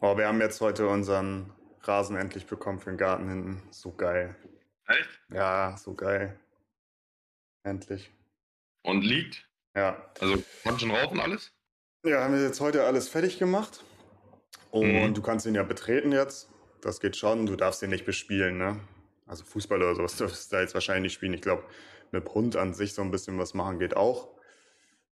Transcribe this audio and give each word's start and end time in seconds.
Oh, 0.00 0.16
wir 0.16 0.28
haben 0.28 0.40
jetzt 0.40 0.60
heute 0.60 0.86
unseren 0.88 1.52
Rasen 1.82 2.16
endlich 2.16 2.46
bekommen 2.46 2.78
für 2.78 2.90
den 2.90 2.98
Garten 2.98 3.28
hinten. 3.28 3.62
So 3.70 3.92
geil. 3.92 4.36
Echt? 4.86 5.08
Ja, 5.30 5.76
so 5.76 5.94
geil. 5.94 6.38
Endlich. 7.64 8.10
Und 8.82 9.02
liegt? 9.02 9.48
Ja. 9.74 10.10
Also 10.20 10.42
kann 10.62 10.78
schon 10.78 10.90
rauchen 10.90 11.20
alles? 11.20 11.52
Ja, 12.04 12.22
haben 12.22 12.34
wir 12.34 12.42
jetzt 12.42 12.60
heute 12.60 12.84
alles 12.84 13.08
fertig 13.08 13.38
gemacht. 13.38 13.84
Und 14.70 14.92
Mhm. 14.92 15.14
du 15.14 15.22
kannst 15.22 15.46
ihn 15.46 15.54
ja 15.54 15.62
betreten 15.62 16.12
jetzt. 16.12 16.48
Das 16.80 17.00
geht 17.00 17.16
schon. 17.16 17.46
Du 17.46 17.56
darfst 17.56 17.82
ihn 17.82 17.90
nicht 17.90 18.06
bespielen, 18.06 18.56
ne? 18.58 18.80
Also 19.26 19.44
Fußball 19.44 19.82
oder 19.82 19.94
sowas 19.96 20.16
darfst 20.16 20.52
du 20.52 20.56
da 20.56 20.62
jetzt 20.62 20.74
wahrscheinlich 20.74 21.02
nicht 21.04 21.14
spielen. 21.14 21.34
Ich 21.34 21.42
glaube, 21.42 21.64
mit 22.12 22.28
Hund 22.34 22.56
an 22.56 22.72
sich 22.72 22.94
so 22.94 23.02
ein 23.02 23.10
bisschen 23.10 23.38
was 23.38 23.52
machen 23.52 23.78
geht 23.78 23.96
auch. 23.96 24.28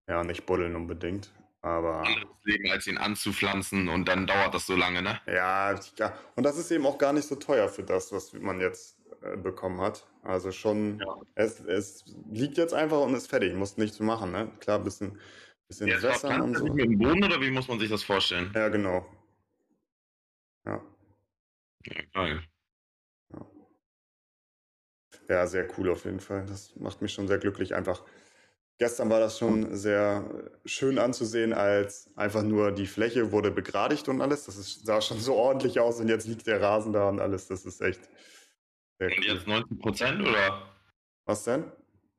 Ja, 0.07 0.23
nicht 0.23 0.45
buddeln 0.45 0.75
unbedingt. 0.75 1.31
Aber 1.61 2.03
Anderes 2.03 2.27
Leben, 2.43 2.69
als 2.71 2.87
ihn 2.87 2.97
anzupflanzen 2.97 3.89
und 3.89 4.07
dann 4.07 4.27
dauert 4.27 4.53
das 4.53 4.65
so 4.67 4.75
lange, 4.75 5.01
ne? 5.01 5.19
ja, 5.25 5.77
ja, 5.97 6.17
und 6.35 6.43
das 6.43 6.57
ist 6.57 6.71
eben 6.71 6.85
auch 6.85 6.97
gar 6.97 7.13
nicht 7.13 7.27
so 7.27 7.35
teuer 7.35 7.67
für 7.67 7.83
das, 7.83 8.11
was 8.11 8.31
man 8.33 8.59
jetzt 8.61 8.97
äh, 9.21 9.35
bekommen 9.35 9.81
hat. 9.81 10.07
Also 10.23 10.51
schon, 10.51 10.99
Ja. 10.99 11.17
es, 11.35 11.59
es 11.61 12.05
liegt 12.29 12.57
jetzt 12.57 12.73
einfach 12.73 13.01
und 13.01 13.13
ist 13.15 13.27
fertig. 13.27 13.53
Musst 13.55 13.77
nichts 13.77 13.99
machen, 13.99 14.31
ne? 14.31 14.51
Klar, 14.59 14.79
bisschen, 14.79 15.19
bisschen 15.67 15.87
Jetzt 15.87 16.03
wässern 16.03 16.41
und 16.41 16.55
so. 16.55 16.65
mit 16.65 16.85
dem 16.85 16.97
Boden 16.97 17.23
oder 17.23 17.41
wie 17.41 17.51
muss 17.51 17.67
man 17.67 17.79
sich 17.79 17.89
das 17.89 18.03
vorstellen? 18.03 18.51
Ja, 18.53 18.69
genau. 18.69 19.05
Ja. 20.65 20.81
Ja, 21.85 22.01
geil. 22.13 22.43
Ja, 25.29 25.45
sehr 25.47 25.67
cool 25.77 25.89
auf 25.89 26.05
jeden 26.05 26.19
Fall. 26.19 26.45
Das 26.45 26.75
macht 26.77 27.01
mich 27.01 27.13
schon 27.13 27.27
sehr 27.27 27.37
glücklich. 27.37 27.75
Einfach 27.75 28.03
gestern 28.77 29.09
war 29.09 29.19
das 29.19 29.37
schon 29.39 29.75
sehr 29.75 30.51
schön 30.65 30.99
anzusehen, 30.99 31.53
als 31.53 32.09
einfach 32.15 32.43
nur 32.43 32.71
die 32.71 32.87
Fläche 32.87 33.31
wurde 33.31 33.51
begradigt 33.51 34.09
und 34.09 34.21
alles. 34.21 34.45
Das 34.45 34.57
ist, 34.57 34.85
sah 34.85 35.01
schon 35.01 35.19
so 35.19 35.35
ordentlich 35.35 35.79
aus 35.79 35.99
und 35.99 36.09
jetzt 36.09 36.27
liegt 36.27 36.47
der 36.47 36.61
Rasen 36.61 36.93
da 36.93 37.09
und 37.09 37.19
alles. 37.19 37.47
Das 37.47 37.65
ist 37.65 37.81
echt 37.81 38.01
sehr 38.99 39.11
Und 39.11 39.17
cool. 39.17 39.25
jetzt 39.25 39.47
90 39.47 39.79
Prozent 39.79 40.21
oder 40.21 40.73
Was 41.25 41.43
denn? 41.45 41.71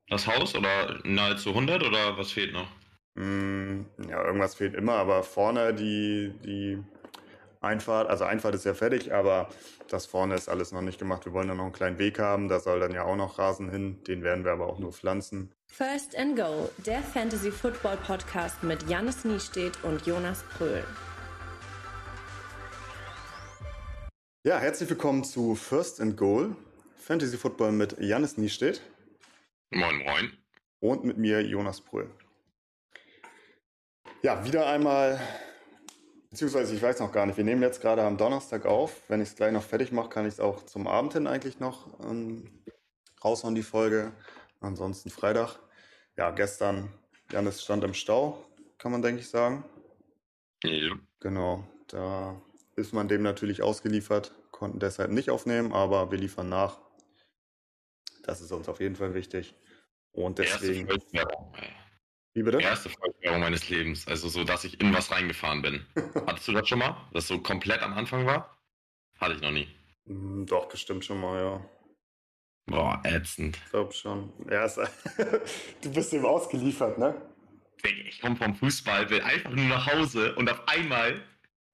das 0.08 0.26
Haus 0.26 0.54
oder 0.54 1.00
nahezu 1.04 1.50
100 1.50 1.82
oder 1.82 2.16
was 2.18 2.32
fehlt 2.32 2.52
noch? 2.52 2.68
Mm, 3.14 3.86
ja, 4.08 4.24
irgendwas 4.24 4.54
fehlt 4.54 4.74
immer, 4.74 4.94
aber 4.94 5.22
vorne 5.22 5.74
die, 5.74 6.32
die 6.44 6.82
Einfahrt, 7.60 8.08
also 8.08 8.24
Einfahrt 8.24 8.54
ist 8.54 8.64
ja 8.64 8.74
fertig, 8.74 9.12
aber 9.12 9.48
das 9.88 10.06
vorne 10.06 10.34
ist 10.36 10.48
alles 10.48 10.72
noch 10.72 10.82
nicht 10.82 10.98
gemacht. 10.98 11.24
Wir 11.26 11.32
wollen 11.32 11.48
da 11.48 11.54
noch 11.54 11.64
einen 11.64 11.72
kleinen 11.72 11.98
Weg 11.98 12.18
haben, 12.20 12.48
da 12.48 12.60
soll 12.60 12.80
dann 12.80 12.92
ja 12.94 13.04
auch 13.04 13.16
noch 13.16 13.38
Rasen 13.38 13.70
hin, 13.70 14.02
den 14.04 14.22
werden 14.22 14.44
wir 14.44 14.52
aber 14.52 14.66
auch 14.68 14.78
nur 14.78 14.92
pflanzen. 14.92 15.52
First 15.70 16.16
and 16.16 16.34
Go, 16.36 16.70
der 16.84 17.00
Fantasy 17.02 17.52
Football 17.52 17.98
Podcast 17.98 18.64
mit 18.64 18.88
Jannis 18.88 19.24
Niestedt 19.24 19.84
und 19.84 20.04
Jonas 20.06 20.42
Pröhl. 20.56 20.82
Ja, 24.44 24.58
herzlich 24.58 24.90
willkommen 24.90 25.22
zu 25.22 25.54
First 25.54 26.00
and 26.00 26.16
Goal, 26.16 26.56
Fantasy 26.96 27.36
Football 27.36 27.72
mit 27.72 27.96
Jannis 28.00 28.36
Niestedt 28.38 28.82
Moin, 29.70 29.98
moin. 29.98 30.32
und 30.80 31.04
mit 31.04 31.16
mir 31.16 31.42
Jonas 31.42 31.80
Brüll. 31.80 32.10
Ja, 34.22 34.44
wieder 34.44 34.66
einmal, 34.66 35.20
beziehungsweise 36.30 36.74
ich 36.74 36.82
weiß 36.82 36.98
noch 36.98 37.12
gar 37.12 37.26
nicht, 37.26 37.36
wir 37.36 37.44
nehmen 37.44 37.62
jetzt 37.62 37.80
gerade 37.80 38.02
am 38.02 38.16
Donnerstag 38.16 38.66
auf. 38.66 39.02
Wenn 39.06 39.20
ich 39.20 39.28
es 39.28 39.36
gleich 39.36 39.52
noch 39.52 39.62
fertig 39.62 39.92
mache, 39.92 40.08
kann 40.08 40.26
ich 40.26 40.34
es 40.34 40.40
auch 40.40 40.64
zum 40.64 40.88
Abend 40.88 41.12
hin 41.12 41.28
eigentlich 41.28 41.60
noch 41.60 42.00
ähm, 42.00 42.64
raushauen, 43.22 43.54
die 43.54 43.62
Folge. 43.62 44.12
Ansonsten 44.60 45.10
Freitag. 45.10 45.58
Ja, 46.16 46.30
gestern, 46.30 46.92
Janis 47.30 47.62
stand 47.62 47.84
im 47.84 47.94
Stau, 47.94 48.44
kann 48.78 48.92
man 48.92 49.02
denke 49.02 49.20
ich 49.20 49.28
sagen. 49.28 49.64
Ja. 50.64 50.96
Genau, 51.20 51.64
da 51.88 52.40
ist 52.76 52.92
man 52.92 53.08
dem 53.08 53.22
natürlich 53.22 53.62
ausgeliefert, 53.62 54.32
konnten 54.50 54.80
deshalb 54.80 55.10
nicht 55.10 55.30
aufnehmen, 55.30 55.72
aber 55.72 56.10
wir 56.10 56.18
liefern 56.18 56.48
nach. 56.48 56.78
Das 58.22 58.40
ist 58.40 58.52
uns 58.52 58.68
auf 58.68 58.80
jeden 58.80 58.96
Fall 58.96 59.14
wichtig. 59.14 59.54
Und 60.12 60.38
Erste 60.40 60.66
deswegen, 60.66 60.88
wie 62.34 62.42
bitte? 62.42 62.60
Erste 62.60 62.88
Vollsperrung 62.90 63.40
meines 63.40 63.68
Lebens. 63.68 64.06
Also 64.06 64.28
so, 64.28 64.44
dass 64.44 64.64
ich 64.64 64.80
in 64.80 64.92
was 64.92 65.10
reingefahren 65.10 65.62
bin. 65.62 65.86
Hattest 66.26 66.46
du 66.48 66.52
das 66.52 66.68
schon 66.68 66.78
mal? 66.78 67.08
Das 67.12 67.26
so 67.26 67.40
komplett 67.40 67.82
am 67.82 67.94
Anfang 67.94 68.26
war? 68.26 68.58
Hatte 69.18 69.34
ich 69.34 69.40
noch 69.40 69.50
nie. 69.50 69.68
Hm, 70.06 70.46
Doch, 70.46 70.68
bestimmt 70.68 71.04
schon 71.04 71.20
mal, 71.20 71.40
ja. 71.42 71.70
Boah, 72.68 73.00
ätzend. 73.04 73.56
Ich 73.56 73.70
glaube 73.70 73.92
schon. 73.92 74.32
Ja, 74.50 74.64
es, 74.64 74.74
du 75.82 75.92
bist 75.92 76.12
dem 76.12 76.24
ausgeliefert, 76.24 76.98
ne? 76.98 77.14
Ich 77.82 78.20
komme 78.20 78.36
vom 78.36 78.54
Fußball, 78.54 79.08
will 79.08 79.22
einfach 79.22 79.50
nur 79.50 79.66
nach 79.66 79.86
Hause 79.86 80.34
und 80.34 80.50
auf 80.50 80.66
einmal 80.68 81.22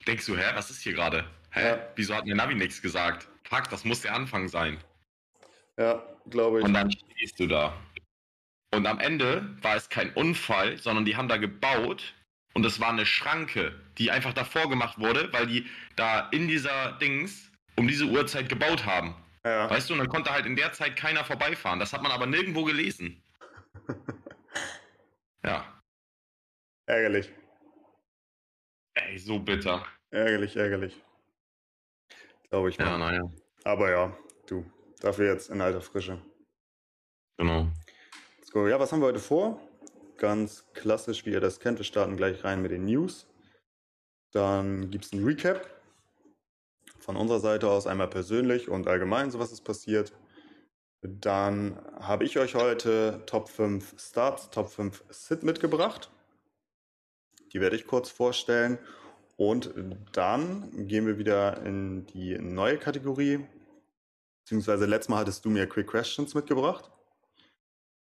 denkst 0.07 0.27
du, 0.27 0.37
hä, 0.37 0.45
was 0.55 0.71
ist 0.71 0.83
hier 0.83 0.93
gerade? 0.93 1.25
Hä? 1.51 1.69
Ja. 1.69 1.89
Wieso 1.97 2.15
hat 2.15 2.27
mir 2.27 2.35
Navi 2.35 2.55
nichts 2.55 2.81
gesagt? 2.81 3.29
Fuck, 3.45 3.71
das 3.71 3.85
muss 3.85 4.03
der 4.03 4.15
Anfang 4.15 4.49
sein. 4.49 4.79
Ja, 5.79 6.03
glaube 6.29 6.59
ich. 6.59 6.65
Und 6.65 6.75
dann 6.75 6.91
stehst 6.91 7.41
du 7.41 7.47
da. 7.47 7.75
Und 8.73 8.87
am 8.87 8.99
Ende 8.99 9.57
war 9.63 9.77
es 9.77 9.89
kein 9.89 10.13
Unfall, 10.13 10.77
sondern 10.79 11.05
die 11.05 11.17
haben 11.17 11.29
da 11.29 11.37
gebaut 11.37 12.15
und 12.55 12.65
es 12.65 12.81
war 12.81 12.91
eine 12.91 13.07
Schranke, 13.07 13.81
die 13.99 14.11
einfach 14.11 14.33
davor 14.33 14.69
gemacht 14.69 14.99
wurde, 14.99 15.33
weil 15.33 15.47
die 15.47 15.67
da 15.97 16.29
in 16.31 16.49
dieser 16.49 16.93
Dings 16.93 17.51
um 17.77 17.89
diese 17.89 18.07
Uhrzeit 18.07 18.49
gebaut 18.49 18.85
haben. 18.85 19.15
Ja, 19.45 19.69
Weißt 19.69 19.89
du, 19.91 19.93
und 19.95 19.99
dann 19.99 20.09
konnte 20.09 20.31
halt 20.31 20.47
in 20.47 20.57
der 20.57 20.73
Zeit 20.73 20.97
keiner 20.97 21.25
vorbeifahren. 21.25 21.79
Das 21.79 21.93
hat 21.93 22.03
man 22.03 22.13
aber 22.13 22.27
nirgendwo 22.27 22.65
gelesen. 22.65 23.23
Ja. 25.45 25.83
ärgerlich. 26.87 27.31
Ey, 28.95 29.19
so 29.19 29.39
bitter. 29.39 29.87
Ärgerlich, 30.11 30.57
ärgerlich. 30.57 31.03
Glaube 32.49 32.71
ich 32.71 32.79
Ja, 32.79 32.97
mal. 32.97 32.99
naja. 33.13 33.31
Aber 33.65 33.91
ja, 33.91 34.17
du, 34.47 34.65
dafür 35.01 35.31
jetzt 35.35 35.51
in 35.51 35.61
alter 35.61 35.83
Frische. 35.83 36.19
Genau. 37.37 37.69
Let's 38.39 38.51
go. 38.53 38.67
Ja, 38.67 38.81
was 38.81 38.91
haben 38.91 39.01
wir 39.01 39.09
heute 39.09 39.19
vor? 39.19 39.61
Ganz 40.17 40.65
klassisch, 40.73 41.27
wie 41.27 41.33
ihr 41.33 41.41
das 41.41 41.61
kennt. 41.61 41.77
Wir 41.79 41.85
starten 41.85 42.17
gleich 42.17 42.43
rein 42.43 42.63
mit 42.63 42.71
den 42.71 42.87
News. 42.87 43.27
Dann 44.33 44.91
gibt 44.91 45.05
es 45.05 45.13
ein 45.13 45.25
Recap 45.25 45.74
von 47.05 47.17
unserer 47.17 47.41
Seite 47.41 47.69
aus, 47.69 47.87
einmal 47.87 48.09
persönlich 48.09 48.71
und 48.71 48.89
allgemein, 48.89 49.31
so 49.31 49.39
was 49.39 49.53
ist 49.53 49.61
passiert. 49.61 50.15
Dann 51.03 51.79
habe 52.01 52.25
ich 52.25 52.39
euch 52.39 52.55
heute 52.55 53.23
Top 53.27 53.51
5 53.51 53.95
Starts, 54.01 54.49
Top 54.49 54.71
5 54.71 55.05
Sit 55.11 55.43
mitgebracht. 55.43 56.11
Die 57.53 57.61
werde 57.61 57.77
ich 57.77 57.87
kurz 57.87 58.09
vorstellen. 58.09 58.79
Und 59.37 59.75
dann 60.13 60.87
gehen 60.89 61.07
wir 61.07 61.19
wieder 61.19 61.63
in 61.63 62.07
die 62.07 62.39
neue 62.39 62.79
Kategorie. 62.79 63.45
Beziehungsweise 64.45 64.87
letztes 64.87 65.11
Mal 65.11 65.19
hattest 65.19 65.45
du 65.45 65.51
mir 65.51 65.69
Quick 65.69 65.89
Questions 65.89 66.35
mitgebracht. 66.35 66.91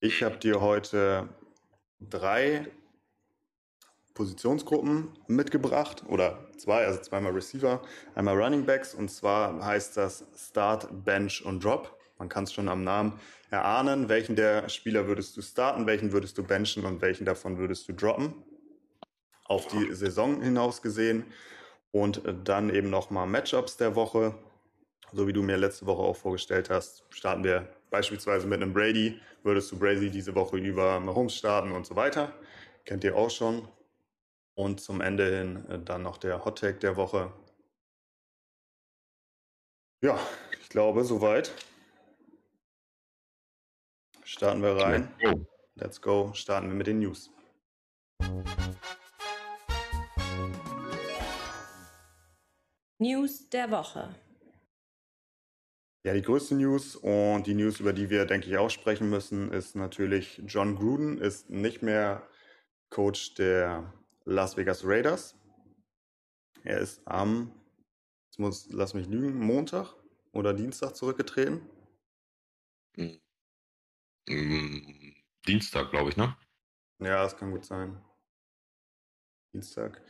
Ich 0.00 0.22
habe 0.22 0.36
dir 0.36 0.60
heute 0.60 1.30
drei 2.00 2.70
Positionsgruppen 4.14 5.08
mitgebracht 5.28 6.04
oder 6.08 6.46
zwei, 6.56 6.84
also 6.84 7.00
zweimal 7.00 7.32
Receiver, 7.32 7.80
einmal 8.14 8.40
Running 8.40 8.66
Backs 8.66 8.94
und 8.94 9.10
zwar 9.10 9.64
heißt 9.64 9.96
das 9.96 10.24
Start, 10.36 10.88
Bench 11.04 11.44
und 11.44 11.64
Drop. 11.64 11.96
Man 12.18 12.28
kann 12.28 12.44
es 12.44 12.52
schon 12.52 12.68
am 12.68 12.84
Namen 12.84 13.18
erahnen, 13.50 14.08
welchen 14.08 14.36
der 14.36 14.68
Spieler 14.68 15.06
würdest 15.06 15.36
du 15.36 15.42
starten, 15.42 15.86
welchen 15.86 16.12
würdest 16.12 16.36
du 16.36 16.42
benchen 16.42 16.84
und 16.84 17.00
welchen 17.00 17.24
davon 17.24 17.56
würdest 17.56 17.88
du 17.88 17.94
droppen. 17.94 18.34
Auf 19.44 19.66
die 19.68 19.92
Saison 19.94 20.42
hinaus 20.42 20.82
gesehen 20.82 21.24
und 21.92 22.22
dann 22.44 22.70
eben 22.70 22.90
nochmal 22.90 23.26
Matchups 23.26 23.76
der 23.78 23.96
Woche. 23.96 24.34
So 25.12 25.26
wie 25.26 25.32
du 25.32 25.42
mir 25.42 25.56
letzte 25.56 25.86
Woche 25.86 26.02
auch 26.02 26.16
vorgestellt 26.16 26.70
hast, 26.70 27.04
starten 27.10 27.42
wir 27.42 27.68
beispielsweise 27.90 28.46
mit 28.46 28.62
einem 28.62 28.72
Brady. 28.72 29.18
Würdest 29.42 29.72
du 29.72 29.78
Brady 29.78 30.10
diese 30.10 30.34
Woche 30.34 30.58
über 30.58 31.00
Mahomes 31.00 31.34
starten 31.34 31.72
und 31.72 31.86
so 31.86 31.96
weiter. 31.96 32.32
Kennt 32.84 33.02
ihr 33.02 33.16
auch 33.16 33.30
schon. 33.30 33.66
Und 34.60 34.78
zum 34.78 35.00
Ende 35.00 35.38
hin 35.38 35.64
äh, 35.70 35.78
dann 35.78 36.02
noch 36.02 36.18
der 36.18 36.44
Hot 36.44 36.58
Take 36.58 36.80
der 36.80 36.94
Woche. 36.96 37.32
Ja, 40.02 40.20
ich 40.60 40.68
glaube, 40.68 41.02
soweit. 41.02 41.50
Starten 44.22 44.60
wir 44.60 44.76
rein. 44.76 45.08
Let's 45.76 46.02
go. 46.02 46.34
Starten 46.34 46.68
wir 46.68 46.74
mit 46.74 46.86
den 46.86 46.98
News. 46.98 47.30
News 52.98 53.48
der 53.48 53.70
Woche. 53.70 54.14
Ja, 56.04 56.12
die 56.12 56.20
größte 56.20 56.54
News 56.54 56.96
und 56.96 57.46
die 57.46 57.54
News, 57.54 57.80
über 57.80 57.94
die 57.94 58.10
wir, 58.10 58.26
denke 58.26 58.46
ich, 58.46 58.58
auch 58.58 58.68
sprechen 58.68 59.08
müssen, 59.08 59.52
ist 59.52 59.74
natürlich, 59.74 60.42
John 60.44 60.76
Gruden 60.76 61.16
ist 61.16 61.48
nicht 61.48 61.80
mehr 61.80 62.28
Coach 62.90 63.32
der 63.36 63.94
Las 64.24 64.56
Vegas 64.56 64.84
Raiders. 64.84 65.36
Er 66.62 66.78
ist 66.78 67.00
am, 67.06 67.52
jetzt 68.26 68.38
muss, 68.38 68.68
lass 68.70 68.94
mich 68.94 69.06
lügen, 69.06 69.38
Montag 69.38 69.94
oder 70.32 70.52
Dienstag 70.52 70.94
zurückgetreten. 70.94 71.62
Mm, 72.96 73.16
Dienstag, 75.46 75.90
glaube 75.90 76.10
ich, 76.10 76.16
ne? 76.16 76.36
Ja, 76.98 77.22
das 77.22 77.36
kann 77.36 77.50
gut 77.50 77.64
sein. 77.64 78.00
Dienstag. 79.52 80.02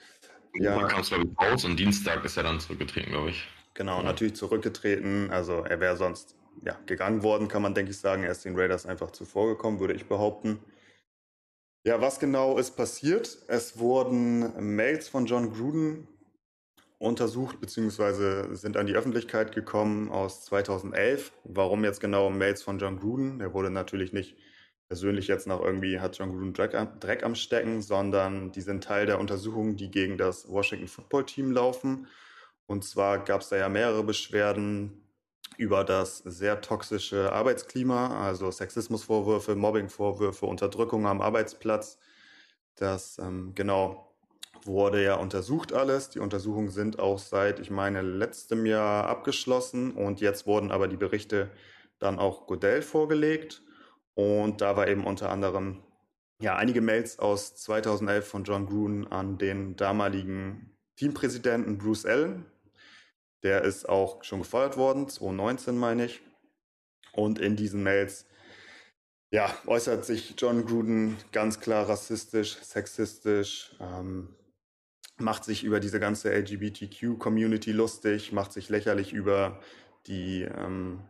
Ja, 0.55 0.87
kam 0.89 1.01
es 1.01 1.09
glaube 1.09 1.25
ich 1.25 1.39
raus 1.39 1.65
und 1.65 1.77
Dienstag 1.77 2.25
ist 2.25 2.37
er 2.37 2.43
dann 2.43 2.61
zurückgetreten, 2.61 3.13
glaube 3.13 3.31
ich. 3.31 3.49
Genau, 3.75 3.99
ja. 3.99 4.03
natürlich 4.03 4.35
zurückgetreten. 4.35 5.31
Also 5.31 5.65
er 5.65 5.81
wäre 5.81 5.97
sonst 5.97 6.37
ja, 6.65 6.79
gegangen 6.87 7.23
worden, 7.23 7.49
kann 7.49 7.63
man 7.63 7.75
denke 7.75 7.93
ich 7.93 7.99
sagen. 7.99 8.25
Er 8.25 8.33
ist 8.33 8.45
den 8.45 8.59
Raiders 8.59 8.87
einfach 8.87 9.13
zuvor 9.13 9.49
gekommen, 9.49 9.79
würde 9.79 9.95
ich 9.95 10.07
behaupten. 10.07 10.59
Ja, 11.83 11.99
was 12.03 12.21
genau 12.21 12.59
ist 12.59 12.73
passiert? 12.73 13.39
Es 13.49 13.79
wurden 13.79 14.77
Mails 14.77 15.09
von 15.09 15.25
John 15.25 15.51
Gruden 15.51 16.07
untersucht 16.99 17.59
bzw. 17.59 18.55
sind 18.55 18.77
an 18.77 18.87
die 18.87 18.95
Öffentlichkeit 18.95 19.55
gekommen 19.55 20.11
aus 20.11 20.45
2011. 20.45 21.33
Warum 21.45 21.83
jetzt 21.85 22.01
genau 22.01 22.29
Mails 22.29 22.63
von 22.63 22.79
John 22.79 22.99
Gruden? 22.99 23.39
Der 23.39 23.55
wurde 23.55 23.71
natürlich 23.71 24.13
nicht 24.13 24.37
persönlich 24.89 25.27
jetzt 25.27 25.47
noch 25.47 25.65
irgendwie, 25.65 26.01
hat 26.01 26.19
John 26.19 26.29
Gruden 26.29 26.53
Dreck, 26.53 26.77
Dreck 27.01 27.23
am 27.23 27.35
Stecken, 27.35 27.81
sondern 27.81 28.53
die 28.53 28.61
sind 28.61 28.85
Teil 28.85 29.07
der 29.07 29.19
Untersuchungen, 29.19 29.77
die 29.77 29.91
gegen 29.91 30.19
das 30.19 30.51
Washington 30.51 30.89
Football 30.89 31.25
Team 31.25 31.51
laufen. 31.51 32.09
Und 32.67 32.85
zwar 32.85 33.25
gab 33.25 33.41
es 33.41 33.49
da 33.49 33.57
ja 33.57 33.71
mehrere 33.71 34.05
Beschwerden 34.05 35.10
über 35.61 35.85
das 35.85 36.19
sehr 36.19 36.63
toxische 36.63 37.33
Arbeitsklima, 37.33 38.27
also 38.27 38.51
Sexismusvorwürfe, 38.51 39.55
Mobbingvorwürfe, 39.55 40.47
Unterdrückung 40.47 41.07
am 41.07 41.21
Arbeitsplatz. 41.21 41.99
Das 42.77 43.19
ähm, 43.19 43.53
genau 43.55 44.15
wurde 44.65 45.05
ja 45.05 45.17
untersucht 45.17 45.75
alles. 45.75 46.09
Die 46.09 46.19
Untersuchungen 46.19 46.71
sind 46.71 46.99
auch 46.99 47.19
seit, 47.19 47.61
ich 47.61 47.71
meine, 47.71 48.01
letztem 48.01 48.65
Jahr 48.65 49.07
abgeschlossen 49.07 49.93
und 49.93 50.23
jetzt 50.23 50.47
wurden 50.47 50.71
aber 50.71 50.89
die 50.89 50.97
Berichte 50.97 51.51
dann 51.99 52.19
auch 52.19 52.47
Godell 52.47 52.81
vorgelegt. 52.81 53.63
Und 54.15 54.63
da 54.63 54.79
war 54.79 54.89
eben 54.89 55.05
unter 55.05 55.31
anderem 55.31 55.83
ja 56.41 56.57
einige 56.57 56.81
Mails 56.81 57.19
aus 57.19 57.55
2011 57.57 58.27
von 58.27 58.45
John 58.45 58.65
Gruden 58.65 59.07
an 59.13 59.37
den 59.37 59.77
damaligen 59.77 60.75
Teampräsidenten 60.97 61.77
Bruce 61.77 62.07
Allen, 62.07 62.47
der 63.43 63.63
ist 63.63 63.89
auch 63.89 64.23
schon 64.25 64.41
gefeuert 64.41 64.77
worden, 64.77 65.09
2019 65.09 65.77
meine 65.77 66.07
ich. 66.07 66.21
Und 67.13 67.39
in 67.39 67.57
diesen 67.57 67.83
Mails 67.83 68.27
ja, 69.33 69.55
äußert 69.67 70.05
sich 70.05 70.35
John 70.37 70.67
Gruden 70.67 71.17
ganz 71.33 71.61
klar 71.61 71.89
rassistisch, 71.89 72.57
sexistisch, 72.63 73.77
ähm, 73.81 74.35
macht 75.19 75.45
sich 75.45 75.63
über 75.63 75.79
diese 75.79 76.01
ganze 76.01 76.31
LGBTQ-Community 76.33 77.73
lustig, 77.73 78.33
macht 78.33 78.53
sich 78.53 78.69
lächerlich 78.69 79.13
über 79.13 79.61
die, 80.07 80.43
ähm, 80.43 81.05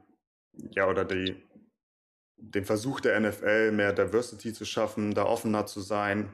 ja, 0.52 0.88
oder 0.88 1.04
die, 1.04 1.42
den 2.36 2.64
Versuch 2.64 3.00
der 3.00 3.18
NFL, 3.20 3.72
mehr 3.72 3.92
Diversity 3.92 4.52
zu 4.52 4.64
schaffen, 4.66 5.14
da 5.14 5.24
offener 5.24 5.66
zu 5.66 5.80
sein. 5.80 6.30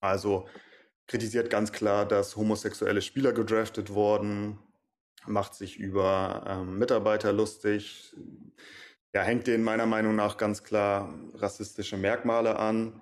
Also 0.00 0.48
kritisiert 1.06 1.50
ganz 1.50 1.70
klar, 1.72 2.06
dass 2.06 2.36
homosexuelle 2.36 3.02
Spieler 3.02 3.32
gedraftet 3.32 3.90
wurden, 3.90 4.58
macht 5.26 5.54
sich 5.54 5.78
über 5.78 6.44
ähm, 6.46 6.78
Mitarbeiter 6.78 7.32
lustig, 7.32 8.14
ja, 9.14 9.22
hängt 9.22 9.46
denen 9.46 9.62
meiner 9.62 9.86
Meinung 9.86 10.16
nach 10.16 10.36
ganz 10.36 10.64
klar 10.64 11.14
rassistische 11.34 11.96
Merkmale 11.96 12.56
an. 12.58 13.00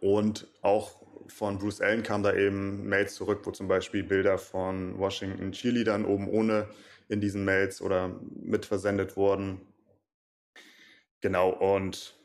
Und 0.00 0.48
auch 0.62 1.02
von 1.28 1.58
Bruce 1.58 1.80
Allen 1.80 2.02
kam 2.02 2.22
da 2.22 2.34
eben 2.34 2.88
Mails 2.88 3.14
zurück, 3.14 3.40
wo 3.44 3.52
zum 3.52 3.68
Beispiel 3.68 4.02
Bilder 4.02 4.38
von 4.38 4.98
Washington 4.98 5.52
Cheerleadern 5.52 6.04
oben 6.04 6.28
ohne 6.28 6.68
in 7.08 7.20
diesen 7.20 7.44
Mails 7.44 7.80
oder 7.80 8.08
mitversendet 8.34 9.16
wurden. 9.16 9.60
Genau, 11.20 11.50
und 11.50 12.16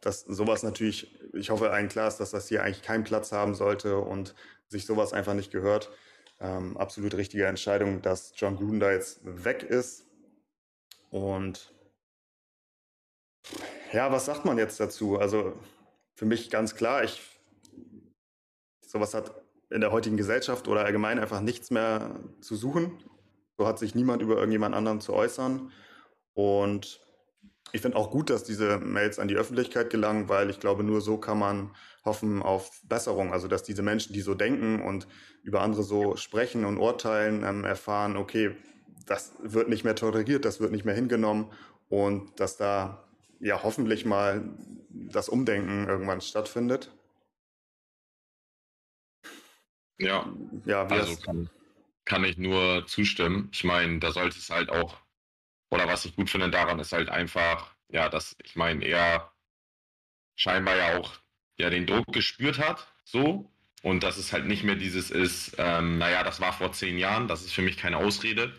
dass 0.00 0.20
sowas 0.20 0.62
natürlich, 0.62 1.16
ich 1.32 1.50
hoffe 1.50 1.70
allen 1.70 1.88
klar 1.88 2.08
ist, 2.08 2.18
dass 2.18 2.30
das 2.30 2.48
hier 2.48 2.62
eigentlich 2.62 2.82
keinen 2.82 3.04
Platz 3.04 3.32
haben 3.32 3.54
sollte 3.54 3.98
und 3.98 4.34
sich 4.68 4.86
sowas 4.86 5.12
einfach 5.12 5.34
nicht 5.34 5.50
gehört 5.50 5.90
ähm, 6.40 6.76
absolut 6.76 7.14
richtige 7.14 7.46
Entscheidung, 7.46 8.02
dass 8.02 8.32
John 8.36 8.56
Gruden 8.56 8.80
da 8.80 8.92
jetzt 8.92 9.20
weg 9.22 9.62
ist. 9.62 10.06
Und 11.10 11.72
ja, 13.92 14.12
was 14.12 14.26
sagt 14.26 14.44
man 14.44 14.58
jetzt 14.58 14.78
dazu? 14.80 15.18
Also 15.18 15.54
für 16.14 16.26
mich 16.26 16.50
ganz 16.50 16.74
klar, 16.74 17.04
ich 17.04 17.20
sowas 18.86 19.14
hat 19.14 19.34
in 19.70 19.80
der 19.80 19.92
heutigen 19.92 20.16
Gesellschaft 20.16 20.66
oder 20.68 20.84
allgemein 20.84 21.18
einfach 21.18 21.40
nichts 21.40 21.70
mehr 21.70 22.18
zu 22.40 22.56
suchen. 22.56 23.02
So 23.58 23.66
hat 23.66 23.78
sich 23.78 23.94
niemand 23.94 24.22
über 24.22 24.36
irgendjemand 24.36 24.74
anderen 24.74 25.00
zu 25.00 25.12
äußern. 25.12 25.72
Und 26.34 27.00
ich 27.72 27.82
finde 27.82 27.98
auch 27.98 28.10
gut, 28.10 28.30
dass 28.30 28.44
diese 28.44 28.78
Mails 28.78 29.18
an 29.18 29.28
die 29.28 29.36
Öffentlichkeit 29.36 29.90
gelangen, 29.90 30.28
weil 30.28 30.48
ich 30.48 30.60
glaube, 30.60 30.84
nur 30.84 31.00
so 31.00 31.18
kann 31.18 31.38
man 31.38 31.74
hoffen 32.08 32.42
auf 32.42 32.82
Besserung. 32.88 33.32
Also, 33.32 33.46
dass 33.46 33.62
diese 33.62 33.82
Menschen, 33.82 34.12
die 34.12 34.20
so 34.20 34.34
denken 34.34 34.82
und 34.82 35.06
über 35.42 35.60
andere 35.60 35.84
so 35.84 36.16
sprechen 36.16 36.64
und 36.64 36.78
urteilen, 36.78 37.44
ähm, 37.44 37.64
erfahren, 37.64 38.16
okay, 38.16 38.56
das 39.06 39.32
wird 39.40 39.68
nicht 39.68 39.84
mehr 39.84 39.94
toleriert, 39.94 40.44
das 40.44 40.60
wird 40.60 40.72
nicht 40.72 40.84
mehr 40.84 40.94
hingenommen 40.94 41.52
und 41.88 42.40
dass 42.40 42.56
da 42.56 43.04
ja 43.40 43.62
hoffentlich 43.62 44.04
mal 44.04 44.48
das 44.90 45.28
Umdenken 45.28 45.86
irgendwann 45.86 46.20
stattfindet. 46.20 46.90
Ja, 49.98 50.26
ja 50.64 50.86
also 50.86 51.16
kann, 51.16 51.48
kann 52.04 52.24
ich 52.24 52.36
nur 52.36 52.86
zustimmen. 52.86 53.48
Ich 53.52 53.64
meine, 53.64 54.00
da 54.00 54.12
sollte 54.12 54.38
es 54.38 54.50
halt 54.50 54.70
auch 54.70 54.96
oder 55.70 55.86
was 55.86 56.04
ich 56.04 56.16
gut 56.16 56.30
finde 56.30 56.50
daran 56.50 56.78
ist 56.78 56.92
halt 56.92 57.08
einfach, 57.08 57.74
ja, 57.88 58.08
dass 58.08 58.36
ich 58.42 58.56
meine, 58.56 58.84
er 58.84 59.32
scheinbar 60.36 60.76
ja 60.76 60.98
auch 60.98 61.12
ja 61.58 61.70
den 61.70 61.86
Druck 61.86 62.06
gespürt 62.12 62.58
hat, 62.58 62.86
so. 63.04 63.50
Und 63.82 64.02
dass 64.02 64.16
es 64.16 64.32
halt 64.32 64.46
nicht 64.46 64.64
mehr 64.64 64.74
dieses 64.74 65.10
ist, 65.10 65.54
ähm, 65.58 65.98
naja, 65.98 66.24
das 66.24 66.40
war 66.40 66.52
vor 66.52 66.72
zehn 66.72 66.98
Jahren, 66.98 67.28
das 67.28 67.42
ist 67.42 67.52
für 67.52 67.62
mich 67.62 67.76
keine 67.76 67.98
Ausrede. 67.98 68.52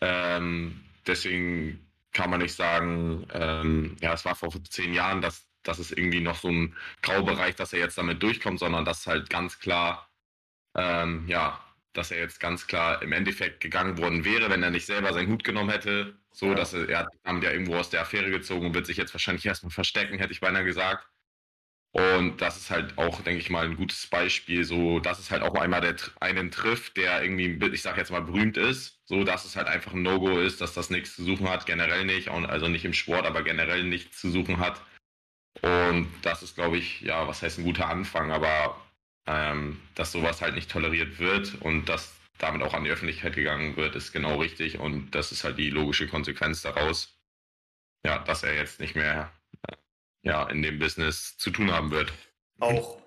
Ähm, 0.00 0.80
deswegen 1.06 1.86
kann 2.12 2.30
man 2.30 2.40
nicht 2.40 2.54
sagen, 2.54 3.26
ähm, 3.32 3.96
ja, 4.00 4.12
es 4.12 4.24
war 4.24 4.34
vor 4.34 4.52
zehn 4.64 4.92
Jahren, 4.92 5.22
dass 5.22 5.46
das 5.62 5.78
ist 5.78 5.92
irgendwie 5.92 6.20
noch 6.20 6.36
so 6.36 6.48
ein 6.48 6.76
Graubereich, 7.02 7.54
dass 7.54 7.72
er 7.72 7.78
jetzt 7.78 7.98
damit 7.98 8.22
durchkommt, 8.22 8.58
sondern 8.58 8.84
dass 8.84 9.06
halt 9.06 9.30
ganz 9.30 9.58
klar, 9.60 10.10
ähm, 10.74 11.26
ja, 11.28 11.60
dass 11.92 12.10
er 12.10 12.18
jetzt 12.18 12.40
ganz 12.40 12.66
klar 12.66 13.02
im 13.02 13.12
Endeffekt 13.12 13.60
gegangen 13.60 13.98
worden 13.98 14.24
wäre, 14.24 14.50
wenn 14.50 14.62
er 14.62 14.70
nicht 14.70 14.86
selber 14.86 15.12
seinen 15.12 15.30
Hut 15.30 15.44
genommen 15.44 15.70
hätte. 15.70 16.16
So, 16.32 16.48
ja. 16.48 16.54
dass 16.54 16.72
er, 16.72 16.88
er 16.88 16.98
hat 17.00 17.42
ja 17.42 17.50
irgendwo 17.50 17.76
aus 17.76 17.90
der 17.90 18.00
Affäre 18.00 18.30
gezogen 18.30 18.66
und 18.66 18.74
wird 18.74 18.86
sich 18.86 18.96
jetzt 18.96 19.14
wahrscheinlich 19.14 19.44
erstmal 19.46 19.70
verstecken, 19.70 20.18
hätte 20.18 20.32
ich 20.32 20.40
beinahe 20.40 20.64
gesagt. 20.64 21.06
Und 21.92 22.40
das 22.40 22.56
ist 22.56 22.70
halt 22.70 22.96
auch, 22.96 23.20
denke 23.20 23.40
ich 23.40 23.50
mal, 23.50 23.66
ein 23.66 23.76
gutes 23.76 24.06
Beispiel. 24.06 24.64
So, 24.64 24.98
dass 24.98 25.18
es 25.18 25.30
halt 25.30 25.42
auch 25.42 25.54
einmal 25.54 25.82
der, 25.82 25.96
einen 26.20 26.50
trifft, 26.50 26.96
der 26.96 27.22
irgendwie, 27.22 27.58
ich 27.72 27.82
sage 27.82 27.98
jetzt 28.00 28.10
mal, 28.10 28.22
berühmt 28.22 28.56
ist. 28.56 28.98
So, 29.04 29.24
dass 29.24 29.44
es 29.44 29.56
halt 29.56 29.68
einfach 29.68 29.92
ein 29.92 30.02
No-Go 30.02 30.38
ist, 30.38 30.60
dass 30.62 30.72
das 30.72 30.88
nichts 30.88 31.14
zu 31.14 31.24
suchen 31.24 31.48
hat, 31.50 31.66
generell 31.66 32.04
nicht. 32.06 32.28
Also 32.28 32.68
nicht 32.68 32.86
im 32.86 32.94
Sport, 32.94 33.26
aber 33.26 33.42
generell 33.42 33.84
nichts 33.84 34.18
zu 34.18 34.30
suchen 34.30 34.58
hat. 34.58 34.80
Und 35.60 36.08
das 36.22 36.42
ist, 36.42 36.54
glaube 36.54 36.78
ich, 36.78 37.02
ja, 37.02 37.28
was 37.28 37.42
heißt 37.42 37.58
ein 37.58 37.64
guter 37.64 37.88
Anfang, 37.88 38.32
aber 38.32 38.80
ähm, 39.26 39.80
dass 39.94 40.12
sowas 40.12 40.40
halt 40.40 40.54
nicht 40.54 40.70
toleriert 40.70 41.18
wird 41.18 41.60
und 41.60 41.88
dass 41.88 42.14
damit 42.38 42.62
auch 42.62 42.74
an 42.74 42.84
die 42.84 42.90
Öffentlichkeit 42.90 43.34
gegangen 43.34 43.76
wird, 43.76 43.94
ist 43.94 44.12
genau 44.12 44.40
richtig. 44.40 44.78
Und 44.78 45.10
das 45.14 45.30
ist 45.30 45.44
halt 45.44 45.58
die 45.58 45.70
logische 45.70 46.08
Konsequenz 46.08 46.62
daraus, 46.62 47.18
ja, 48.04 48.18
dass 48.18 48.42
er 48.42 48.54
jetzt 48.56 48.80
nicht 48.80 48.96
mehr 48.96 49.30
ja, 50.22 50.48
in 50.48 50.62
dem 50.62 50.78
Business 50.78 51.36
zu 51.36 51.50
tun 51.50 51.72
haben 51.72 51.90
wird. 51.90 52.12
Auch 52.60 52.98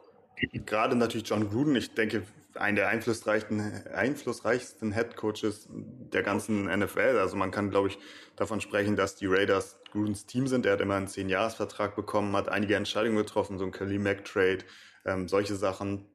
gerade 0.66 0.96
natürlich 0.96 1.28
John 1.28 1.50
Gruden, 1.50 1.76
ich 1.76 1.94
denke, 1.94 2.24
einer 2.56 2.76
der 2.76 2.90
einflussreichsten, 2.90 3.88
einflussreichsten 3.88 4.94
Head 4.94 5.16
Coaches 5.16 5.68
der 5.70 6.24
ganzen 6.24 6.66
NFL. 6.66 7.18
Also 7.20 7.36
man 7.36 7.52
kann, 7.52 7.70
glaube 7.70 7.90
ich, 7.90 7.98
davon 8.36 8.62
sprechen, 8.62 8.96
dass 8.96 9.16
die 9.16 9.28
Raiders 9.28 9.80
Grudens 9.92 10.26
Team 10.26 10.48
sind. 10.48 10.66
Er 10.66 10.74
hat 10.74 10.82
immer 10.82 10.96
einen 10.96 11.08
Zehn-Jahres-Vertrag 11.08 11.96
bekommen, 11.96 12.36
hat 12.36 12.50
einige 12.50 12.76
Entscheidungen 12.76 13.18
getroffen, 13.18 13.58
so 13.58 13.66
ein 13.66 13.72
Khalil 13.72 14.00
Mack 14.00 14.26
Trade, 14.26 14.60
ähm, 15.06 15.28
solche 15.28 15.56
Sachen. 15.56 16.06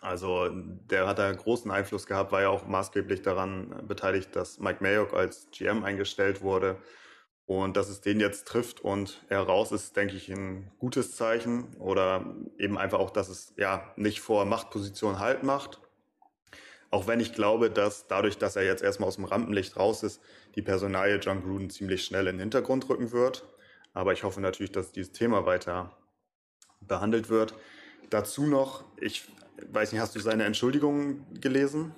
Also 0.00 0.48
der 0.50 1.06
hat 1.06 1.18
da 1.18 1.30
großen 1.30 1.70
Einfluss 1.70 2.06
gehabt, 2.06 2.32
war 2.32 2.40
ja 2.40 2.48
auch 2.48 2.66
maßgeblich 2.66 3.20
daran 3.20 3.86
beteiligt, 3.86 4.34
dass 4.34 4.58
Mike 4.58 4.82
Mayock 4.82 5.12
als 5.12 5.48
GM 5.50 5.84
eingestellt 5.84 6.40
wurde. 6.40 6.78
Und 7.50 7.76
dass 7.76 7.88
es 7.88 8.00
den 8.00 8.20
jetzt 8.20 8.46
trifft 8.46 8.80
und 8.80 9.24
er 9.28 9.40
raus 9.40 9.72
ist, 9.72 9.96
denke 9.96 10.14
ich, 10.14 10.28
ein 10.28 10.70
gutes 10.78 11.16
Zeichen. 11.16 11.74
Oder 11.80 12.36
eben 12.58 12.78
einfach 12.78 13.00
auch, 13.00 13.10
dass 13.10 13.28
es 13.28 13.52
ja 13.56 13.92
nicht 13.96 14.20
vor 14.20 14.44
Machtposition 14.44 15.18
Halt 15.18 15.42
macht. 15.42 15.80
Auch 16.92 17.08
wenn 17.08 17.18
ich 17.18 17.32
glaube, 17.32 17.68
dass 17.68 18.06
dadurch, 18.06 18.38
dass 18.38 18.54
er 18.54 18.62
jetzt 18.62 18.84
erstmal 18.84 19.08
aus 19.08 19.16
dem 19.16 19.24
Rampenlicht 19.24 19.76
raus 19.76 20.04
ist, 20.04 20.20
die 20.54 20.62
Personalie 20.62 21.16
John 21.16 21.42
Gruden 21.42 21.70
ziemlich 21.70 22.04
schnell 22.04 22.28
in 22.28 22.36
den 22.36 22.42
Hintergrund 22.42 22.88
rücken 22.88 23.10
wird. 23.10 23.44
Aber 23.94 24.12
ich 24.12 24.22
hoffe 24.22 24.40
natürlich, 24.40 24.70
dass 24.70 24.92
dieses 24.92 25.10
Thema 25.10 25.44
weiter 25.44 25.90
behandelt 26.80 27.30
wird. 27.30 27.54
Dazu 28.10 28.46
noch, 28.46 28.84
ich 29.00 29.24
weiß 29.68 29.90
nicht, 29.90 30.00
hast 30.00 30.14
du 30.14 30.20
seine 30.20 30.44
Entschuldigung 30.44 31.26
gelesen? 31.40 31.96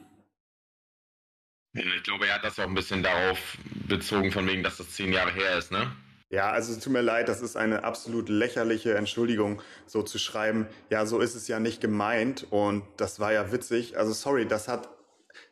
Ich 1.75 2.03
glaube, 2.03 2.27
er 2.27 2.35
hat 2.35 2.45
das 2.45 2.59
auch 2.59 2.65
ein 2.67 2.75
bisschen 2.75 3.03
darauf 3.03 3.57
bezogen, 3.89 4.31
von 4.31 4.47
wegen, 4.47 4.63
dass 4.63 4.77
das 4.77 4.91
zehn 4.91 5.13
Jahre 5.13 5.33
her 5.33 5.57
ist, 5.57 5.73
ne? 5.73 5.91
Ja, 6.29 6.51
also 6.51 6.79
tut 6.79 6.93
mir 6.93 7.03
leid, 7.03 7.29
das 7.29 7.43
ist 7.43 7.57
eine 7.57 7.85
absolut 7.85 8.31
lächerliche 8.31 8.95
Entschuldigung, 8.95 9.61
so 9.87 10.03
zu 10.03 10.19
schreiben, 10.19 10.67
ja, 10.89 11.05
so 11.05 11.21
ist 11.21 11.35
es 11.35 11.47
ja 11.47 11.61
nicht 11.61 11.83
gemeint 11.83 12.47
und 12.51 12.85
das 12.97 13.21
war 13.21 13.35
ja 13.35 13.53
witzig. 13.53 13.99
Also 13.99 14.13
sorry, 14.15 14.47
das 14.47 14.67
hat, 14.67 14.89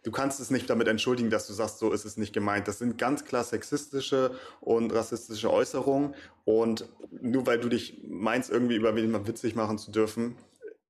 du 0.05 0.11
kannst 0.11 0.41
es 0.41 0.51
nicht 0.51 0.71
damit 0.71 0.89
entschuldigen, 0.89 1.29
dass 1.29 1.47
du 1.47 1.53
sagst, 1.53 1.79
so 1.79 1.93
ist 1.93 2.07
es 2.07 2.17
nicht 2.17 2.33
gemeint. 2.33 2.67
Das 2.67 2.79
sind 2.79 2.97
ganz 2.97 3.27
klar 3.27 3.45
sexistische 3.45 4.39
und 4.61 4.91
rassistische 4.95 5.51
Äußerungen 5.51 6.15
und 6.47 6.89
nur 7.21 7.47
weil 7.47 7.61
du 7.61 7.69
dich 7.69 8.03
meinst, 8.09 8.51
irgendwie 8.51 8.77
über 8.77 8.97
wen 8.97 9.27
witzig 9.27 9.55
machen 9.55 9.77
zu 9.77 9.91
dürfen, 9.91 10.37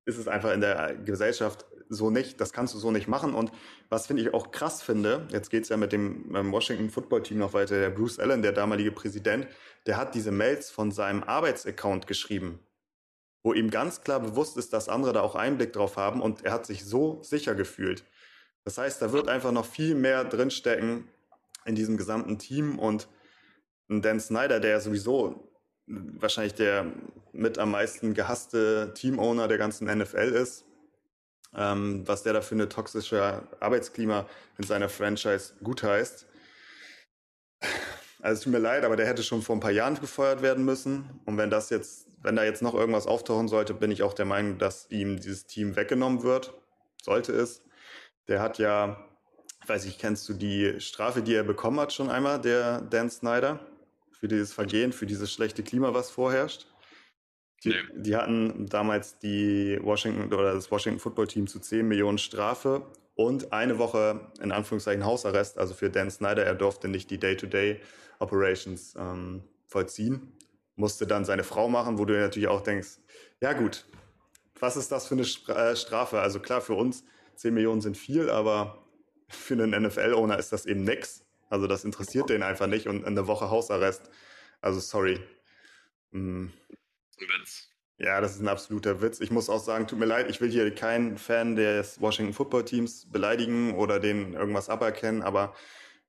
ist 0.04 0.18
es 0.18 0.28
einfach 0.28 0.52
in 0.52 0.60
der 0.60 0.94
Gesellschaft 0.94 1.66
so 1.90 2.10
nicht. 2.10 2.40
Das 2.40 2.52
kannst 2.52 2.72
du 2.74 2.78
so 2.78 2.90
nicht 2.90 3.08
machen. 3.08 3.34
Und 3.34 3.52
was 3.88 4.06
finde 4.06 4.22
ich 4.22 4.32
auch 4.32 4.50
krass 4.52 4.82
finde, 4.82 5.26
jetzt 5.30 5.50
geht 5.50 5.64
es 5.64 5.68
ja 5.68 5.76
mit 5.76 5.92
dem 5.92 6.34
ähm, 6.34 6.52
Washington 6.52 6.88
Football 6.88 7.22
Team 7.22 7.38
noch 7.38 7.52
weiter, 7.52 7.78
der 7.78 7.90
Bruce 7.90 8.18
Allen, 8.18 8.42
der 8.42 8.52
damalige 8.52 8.92
Präsident, 8.92 9.46
der 9.86 9.96
hat 9.96 10.14
diese 10.14 10.30
Mails 10.30 10.70
von 10.70 10.92
seinem 10.92 11.22
Arbeitsaccount 11.22 12.06
geschrieben, 12.06 12.60
wo 13.42 13.52
ihm 13.52 13.70
ganz 13.70 14.02
klar 14.02 14.20
bewusst 14.20 14.56
ist, 14.56 14.72
dass 14.72 14.88
andere 14.88 15.12
da 15.12 15.20
auch 15.20 15.34
Einblick 15.34 15.72
drauf 15.72 15.96
haben 15.96 16.22
und 16.22 16.44
er 16.44 16.52
hat 16.52 16.64
sich 16.64 16.84
so 16.84 17.22
sicher 17.22 17.54
gefühlt. 17.54 18.04
Das 18.64 18.78
heißt, 18.78 19.02
da 19.02 19.12
wird 19.12 19.28
einfach 19.28 19.52
noch 19.52 19.66
viel 19.66 19.94
mehr 19.94 20.24
drinstecken 20.24 21.08
in 21.64 21.74
diesem 21.74 21.96
gesamten 21.96 22.38
Team 22.38 22.78
und 22.78 23.08
Dan 23.88 24.20
Snyder, 24.20 24.60
der 24.60 24.80
sowieso 24.80 25.49
wahrscheinlich 25.90 26.54
der 26.54 26.86
mit 27.32 27.58
am 27.58 27.72
meisten 27.72 28.14
gehasste 28.14 28.92
Teamowner 28.94 29.48
der 29.48 29.58
ganzen 29.58 29.86
NFL 29.86 30.32
ist, 30.34 30.64
ähm, 31.54 32.06
was 32.06 32.22
der 32.22 32.32
da 32.32 32.40
für 32.40 32.54
eine 32.54 32.68
toxische 32.68 33.42
Arbeitsklima 33.60 34.26
in 34.58 34.64
seiner 34.64 34.88
Franchise 34.88 35.54
gutheißt. 35.62 36.26
Also 38.22 38.38
es 38.38 38.44
tut 38.44 38.52
mir 38.52 38.58
leid, 38.58 38.84
aber 38.84 38.96
der 38.96 39.06
hätte 39.06 39.22
schon 39.22 39.42
vor 39.42 39.56
ein 39.56 39.60
paar 39.60 39.70
Jahren 39.70 39.98
gefeuert 39.98 40.42
werden 40.42 40.64
müssen. 40.64 41.20
Und 41.24 41.38
wenn 41.38 41.50
das 41.50 41.70
jetzt, 41.70 42.06
wenn 42.22 42.36
da 42.36 42.44
jetzt 42.44 42.62
noch 42.62 42.74
irgendwas 42.74 43.06
auftauchen 43.06 43.48
sollte, 43.48 43.72
bin 43.72 43.90
ich 43.90 44.02
auch 44.02 44.12
der 44.12 44.26
Meinung, 44.26 44.58
dass 44.58 44.90
ihm 44.90 45.18
dieses 45.18 45.46
Team 45.46 45.74
weggenommen 45.74 46.22
wird. 46.22 46.52
Sollte 47.02 47.32
es. 47.32 47.62
Der 48.28 48.42
hat 48.42 48.58
ja, 48.58 49.08
weiß 49.66 49.86
ich, 49.86 49.98
kennst 49.98 50.28
du 50.28 50.34
die 50.34 50.80
Strafe, 50.80 51.22
die 51.22 51.34
er 51.34 51.44
bekommen 51.44 51.80
hat 51.80 51.94
schon 51.94 52.10
einmal, 52.10 52.40
der 52.40 52.82
Dan 52.82 53.10
Snyder, 53.10 53.60
für 54.20 54.28
dieses 54.28 54.52
Vergehen, 54.52 54.92
für 54.92 55.06
dieses 55.06 55.32
schlechte 55.32 55.62
Klima, 55.62 55.94
was 55.94 56.10
vorherrscht? 56.10 56.66
Die, 57.64 57.70
nee. 57.70 57.76
die, 57.94 58.16
hatten 58.16 58.66
damals 58.66 59.18
die 59.18 59.78
Washington 59.82 60.32
oder 60.32 60.54
das 60.54 60.70
Washington 60.70 61.00
Football 61.00 61.26
Team 61.26 61.46
zu 61.46 61.58
10 61.58 61.88
Millionen 61.88 62.18
Strafe 62.18 62.86
und 63.14 63.52
eine 63.52 63.78
Woche 63.78 64.32
in 64.40 64.52
Anführungszeichen 64.52 65.04
Hausarrest, 65.04 65.58
also 65.58 65.74
für 65.74 65.90
Dan 65.90 66.10
Snyder, 66.10 66.44
er 66.44 66.54
durfte 66.54 66.88
nicht 66.88 67.10
die 67.10 67.18
Day-to-Day 67.18 67.80
Operations 68.18 68.94
ähm, 68.98 69.42
vollziehen, 69.66 70.32
musste 70.76 71.06
dann 71.06 71.24
seine 71.24 71.44
Frau 71.44 71.68
machen, 71.68 71.98
wo 71.98 72.04
du 72.04 72.18
natürlich 72.18 72.48
auch 72.48 72.62
denkst, 72.62 72.98
ja 73.40 73.52
gut, 73.54 73.86
was 74.58 74.76
ist 74.76 74.92
das 74.92 75.06
für 75.06 75.14
eine 75.14 75.22
äh, 75.22 75.76
Strafe? 75.76 76.20
Also 76.20 76.40
klar, 76.40 76.60
für 76.60 76.74
uns 76.74 77.04
10 77.36 77.54
Millionen 77.54 77.80
sind 77.80 77.96
viel, 77.96 78.28
aber 78.30 78.86
für 79.28 79.54
einen 79.54 79.82
NFL-Owner 79.82 80.38
ist 80.38 80.52
das 80.52 80.66
eben 80.66 80.84
nix. 80.84 81.24
Also 81.50 81.66
das 81.66 81.84
interessiert 81.84 82.30
den 82.30 82.42
einfach 82.42 82.68
nicht 82.68 82.86
und 82.88 83.04
eine 83.04 83.26
Woche 83.26 83.50
Hausarrest. 83.50 84.08
Also 84.62 84.80
sorry. 84.80 85.20
Hm. 86.12 86.52
Witz. 87.18 87.68
Ja, 87.98 88.22
das 88.22 88.36
ist 88.36 88.40
ein 88.40 88.48
absoluter 88.48 89.02
Witz. 89.02 89.20
Ich 89.20 89.30
muss 89.30 89.50
auch 89.50 89.62
sagen, 89.62 89.86
tut 89.86 89.98
mir 89.98 90.06
leid, 90.06 90.30
ich 90.30 90.40
will 90.40 90.50
hier 90.50 90.74
keinen 90.74 91.18
Fan 91.18 91.54
des 91.54 92.00
Washington 92.00 92.32
Football 92.32 92.64
Teams 92.64 93.10
beleidigen 93.10 93.74
oder 93.74 94.00
denen 94.00 94.32
irgendwas 94.32 94.70
aberkennen, 94.70 95.20
aber 95.20 95.54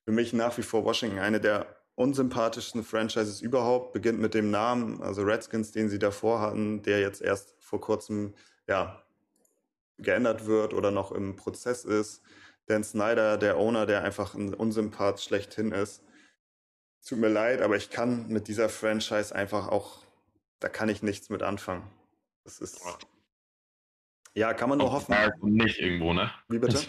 für 0.06 0.14
mich 0.14 0.32
nach 0.32 0.58
wie 0.58 0.64
vor 0.64 0.86
Washington 0.86 1.20
eine 1.20 1.42
der 1.42 1.76
unsympathischsten 1.96 2.84
Franchises 2.84 3.42
überhaupt. 3.42 3.92
Beginnt 3.92 4.20
mit 4.20 4.34
dem 4.34 4.52
Namen, 4.52 5.02
also 5.02 5.24
Redskins, 5.24 5.72
den 5.72 5.90
sie 5.90 6.00
davor 6.00 6.40
hatten, 6.40 6.82
der 6.84 7.02
jetzt 7.02 7.22
erst 7.22 7.56
vor 7.60 7.82
kurzem 7.82 8.36
ja, 8.68 9.04
geändert 9.98 10.46
wird 10.46 10.74
oder 10.74 10.92
noch 10.92 11.12
im 11.12 11.36
Prozess 11.36 11.84
ist. 11.84 12.22
Dan 12.68 12.84
Snyder, 12.84 13.38
der 13.38 13.58
Owner, 13.58 13.86
der 13.86 14.04
einfach 14.04 14.34
ein 14.34 14.54
Unsympath 14.54 15.22
schlechthin 15.22 15.72
ist. 15.72 16.04
Tut 17.06 17.18
mir 17.18 17.30
leid, 17.30 17.62
aber 17.62 17.78
ich 17.78 17.90
kann 17.90 18.28
mit 18.28 18.48
dieser 18.48 18.70
Franchise 18.70 19.36
einfach 19.36 19.68
auch 19.68 20.06
da 20.62 20.70
kann 20.70 20.88
ich 20.90 21.04
nichts 21.04 21.30
mit 21.30 21.44
anfangen. 21.44 21.84
Das 22.46 22.60
ist. 22.60 22.80
Ja, 24.34 24.54
kann 24.54 24.70
man 24.70 24.78
nur 24.78 24.88
Ob 24.88 24.94
hoffen. 24.94 25.12
Da 25.12 25.26
ist 25.26 25.42
und 25.42 25.56
nicht 25.56 25.80
irgendwo, 25.80 26.14
ne? 26.14 26.32
Wie 26.48 26.60
bitte? 26.60 26.80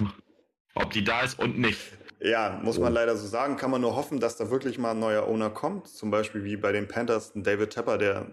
Ob 0.74 0.92
die 0.92 1.02
da 1.02 1.22
ist 1.22 1.38
und 1.38 1.58
nicht. 1.58 1.80
Ja, 2.20 2.60
muss 2.62 2.78
man 2.78 2.92
leider 2.92 3.16
so 3.16 3.26
sagen. 3.26 3.56
Kann 3.56 3.70
man 3.70 3.80
nur 3.80 3.96
hoffen, 3.96 4.20
dass 4.20 4.36
da 4.36 4.50
wirklich 4.50 4.78
mal 4.78 4.92
ein 4.92 5.00
neuer 5.00 5.26
Owner 5.26 5.50
kommt. 5.50 5.88
Zum 5.88 6.10
Beispiel 6.10 6.44
wie 6.44 6.56
bei 6.56 6.70
den 6.70 6.86
Panthers, 6.86 7.32
David 7.34 7.70
Tepper, 7.70 7.98
der 7.98 8.30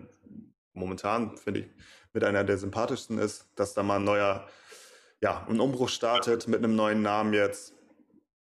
momentan, 0.73 1.37
finde 1.37 1.61
ich, 1.61 1.67
mit 2.13 2.23
einer 2.23 2.43
der 2.43 2.57
sympathischsten 2.57 3.17
ist, 3.17 3.47
dass 3.55 3.73
da 3.73 3.81
mal 3.81 3.95
ein 3.95 4.03
neuer, 4.03 4.47
ja, 5.21 5.45
ein 5.47 5.59
Umbruch 5.59 5.89
startet 5.89 6.47
mit 6.47 6.59
einem 6.59 6.75
neuen 6.75 7.01
Namen 7.01 7.33
jetzt. 7.33 7.73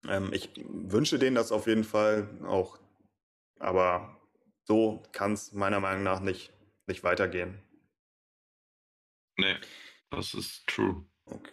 Ähm, 0.07 0.31
ich 0.33 0.49
wünsche 0.67 1.19
denen 1.19 1.35
das 1.35 1.51
auf 1.51 1.67
jeden 1.67 1.83
Fall 1.83 2.29
auch. 2.45 2.79
Aber 3.59 4.21
so 4.65 5.03
kann 5.11 5.33
es 5.33 5.53
meiner 5.53 5.79
Meinung 5.79 6.03
nach 6.03 6.19
nicht 6.19 6.53
nicht 6.87 7.03
weitergehen. 7.03 7.61
Nee, 9.37 9.55
das 10.09 10.33
ist 10.33 10.67
true. 10.67 11.05
Okay. 11.25 11.51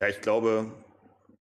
Ja, 0.00 0.08
ich 0.08 0.20
glaube, 0.20 0.72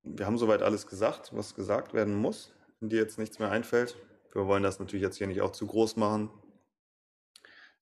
wir 0.04 0.26
haben 0.26 0.38
soweit 0.38 0.62
alles 0.62 0.88
gesagt, 0.88 1.32
was 1.34 1.56
gesagt 1.56 1.94
werden 1.94 2.16
muss, 2.16 2.54
wenn 2.80 2.90
dir 2.90 3.00
jetzt 3.00 3.18
nichts 3.18 3.40
mehr 3.40 3.52
einfällt. 3.52 3.98
Wir 4.34 4.48
wollen 4.48 4.64
das 4.64 4.80
natürlich 4.80 5.04
jetzt 5.04 5.18
hier 5.18 5.28
nicht 5.28 5.42
auch 5.42 5.52
zu 5.52 5.68
groß 5.68 5.96
machen. 5.96 6.30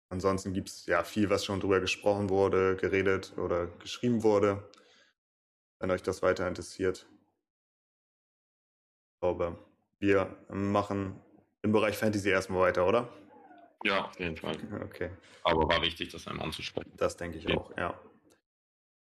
Ansonsten 0.09 0.53
gibt 0.53 0.69
es 0.69 0.85
ja 0.87 1.03
viel, 1.03 1.29
was 1.29 1.45
schon 1.45 1.61
drüber 1.61 1.79
gesprochen 1.79 2.29
wurde, 2.29 2.75
geredet 2.75 3.33
oder 3.37 3.67
geschrieben 3.67 4.23
wurde. 4.23 4.69
Wenn 5.81 5.89
euch 5.89 6.03
das 6.03 6.21
weiter 6.21 6.47
interessiert. 6.47 7.07
Ich 9.13 9.19
glaube, 9.19 9.57
wir 9.99 10.37
machen 10.49 11.19
im 11.63 11.71
Bereich 11.71 11.97
Fantasy 11.97 12.29
erstmal 12.29 12.61
weiter, 12.61 12.87
oder? 12.87 13.11
Ja, 13.83 14.05
auf 14.05 14.19
jeden 14.19 14.37
Fall. 14.37 14.57
Okay. 14.85 15.09
Aber 15.43 15.67
war 15.67 15.81
wichtig, 15.81 16.09
das 16.09 16.27
einmal 16.27 16.45
anzusprechen. 16.45 16.93
Das 16.97 17.17
denke 17.17 17.39
ich 17.39 17.45
ja. 17.45 17.57
auch, 17.57 17.75
ja. 17.77 17.99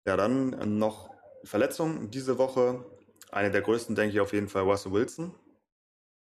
Ja, 0.07 0.17
dann 0.17 0.79
noch 0.79 1.13
Verletzung 1.43 2.11
diese 2.11 2.39
Woche. 2.39 2.85
Eine 3.33 3.51
der 3.51 3.63
größten, 3.63 3.97
denke 3.97 4.15
ich 4.15 4.21
auf 4.21 4.33
jeden 4.33 4.49
Fall, 4.49 4.63
Russell 4.63 4.93
Wilson. 4.93 5.35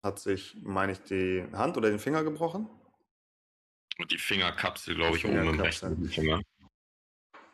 Hat 0.04 0.18
sich, 0.20 0.58
meine 0.64 0.94
ich, 0.94 1.04
die 1.04 1.46
Hand 1.54 1.78
oder 1.78 1.90
den 1.90 2.00
Finger 2.00 2.24
gebrochen. 2.24 2.68
Und 4.00 4.12
die 4.12 4.18
Fingerkapsel, 4.18 4.96
glaube 4.96 5.18
ich, 5.18 5.26
oben 5.26 5.48
im 5.48 5.60
rechten 5.60 6.06
Finger. 6.06 6.42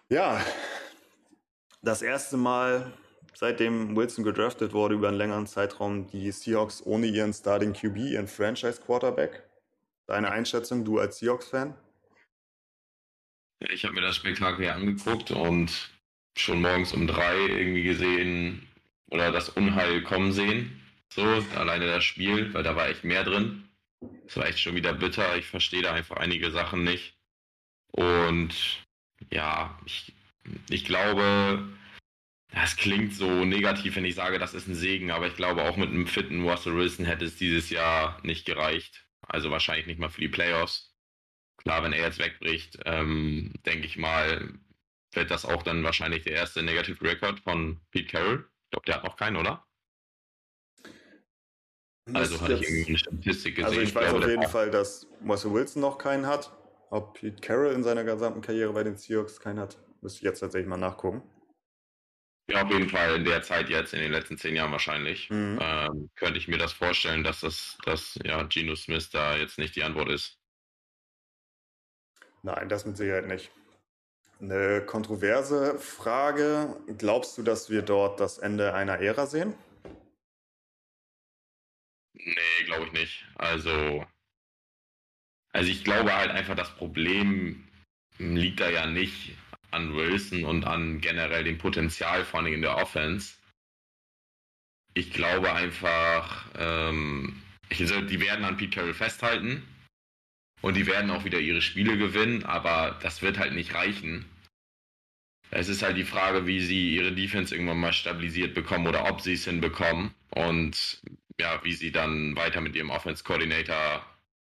Ja, 0.10 0.40
das 1.86 2.02
erste 2.02 2.36
Mal, 2.36 2.92
seitdem 3.34 3.96
Wilson 3.96 4.24
gedraftet 4.24 4.74
wurde, 4.74 4.96
über 4.96 5.08
einen 5.08 5.18
längeren 5.18 5.48
Zeitraum, 5.48 6.08
die 6.08 6.32
Seahawks 6.32 6.82
ohne 6.84 7.08
ihren 7.08 7.34
Starting 7.34 7.74
QB, 7.74 7.98
ihren 7.98 8.28
Franchise 8.28 8.82
Quarterback. 8.82 9.44
Deine 10.08 10.32
Einschätzung, 10.32 10.84
du 10.84 11.00
als 11.00 11.20
Seahawks-Fan? 11.20 11.76
Ich 13.70 13.86
habe 13.86 13.94
mir 13.94 14.02
das 14.02 14.16
Spektakel 14.16 14.70
angeguckt 14.70 15.32
und 15.32 15.92
schon 16.38 16.62
morgens 16.62 16.94
um 16.94 17.08
drei 17.08 17.38
irgendwie 17.38 17.84
gesehen 17.84 18.68
oder 19.10 19.32
das 19.32 19.50
Unheil 19.50 20.04
kommen 20.04 20.32
sehen. 20.32 20.82
So, 21.14 21.24
alleine 21.56 21.88
das 21.88 22.04
Spiel, 22.04 22.54
weil 22.54 22.64
da 22.64 22.76
war 22.76 22.90
echt 22.90 23.04
mehr 23.04 23.24
drin. 23.24 23.70
Das 24.26 24.38
war 24.38 24.48
echt 24.48 24.60
schon 24.60 24.76
wieder 24.76 24.94
bitter. 24.94 25.38
Ich 25.38 25.46
verstehe 25.46 25.82
da 25.82 25.94
einfach 25.94 26.18
einige 26.18 26.52
Sachen 26.52 26.84
nicht. 26.84 27.18
Und 27.92 28.86
ja, 29.32 29.80
ich, 29.86 30.14
ich 30.70 30.86
glaube, 30.86 31.68
das 32.54 32.78
klingt 32.78 33.14
so 33.14 33.46
negativ, 33.46 33.96
wenn 33.96 34.06
ich 34.06 34.16
sage, 34.16 34.40
das 34.40 34.54
ist 34.54 34.68
ein 34.68 34.76
Segen, 34.76 35.12
aber 35.12 35.28
ich 35.28 35.36
glaube, 35.36 35.64
auch 35.64 35.78
mit 35.78 35.90
einem 35.90 36.08
fitten 36.08 36.48
Russell 36.48 36.76
Wilson 36.76 37.06
hätte 37.06 37.26
es 37.26 37.36
dieses 37.36 37.70
Jahr 37.70 38.20
nicht 38.24 38.46
gereicht. 38.46 39.06
Also 39.28 39.52
wahrscheinlich 39.52 39.88
nicht 39.88 40.00
mal 40.00 40.10
für 40.10 40.22
die 40.22 40.30
Playoffs. 40.30 40.96
Klar, 41.58 41.84
wenn 41.84 41.94
er 41.94 42.02
jetzt 42.02 42.20
wegbricht, 42.20 42.80
ähm, 42.86 43.54
denke 43.66 43.88
ich 43.88 43.98
mal, 43.98 44.54
wird 45.14 45.32
das 45.32 45.46
auch 45.46 45.64
dann 45.64 45.84
wahrscheinlich 45.84 46.24
der 46.24 46.34
erste 46.34 46.62
Negative 46.62 47.02
Record 47.02 47.40
von 47.40 47.82
Pete 47.92 48.08
Carroll. 48.08 48.48
Ich 48.66 48.72
glaube, 48.72 48.86
der 48.86 48.96
hat 48.96 49.04
noch 49.04 49.18
keinen, 49.18 49.38
oder? 49.38 49.66
Also 52.14 52.40
hatte 52.40 52.54
ich 52.54 52.62
irgendwie 52.62 52.90
eine 52.90 52.98
Statistik 53.00 53.56
gesehen. 53.56 53.66
Also 53.66 53.82
ich, 53.82 53.90
ich 53.90 53.96
weiß 53.96 54.10
glaube, 54.10 54.26
auf 54.26 54.30
jeden 54.30 54.48
Fall, 54.48 54.70
dass 54.70 55.08
Russell 55.28 55.54
Wilson 55.54 55.82
noch 55.82 55.98
keinen 55.98 56.28
hat. 56.28 56.52
Ob 56.92 57.16
Pete 57.16 57.42
Carroll 57.42 57.74
in 57.74 57.84
seiner 57.84 58.04
gesamten 58.04 58.42
Karriere 58.42 58.72
bei 58.72 58.84
den 58.84 58.96
Seahawks 58.96 59.40
keinen 59.40 59.60
hat, 59.60 59.78
müsste 60.02 60.20
ich 60.20 60.24
jetzt 60.24 60.40
tatsächlich 60.40 60.68
mal 60.68 60.78
nachgucken. 60.78 61.24
Ja, 62.48 62.64
auf 62.64 62.72
jeden 62.72 62.90
Fall 62.90 63.16
in 63.16 63.26
der 63.26 63.42
Zeit 63.42 63.70
jetzt, 63.70 63.94
in 63.94 64.02
den 64.02 64.12
letzten 64.12 64.38
zehn 64.38 64.56
Jahren 64.56 64.72
wahrscheinlich, 64.72 65.30
mhm. 65.32 65.58
ähm, 65.62 66.10
könnte 66.16 66.38
ich 66.38 66.48
mir 66.48 66.60
das 66.60 66.74
vorstellen, 66.74 67.24
dass 67.24 67.40
das, 67.40 67.78
dass 67.86 68.20
ja, 68.24 68.44
Geno 68.44 68.76
Smith 68.76 69.10
da 69.10 69.36
jetzt 69.36 69.58
nicht 69.58 69.76
die 69.76 69.84
Antwort 69.84 70.10
ist. 70.10 70.38
Nein, 72.44 72.70
das 72.70 72.86
mit 72.86 72.98
Sicherheit 72.98 73.26
nicht. 73.26 73.52
Eine 74.40 74.86
kontroverse 74.86 75.80
Frage. 75.80 76.76
Glaubst 76.98 77.38
du, 77.38 77.42
dass 77.42 77.70
wir 77.72 77.82
dort 77.82 78.20
das 78.20 78.38
Ende 78.38 78.74
einer 78.74 79.00
Ära 79.00 79.26
sehen? 79.26 79.56
Nee, 82.14 82.64
glaube 82.66 82.86
ich 82.86 82.92
nicht. 82.92 83.26
Also, 83.36 84.06
Also 85.56 85.72
ich 85.72 85.86
glaube 85.86 86.14
halt 86.14 86.32
einfach, 86.32 86.56
das 86.56 86.76
Problem 86.76 87.66
liegt 88.18 88.60
da 88.60 88.70
ja 88.70 88.86
nicht 88.88 89.38
an 89.76 89.96
Wilson 89.96 90.46
und 90.46 90.66
an 90.66 91.02
generell 91.02 91.44
dem 91.44 91.58
Potenzial, 91.58 92.24
vor 92.24 92.40
allem 92.40 92.54
in 92.54 92.62
der 92.62 92.78
Offense. 92.78 93.36
Ich 94.94 95.12
glaube 95.12 95.54
einfach, 95.54 96.48
ähm, 96.58 97.42
ich, 97.70 97.80
die 97.80 98.20
werden 98.22 98.46
an 98.46 98.58
Pete 98.58 98.76
Carroll 98.76 98.94
festhalten 98.94 99.64
und 100.62 100.76
die 100.76 100.88
werden 100.88 101.12
auch 101.12 101.26
wieder 101.26 101.40
ihre 101.40 101.62
Spiele 101.62 101.98
gewinnen, 101.98 102.44
aber 102.44 102.98
das 103.02 103.22
wird 103.22 103.38
halt 103.38 103.54
nicht 103.54 103.74
reichen. 103.74 104.26
Es 105.52 105.68
ist 105.68 105.84
halt 105.84 105.98
die 105.98 106.06
Frage, 106.06 106.48
wie 106.48 106.62
sie 106.62 106.96
ihre 106.96 107.12
Defense 107.12 107.54
irgendwann 107.54 107.80
mal 107.80 107.94
stabilisiert 107.94 108.54
bekommen 108.54 108.88
oder 108.88 109.10
ob 109.10 109.22
sie 109.22 109.34
es 109.34 109.46
hinbekommen 109.46 110.14
und 110.32 111.02
ja, 111.40 111.64
wie 111.64 111.74
sie 111.74 111.92
dann 111.92 112.36
weiter 112.36 112.62
mit 112.62 112.76
ihrem 112.76 112.90
Offense 112.90 113.24
Coordinator 113.24 114.06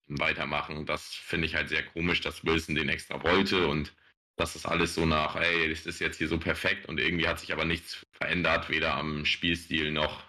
weitermachen. 0.08 0.86
Das 0.86 1.13
finde 1.13 1.48
ich 1.48 1.56
halt 1.56 1.70
sehr 1.70 1.84
komisch, 1.84 2.22
dass 2.22 2.44
Wilson 2.44 2.75
den 2.75 2.90
extra 2.90 3.24
wollte 3.24 3.68
und 3.68 3.94
dass 4.42 4.54
das 4.54 4.66
alles 4.66 4.96
so 4.96 5.06
nach, 5.06 5.36
ey, 5.36 5.70
das 5.70 5.86
ist 5.86 6.00
jetzt 6.00 6.18
hier 6.18 6.28
so 6.28 6.40
perfekt 6.40 6.88
und 6.88 7.00
irgendwie 7.00 7.28
hat 7.28 7.40
sich 7.40 7.54
aber 7.54 7.64
nichts 7.64 8.06
verändert, 8.12 8.70
weder 8.70 8.96
am 8.96 9.24
Spielstil 9.24 9.92
noch 9.92 10.24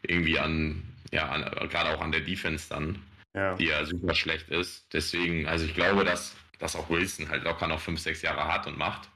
irgendwie 0.00 0.38
an, 0.38 0.82
ja, 1.12 1.28
an, 1.28 1.68
gerade 1.68 1.90
auch 1.90 2.00
an 2.00 2.12
der 2.12 2.22
Defense 2.22 2.70
dann, 2.70 3.02
ja. 3.34 3.54
die 3.56 3.66
ja 3.66 3.84
super 3.84 4.14
schlecht 4.14 4.48
ist. 4.48 4.92
Deswegen, 4.94 5.46
also 5.46 5.66
ich 5.66 5.74
glaube, 5.74 6.04
dass, 6.04 6.34
dass 6.58 6.76
auch 6.76 6.88
Wilson 6.88 7.28
halt 7.28 7.44
locker 7.44 7.68
noch 7.68 7.80
fünf, 7.80 8.00
sechs 8.00 8.22
Jahre 8.22 8.50
hat 8.50 8.66
und 8.66 8.78
macht. 8.78 9.10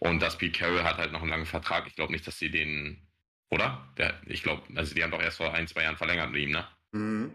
Und 0.00 0.20
dass 0.20 0.38
Pete 0.38 0.58
Carroll 0.58 0.82
hat 0.82 0.96
halt 0.96 1.12
noch 1.12 1.20
einen 1.20 1.30
langen 1.30 1.46
Vertrag. 1.46 1.86
Ich 1.86 1.94
glaube 1.94 2.12
nicht, 2.12 2.26
dass 2.26 2.38
sie 2.38 2.50
den, 2.50 3.06
oder? 3.50 3.86
Der, 3.98 4.18
ich 4.26 4.42
glaube, 4.42 4.62
also 4.74 4.94
die 4.94 5.02
haben 5.04 5.12
doch 5.12 5.22
erst 5.22 5.36
vor 5.36 5.52
ein, 5.52 5.68
zwei 5.68 5.82
Jahren 5.82 5.98
verlängert 5.98 6.30
mit 6.30 6.40
ihm, 6.40 6.50
ne? 6.50 6.66
Mhm. 6.92 7.32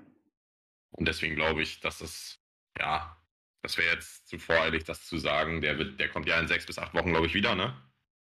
Und 0.89 1.07
deswegen 1.07 1.35
glaube 1.35 1.61
ich, 1.61 1.79
dass 1.79 1.99
das, 1.99 2.39
ja, 2.77 3.15
das 3.61 3.77
wäre 3.77 3.93
jetzt 3.93 4.27
zu 4.27 4.37
voreilig, 4.37 4.83
das 4.83 5.05
zu 5.05 5.17
sagen. 5.17 5.61
Der, 5.61 5.77
wird, 5.77 5.99
der 5.99 6.09
kommt 6.09 6.27
ja 6.27 6.39
in 6.39 6.47
sechs 6.47 6.65
bis 6.65 6.77
acht 6.79 6.93
Wochen, 6.93 7.09
glaube 7.09 7.27
ich, 7.27 7.33
wieder, 7.33 7.55
ne? 7.55 7.75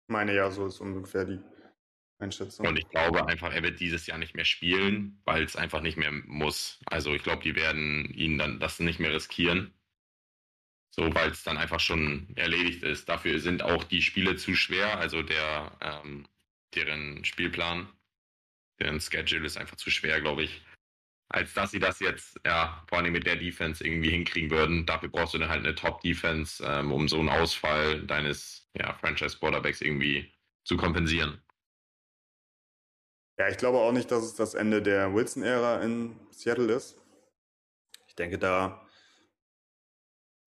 Meine 0.08 0.34
ja, 0.36 0.50
so 0.52 0.68
ist 0.68 0.80
ungefähr 0.80 1.26
die 1.26 1.40
Einschätzung. 2.20 2.68
Und 2.68 2.78
ich 2.78 2.88
glaube 2.90 3.28
einfach, 3.28 3.54
er 3.54 3.64
wird 3.64 3.80
dieses 3.80 4.08
Jahr 4.08 4.18
nicht 4.18 4.36
mehr 4.36 4.46
spielen, 4.46 5.22
weil 5.26 5.44
es 5.44 5.56
einfach 5.56 5.82
nicht 5.82 5.98
mehr 5.98 6.12
muss. 6.12 6.80
Also 6.86 7.14
ich 7.14 7.24
glaube, 7.24 7.44
die 7.44 7.56
werden 7.56 8.06
ihn 8.14 8.38
dann 8.38 8.60
das 8.60 8.80
nicht 8.80 9.00
mehr 9.00 9.14
riskieren. 9.14 9.74
So, 10.92 11.14
weil 11.14 11.32
es 11.32 11.44
dann 11.44 11.58
einfach 11.58 11.82
schon 11.82 12.32
erledigt 12.38 12.84
ist. 12.84 13.10
Dafür 13.10 13.40
sind 13.40 13.62
auch 13.62 13.84
die 13.84 14.02
Spiele 14.02 14.38
zu 14.38 14.56
schwer, 14.56 14.98
also 14.98 15.24
der, 15.24 15.78
ähm, 15.82 16.26
deren 16.74 17.26
Spielplan, 17.26 17.90
deren 18.80 19.02
Schedule 19.02 19.46
ist 19.46 19.58
einfach 19.58 19.76
zu 19.76 19.90
schwer, 19.90 20.22
glaube 20.22 20.44
ich 20.44 20.62
als 21.30 21.54
dass 21.54 21.72
sie 21.72 21.80
das 21.80 22.00
jetzt, 22.00 22.40
ja, 22.46 22.84
vor 22.88 23.00
allem 23.00 23.14
mit 23.14 23.26
der 23.26 23.36
Defense 23.36 23.86
irgendwie 23.86 24.12
hinkriegen 24.12 24.52
würden. 24.52 24.86
Dafür 24.86 25.10
brauchst 25.10 25.34
du 25.34 25.38
dann 25.38 25.50
halt 25.50 25.66
eine 25.66 25.76
Top-Defense, 25.76 26.64
ähm, 26.66 26.92
um 26.92 27.08
so 27.08 27.20
einen 27.20 27.30
Ausfall 27.30 28.06
deines 28.06 28.70
ja, 28.78 28.94
Franchise-Quarterbacks 28.94 29.82
irgendwie 29.82 30.32
zu 30.64 30.78
kompensieren. 30.78 31.42
Ja, 33.38 33.50
ich 33.50 33.58
glaube 33.58 33.80
auch 33.80 33.92
nicht, 33.92 34.10
dass 34.12 34.24
es 34.24 34.36
das 34.36 34.54
Ende 34.54 34.82
der 34.82 35.14
Wilson-Ära 35.14 35.82
in 35.82 36.20
Seattle 36.32 36.72
ist. 36.74 36.98
Ich 38.08 38.16
denke, 38.16 38.38
da, 38.38 38.88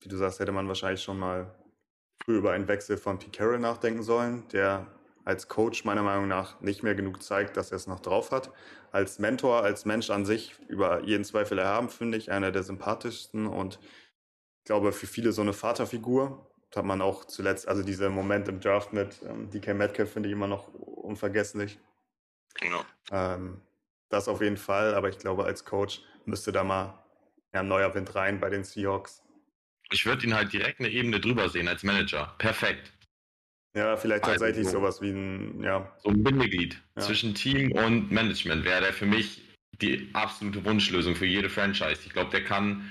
wie 0.00 0.08
du 0.08 0.16
sagst, 0.16 0.40
hätte 0.40 0.52
man 0.52 0.68
wahrscheinlich 0.68 1.02
schon 1.02 1.18
mal 1.18 1.54
früh 2.22 2.38
über 2.38 2.52
einen 2.52 2.68
Wechsel 2.68 2.96
von 2.96 3.18
Pete 3.18 3.36
Carroll 3.36 3.58
nachdenken 3.58 4.02
sollen, 4.02 4.48
der 4.48 4.86
als 5.28 5.46
Coach 5.46 5.84
meiner 5.84 6.02
Meinung 6.02 6.26
nach 6.26 6.58
nicht 6.62 6.82
mehr 6.82 6.94
genug 6.94 7.22
zeigt, 7.22 7.58
dass 7.58 7.70
er 7.70 7.76
es 7.76 7.86
noch 7.86 8.00
drauf 8.00 8.30
hat. 8.30 8.50
Als 8.92 9.18
Mentor, 9.18 9.62
als 9.62 9.84
Mensch 9.84 10.08
an 10.08 10.24
sich 10.24 10.54
über 10.68 11.04
jeden 11.04 11.22
Zweifel 11.22 11.58
erhaben, 11.58 11.90
finde 11.90 12.16
ich 12.16 12.30
einer 12.30 12.50
der 12.50 12.62
sympathischsten 12.62 13.46
und 13.46 13.78
ich 14.58 14.64
glaube 14.64 14.90
für 14.90 15.06
viele 15.06 15.32
so 15.32 15.42
eine 15.42 15.52
Vaterfigur. 15.52 16.50
Das 16.70 16.78
hat 16.78 16.86
man 16.86 17.02
auch 17.02 17.26
zuletzt, 17.26 17.68
also 17.68 17.82
dieser 17.82 18.08
Moment 18.08 18.48
im 18.48 18.60
Draft 18.60 18.94
mit 18.94 19.20
ähm, 19.22 19.50
DK 19.50 19.74
Metcalf 19.74 20.10
finde 20.10 20.30
ich 20.30 20.32
immer 20.32 20.46
noch 20.46 20.72
unvergesslich. 20.72 21.78
Genau. 22.54 22.82
Ähm, 23.10 23.60
das 24.08 24.28
auf 24.28 24.40
jeden 24.40 24.56
Fall, 24.56 24.94
aber 24.94 25.10
ich 25.10 25.18
glaube 25.18 25.44
als 25.44 25.66
Coach 25.66 26.00
müsste 26.24 26.52
da 26.52 26.64
mal 26.64 27.04
ja, 27.52 27.60
ein 27.60 27.68
neuer 27.68 27.94
Wind 27.94 28.14
rein 28.14 28.40
bei 28.40 28.48
den 28.48 28.64
Seahawks. 28.64 29.22
Ich 29.90 30.06
würde 30.06 30.26
ihn 30.26 30.34
halt 30.34 30.54
direkt 30.54 30.80
eine 30.80 30.88
Ebene 30.88 31.20
drüber 31.20 31.50
sehen 31.50 31.68
als 31.68 31.82
Manager. 31.82 32.34
Perfekt. 32.38 32.92
Ja, 33.76 33.96
vielleicht 33.96 34.24
also 34.24 34.38
tatsächlich 34.38 34.66
also, 34.66 34.78
sowas 34.78 35.02
wie 35.02 35.10
ein, 35.10 35.62
ja. 35.62 35.92
So 36.02 36.10
ein 36.10 36.22
Bindeglied 36.22 36.80
ja. 36.96 37.02
zwischen 37.02 37.34
Team 37.34 37.72
und 37.72 38.10
Management 38.10 38.64
wäre 38.64 38.80
der 38.80 38.92
für 38.92 39.06
mich 39.06 39.42
die 39.80 40.08
absolute 40.14 40.64
Wunschlösung 40.64 41.14
für 41.14 41.26
jede 41.26 41.48
Franchise. 41.48 42.00
Ich 42.04 42.12
glaube, 42.12 42.30
der 42.30 42.44
kann 42.44 42.90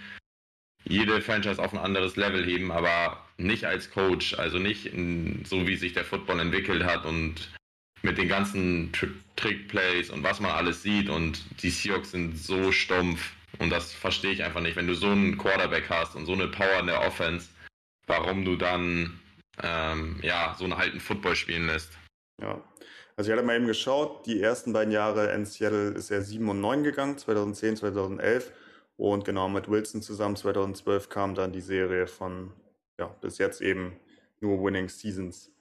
jede 0.86 1.22
Franchise 1.22 1.62
auf 1.62 1.74
ein 1.74 1.80
anderes 1.80 2.16
Level 2.16 2.46
heben, 2.46 2.72
aber 2.72 3.26
nicht 3.38 3.66
als 3.66 3.92
Coach, 3.92 4.36
also 4.36 4.58
nicht 4.58 4.86
in, 4.86 5.44
so 5.46 5.68
wie 5.68 5.76
sich 5.76 5.94
der 5.94 6.06
Football 6.06 6.40
entwickelt 6.40 6.84
hat 6.84 7.06
und 7.06 7.52
mit 8.04 8.18
den 8.18 8.28
ganzen 8.28 8.92
Tri 8.92 9.10
Trickplays 9.36 10.10
und 10.10 10.24
was 10.24 10.40
man 10.40 10.50
alles 10.50 10.82
sieht 10.82 11.10
und 11.10 11.46
die 11.62 11.70
Seahawks 11.70 12.10
sind 12.10 12.40
so 12.40 12.72
stumpf 12.72 13.36
und 13.60 13.70
das 13.70 13.94
verstehe 13.94 14.32
ich 14.32 14.44
einfach 14.44 14.62
nicht. 14.62 14.76
Wenn 14.76 14.88
du 14.88 14.96
so 14.96 15.10
einen 15.10 15.38
Quarterback 15.38 15.90
hast 15.90 16.16
und 16.16 16.26
so 16.26 16.34
eine 16.34 16.48
Power 16.48 16.80
in 16.80 16.88
der 16.88 17.02
Offense, 17.02 17.50
warum 18.08 18.46
du 18.46 18.56
dann 18.56 19.20
ähm, 19.62 20.20
ja, 20.22 20.56
so 20.58 20.66
einen 20.66 20.74
alten 20.74 21.00
Football 21.00 21.36
spielen 21.36 21.68
lässt. 21.68 21.92
Ja, 22.42 22.64
also 23.18 23.32
ich 23.32 23.36
hatte 23.36 23.46
mal 23.46 23.56
eben 23.56 23.66
geschaut, 23.66 24.28
die 24.28 24.42
ersten 24.42 24.74
beiden 24.74 24.94
Jahre 24.94 25.34
in 25.34 25.46
Seattle 25.46 25.90
ist 25.90 26.12
er 26.12 26.22
7 26.22 26.48
und 26.50 26.62
9 26.62 26.84
gegangen, 26.84 27.18
2010, 27.18 27.78
2011. 27.78 28.54
Und 28.96 29.26
genau 29.26 29.50
mit 29.50 29.70
Wilson 29.70 30.02
zusammen 30.02 30.36
2012 30.36 31.10
kam 31.10 31.34
dann 31.34 31.52
die 31.52 31.62
Serie 31.62 32.08
von, 32.08 32.54
ja, 33.00 33.08
bis 33.22 33.40
jetzt 33.40 33.62
eben 33.62 34.00
nur 34.40 34.64
Winning 34.64 34.88
Seasons. 34.88 35.52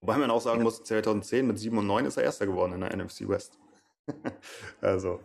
Wobei 0.00 0.18
man 0.18 0.30
auch 0.30 0.40
sagen 0.40 0.62
muss, 0.62 0.84
2010 0.84 1.46
mit 1.46 1.58
7 1.58 1.76
und 1.78 1.86
9 1.86 2.04
ist 2.04 2.18
er 2.18 2.24
Erster 2.24 2.46
geworden 2.46 2.74
in 2.74 2.80
der 2.80 2.94
NFC 2.94 3.26
West. 3.26 3.58
also 4.80 5.20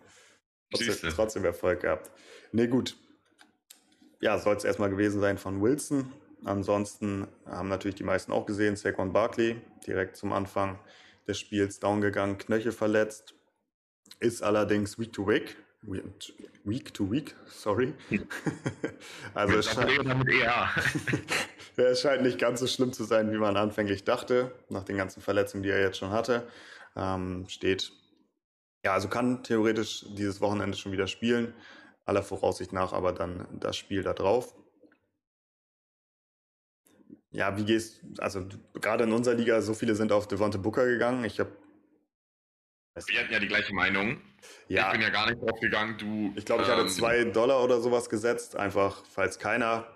trotzdem, 0.71 1.09
trotzdem 1.09 1.45
Erfolg 1.45 1.81
gehabt. 1.81 2.09
Nee, 2.53 2.67
gut. 2.67 2.97
Ja, 4.21 4.37
soll 4.39 4.55
es 4.55 4.63
erstmal 4.63 4.89
gewesen 4.89 5.19
sein 5.19 5.37
von 5.37 5.61
Wilson. 5.61 6.11
Ansonsten 6.45 7.27
haben 7.45 7.69
natürlich 7.69 7.95
die 7.95 8.03
meisten 8.03 8.31
auch 8.31 8.45
gesehen, 8.45 8.75
Saquon 8.75 9.13
Barkley 9.13 9.61
direkt 9.87 10.17
zum 10.17 10.33
Anfang 10.33 10.79
des 11.27 11.39
Spiels 11.39 11.79
down 11.79 12.01
gegangen, 12.01 12.37
Knöchel 12.37 12.71
verletzt, 12.71 13.33
ist 14.19 14.43
allerdings 14.43 14.99
Week 14.99 15.13
to 15.13 15.27
Week, 15.27 15.55
Week 16.63 16.93
to 16.93 17.11
Week, 17.11 17.35
sorry. 17.47 17.93
also 19.33 19.57
es 19.57 19.65
scheint, 19.65 20.01
es 21.77 22.01
scheint 22.01 22.23
nicht 22.23 22.39
ganz 22.39 22.59
so 22.59 22.67
schlimm 22.67 22.93
zu 22.93 23.03
sein, 23.03 23.31
wie 23.31 23.37
man 23.37 23.57
anfänglich 23.57 24.03
dachte, 24.03 24.53
nach 24.69 24.83
den 24.83 24.97
ganzen 24.97 25.21
Verletzungen, 25.21 25.63
die 25.63 25.69
er 25.69 25.81
jetzt 25.81 25.97
schon 25.97 26.11
hatte. 26.11 26.47
Ähm, 26.95 27.45
steht, 27.47 27.91
ja, 28.83 28.93
also 28.93 29.07
kann 29.07 29.43
theoretisch 29.43 30.05
dieses 30.09 30.41
Wochenende 30.41 30.77
schon 30.77 30.91
wieder 30.91 31.07
spielen, 31.07 31.53
aller 32.05 32.23
Voraussicht 32.23 32.73
nach 32.73 32.93
aber 32.93 33.13
dann 33.13 33.47
das 33.59 33.77
Spiel 33.77 34.03
da 34.03 34.13
drauf. 34.13 34.55
Ja, 37.33 37.57
wie 37.57 37.65
gehst 37.65 38.01
also 38.19 38.45
gerade 38.75 39.03
in 39.03 39.11
unserer 39.11 39.35
Liga, 39.35 39.61
so 39.61 39.73
viele 39.73 39.95
sind 39.95 40.11
auf 40.11 40.27
Devonte 40.27 40.59
Booker 40.59 40.85
gegangen. 40.85 41.25
Ich 41.25 41.39
habe 41.39 41.51
wir 42.95 43.19
hatten 43.19 43.33
ja 43.33 43.39
die 43.39 43.47
gleiche 43.47 43.73
Meinung. 43.73 44.21
Ja. 44.67 44.87
Ich 44.87 44.91
bin 44.93 45.01
ja 45.01 45.09
gar 45.09 45.27
nicht 45.27 45.41
drauf 45.41 45.59
gegangen. 45.59 45.97
Du, 45.97 46.31
ich 46.35 46.45
glaube, 46.45 46.63
ich 46.63 46.69
hatte 46.69 46.81
ähm, 46.81 46.89
zwei 46.89 47.23
Dollar 47.23 47.63
oder 47.63 47.81
sowas 47.81 48.07
gesetzt, 48.07 48.55
einfach 48.55 49.03
falls 49.09 49.39
keiner. 49.39 49.87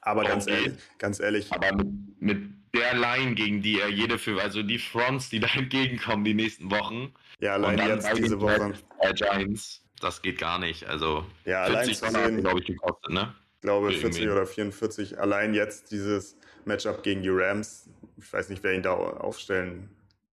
Aber 0.00 0.20
okay. 0.22 0.30
ganz 0.30 0.46
ehrlich, 0.46 0.72
ganz 0.98 1.20
ehrlich. 1.20 1.52
Aber 1.52 1.72
mit, 1.72 2.20
mit, 2.20 2.50
der 2.72 2.94
Line, 2.94 3.34
gegen 3.34 3.62
die 3.62 3.80
er 3.80 3.88
jede 3.88 4.16
für, 4.16 4.40
also 4.40 4.62
die 4.62 4.78
Fronts, 4.78 5.28
die 5.28 5.40
da 5.40 5.48
entgegenkommen 5.56 6.24
die 6.24 6.34
nächsten 6.34 6.70
Wochen. 6.70 7.12
Ja, 7.40 7.54
allein 7.54 7.78
jetzt 7.78 8.08
diese 8.16 8.40
Woche. 8.40 8.74
Giants, 9.14 9.82
das 9.98 10.22
geht 10.22 10.38
gar 10.38 10.60
nicht. 10.60 10.86
Also 10.86 11.26
ja, 11.44 11.66
40 11.66 11.98
Dollar, 11.98 12.30
glaube 12.30 12.60
ich, 12.60 12.66
gekostet, 12.66 13.10
ne? 13.10 13.34
Ich 13.60 13.62
glaube 13.62 13.92
40 13.92 14.30
oder 14.30 14.46
44. 14.46 15.18
Allein 15.20 15.52
jetzt 15.52 15.90
dieses 15.90 16.34
Matchup 16.64 17.02
gegen 17.02 17.20
die 17.20 17.28
Rams. 17.28 17.90
Ich 18.16 18.32
weiß 18.32 18.48
nicht, 18.48 18.62
wer 18.62 18.72
ihn 18.72 18.82
da 18.82 18.94
aufstellen 18.94 19.90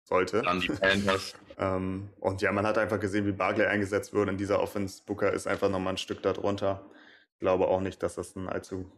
sollte. 0.04 0.40
Dann 0.40 0.58
die 0.58 0.68
Panthers. 0.68 1.34
ähm, 1.58 2.08
und 2.18 2.40
ja, 2.40 2.50
man 2.50 2.66
hat 2.66 2.78
einfach 2.78 2.98
gesehen, 2.98 3.26
wie 3.26 3.32
Barclay 3.32 3.66
eingesetzt 3.66 4.14
wurde 4.14 4.30
in 4.30 4.38
dieser 4.38 4.62
Offense. 4.62 5.02
Booker 5.04 5.34
ist 5.34 5.46
einfach 5.46 5.68
nochmal 5.68 5.92
ein 5.92 5.98
Stück 5.98 6.22
darunter. 6.22 6.82
Ich 7.34 7.40
glaube 7.40 7.68
auch 7.68 7.82
nicht, 7.82 8.02
dass 8.02 8.14
das 8.14 8.34
ein 8.36 8.48
allzu 8.48 8.90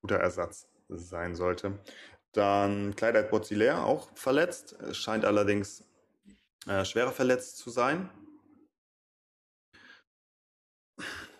guter 0.00 0.16
Ersatz 0.16 0.66
sein 0.88 1.36
sollte. 1.36 1.78
Dann 2.32 2.96
Clyde 2.96 3.22
Botzilär 3.22 3.84
auch 3.86 4.08
verletzt, 4.16 4.74
scheint 4.90 5.24
allerdings 5.24 5.84
äh, 6.66 6.84
schwerer 6.84 7.12
verletzt 7.12 7.58
zu 7.58 7.70
sein. 7.70 8.10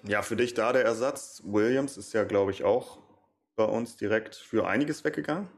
Ja, 0.05 0.23
für 0.23 0.37
dich 0.37 0.55
da 0.55 0.73
der 0.73 0.85
Ersatz. 0.85 1.43
Williams 1.45 1.97
ist 1.97 2.13
ja, 2.13 2.25
glaube 2.25 2.51
ich, 2.51 2.65
auch 2.65 2.99
bei 3.55 3.65
uns 3.65 3.97
direkt 3.97 4.35
für 4.35 4.67
einiges 4.67 5.05
weggegangen. 5.05 5.49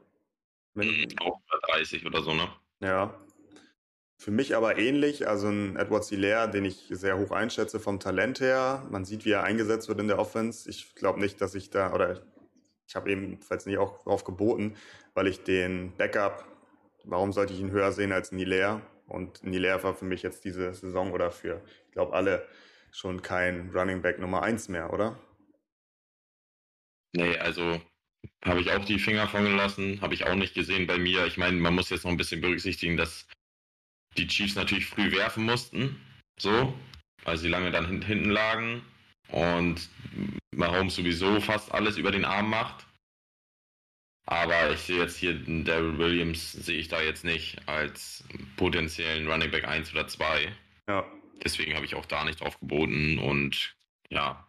Wenn, 0.74 1.06
auch 1.20 1.40
bei 1.50 1.74
30 1.74 2.04
oder 2.04 2.22
so, 2.22 2.34
ne? 2.34 2.48
Ja. 2.80 3.18
Für 4.16 4.30
mich 4.30 4.54
aber 4.56 4.78
ähnlich, 4.78 5.28
also 5.28 5.48
ein 5.48 5.76
Edward 5.76 6.04
Hilaire, 6.04 6.48
den 6.48 6.64
ich 6.64 6.86
sehr 6.90 7.18
hoch 7.18 7.30
einschätze 7.30 7.80
vom 7.80 8.00
Talent 8.00 8.40
her. 8.40 8.86
Man 8.90 9.04
sieht, 9.04 9.24
wie 9.24 9.32
er 9.32 9.44
eingesetzt 9.44 9.88
wird 9.88 10.00
in 10.00 10.08
der 10.08 10.18
Offense. 10.18 10.68
Ich 10.68 10.94
glaube 10.94 11.20
nicht, 11.20 11.40
dass 11.40 11.54
ich 11.54 11.70
da, 11.70 11.92
oder 11.92 12.22
ich 12.86 12.96
habe 12.96 13.10
ebenfalls 13.10 13.66
nicht 13.66 13.78
auch 13.78 14.02
darauf 14.04 14.24
geboten, 14.24 14.76
weil 15.14 15.26
ich 15.26 15.42
den 15.42 15.96
Backup, 15.96 16.46
warum 17.04 17.32
sollte 17.32 17.52
ich 17.52 17.60
ihn 17.60 17.70
höher 17.70 17.92
sehen 17.92 18.12
als 18.12 18.30
Hilaire? 18.30 18.82
Und 19.06 19.38
Hilaire 19.38 19.82
war 19.82 19.94
für 19.94 20.04
mich 20.04 20.22
jetzt 20.22 20.44
diese 20.44 20.72
Saison 20.74 21.12
oder 21.12 21.30
für, 21.30 21.60
ich 21.86 21.92
glaube, 21.92 22.14
alle 22.14 22.46
schon 22.94 23.22
kein 23.22 23.70
Running 23.70 24.00
Back 24.02 24.20
Nummer 24.20 24.42
1 24.42 24.68
mehr, 24.68 24.92
oder? 24.92 25.18
Nee, 27.12 27.36
also 27.38 27.82
habe 28.44 28.60
ich 28.60 28.70
auch 28.70 28.84
die 28.84 28.98
Finger 28.98 29.28
von 29.28 29.44
gelassen, 29.44 30.00
habe 30.00 30.14
ich 30.14 30.24
auch 30.24 30.34
nicht 30.34 30.54
gesehen 30.54 30.86
bei 30.86 30.96
mir. 30.96 31.26
Ich 31.26 31.36
meine, 31.36 31.56
man 31.56 31.74
muss 31.74 31.90
jetzt 31.90 32.04
noch 32.04 32.10
ein 32.12 32.16
bisschen 32.16 32.40
berücksichtigen, 32.40 32.96
dass 32.96 33.26
die 34.16 34.28
Chiefs 34.28 34.54
natürlich 34.54 34.86
früh 34.86 35.10
werfen 35.10 35.44
mussten, 35.44 36.00
so, 36.38 36.72
weil 37.24 37.36
sie 37.36 37.48
lange 37.48 37.72
dann 37.72 38.02
hinten 38.02 38.30
lagen 38.30 38.84
und 39.28 39.88
Mahomes 40.54 40.94
sowieso 40.94 41.40
fast 41.40 41.72
alles 41.72 41.96
über 41.96 42.12
den 42.12 42.24
Arm 42.24 42.48
macht. 42.48 42.86
Aber 44.26 44.70
ich 44.70 44.80
sehe 44.80 45.00
jetzt 45.00 45.16
hier 45.16 45.34
Daryl 45.34 45.98
Williams, 45.98 46.52
sehe 46.52 46.78
ich 46.78 46.88
da 46.88 47.02
jetzt 47.02 47.24
nicht 47.24 47.68
als 47.68 48.24
potenziellen 48.56 49.28
Running 49.28 49.50
Back 49.50 49.66
1 49.66 49.92
oder 49.92 50.06
2. 50.06 50.52
Ja. 50.88 51.04
Deswegen 51.44 51.74
habe 51.74 51.84
ich 51.84 51.94
auch 51.94 52.06
da 52.06 52.24
nicht 52.24 52.40
drauf 52.40 52.58
geboten 52.58 53.18
und 53.18 53.76
ja, 54.08 54.46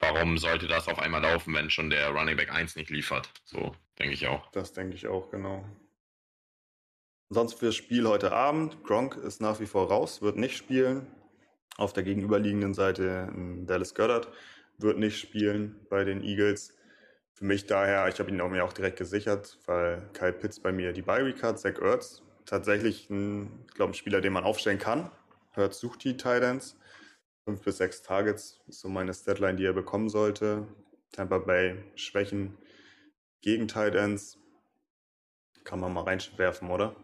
warum 0.00 0.36
sollte 0.36 0.66
das 0.66 0.88
auf 0.88 0.98
einmal 0.98 1.22
laufen, 1.22 1.54
wenn 1.54 1.70
schon 1.70 1.90
der 1.90 2.08
Running 2.08 2.36
Back 2.36 2.52
1 2.52 2.76
nicht 2.76 2.90
liefert? 2.90 3.30
So, 3.44 3.74
denke 3.98 4.14
ich 4.14 4.26
auch. 4.26 4.50
Das 4.50 4.72
denke 4.72 4.96
ich 4.96 5.06
auch, 5.06 5.30
genau. 5.30 5.64
Sonst 7.30 7.54
fürs 7.54 7.76
Spiel 7.76 8.06
heute 8.06 8.32
Abend. 8.32 8.82
Gronk 8.84 9.16
ist 9.16 9.40
nach 9.40 9.60
wie 9.60 9.66
vor 9.66 9.88
raus, 9.88 10.20
wird 10.20 10.36
nicht 10.36 10.56
spielen. 10.56 11.06
Auf 11.78 11.92
der 11.92 12.02
gegenüberliegenden 12.02 12.74
Seite 12.74 13.32
Dallas 13.64 13.94
Goddard 13.94 14.28
wird 14.78 14.98
nicht 14.98 15.18
spielen 15.18 15.86
bei 15.88 16.04
den 16.04 16.22
Eagles. 16.22 16.76
Für 17.32 17.46
mich 17.46 17.66
daher, 17.66 18.06
ich 18.08 18.18
habe 18.18 18.30
ihn 18.30 18.40
auch 18.40 18.50
mir 18.50 18.64
auch 18.64 18.74
direkt 18.74 18.98
gesichert, 18.98 19.58
weil 19.66 20.10
Kyle 20.12 20.34
Pitts 20.34 20.60
bei 20.60 20.72
mir 20.72 20.92
die 20.92 21.00
Bye-Week 21.00 21.42
hat, 21.42 21.58
Zach 21.58 21.80
Ertz. 21.80 22.22
Tatsächlich 22.44 23.08
ein, 23.08 23.64
ich 23.66 23.74
glaube, 23.74 23.92
ein 23.92 23.94
Spieler, 23.94 24.20
den 24.20 24.34
man 24.34 24.44
aufstellen 24.44 24.78
kann. 24.78 25.10
Ertz 25.56 25.80
sucht 25.80 26.04
die 26.04 26.16
Titans. 26.16 26.78
Fünf 27.44 27.62
bis 27.62 27.78
sechs 27.78 28.02
Targets 28.02 28.60
ist 28.68 28.80
so 28.80 28.88
meine 28.88 29.12
Statline, 29.12 29.56
die 29.56 29.64
er 29.64 29.72
bekommen 29.72 30.08
sollte. 30.08 30.66
Tampa 31.12 31.38
Bay 31.38 31.82
Schwächen 31.96 32.56
gegen 33.42 33.68
Titans. 33.68 34.38
Kann 35.64 35.80
man 35.80 35.92
mal 35.92 36.04
reinwerfen, 36.04 36.70
oder? 36.70 36.96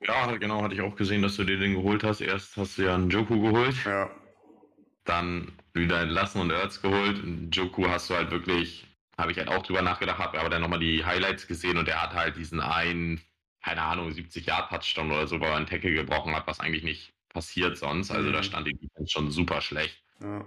Ja, 0.00 0.36
genau, 0.36 0.62
hatte 0.62 0.74
ich 0.74 0.80
auch 0.80 0.94
gesehen, 0.94 1.22
dass 1.22 1.36
du 1.36 1.44
dir 1.44 1.58
den 1.58 1.74
geholt 1.74 2.04
hast. 2.04 2.20
Erst 2.20 2.56
hast 2.56 2.78
du 2.78 2.82
ja 2.82 2.94
einen 2.94 3.10
Joku 3.10 3.40
geholt. 3.40 3.74
Ja. 3.84 4.10
Dann 5.04 5.52
wieder 5.74 6.00
entlassen 6.02 6.40
und 6.40 6.50
Erz 6.50 6.80
geholt. 6.82 7.22
Und 7.22 7.50
Joku 7.50 7.88
hast 7.88 8.10
du 8.10 8.14
halt 8.14 8.30
wirklich, 8.30 8.86
habe 9.16 9.32
ich 9.32 9.38
halt 9.38 9.48
auch 9.48 9.62
drüber 9.62 9.82
nachgedacht, 9.82 10.18
habe 10.18 10.38
aber 10.38 10.50
dann 10.50 10.62
nochmal 10.62 10.78
die 10.78 11.04
Highlights 11.04 11.46
gesehen 11.46 11.78
und 11.78 11.88
er 11.88 12.02
hat 12.02 12.14
halt 12.14 12.36
diesen 12.36 12.60
einen, 12.60 13.20
keine 13.62 13.82
Ahnung, 13.82 14.12
70 14.12 14.46
Yard 14.46 14.70
Touchdown 14.70 15.10
oder 15.10 15.26
so, 15.26 15.40
weil 15.40 15.50
er 15.50 15.56
einen 15.56 15.66
Tackle 15.66 15.92
gebrochen 15.92 16.34
hat, 16.34 16.46
was 16.46 16.60
eigentlich 16.60 16.84
nicht 16.84 17.12
passiert 17.28 17.76
sonst. 17.76 18.10
Also 18.10 18.28
mhm. 18.28 18.32
da 18.32 18.42
stand 18.42 18.66
die 18.66 18.74
Defense 18.74 19.10
schon 19.10 19.30
super 19.30 19.60
schlecht. 19.60 20.02
Ja. 20.20 20.46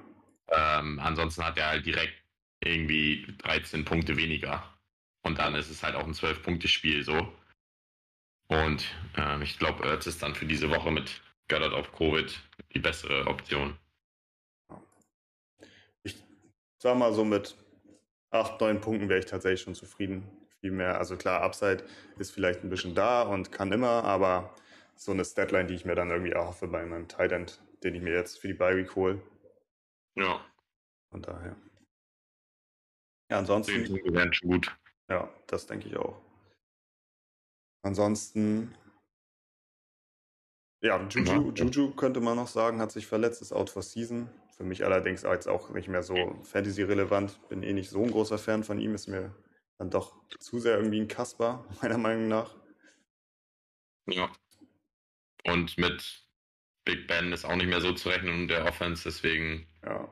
Ähm, 0.49 0.99
ansonsten 0.99 1.43
hat 1.43 1.57
er 1.57 1.67
halt 1.67 1.85
direkt 1.85 2.13
irgendwie 2.61 3.27
13 3.39 3.85
Punkte 3.85 4.17
weniger. 4.17 4.63
Und 5.23 5.37
dann 5.39 5.55
ist 5.55 5.69
es 5.69 5.83
halt 5.83 5.95
auch 5.95 6.05
ein 6.05 6.13
12-Punkte-Spiel 6.13 7.03
so. 7.03 7.31
Und 8.47 8.85
äh, 9.17 9.41
ich 9.43 9.57
glaube, 9.57 9.87
Erz 9.87 10.07
ist 10.07 10.21
dann 10.21 10.35
für 10.35 10.45
diese 10.45 10.69
Woche 10.69 10.91
mit 10.91 11.21
Goddard 11.47 11.73
auf 11.73 11.91
Covid 11.93 12.37
die 12.73 12.79
bessere 12.79 13.27
Option. 13.27 13.77
Ich 16.03 16.15
sag 16.77 16.97
mal 16.97 17.13
so 17.13 17.23
mit 17.23 17.55
8, 18.31 18.59
9 18.59 18.81
Punkten 18.81 19.09
wäre 19.09 19.19
ich 19.19 19.25
tatsächlich 19.25 19.61
schon 19.61 19.75
zufrieden. 19.75 20.27
Viel 20.61 20.71
mehr, 20.71 20.99
also 20.99 21.17
klar, 21.17 21.41
Upside 21.41 21.83
ist 22.19 22.31
vielleicht 22.31 22.63
ein 22.63 22.69
bisschen 22.69 22.93
da 22.93 23.23
und 23.23 23.51
kann 23.51 23.71
immer, 23.71 24.03
aber 24.03 24.53
so 24.95 25.11
eine 25.11 25.25
Statline, 25.25 25.65
die 25.65 25.73
ich 25.73 25.85
mir 25.85 25.95
dann 25.95 26.11
irgendwie 26.11 26.31
erhoffe 26.31 26.67
bei 26.67 26.85
meinem 26.85 27.07
Tight 27.07 27.31
End, 27.31 27.59
den 27.83 27.95
ich 27.95 28.01
mir 28.03 28.13
jetzt 28.13 28.39
für 28.39 28.47
die 28.47 28.53
Bye 28.53 28.87
hole. 28.95 29.19
Ja. 30.15 30.45
Von 31.09 31.23
daher. 31.23 31.55
Ja, 33.31 33.39
ansonsten. 33.39 33.73
Werden 34.13 34.33
schon 34.33 34.51
gut. 34.51 34.77
Ja, 35.09 35.33
das 35.47 35.65
denke 35.65 35.87
ich 35.87 35.97
auch. 35.97 36.21
Ansonsten, 37.83 38.75
ja, 40.83 41.01
Juju, 41.09 41.51
Juju 41.53 41.95
könnte 41.95 42.21
man 42.21 42.35
noch 42.35 42.47
sagen, 42.47 42.79
hat 42.79 42.91
sich 42.91 43.07
verletzt, 43.07 43.41
ist 43.41 43.51
out 43.51 43.71
for 43.71 43.81
season. 43.81 44.29
Für 44.55 44.63
mich 44.63 44.85
allerdings 44.85 45.25
als 45.25 45.47
auch 45.47 45.71
nicht 45.71 45.87
mehr 45.87 46.03
so 46.03 46.39
Fantasy-relevant. 46.43 47.49
Bin 47.49 47.63
eh 47.63 47.73
nicht 47.73 47.89
so 47.89 48.03
ein 48.03 48.11
großer 48.11 48.37
Fan 48.37 48.63
von 48.63 48.79
ihm, 48.79 48.93
ist 48.93 49.07
mir 49.07 49.33
dann 49.81 49.89
doch 49.89 50.13
zu 50.37 50.59
sehr 50.59 50.77
irgendwie 50.77 51.01
ein 51.01 51.07
Kasper, 51.07 51.65
meiner 51.81 51.97
Meinung 51.97 52.27
nach. 52.27 52.55
Ja. 54.07 54.31
Und 55.43 55.75
mit 55.79 56.23
Big 56.85 57.07
Ben 57.07 57.31
ist 57.33 57.45
auch 57.45 57.55
nicht 57.55 57.67
mehr 57.67 57.81
so 57.81 57.91
zu 57.93 58.09
rechnen 58.09 58.41
und 58.41 58.47
der 58.47 58.65
Offense, 58.65 59.03
deswegen. 59.03 59.67
Ja. 59.83 60.07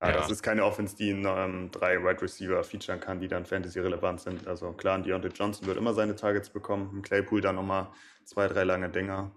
Ja, 0.00 0.12
das 0.12 0.30
ist 0.30 0.42
keine 0.44 0.64
Offense, 0.64 0.96
die 0.96 1.10
in, 1.10 1.24
ähm, 1.26 1.72
drei 1.72 2.00
Wide 2.00 2.22
Receiver 2.22 2.62
featuren 2.62 3.00
kann, 3.00 3.18
die 3.18 3.26
dann 3.26 3.44
Fantasy-relevant 3.44 4.20
sind. 4.20 4.46
Also 4.46 4.72
klar, 4.72 5.00
Deontay 5.00 5.30
Johnson 5.30 5.66
wird 5.66 5.76
immer 5.76 5.92
seine 5.92 6.14
Targets 6.14 6.50
bekommen. 6.50 6.90
Im 6.92 7.02
Claypool 7.02 7.40
dann 7.40 7.56
nochmal 7.56 7.92
zwei, 8.24 8.46
drei 8.46 8.62
lange 8.62 8.90
Dinger. 8.90 9.32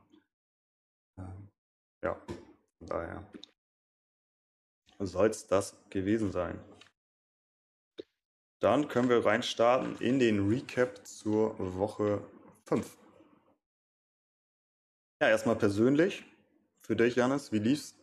Ähm, 1.17 1.49
ja, 2.03 2.13
von 2.77 2.87
daher 2.87 3.31
soll 4.99 5.29
es 5.29 5.47
das 5.47 5.75
gewesen 5.89 6.31
sein. 6.31 6.59
Dann 8.61 8.87
können 8.87 9.09
wir 9.09 9.25
reinstarten 9.25 9.97
in 9.99 10.19
den 10.19 10.47
Recap 10.47 11.05
zur 11.05 11.55
Woche 11.57 12.23
5. 12.65 12.95
Ja, 15.19 15.29
erstmal 15.29 15.55
persönlich. 15.55 16.23
Für 16.81 16.95
dich, 16.95 17.15
Janis, 17.15 17.51
wie 17.51 17.57
lief's? 17.57 17.95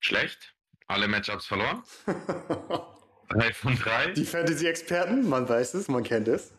Schlecht. 0.00 0.56
Alle 0.88 1.06
Matchups 1.06 1.46
verloren. 1.46 1.84
drei 3.28 3.52
von 3.52 3.76
drei. 3.76 4.10
Die 4.10 4.24
Fantasy-Experten, 4.24 5.28
man 5.28 5.48
weiß 5.48 5.74
es, 5.74 5.86
man 5.86 6.02
kennt 6.02 6.26
es. 6.26 6.52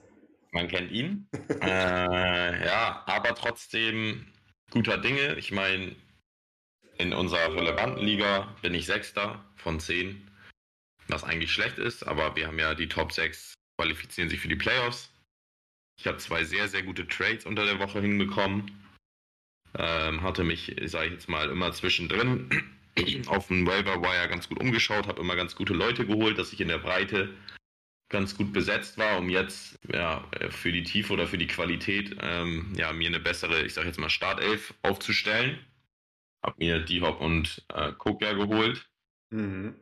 Man 0.51 0.69
kennt 0.69 0.89
ihn. 0.89 1.27
äh, 1.61 2.65
ja, 2.65 3.03
aber 3.07 3.35
trotzdem 3.35 4.31
guter 4.69 4.97
Dinge. 4.97 5.35
Ich 5.35 5.51
meine, 5.51 5.97
in 6.97 7.11
unserer 7.13 7.53
relevanten 7.53 8.05
Liga 8.05 8.55
bin 8.61 8.73
ich 8.73 8.85
Sechster 8.85 9.43
von 9.57 9.81
zehn, 9.81 10.30
was 11.07 11.23
eigentlich 11.23 11.51
schlecht 11.51 11.77
ist, 11.77 12.03
aber 12.03 12.35
wir 12.35 12.47
haben 12.47 12.59
ja 12.59 12.73
die 12.75 12.87
Top 12.87 13.11
6 13.11 13.53
qualifizieren 13.77 14.29
sich 14.29 14.39
für 14.39 14.47
die 14.47 14.55
Playoffs. 14.55 15.11
Ich 15.99 16.07
habe 16.07 16.17
zwei 16.17 16.43
sehr, 16.43 16.67
sehr 16.67 16.83
gute 16.83 17.07
Trades 17.07 17.45
unter 17.45 17.65
der 17.65 17.79
Woche 17.79 18.01
hinbekommen. 18.01 18.71
Ähm, 19.77 20.21
hatte 20.21 20.43
mich, 20.43 20.75
sage 20.85 21.07
ich 21.07 21.13
jetzt 21.13 21.29
mal, 21.29 21.49
immer 21.49 21.71
zwischendrin 21.71 22.49
auf 23.27 23.47
dem 23.47 23.65
Waiver 23.65 24.01
Wire 24.01 24.27
ganz 24.27 24.49
gut 24.49 24.59
umgeschaut, 24.59 25.07
habe 25.07 25.21
immer 25.21 25.35
ganz 25.35 25.55
gute 25.55 25.73
Leute 25.73 26.05
geholt, 26.05 26.37
dass 26.37 26.53
ich 26.53 26.59
in 26.59 26.67
der 26.67 26.79
Breite 26.79 27.29
ganz 28.09 28.35
gut 28.35 28.51
besetzt 28.51 28.97
war, 28.97 29.17
um 29.17 29.29
jetzt 29.29 29.79
ja, 29.91 30.27
für 30.49 30.71
die 30.71 30.83
Tiefe 30.83 31.13
oder 31.13 31.27
für 31.27 31.37
die 31.37 31.47
Qualität 31.47 32.17
ähm, 32.21 32.73
ja, 32.75 32.91
mir 32.91 33.07
eine 33.07 33.19
bessere, 33.19 33.63
ich 33.63 33.73
sage 33.73 33.87
jetzt 33.87 33.99
mal, 33.99 34.09
Startelf 34.09 34.73
aufzustellen. 34.81 35.57
Habe 36.43 36.55
mir 36.57 36.79
D-Hop 36.79 37.21
und 37.21 37.63
äh, 37.73 37.93
Kokia 37.93 38.33
geholt. 38.33 38.89
Mhm. 39.29 39.75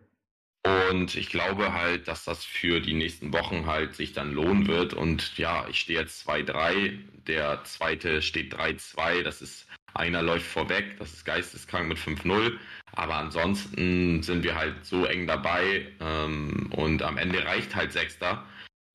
Und 0.65 1.15
ich 1.15 1.29
glaube 1.29 1.73
halt, 1.73 2.07
dass 2.07 2.25
das 2.25 2.43
für 2.43 2.81
die 2.81 2.93
nächsten 2.93 3.31
Wochen 3.31 3.65
halt 3.65 3.95
sich 3.95 4.13
dann 4.13 4.33
lohnen 4.33 4.67
wird. 4.67 4.93
Und 4.93 5.37
ja, 5.37 5.67
ich 5.69 5.79
stehe 5.79 5.99
jetzt 5.99 6.27
2-3, 6.27 6.97
der 7.27 7.63
zweite 7.63 8.21
steht 8.21 8.53
3-2. 8.53 9.23
Das 9.23 9.41
ist 9.41 9.67
einer 9.93 10.21
läuft 10.21 10.45
vorweg, 10.45 10.97
das 10.99 11.13
ist 11.13 11.25
geisteskrank 11.25 11.87
mit 11.87 11.97
5-0. 11.97 12.57
Aber 12.93 13.15
ansonsten 13.15 14.21
sind 14.23 14.43
wir 14.43 14.55
halt 14.55 14.85
so 14.85 15.05
eng 15.05 15.27
dabei 15.27 15.87
ähm, 15.99 16.71
und 16.75 17.03
am 17.03 17.17
Ende 17.17 17.45
reicht 17.45 17.75
halt 17.75 17.91
Sechster. 17.91 18.45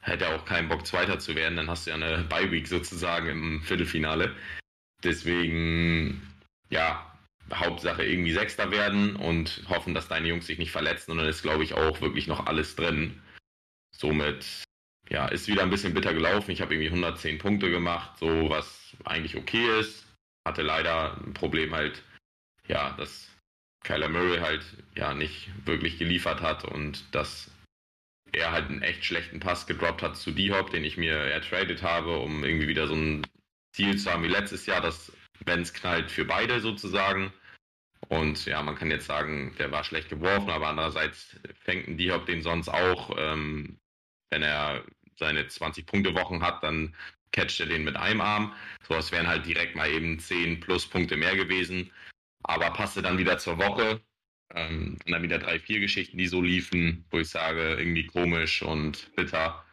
Hätte 0.02 0.28
auch 0.28 0.44
keinen 0.44 0.68
Bock, 0.68 0.86
Zweiter 0.86 1.18
zu 1.18 1.34
werden, 1.34 1.56
dann 1.56 1.70
hast 1.70 1.86
du 1.86 1.90
ja 1.90 1.96
eine 1.96 2.24
Bye-Week 2.24 2.68
sozusagen 2.68 3.28
im 3.28 3.62
Viertelfinale. 3.62 4.34
Deswegen, 5.02 6.22
ja, 6.68 7.13
Hauptsache 7.52 8.04
irgendwie 8.04 8.32
Sechster 8.32 8.70
werden 8.70 9.16
und 9.16 9.62
hoffen, 9.68 9.94
dass 9.94 10.08
deine 10.08 10.28
Jungs 10.28 10.46
sich 10.46 10.58
nicht 10.58 10.72
verletzen. 10.72 11.12
Und 11.12 11.18
dann 11.18 11.28
ist, 11.28 11.42
glaube 11.42 11.64
ich, 11.64 11.74
auch 11.74 12.00
wirklich 12.00 12.26
noch 12.26 12.46
alles 12.46 12.76
drin. 12.76 13.20
Somit, 13.94 14.64
ja, 15.08 15.28
ist 15.28 15.48
wieder 15.48 15.62
ein 15.62 15.70
bisschen 15.70 15.94
bitter 15.94 16.14
gelaufen. 16.14 16.50
Ich 16.50 16.60
habe 16.60 16.74
irgendwie 16.74 16.88
110 16.88 17.38
Punkte 17.38 17.70
gemacht, 17.70 18.18
so 18.18 18.48
was 18.48 18.96
eigentlich 19.04 19.36
okay 19.36 19.78
ist 19.78 20.04
hatte 20.44 20.62
leider 20.62 21.16
ein 21.24 21.34
Problem 21.34 21.74
halt, 21.74 22.02
ja, 22.68 22.92
dass 22.92 23.30
Kyler 23.82 24.08
Murray 24.08 24.38
halt 24.38 24.64
ja 24.94 25.14
nicht 25.14 25.50
wirklich 25.66 25.98
geliefert 25.98 26.40
hat 26.40 26.64
und 26.64 27.04
dass 27.14 27.50
er 28.32 28.52
halt 28.52 28.68
einen 28.68 28.82
echt 28.82 29.04
schlechten 29.04 29.40
Pass 29.40 29.66
gedroppt 29.66 30.02
hat 30.02 30.16
zu 30.16 30.32
D-Hop, 30.32 30.70
den 30.70 30.84
ich 30.84 30.96
mir 30.96 31.14
ertradet 31.14 31.82
habe, 31.82 32.18
um 32.18 32.44
irgendwie 32.44 32.68
wieder 32.68 32.86
so 32.86 32.94
einen 32.94 33.26
Ziel 33.74 33.96
zu 33.96 34.10
haben 34.10 34.24
wie 34.24 34.28
letztes 34.28 34.66
Jahr, 34.66 34.80
dass 34.80 35.12
wenn 35.44 35.62
es 35.62 35.72
knallt 35.72 36.10
für 36.10 36.24
beide 36.24 36.60
sozusagen. 36.60 37.32
Und 38.08 38.44
ja, 38.46 38.62
man 38.62 38.74
kann 38.74 38.90
jetzt 38.90 39.06
sagen, 39.06 39.54
der 39.58 39.72
war 39.72 39.84
schlecht 39.84 40.08
geworfen, 40.10 40.50
aber 40.50 40.68
andererseits 40.68 41.36
fängt 41.60 41.88
ein 41.88 41.96
Diop 41.96 42.26
den 42.26 42.42
sonst 42.42 42.68
auch, 42.68 43.16
ähm, 43.16 43.78
wenn 44.30 44.42
er 44.42 44.84
seine 45.16 45.44
20-Punkte-Wochen 45.44 46.42
hat, 46.42 46.62
dann 46.62 46.94
catcht 47.32 47.60
er 47.60 47.66
den 47.66 47.84
mit 47.84 47.96
einem 47.96 48.20
Arm. 48.20 48.52
So, 48.86 48.94
es 48.94 49.12
wären 49.12 49.26
halt 49.26 49.46
direkt 49.46 49.74
mal 49.74 49.90
eben 49.90 50.18
10 50.18 50.60
plus 50.60 50.86
Punkte 50.86 51.16
mehr 51.16 51.36
gewesen. 51.36 51.90
Aber 52.42 52.70
passte 52.70 53.02
dann 53.02 53.18
wieder 53.18 53.38
zur 53.38 53.58
Woche. 53.58 54.00
Ähm, 54.54 54.98
und 55.04 55.10
dann 55.10 55.22
wieder 55.22 55.38
drei, 55.38 55.58
vier 55.58 55.80
Geschichten, 55.80 56.18
die 56.18 56.26
so 56.26 56.42
liefen, 56.42 57.04
wo 57.10 57.18
ich 57.18 57.28
sage, 57.28 57.76
irgendwie 57.78 58.06
komisch 58.06 58.62
und 58.62 59.14
bitter. 59.16 59.63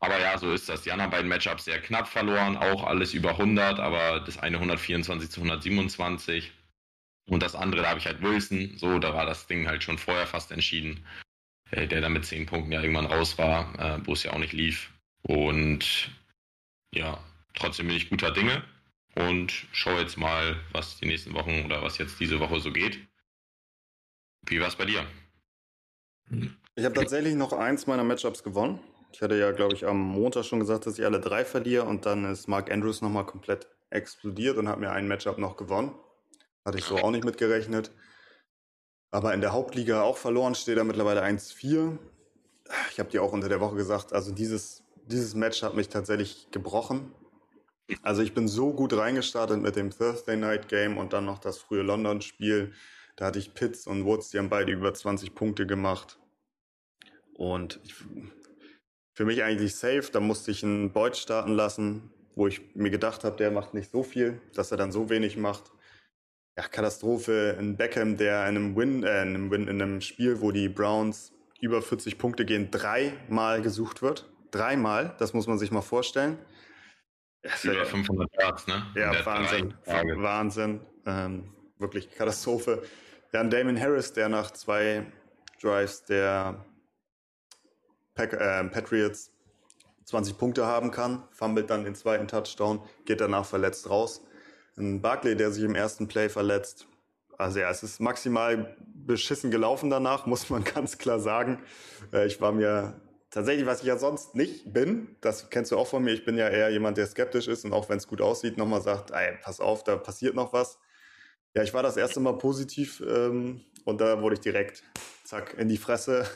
Aber 0.00 0.20
ja, 0.20 0.38
so 0.38 0.52
ist 0.52 0.68
das. 0.68 0.82
Die 0.82 0.92
anderen 0.92 1.10
beiden 1.10 1.28
Matchups 1.28 1.64
sehr 1.64 1.80
knapp 1.80 2.08
verloren, 2.08 2.56
auch 2.56 2.84
alles 2.84 3.14
über 3.14 3.30
100, 3.30 3.80
aber 3.80 4.20
das 4.20 4.38
eine 4.38 4.56
124 4.56 5.30
zu 5.30 5.40
127. 5.40 6.52
Und 7.28 7.42
das 7.42 7.54
andere, 7.54 7.82
da 7.82 7.90
habe 7.90 7.98
ich 7.98 8.06
halt 8.06 8.22
Wilson. 8.22 8.78
So, 8.78 8.98
da 8.98 9.12
war 9.12 9.26
das 9.26 9.46
Ding 9.46 9.66
halt 9.66 9.82
schon 9.82 9.98
vorher 9.98 10.26
fast 10.26 10.52
entschieden. 10.52 11.04
Äh, 11.70 11.86
der 11.86 12.00
dann 12.00 12.12
mit 12.12 12.24
10 12.24 12.46
Punkten 12.46 12.72
ja 12.72 12.80
irgendwann 12.80 13.06
raus 13.06 13.36
war, 13.36 13.78
äh, 13.78 14.06
wo 14.06 14.12
es 14.12 14.22
ja 14.22 14.32
auch 14.32 14.38
nicht 14.38 14.52
lief. 14.52 14.90
Und 15.22 16.10
ja, 16.94 17.22
trotzdem 17.54 17.88
bin 17.88 17.96
ich 17.96 18.08
guter 18.08 18.30
Dinge 18.30 18.64
und 19.14 19.66
schaue 19.72 20.00
jetzt 20.00 20.16
mal, 20.16 20.58
was 20.72 20.98
die 20.98 21.06
nächsten 21.06 21.34
Wochen 21.34 21.64
oder 21.64 21.82
was 21.82 21.98
jetzt 21.98 22.18
diese 22.20 22.40
Woche 22.40 22.60
so 22.60 22.72
geht. 22.72 23.06
Wie 24.46 24.60
war 24.60 24.68
es 24.68 24.76
bei 24.76 24.86
dir? 24.86 25.06
Ich 26.74 26.84
habe 26.84 26.94
tatsächlich 26.94 27.34
noch 27.34 27.52
eins 27.52 27.86
meiner 27.86 28.04
Matchups 28.04 28.42
gewonnen. 28.42 28.80
Ich 29.12 29.22
hatte 29.22 29.36
ja, 29.36 29.52
glaube 29.52 29.74
ich, 29.74 29.86
am 29.86 29.98
Montag 29.98 30.44
schon 30.44 30.60
gesagt, 30.60 30.86
dass 30.86 30.98
ich 30.98 31.04
alle 31.04 31.20
drei 31.20 31.44
verliere 31.44 31.84
und 31.84 32.06
dann 32.06 32.24
ist 32.30 32.46
Mark 32.48 32.70
Andrews 32.70 33.00
nochmal 33.00 33.26
komplett 33.26 33.66
explodiert 33.90 34.58
und 34.58 34.68
hat 34.68 34.78
mir 34.78 34.90
ein 34.90 35.08
Matchup 35.08 35.38
noch 35.38 35.56
gewonnen. 35.56 35.94
Hatte 36.64 36.78
ich 36.78 36.84
so 36.84 36.96
auch 36.96 37.10
nicht 37.10 37.24
mitgerechnet. 37.24 37.90
Aber 39.10 39.32
in 39.32 39.40
der 39.40 39.52
Hauptliga 39.52 40.02
auch 40.02 40.18
verloren, 40.18 40.54
steht 40.54 40.76
er 40.76 40.84
mittlerweile 40.84 41.22
1-4. 41.24 41.96
Ich 42.90 43.00
habe 43.00 43.10
dir 43.10 43.22
auch 43.22 43.32
unter 43.32 43.48
der 43.48 43.60
Woche 43.60 43.76
gesagt, 43.76 44.12
also 44.12 44.32
dieses, 44.32 44.82
dieses 45.06 45.34
Match 45.34 45.62
hat 45.62 45.74
mich 45.74 45.88
tatsächlich 45.88 46.48
gebrochen. 46.50 47.12
Also 48.02 48.20
ich 48.20 48.34
bin 48.34 48.48
so 48.48 48.74
gut 48.74 48.92
reingestartet 48.92 49.60
mit 49.62 49.76
dem 49.76 49.90
Thursday 49.90 50.36
Night 50.36 50.68
Game 50.68 50.98
und 50.98 51.14
dann 51.14 51.24
noch 51.24 51.38
das 51.38 51.56
frühe 51.56 51.82
London-Spiel. 51.82 52.74
Da 53.16 53.26
hatte 53.26 53.38
ich 53.38 53.54
Pitts 53.54 53.86
und 53.86 54.04
Woods, 54.04 54.28
die 54.28 54.38
haben 54.38 54.50
beide 54.50 54.70
über 54.70 54.92
20 54.92 55.34
Punkte 55.34 55.66
gemacht. 55.66 56.18
Und 57.34 57.80
ich, 57.82 57.94
für 59.18 59.24
mich 59.24 59.42
eigentlich 59.42 59.74
safe. 59.74 60.04
Da 60.12 60.20
musste 60.20 60.52
ich 60.52 60.62
einen 60.62 60.92
Beut 60.92 61.16
starten 61.16 61.50
lassen, 61.50 62.08
wo 62.36 62.46
ich 62.46 62.60
mir 62.76 62.90
gedacht 62.90 63.24
habe, 63.24 63.36
der 63.36 63.50
macht 63.50 63.74
nicht 63.74 63.90
so 63.90 64.04
viel, 64.04 64.40
dass 64.54 64.70
er 64.70 64.76
dann 64.76 64.92
so 64.92 65.10
wenig 65.10 65.36
macht. 65.36 65.72
Ja, 66.56 66.68
Katastrophe. 66.68 67.56
Ein 67.58 67.76
Beckham, 67.76 68.16
der 68.16 68.42
in 68.48 68.56
einem 68.56 68.76
Win, 68.76 69.02
äh, 69.02 69.22
in 69.22 69.30
einem 69.30 69.50
Win, 69.50 69.66
in 69.66 69.82
einem 69.82 70.00
Spiel, 70.02 70.40
wo 70.40 70.52
die 70.52 70.68
Browns 70.68 71.32
über 71.60 71.82
40 71.82 72.16
Punkte 72.16 72.44
gehen, 72.44 72.70
dreimal 72.70 73.60
gesucht 73.60 74.02
wird. 74.02 74.30
Dreimal, 74.52 75.16
das 75.18 75.34
muss 75.34 75.48
man 75.48 75.58
sich 75.58 75.72
mal 75.72 75.82
vorstellen. 75.82 76.38
Über 77.64 77.86
500 77.86 78.28
Yards, 78.40 78.68
ne? 78.68 78.86
Ja, 78.94 79.26
Wahnsinn. 79.26 79.74
Wahnsinn. 79.84 80.80
Ähm, 81.06 81.52
wirklich 81.78 82.08
Katastrophe. 82.12 82.84
Ja, 83.32 83.42
Damon 83.42 83.80
Harris, 83.80 84.12
der 84.12 84.28
nach 84.28 84.52
zwei 84.52 85.06
Drives 85.60 86.04
der 86.04 86.64
Pack, 88.18 88.32
äh, 88.32 88.64
Patriots 88.64 89.30
20 90.06 90.36
Punkte 90.38 90.66
haben 90.66 90.90
kann, 90.90 91.22
fummelt 91.30 91.70
dann 91.70 91.84
den 91.84 91.94
zweiten 91.94 92.26
Touchdown, 92.26 92.82
geht 93.04 93.20
danach 93.20 93.46
verletzt 93.46 93.88
raus. 93.88 94.22
Ein 94.76 95.00
Barkley, 95.00 95.36
der 95.36 95.52
sich 95.52 95.62
im 95.62 95.76
ersten 95.76 96.08
Play 96.08 96.28
verletzt. 96.28 96.88
Also 97.36 97.60
ja, 97.60 97.70
es 97.70 97.84
ist 97.84 98.00
maximal 98.00 98.76
beschissen 98.92 99.52
gelaufen 99.52 99.88
danach, 99.88 100.26
muss 100.26 100.50
man 100.50 100.64
ganz 100.64 100.98
klar 100.98 101.20
sagen. 101.20 101.62
Äh, 102.12 102.26
ich 102.26 102.40
war 102.40 102.50
mir 102.50 103.00
tatsächlich, 103.30 103.66
was 103.66 103.82
ich 103.82 103.86
ja 103.86 103.96
sonst 103.96 104.34
nicht 104.34 104.72
bin, 104.72 105.14
das 105.20 105.48
kennst 105.48 105.70
du 105.70 105.78
auch 105.78 105.86
von 105.86 106.02
mir, 106.02 106.12
ich 106.12 106.24
bin 106.24 106.36
ja 106.36 106.48
eher 106.48 106.70
jemand, 106.70 106.98
der 106.98 107.06
skeptisch 107.06 107.46
ist 107.46 107.64
und 107.64 107.72
auch 107.72 107.88
wenn 107.88 107.98
es 107.98 108.08
gut 108.08 108.20
aussieht, 108.20 108.58
nochmal 108.58 108.82
sagt, 108.82 109.12
ey, 109.12 109.36
pass 109.42 109.60
auf, 109.60 109.84
da 109.84 109.96
passiert 109.96 110.34
noch 110.34 110.52
was. 110.52 110.80
Ja, 111.54 111.62
ich 111.62 111.72
war 111.72 111.84
das 111.84 111.96
erste 111.96 112.18
Mal 112.18 112.36
positiv 112.36 113.00
ähm, 113.06 113.60
und 113.84 114.00
da 114.00 114.20
wurde 114.20 114.34
ich 114.34 114.40
direkt 114.40 114.82
zack, 115.28 115.54
in 115.58 115.68
die 115.68 115.76
Fresse. 115.76 116.26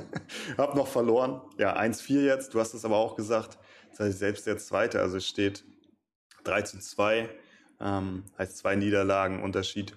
Hab 0.56 0.74
noch 0.74 0.88
verloren. 0.88 1.42
Ja, 1.58 1.76
1-4 1.78 2.22
jetzt. 2.22 2.54
Du 2.54 2.60
hast 2.60 2.72
es 2.72 2.84
aber 2.84 2.96
auch 2.96 3.14
gesagt. 3.14 3.58
Das 3.90 4.00
heißt, 4.00 4.18
selbst 4.18 4.46
jetzt 4.46 4.66
Zweite. 4.66 5.00
Also 5.00 5.18
es 5.18 5.26
steht 5.26 5.64
3 6.44 6.62
zu 6.62 6.78
2. 6.80 7.28
Ähm, 7.80 8.24
heißt 8.38 8.58
zwei 8.58 8.74
Niederlagen 8.74 9.42
Unterschied. 9.42 9.96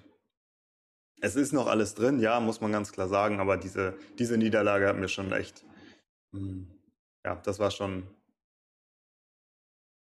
Es 1.20 1.34
ist 1.34 1.52
noch 1.52 1.66
alles 1.66 1.94
drin, 1.94 2.20
ja, 2.20 2.38
muss 2.40 2.60
man 2.60 2.72
ganz 2.72 2.92
klar 2.92 3.08
sagen. 3.08 3.40
Aber 3.40 3.56
diese, 3.56 3.98
diese 4.18 4.36
Niederlage 4.36 4.86
hat 4.86 4.96
mir 4.96 5.08
schon 5.08 5.32
echt, 5.32 5.64
mh, 6.32 6.40
hm, 6.40 6.80
ja, 7.24 7.36
das 7.36 7.58
war 7.58 7.70
schon 7.70 8.06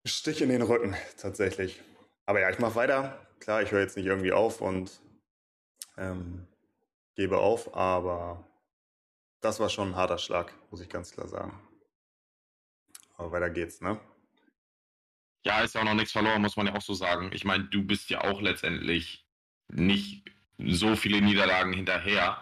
Stich 0.05 0.41
in 0.41 0.49
den 0.49 0.61
Rücken 0.63 0.95
tatsächlich. 1.17 1.81
Aber 2.25 2.39
ja, 2.39 2.49
ich 2.49 2.59
mache 2.59 2.75
weiter. 2.75 3.27
Klar, 3.39 3.61
ich 3.61 3.71
höre 3.71 3.81
jetzt 3.81 3.95
nicht 3.95 4.07
irgendwie 4.07 4.31
auf 4.31 4.59
und 4.61 5.01
ähm, 5.97 6.48
gebe 7.19 7.37
auf, 7.37 7.75
aber 7.75 8.47
das 9.41 9.59
war 9.59 9.67
schon 9.67 9.89
ein 9.89 9.95
harter 9.97 10.17
Schlag, 10.17 10.53
muss 10.71 10.79
ich 10.79 10.87
ganz 10.87 11.11
klar 11.11 11.27
sagen. 11.27 11.51
Aber 13.17 13.33
weiter 13.33 13.49
geht's, 13.49 13.81
ne? 13.81 13.99
Ja, 15.43 15.59
ist 15.59 15.75
ja 15.75 15.81
auch 15.81 15.85
noch 15.85 15.95
nichts 15.95 16.13
verloren, 16.13 16.41
muss 16.41 16.55
man 16.55 16.67
ja 16.67 16.75
auch 16.75 16.81
so 16.81 16.93
sagen. 16.93 17.31
Ich 17.33 17.43
meine, 17.43 17.65
du 17.65 17.83
bist 17.83 18.09
ja 18.09 18.21
auch 18.21 18.39
letztendlich 18.39 19.27
nicht 19.67 20.31
so 20.57 20.95
viele 20.95 21.19
Niederlagen 21.19 21.73
hinterher. 21.73 22.41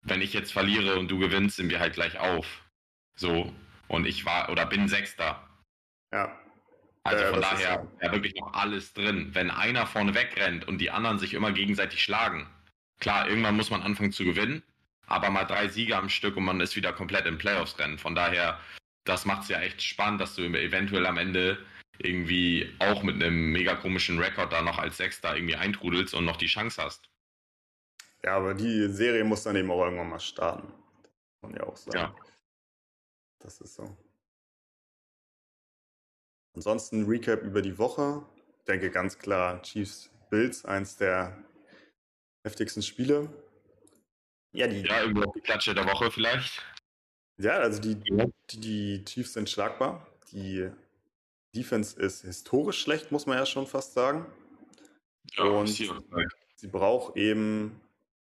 Wenn 0.00 0.22
ich 0.22 0.32
jetzt 0.32 0.54
verliere 0.54 0.98
und 0.98 1.08
du 1.08 1.18
gewinnst, 1.18 1.56
sind 1.56 1.68
wir 1.68 1.80
halt 1.80 1.92
gleich 1.92 2.18
auf. 2.18 2.64
So. 3.16 3.52
Und 3.88 4.06
ich 4.06 4.24
war 4.24 4.48
oder 4.48 4.64
bin 4.64 4.88
Sechster. 4.88 5.46
Ja. 6.10 6.40
Also 7.02 7.22
ja, 7.22 7.30
von 7.30 7.40
daher 7.42 7.86
ja 8.00 8.12
wirklich 8.12 8.34
noch 8.36 8.54
alles 8.54 8.94
drin. 8.94 9.34
Wenn 9.34 9.50
einer 9.50 9.86
vorne 9.86 10.14
wegrennt 10.14 10.66
und 10.66 10.78
die 10.78 10.90
anderen 10.90 11.18
sich 11.18 11.34
immer 11.34 11.52
gegenseitig 11.52 12.02
schlagen, 12.02 12.48
Klar, 13.00 13.28
irgendwann 13.28 13.56
muss 13.56 13.70
man 13.70 13.82
anfangen 13.82 14.12
zu 14.12 14.24
gewinnen, 14.24 14.62
aber 15.06 15.30
mal 15.30 15.44
drei 15.44 15.68
Siege 15.68 15.96
am 15.96 16.08
Stück 16.08 16.36
und 16.36 16.44
man 16.44 16.60
ist 16.60 16.76
wieder 16.76 16.92
komplett 16.92 17.26
im 17.26 17.38
Playoffs-Rennen. 17.38 17.98
Von 17.98 18.14
daher, 18.14 18.58
das 19.04 19.24
macht 19.24 19.42
es 19.42 19.48
ja 19.48 19.60
echt 19.60 19.82
spannend, 19.82 20.20
dass 20.20 20.34
du 20.34 20.42
eventuell 20.42 21.06
am 21.06 21.18
Ende 21.18 21.58
irgendwie 21.98 22.74
auch 22.80 23.02
mit 23.02 23.16
einem 23.16 23.52
mega 23.52 23.74
komischen 23.74 24.18
Rekord 24.18 24.52
da 24.52 24.62
noch 24.62 24.78
als 24.78 24.96
Sechster 24.96 25.36
irgendwie 25.36 25.56
eintrudelst 25.56 26.14
und 26.14 26.24
noch 26.24 26.36
die 26.36 26.46
Chance 26.46 26.82
hast. 26.82 27.10
Ja, 28.24 28.36
aber 28.36 28.54
die 28.54 28.88
Serie 28.88 29.22
muss 29.22 29.42
dann 29.42 29.56
eben 29.56 29.70
auch 29.70 29.84
irgendwann 29.84 30.08
mal 30.08 30.20
starten. 30.20 30.68
Kann 31.40 31.50
man 31.50 31.54
ja 31.54 31.62
auch 31.64 31.76
sagen. 31.76 31.98
Ja. 31.98 32.14
Das 33.40 33.60
ist 33.60 33.74
so. 33.74 33.96
Ansonsten 36.54 37.04
Recap 37.04 37.42
über 37.42 37.60
die 37.60 37.76
Woche. 37.76 38.24
Ich 38.58 38.64
denke 38.64 38.90
ganz 38.90 39.18
klar 39.18 39.60
Chiefs 39.62 40.10
Bills, 40.30 40.64
eins 40.64 40.96
der 40.96 41.36
heftigsten 42.44 42.82
Spiele. 42.82 43.28
Ja, 44.52 44.68
die, 44.68 44.82
ja, 44.82 45.02
irgendwie 45.02 45.26
die 45.34 45.40
Klatsche 45.40 45.74
der 45.74 45.86
Woche 45.86 46.10
vielleicht. 46.10 46.62
Ja, 47.38 47.58
also 47.58 47.80
die, 47.80 47.96
die, 47.96 48.32
die 48.52 49.04
Chiefs 49.04 49.32
sind 49.32 49.50
schlagbar. 49.50 50.06
Die 50.30 50.70
Defense 51.56 51.98
ist 51.98 52.22
historisch 52.22 52.80
schlecht, 52.80 53.10
muss 53.10 53.26
man 53.26 53.38
ja 53.38 53.46
schon 53.46 53.66
fast 53.66 53.94
sagen. 53.94 54.26
Ja, 55.32 55.44
und 55.44 55.68
sie 55.68 56.68
braucht 56.68 57.16
eben 57.16 57.80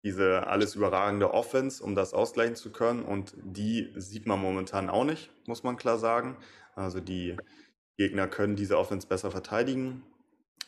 diese 0.03 0.47
alles 0.47 0.75
überragende 0.75 1.33
Offense, 1.33 1.83
um 1.83 1.95
das 1.95 2.13
ausgleichen 2.13 2.55
zu 2.55 2.71
können. 2.71 3.03
Und 3.03 3.33
die 3.37 3.91
sieht 3.95 4.25
man 4.25 4.39
momentan 4.39 4.89
auch 4.89 5.05
nicht, 5.05 5.31
muss 5.47 5.63
man 5.63 5.77
klar 5.77 5.97
sagen. 5.97 6.37
Also 6.75 6.99
die 6.99 7.37
Gegner 7.97 8.27
können 8.27 8.55
diese 8.55 8.77
Offense 8.77 9.07
besser 9.07 9.31
verteidigen. 9.31 10.03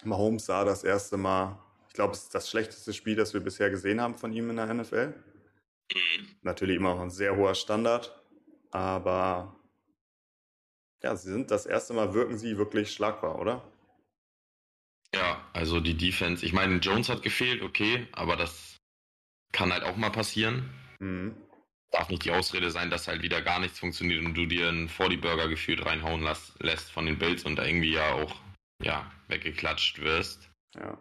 Mahomes 0.04 0.46
sah 0.46 0.64
das 0.64 0.84
erste 0.84 1.18
Mal 1.18 1.60
glaube, 1.96 2.14
es 2.14 2.24
ist 2.24 2.36
das 2.36 2.50
schlechteste 2.50 2.94
Spiel, 2.94 3.16
das 3.16 3.34
wir 3.34 3.42
bisher 3.42 3.70
gesehen 3.70 4.00
haben 4.00 4.16
von 4.16 4.32
ihm 4.32 4.50
in 4.50 4.58
der 4.58 4.74
NFL. 4.74 5.14
Mhm. 5.94 6.28
Natürlich 6.42 6.78
immer 6.78 6.96
noch 6.96 7.02
ein 7.02 7.10
sehr 7.10 7.36
hoher 7.36 7.56
Standard, 7.56 8.16
aber 8.72 9.56
ja, 11.04 11.16
sie 11.16 11.32
sind 11.32 11.52
das 11.52 11.66
erste 11.66 11.94
Mal 11.94 12.14
wirken 12.14 12.38
sie 12.38 12.58
wirklich 12.58 12.92
schlagbar, 12.92 13.40
oder? 13.40 13.64
Ja, 15.14 15.48
also 15.54 15.80
die 15.80 15.96
Defense, 15.96 16.46
ich 16.46 16.52
meine, 16.52 16.78
Jones 16.78 17.10
hat 17.10 17.22
gefehlt, 17.22 17.62
okay, 17.62 18.08
aber 18.12 18.36
das 18.36 18.78
kann 19.52 19.72
halt 19.72 19.84
auch 19.84 19.96
mal 19.96 20.12
passieren. 20.12 20.70
Mhm. 21.00 21.36
Darf 21.92 22.10
nicht 22.10 22.26
die 22.26 22.32
Ausrede 22.32 22.72
sein, 22.72 22.90
dass 22.90 23.08
halt 23.08 23.22
wieder 23.22 23.42
gar 23.42 23.60
nichts 23.60 23.80
funktioniert 23.80 24.26
und 24.26 24.34
du 24.34 24.46
dir 24.46 24.68
einen 24.68 24.90
40 24.90 25.22
Burger 25.22 25.48
gefühlt 25.48 25.86
reinhauen 25.86 26.28
lässt 26.60 26.92
von 26.92 27.06
den 27.06 27.18
Bills 27.18 27.46
und 27.46 27.56
da 27.56 27.66
irgendwie 27.66 27.94
ja 27.94 28.14
auch 28.14 28.36
ja, 28.84 29.10
weggeklatscht 29.28 30.02
wirst. 30.02 30.50
Ja. 30.76 30.98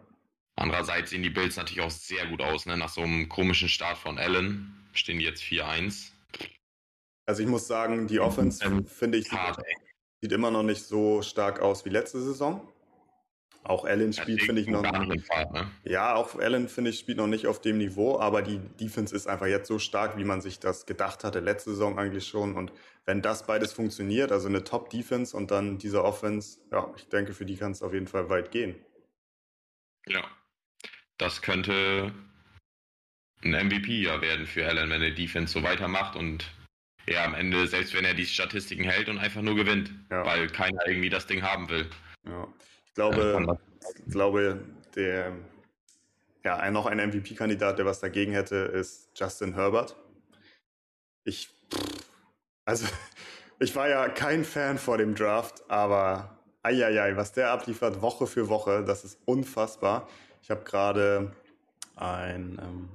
Andererseits 0.55 1.09
sehen 1.09 1.23
die 1.23 1.29
Bills 1.29 1.57
natürlich 1.57 1.81
auch 1.81 1.91
sehr 1.91 2.25
gut 2.27 2.41
aus. 2.41 2.65
Ne? 2.65 2.77
Nach 2.77 2.89
so 2.89 3.01
einem 3.01 3.27
komischen 3.27 3.67
Start 3.67 3.97
von 3.97 4.17
Allen 4.17 4.87
stehen 4.93 5.19
die 5.19 5.25
jetzt 5.25 5.43
4-1. 5.43 6.11
Also 7.25 7.41
ich 7.41 7.49
muss 7.49 7.67
sagen, 7.67 8.07
die 8.07 8.19
Offense, 8.19 8.63
ähm, 8.63 8.85
finde 8.85 9.17
ich, 9.17 9.29
sieht, 9.29 9.39
sieht, 10.21 10.31
immer 10.31 10.51
noch 10.51 10.63
nicht 10.63 10.83
so 10.83 11.21
stark 11.21 11.59
aus 11.59 11.83
wie 11.83 11.89
letzte 11.89 12.21
Saison. 12.21 12.71
Auch 13.63 13.83
Allen 13.83 14.13
spielt, 14.13 14.43
finde 14.43 14.61
ich, 14.61 14.67
noch. 14.67 14.83
Fahrt, 14.83 15.51
ne? 15.51 15.71
Ja, 15.83 16.13
auch 16.13 16.35
Allen, 16.35 16.69
finde 16.69 16.91
ich, 16.91 16.99
spielt 16.99 17.17
noch 17.17 17.25
nicht 17.25 17.47
auf 17.47 17.59
dem 17.59 17.79
Niveau, 17.79 18.19
aber 18.19 18.43
die 18.43 18.59
Defense 18.59 19.13
ist 19.13 19.25
einfach 19.25 19.47
jetzt 19.47 19.67
so 19.67 19.79
stark, 19.79 20.17
wie 20.17 20.23
man 20.23 20.39
sich 20.39 20.59
das 20.59 20.85
gedacht 20.85 21.23
hatte, 21.23 21.39
letzte 21.39 21.71
Saison 21.71 21.97
eigentlich 21.97 22.27
schon. 22.27 22.55
Und 22.55 22.71
wenn 23.05 23.23
das 23.23 23.47
beides 23.47 23.73
funktioniert, 23.73 24.31
also 24.31 24.47
eine 24.47 24.63
Top-Defense 24.63 25.35
und 25.35 25.49
dann 25.49 25.79
diese 25.79 26.03
Offense, 26.03 26.59
ja, 26.71 26.93
ich 26.95 27.09
denke, 27.09 27.33
für 27.33 27.45
die 27.45 27.57
kann 27.57 27.71
es 27.71 27.81
auf 27.81 27.91
jeden 27.91 28.07
Fall 28.07 28.29
weit 28.29 28.51
gehen. 28.51 28.75
Ja, 30.07 30.23
das 31.17 31.41
könnte 31.41 32.13
ein 33.43 33.51
MVP 33.51 34.01
ja 34.01 34.21
werden 34.21 34.47
für 34.47 34.67
Allen, 34.67 34.89
wenn 34.89 35.01
er 35.01 35.11
Defense 35.11 35.53
so 35.53 35.63
weitermacht 35.63 36.15
und 36.15 36.45
er 37.05 37.23
am 37.23 37.35
Ende, 37.35 37.67
selbst 37.67 37.93
wenn 37.93 38.05
er 38.05 38.15
die 38.15 38.25
Statistiken 38.25 38.83
hält 38.83 39.09
und 39.09 39.19
einfach 39.19 39.41
nur 39.41 39.55
gewinnt, 39.55 39.91
ja. 40.09 40.25
weil 40.25 40.47
keiner 40.47 40.87
irgendwie 40.87 41.09
das 41.09 41.27
Ding 41.27 41.43
haben 41.43 41.69
will. 41.69 41.87
Ja 42.25 42.47
glaube, 42.95 43.59
ich 44.05 44.11
glaube, 44.11 44.61
der, 44.95 45.33
ja, 46.43 46.71
noch 46.71 46.87
ein 46.87 46.97
MVP-Kandidat, 46.97 47.77
der 47.77 47.85
was 47.85 47.99
dagegen 47.99 48.31
hätte, 48.31 48.55
ist 48.55 49.11
Justin 49.15 49.53
Herbert. 49.53 49.95
Ich, 51.25 51.49
also, 52.65 52.87
ich 53.59 53.75
war 53.75 53.87
ja 53.87 54.09
kein 54.09 54.43
Fan 54.43 54.79
vor 54.79 54.97
dem 54.97 55.13
Draft, 55.13 55.69
aber 55.69 56.39
eieiei, 56.63 57.15
was 57.15 57.33
der 57.33 57.51
abliefert 57.51 58.01
Woche 58.01 58.25
für 58.25 58.49
Woche, 58.49 58.83
das 58.83 59.03
ist 59.03 59.19
unfassbar. 59.25 60.09
Ich 60.45 60.51
habe 60.51 60.63
gerade 60.63 61.35
ein, 61.95 62.59
ähm, 62.61 62.89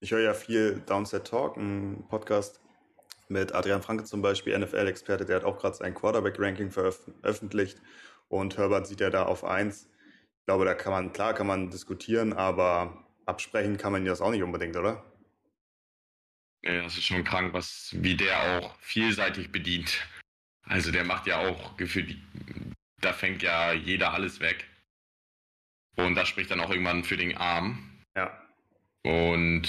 ich 0.00 0.10
höre 0.10 0.18
ja 0.18 0.34
viel 0.34 0.80
Downset 0.80 1.24
Talk, 1.24 1.56
ein 1.56 2.08
Podcast 2.08 2.60
mit 3.28 3.54
Adrian 3.54 3.82
Franke 3.82 4.02
zum 4.02 4.20
Beispiel, 4.20 4.58
NFL-Experte, 4.58 5.24
der 5.24 5.36
hat 5.36 5.44
auch 5.44 5.58
gerade 5.58 5.76
sein 5.76 5.94
Quarterback-Ranking 5.94 6.72
veröffentlicht 6.72 7.80
und 8.26 8.58
Herbert 8.58 8.88
sieht 8.88 8.98
ja 8.98 9.10
da 9.10 9.26
auf 9.26 9.44
eins. 9.44 9.88
Ich 10.40 10.46
glaube, 10.46 10.64
da 10.64 10.74
kann 10.74 10.90
man, 10.90 11.12
klar 11.12 11.34
kann 11.34 11.46
man 11.46 11.70
diskutieren, 11.70 12.32
aber 12.32 13.06
absprechen 13.26 13.76
kann 13.76 13.92
man 13.92 14.04
das 14.04 14.20
auch 14.20 14.32
nicht 14.32 14.42
unbedingt, 14.42 14.76
oder? 14.76 15.04
Ja, 16.64 16.82
das 16.82 16.96
ist 16.96 17.04
schon 17.04 17.22
krank, 17.22 17.52
was, 17.52 17.90
wie 17.92 18.16
der 18.16 18.58
auch 18.58 18.74
vielseitig 18.80 19.52
bedient. 19.52 20.04
Also 20.64 20.90
der 20.90 21.04
macht 21.04 21.28
ja 21.28 21.38
auch 21.46 21.76
gefühlt, 21.76 22.16
da 23.00 23.12
fängt 23.12 23.44
ja 23.44 23.72
jeder 23.72 24.12
alles 24.12 24.40
weg. 24.40 24.66
Und 25.96 26.14
das 26.14 26.28
spricht 26.28 26.50
dann 26.50 26.60
auch 26.60 26.70
irgendwann 26.70 27.04
für 27.04 27.16
den 27.16 27.36
Arm. 27.36 27.90
Ja. 28.16 28.42
Und 29.02 29.68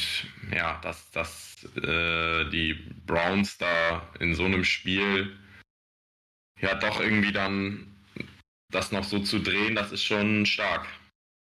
ja, 0.54 0.80
dass, 0.82 1.10
dass 1.12 1.56
äh, 1.76 2.50
die 2.50 2.74
Browns 3.06 3.58
da 3.58 4.10
in 4.20 4.34
so 4.34 4.46
einem 4.46 4.64
Spiel 4.64 5.38
ja 6.60 6.76
doch 6.76 7.00
irgendwie 7.00 7.32
dann 7.32 7.96
das 8.72 8.92
noch 8.92 9.04
so 9.04 9.20
zu 9.20 9.40
drehen, 9.40 9.76
das 9.76 9.92
ist 9.92 10.04
schon 10.04 10.46
stark. 10.46 10.86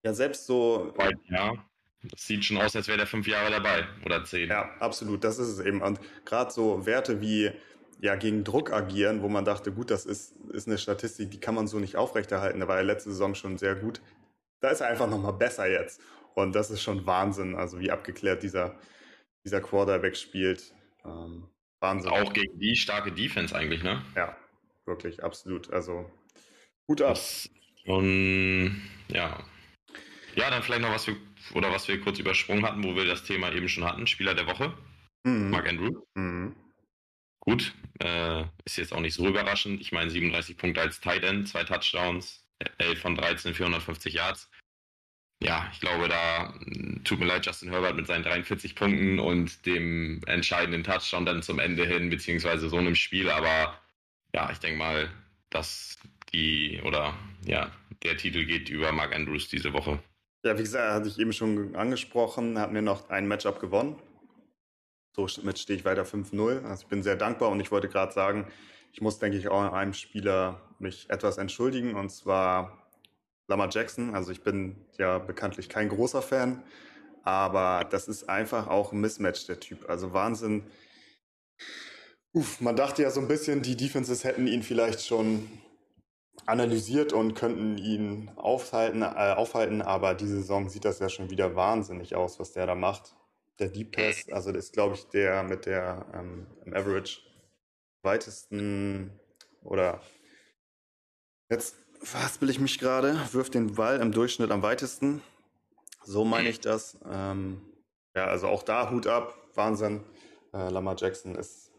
Ja, 0.04 0.12
selbst 0.12 0.46
so. 0.46 0.94
Ja, 1.28 1.54
das 2.02 2.26
sieht 2.26 2.44
schon 2.44 2.56
aus, 2.56 2.74
als 2.74 2.88
wäre 2.88 2.98
der 2.98 3.06
fünf 3.06 3.28
Jahre 3.28 3.50
dabei 3.50 3.86
oder 4.04 4.24
zehn. 4.24 4.48
Ja, 4.48 4.70
absolut, 4.80 5.22
das 5.22 5.38
ist 5.38 5.48
es 5.48 5.60
eben. 5.60 5.82
Und 5.82 6.00
gerade 6.24 6.50
so 6.50 6.84
Werte 6.86 7.20
wie 7.20 7.52
ja, 8.00 8.16
gegen 8.16 8.42
Druck 8.42 8.72
agieren, 8.72 9.22
wo 9.22 9.28
man 9.28 9.44
dachte, 9.44 9.70
gut, 9.70 9.90
das 9.90 10.06
ist, 10.06 10.34
ist 10.50 10.66
eine 10.66 10.78
Statistik, 10.78 11.30
die 11.30 11.38
kann 11.38 11.54
man 11.54 11.68
so 11.68 11.78
nicht 11.78 11.96
aufrechterhalten. 11.96 12.58
Da 12.58 12.66
war 12.66 12.78
er 12.78 12.82
letzte 12.82 13.10
Saison 13.10 13.36
schon 13.36 13.58
sehr 13.58 13.76
gut. 13.76 14.00
Da 14.62 14.70
ist 14.70 14.80
er 14.80 14.88
einfach 14.88 15.08
nochmal 15.08 15.32
besser 15.32 15.68
jetzt. 15.68 16.00
Und 16.34 16.54
das 16.54 16.70
ist 16.70 16.82
schon 16.82 17.04
Wahnsinn, 17.04 17.56
also 17.56 17.80
wie 17.80 17.90
abgeklärt 17.90 18.42
dieser, 18.42 18.78
dieser 19.44 19.60
Quarterback 19.60 20.16
spielt. 20.16 20.72
Ähm, 21.04 21.48
Wahnsinn. 21.80 22.10
Auch 22.10 22.32
gegen 22.32 22.58
die 22.58 22.76
starke 22.76 23.12
Defense 23.12 23.54
eigentlich, 23.54 23.82
ne? 23.82 24.02
Ja, 24.14 24.36
wirklich, 24.86 25.22
absolut. 25.22 25.70
Also 25.72 26.08
Hut 26.88 27.02
ab. 27.02 27.18
Und 27.84 28.82
ja. 29.08 29.44
Ja, 30.36 30.48
dann 30.48 30.62
vielleicht 30.62 30.82
noch 30.82 30.92
was 30.92 31.08
wir, 31.08 31.16
oder 31.54 31.72
was 31.72 31.88
wir 31.88 32.00
kurz 32.00 32.20
übersprungen 32.20 32.64
hatten, 32.64 32.84
wo 32.84 32.94
wir 32.94 33.04
das 33.04 33.24
Thema 33.24 33.52
eben 33.52 33.68
schon 33.68 33.84
hatten. 33.84 34.06
Spieler 34.06 34.34
der 34.34 34.46
Woche. 34.46 34.72
Mhm. 35.24 35.50
Mark 35.50 35.68
Andrew. 35.68 36.02
Mhm. 36.14 36.54
Gut, 37.40 37.74
äh, 37.98 38.44
ist 38.64 38.76
jetzt 38.76 38.92
auch 38.92 39.00
nicht 39.00 39.14
so 39.14 39.26
überraschend. 39.26 39.80
Ich 39.80 39.90
meine, 39.90 40.08
37 40.08 40.56
Punkte 40.56 40.80
als 40.80 41.00
Tight 41.00 41.24
End, 41.24 41.48
zwei 41.48 41.64
Touchdowns, 41.64 42.41
11 42.78 43.00
von 43.00 43.14
13, 43.16 43.54
450 43.54 44.14
Yards. 44.14 44.50
Ja, 45.42 45.68
ich 45.72 45.80
glaube, 45.80 46.08
da 46.08 46.54
tut 47.04 47.18
mir 47.18 47.26
leid, 47.26 47.44
Justin 47.46 47.70
Herbert 47.70 47.96
mit 47.96 48.06
seinen 48.06 48.22
43 48.22 48.76
Punkten 48.76 49.18
und 49.18 49.66
dem 49.66 50.20
entscheidenden 50.26 50.84
Touchdown 50.84 51.26
dann 51.26 51.42
zum 51.42 51.58
Ende 51.58 51.84
hin, 51.84 52.10
beziehungsweise 52.10 52.68
so 52.68 52.76
einem 52.76 52.94
Spiel. 52.94 53.28
Aber 53.28 53.76
ja, 54.32 54.50
ich 54.52 54.58
denke 54.58 54.78
mal, 54.78 55.10
dass 55.50 55.98
die 56.32 56.80
oder 56.84 57.14
ja, 57.44 57.72
der 58.04 58.16
Titel 58.16 58.44
geht 58.44 58.68
über 58.68 58.92
Mark 58.92 59.14
Andrews 59.14 59.48
diese 59.48 59.72
Woche. 59.72 59.98
Ja, 60.44 60.56
wie 60.58 60.62
gesagt, 60.62 60.92
hatte 60.92 61.08
ich 61.08 61.18
eben 61.18 61.32
schon 61.32 61.74
angesprochen, 61.76 62.58
hat 62.58 62.72
mir 62.72 62.82
noch 62.82 63.10
ein 63.10 63.26
Matchup 63.26 63.60
gewonnen. 63.60 63.96
So 65.14 65.28
stehe 65.28 65.78
ich 65.78 65.84
weiter 65.84 66.04
5-0. 66.04 66.64
Also 66.64 66.82
ich 66.82 66.88
bin 66.88 67.02
sehr 67.02 67.16
dankbar 67.16 67.50
und 67.50 67.60
ich 67.60 67.70
wollte 67.70 67.88
gerade 67.88 68.12
sagen, 68.12 68.50
ich 68.92 69.00
muss, 69.00 69.18
denke 69.18 69.38
ich, 69.38 69.48
auch 69.48 69.72
einem 69.72 69.92
Spieler 69.92 70.60
mich 70.82 71.08
etwas 71.10 71.38
entschuldigen 71.38 71.94
und 71.94 72.10
zwar 72.10 72.82
Lamar 73.48 73.68
Jackson. 73.70 74.14
Also 74.14 74.32
ich 74.32 74.42
bin 74.42 74.76
ja 74.98 75.18
bekanntlich 75.18 75.68
kein 75.68 75.88
großer 75.88 76.22
Fan, 76.22 76.62
aber 77.22 77.84
das 77.88 78.08
ist 78.08 78.28
einfach 78.28 78.68
auch 78.68 78.92
ein 78.92 79.00
Mismatch, 79.00 79.46
der 79.46 79.60
Typ. 79.60 79.88
Also 79.88 80.12
Wahnsinn. 80.12 80.64
Uff, 82.32 82.60
man 82.60 82.76
dachte 82.76 83.02
ja 83.02 83.10
so 83.10 83.20
ein 83.20 83.28
bisschen, 83.28 83.62
die 83.62 83.76
Defenses 83.76 84.24
hätten 84.24 84.46
ihn 84.46 84.62
vielleicht 84.62 85.04
schon 85.04 85.48
analysiert 86.46 87.12
und 87.12 87.34
könnten 87.34 87.78
ihn 87.78 88.30
aufhalten, 88.36 89.02
äh, 89.02 89.34
aufhalten, 89.36 89.82
aber 89.82 90.14
diese 90.14 90.36
Saison 90.36 90.68
sieht 90.68 90.84
das 90.84 90.98
ja 90.98 91.08
schon 91.08 91.30
wieder 91.30 91.54
wahnsinnig 91.54 92.16
aus, 92.16 92.40
was 92.40 92.52
der 92.52 92.66
da 92.66 92.74
macht. 92.74 93.14
Der 93.58 93.68
Deep 93.68 93.94
Pass, 93.94 94.24
also 94.32 94.50
das 94.50 94.64
ist, 94.64 94.72
glaube 94.72 94.94
ich, 94.94 95.04
der 95.08 95.42
mit 95.42 95.66
der 95.66 96.06
ähm, 96.14 96.46
im 96.64 96.74
Average 96.74 97.20
weitesten 98.02 99.12
oder 99.62 100.00
jetzt 101.52 101.76
will 102.40 102.50
ich 102.50 102.58
mich 102.58 102.78
gerade, 102.78 103.16
wirft 103.32 103.54
den 103.54 103.74
Ball 103.74 104.00
im 104.00 104.12
Durchschnitt 104.12 104.50
am 104.50 104.62
weitesten. 104.62 105.22
So 106.04 106.24
meine 106.24 106.48
ich 106.48 106.60
das. 106.60 106.98
Ähm, 107.08 107.60
ja, 108.16 108.26
also 108.26 108.48
auch 108.48 108.62
da 108.62 108.90
Hut 108.90 109.06
ab, 109.06 109.36
Wahnsinn. 109.54 110.02
Äh, 110.52 110.68
Lamar 110.70 110.96
Jackson 110.98 111.36
ist 111.36 111.70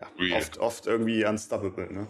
ja, 0.00 0.36
oft, 0.36 0.58
oft 0.58 0.86
irgendwie 0.86 1.24
unstoppable, 1.24 1.92
ne? 1.92 2.08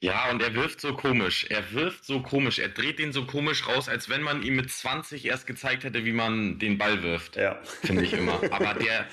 Ja, 0.00 0.30
und 0.30 0.40
er 0.42 0.54
wirft 0.54 0.80
so 0.80 0.94
komisch. 0.94 1.46
Er 1.50 1.72
wirft 1.72 2.04
so 2.04 2.22
komisch. 2.22 2.60
Er 2.60 2.68
dreht 2.68 3.00
den 3.00 3.12
so 3.12 3.26
komisch 3.26 3.66
raus, 3.66 3.88
als 3.88 4.08
wenn 4.08 4.22
man 4.22 4.42
ihm 4.42 4.54
mit 4.54 4.70
20 4.70 5.24
erst 5.24 5.46
gezeigt 5.46 5.82
hätte, 5.82 6.04
wie 6.04 6.12
man 6.12 6.60
den 6.60 6.78
Ball 6.78 7.02
wirft. 7.02 7.34
Ja. 7.34 7.60
Finde 7.64 8.04
ich 8.04 8.12
immer. 8.12 8.40
Aber 8.52 8.74
der, 8.74 9.08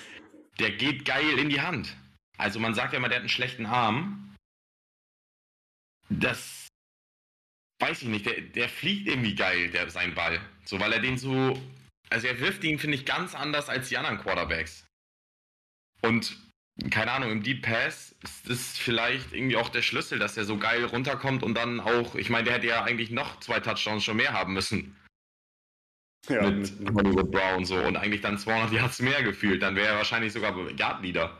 der 0.59 0.71
geht 0.71 1.05
geil 1.05 1.39
in 1.39 1.49
die 1.49 1.61
Hand. 1.61 1.95
Also 2.37 2.59
man 2.59 2.75
sagt 2.75 2.93
ja 2.93 2.99
immer, 2.99 3.09
der 3.09 3.17
hat 3.17 3.23
einen 3.23 3.29
schlechten 3.29 3.65
Arm. 3.65 4.34
Das 6.09 6.67
weiß 7.79 8.03
ich 8.03 8.07
nicht. 8.07 8.25
Der, 8.25 8.41
der 8.41 8.69
fliegt 8.69 9.07
irgendwie 9.07 9.35
geil, 9.35 9.69
der, 9.69 9.89
sein 9.89 10.15
Ball. 10.15 10.39
So, 10.65 10.79
weil 10.79 10.93
er 10.93 10.99
den 10.99 11.17
so. 11.17 11.59
Also 12.09 12.27
er 12.27 12.39
wirft 12.39 12.63
ihn, 12.63 12.79
finde 12.79 12.97
ich, 12.97 13.05
ganz 13.05 13.33
anders 13.33 13.69
als 13.69 13.89
die 13.89 13.97
anderen 13.97 14.19
Quarterbacks. 14.19 14.85
Und 16.01 16.37
keine 16.91 17.11
Ahnung, 17.11 17.31
im 17.31 17.43
Deep 17.43 17.63
Pass 17.63 18.15
ist 18.21 18.49
das 18.49 18.77
vielleicht 18.77 19.33
irgendwie 19.33 19.55
auch 19.55 19.69
der 19.69 19.81
Schlüssel, 19.81 20.19
dass 20.19 20.37
er 20.37 20.43
so 20.43 20.57
geil 20.57 20.83
runterkommt 20.83 21.41
und 21.41 21.55
dann 21.55 21.79
auch, 21.79 22.15
ich 22.15 22.29
meine, 22.29 22.45
der 22.45 22.53
hätte 22.55 22.67
ja 22.67 22.83
eigentlich 22.83 23.11
noch 23.11 23.39
zwei 23.39 23.59
Touchdowns 23.59 24.03
schon 24.03 24.17
mehr 24.17 24.33
haben 24.33 24.53
müssen. 24.53 24.95
Ja, 26.27 26.49
mit, 26.49 26.73
Hollywood 26.93 27.31
Brown 27.31 27.65
so 27.65 27.77
und 27.77 27.95
eigentlich 27.95 28.21
dann 28.21 28.37
200 28.37 28.71
Yards 28.71 28.99
mehr 28.99 29.23
gefühlt, 29.23 29.61
dann 29.61 29.75
wäre 29.75 29.89
er 29.89 29.97
wahrscheinlich 29.97 30.33
sogar 30.33 30.57
Yard 30.71 31.01
Leader. 31.01 31.37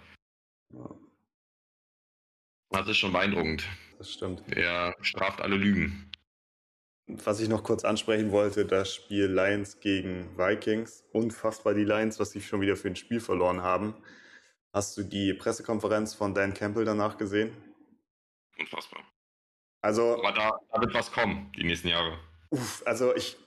Das 2.70 2.88
ist 2.88 2.98
schon 2.98 3.12
beeindruckend. 3.12 3.68
Das 3.98 4.12
stimmt. 4.12 4.44
Er 4.52 4.96
straft 5.02 5.42
alle 5.42 5.56
Lügen. 5.56 6.12
Was 7.08 7.40
ich 7.40 7.50
noch 7.50 7.64
kurz 7.64 7.86
ansprechen 7.86 8.32
wollte, 8.32 8.66
das 8.66 8.94
Spiel 8.94 9.26
Lions 9.26 9.80
gegen 9.80 10.38
Vikings. 10.38 11.04
Unfassbar 11.12 11.74
die 11.74 11.84
Lions, 11.84 12.20
was 12.20 12.32
sie 12.32 12.42
schon 12.42 12.62
wieder 12.62 12.76
für 12.76 12.88
ein 12.88 12.96
Spiel 12.96 13.20
verloren 13.20 13.62
haben. 13.62 13.96
Hast 14.74 14.98
du 14.98 15.04
die 15.04 15.34
Pressekonferenz 15.34 16.16
von 16.16 16.34
Dan 16.34 16.54
Campbell 16.54 16.84
danach 16.84 17.18
gesehen? 17.18 17.56
Unfassbar. 18.60 19.02
Also. 19.82 20.18
Aber 20.18 20.32
da, 20.32 20.60
da 20.74 20.82
wird 20.82 20.94
was 20.94 21.12
kommen, 21.12 21.52
die 21.56 21.64
nächsten 21.64 21.90
Jahre. 21.90 22.18
Uff, 22.50 22.82
also 22.86 23.16
ich, 23.16 23.38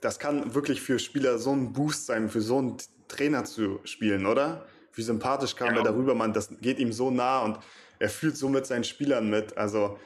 das 0.00 0.18
kann 0.18 0.54
wirklich 0.54 0.80
für 0.82 0.98
Spieler 0.98 1.38
so 1.38 1.52
ein 1.52 1.72
Boost 1.72 2.06
sein, 2.06 2.28
für 2.28 2.40
so 2.40 2.58
einen 2.58 2.76
Trainer 3.08 3.44
zu 3.44 3.80
spielen, 3.84 4.26
oder? 4.26 4.66
Wie 4.92 5.02
sympathisch 5.02 5.54
kam 5.54 5.74
ja. 5.74 5.76
er 5.76 5.84
darüber, 5.84 6.14
man, 6.14 6.32
das 6.32 6.50
geht 6.60 6.78
ihm 6.78 6.92
so 6.92 7.10
nah 7.10 7.40
und 7.40 7.58
er 7.98 8.08
fühlt 8.08 8.36
so 8.36 8.48
mit 8.48 8.66
seinen 8.66 8.84
Spielern 8.84 9.30
mit. 9.30 9.56
Also. 9.56 9.98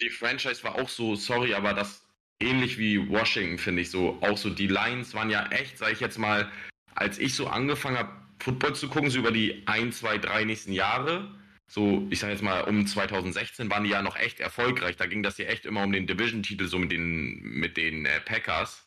Die 0.00 0.10
Franchise 0.10 0.62
war 0.62 0.76
auch 0.76 0.88
so, 0.88 1.16
sorry, 1.16 1.54
aber 1.54 1.74
das 1.74 2.02
ähnlich 2.40 2.78
wie 2.78 3.08
Washington, 3.08 3.58
finde 3.58 3.82
ich 3.82 3.90
so. 3.90 4.18
Auch 4.20 4.38
so, 4.38 4.50
die 4.50 4.68
Lions 4.68 5.14
waren 5.14 5.30
ja 5.30 5.46
echt, 5.48 5.78
sag 5.78 5.92
ich 5.92 6.00
jetzt 6.00 6.18
mal, 6.18 6.50
als 6.94 7.18
ich 7.18 7.34
so 7.34 7.48
angefangen 7.48 7.98
habe, 7.98 8.12
Football 8.40 8.74
zu 8.74 8.88
gucken, 8.88 9.10
so 9.10 9.18
über 9.18 9.32
die 9.32 9.64
ein, 9.66 9.92
zwei, 9.92 10.18
drei 10.18 10.44
nächsten 10.44 10.72
Jahre, 10.72 11.34
so, 11.70 12.06
ich 12.08 12.18
sage 12.18 12.32
jetzt 12.32 12.42
mal, 12.42 12.62
um 12.62 12.86
2016 12.86 13.70
waren 13.70 13.84
die 13.84 13.90
ja 13.90 14.00
noch 14.00 14.16
echt 14.16 14.40
erfolgreich. 14.40 14.96
Da 14.96 15.06
ging 15.06 15.22
das 15.22 15.36
ja 15.36 15.46
echt 15.46 15.66
immer 15.66 15.82
um 15.82 15.92
den 15.92 16.06
Division-Titel, 16.06 16.66
so 16.66 16.78
mit 16.78 16.90
den, 16.90 17.42
mit 17.42 17.76
den 17.76 18.06
äh, 18.06 18.20
Packers. 18.20 18.86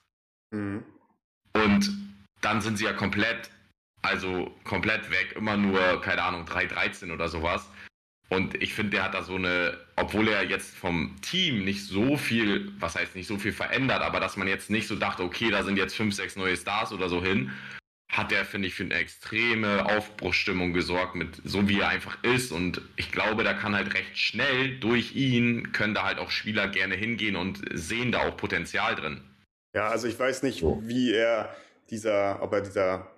Mhm. 0.50 0.84
Und 1.54 1.92
dann 2.42 2.62
sind 2.62 2.78
sie 2.78 2.86
ja 2.86 2.94
komplett, 2.94 3.52
also 4.02 4.52
komplett 4.64 5.12
weg, 5.12 5.34
immer 5.36 5.58
nur, 5.58 6.02
keine 6.02 6.24
Ahnung, 6.24 6.46
3-13 6.46 7.14
oder 7.14 7.30
sowas. 7.30 7.70
Und 8.32 8.62
ich 8.64 8.74
finde, 8.74 8.92
der 8.92 9.04
hat 9.04 9.14
da 9.14 9.24
so 9.24 9.36
eine, 9.36 9.78
obwohl 9.98 10.30
er 10.30 10.44
jetzt 10.44 10.74
vom 10.74 11.18
Team 11.22 11.66
nicht 11.66 11.86
so 11.86 12.16
viel, 12.16 12.72
was 12.80 12.96
heißt 12.96 13.14
nicht 13.14 13.28
so 13.28 13.38
viel 13.38 13.52
verändert, 13.52 14.02
aber 14.02 14.22
dass 14.22 14.38
man 14.38 14.48
jetzt 14.48 14.70
nicht 14.70 14.88
so 14.88 14.96
dachte, 14.96 15.24
okay, 15.24 15.52
da 15.52 15.64
sind 15.64 15.76
jetzt 15.76 15.98
fünf, 15.98 16.16
sechs 16.16 16.38
neue 16.38 16.56
Stars 16.56 16.94
oder 16.94 17.10
so 17.10 17.22
hin, 17.22 17.52
hat 18.10 18.32
er, 18.32 18.46
finde 18.46 18.70
ich, 18.70 18.74
für 18.74 18.84
eine 18.84 18.94
extreme 18.94 19.86
Aufbruchsstimmung 19.86 20.72
gesorgt, 20.72 21.16
mit 21.16 21.42
so 21.44 21.68
wie 21.68 21.82
er 21.82 21.90
einfach 21.90 22.24
ist. 22.24 22.54
Und 22.54 22.82
ich 22.96 23.12
glaube, 23.12 23.44
da 23.44 23.54
kann 23.54 23.76
halt 23.76 23.94
recht 23.94 24.18
schnell 24.18 24.80
durch 24.80 25.14
ihn, 25.14 25.74
können 25.74 25.94
da 25.94 26.04
halt 26.06 26.18
auch 26.18 26.32
Spieler 26.32 26.70
gerne 26.70 26.96
hingehen 26.96 27.36
und 27.36 27.60
sehen 27.74 28.14
da 28.14 28.20
auch 28.20 28.38
Potenzial 28.38 28.96
drin. 28.96 29.20
Ja, 29.76 29.90
also 29.90 30.08
ich 30.08 30.18
weiß 30.18 30.44
nicht, 30.44 30.62
wie 30.64 31.12
er 31.12 31.54
dieser, 31.90 32.42
ob 32.42 32.54
er 32.54 32.62
dieser, 32.62 33.12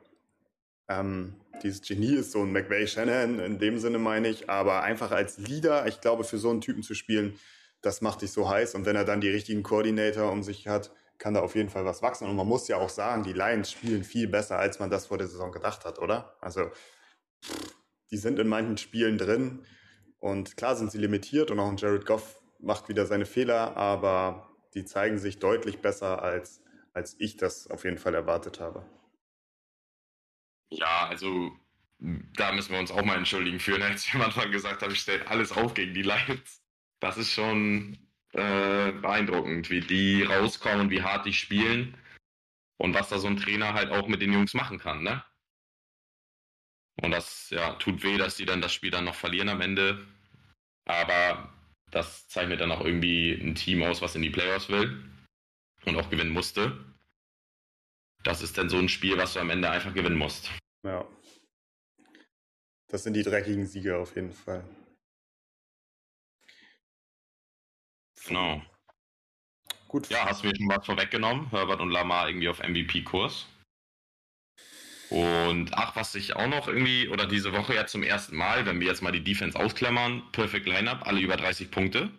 ähm, 0.90 1.36
dieses 1.62 1.82
Genie 1.82 2.16
ist, 2.16 2.32
so 2.32 2.42
ein 2.42 2.52
McVay 2.52 2.88
Shannon, 2.88 3.40
in 3.40 3.60
dem 3.60 3.78
Sinne 3.78 4.00
meine 4.00 4.28
ich, 4.28 4.50
aber 4.50 4.82
einfach 4.82 5.12
als 5.12 5.38
Leader, 5.38 5.88
ich 5.88 6.02
glaube, 6.02 6.24
für 6.24 6.38
so 6.38 6.50
einen 6.50 6.62
Typen 6.62 6.84
zu 6.84 6.96
spielen, 6.96 7.40
das 7.82 8.02
macht 8.02 8.22
dich 8.22 8.32
so 8.32 8.50
heiß. 8.50 8.76
Und 8.76 8.86
wenn 8.86 8.96
er 8.96 9.06
dann 9.06 9.22
die 9.22 9.30
richtigen 9.30 9.62
Koordinator 9.62 10.32
um 10.32 10.42
sich 10.42 10.68
hat, 10.68 10.92
kann 11.18 11.36
da 11.36 11.42
auf 11.42 11.56
jeden 11.56 11.70
Fall 11.70 11.86
was 11.86 12.02
wachsen. 12.02 12.28
Und 12.28 12.36
man 12.36 12.48
muss 12.48 12.68
ja 12.68 12.78
auch 12.78 12.90
sagen, 12.90 13.24
die 13.24 13.34
Lions 13.34 13.72
spielen 13.72 14.04
viel 14.04 14.28
besser, 14.28 14.58
als 14.58 14.80
man 14.80 14.90
das 14.90 15.06
vor 15.06 15.18
der 15.18 15.28
Saison 15.28 15.52
gedacht 15.52 15.86
hat, 15.86 16.00
oder? 16.00 16.36
Also, 16.42 16.72
die 18.10 18.18
sind 18.18 18.40
in 18.40 18.48
manchen 18.48 18.78
Spielen 18.78 19.18
drin. 19.18 19.66
Und 20.20 20.58
klar 20.58 20.76
sind 20.76 20.92
sie 20.92 20.98
limitiert 20.98 21.52
und 21.52 21.60
auch 21.60 21.70
ein 21.70 21.78
Jared 21.78 22.06
Goff 22.06 22.42
macht 22.60 22.88
wieder 22.88 23.06
seine 23.06 23.26
Fehler, 23.26 23.76
aber 23.76 24.50
die 24.74 24.86
zeigen 24.86 25.18
sich 25.18 25.40
deutlich 25.40 25.80
besser, 25.80 26.22
als, 26.24 26.62
als 26.94 27.16
ich 27.20 27.38
das 27.38 27.70
auf 27.70 27.84
jeden 27.84 27.98
Fall 27.98 28.16
erwartet 28.16 28.60
habe. 28.60 28.86
Ja, 30.78 31.08
also 31.08 31.52
da 32.00 32.52
müssen 32.52 32.74
wir 32.74 32.80
uns 32.80 32.92
auch 32.92 33.06
mal 33.06 33.18
entschuldigen 33.18 33.60
für, 33.60 33.78
ne? 33.78 33.86
als 33.92 34.06
ich 34.06 34.14
am 34.14 34.22
Anfang 34.22 34.52
gesagt 34.52 34.82
habe, 34.82 34.94
ich 34.94 35.00
stelle 35.00 35.28
alles 35.28 35.52
auf 35.52 35.74
gegen 35.74 35.94
die 35.94 36.02
Lions. 36.02 36.62
Das 37.00 37.18
ist 37.18 37.32
schon 37.32 37.98
äh, 38.32 38.92
beeindruckend, 38.92 39.70
wie 39.70 39.82
die 39.82 40.24
rauskommen, 40.24 40.90
wie 40.90 41.04
hart 41.04 41.26
die 41.26 41.34
spielen 41.34 41.98
und 42.78 42.94
was 42.94 43.10
da 43.10 43.20
so 43.20 43.28
ein 43.28 43.38
Trainer 43.38 43.74
halt 43.74 43.92
auch 43.92 44.08
mit 44.08 44.22
den 44.22 44.34
Jungs 44.34 44.54
machen 44.54 44.80
kann, 44.80 45.04
ne? 45.04 45.24
Und 47.02 47.12
das 47.12 47.50
ja, 47.50 47.74
tut 47.74 48.04
weh, 48.04 48.18
dass 48.18 48.38
die 48.38 48.46
dann 48.46 48.62
das 48.62 48.74
Spiel 48.74 48.92
dann 48.92 49.06
noch 49.06 49.16
verlieren 49.16 49.50
am 49.50 49.62
Ende. 49.62 50.06
Aber 50.86 51.52
das 51.90 52.28
zeichnet 52.28 52.62
dann 52.62 52.72
auch 52.72 52.82
irgendwie 52.82 53.32
ein 53.32 53.56
Team 53.56 53.84
aus, 53.84 54.02
was 54.02 54.16
in 54.16 54.22
die 54.22 54.30
Playoffs 54.30 54.70
will 54.70 55.04
und 55.86 55.98
auch 55.98 56.10
gewinnen 56.10 56.32
musste. 56.32 56.84
Das 58.24 58.42
ist 58.42 58.58
dann 58.58 58.70
so 58.70 58.78
ein 58.78 58.90
Spiel, 58.90 59.18
was 59.18 59.34
du 59.34 59.40
am 59.40 59.50
Ende 59.50 59.70
einfach 59.70 59.94
gewinnen 59.94 60.18
musst. 60.18 60.52
Ja. 60.84 61.08
Das 62.88 63.04
sind 63.04 63.14
die 63.14 63.24
dreckigen 63.24 63.66
Sieger 63.66 64.00
auf 64.00 64.16
jeden 64.16 64.34
Fall. 64.34 64.64
Genau. 68.26 68.62
Gut. 69.88 70.10
Ja, 70.10 70.26
hast 70.26 70.44
du 70.44 70.48
mir 70.48 70.56
schon 70.56 70.70
was 70.70 70.86
vorweggenommen? 70.86 71.50
Herbert 71.50 71.80
und 71.80 71.90
Lamar 71.90 72.28
irgendwie 72.28 72.50
auf 72.50 72.60
MVP-Kurs. 72.60 73.48
Und 75.10 75.74
ach, 75.74 75.96
was 75.96 76.16
ich 76.16 76.36
auch 76.36 76.48
noch 76.48 76.68
irgendwie, 76.68 77.08
oder 77.10 77.28
diese 77.28 77.54
Woche 77.54 77.76
ja 77.76 77.86
zum 77.86 78.02
ersten 78.02 78.36
Mal, 78.36 78.66
wenn 78.66 78.80
wir 78.80 78.88
jetzt 78.88 79.04
mal 79.04 79.12
die 79.12 79.24
Defense 79.24 79.58
ausklammern, 79.60 80.24
Perfect 80.32 80.66
Lineup, 80.66 81.06
alle 81.06 81.20
über 81.20 81.38
30 81.38 81.70
Punkte. 81.70 82.10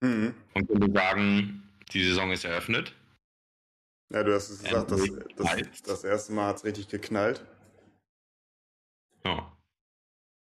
Mhm. 0.00 0.34
Und 0.54 0.68
können 0.68 0.94
sagen, 0.94 1.68
die 1.92 2.04
Saison 2.04 2.30
ist 2.30 2.44
eröffnet. 2.44 2.94
Ja, 4.12 4.22
du 4.22 4.34
hast 4.34 4.50
es 4.50 4.62
gesagt, 4.62 4.90
das, 4.90 5.00
das, 5.36 5.82
das 5.82 6.04
erste 6.04 6.32
Mal 6.32 6.46
hat 6.48 6.56
es 6.56 6.64
richtig 6.64 6.88
geknallt. 6.88 7.44
Ja. 9.24 9.56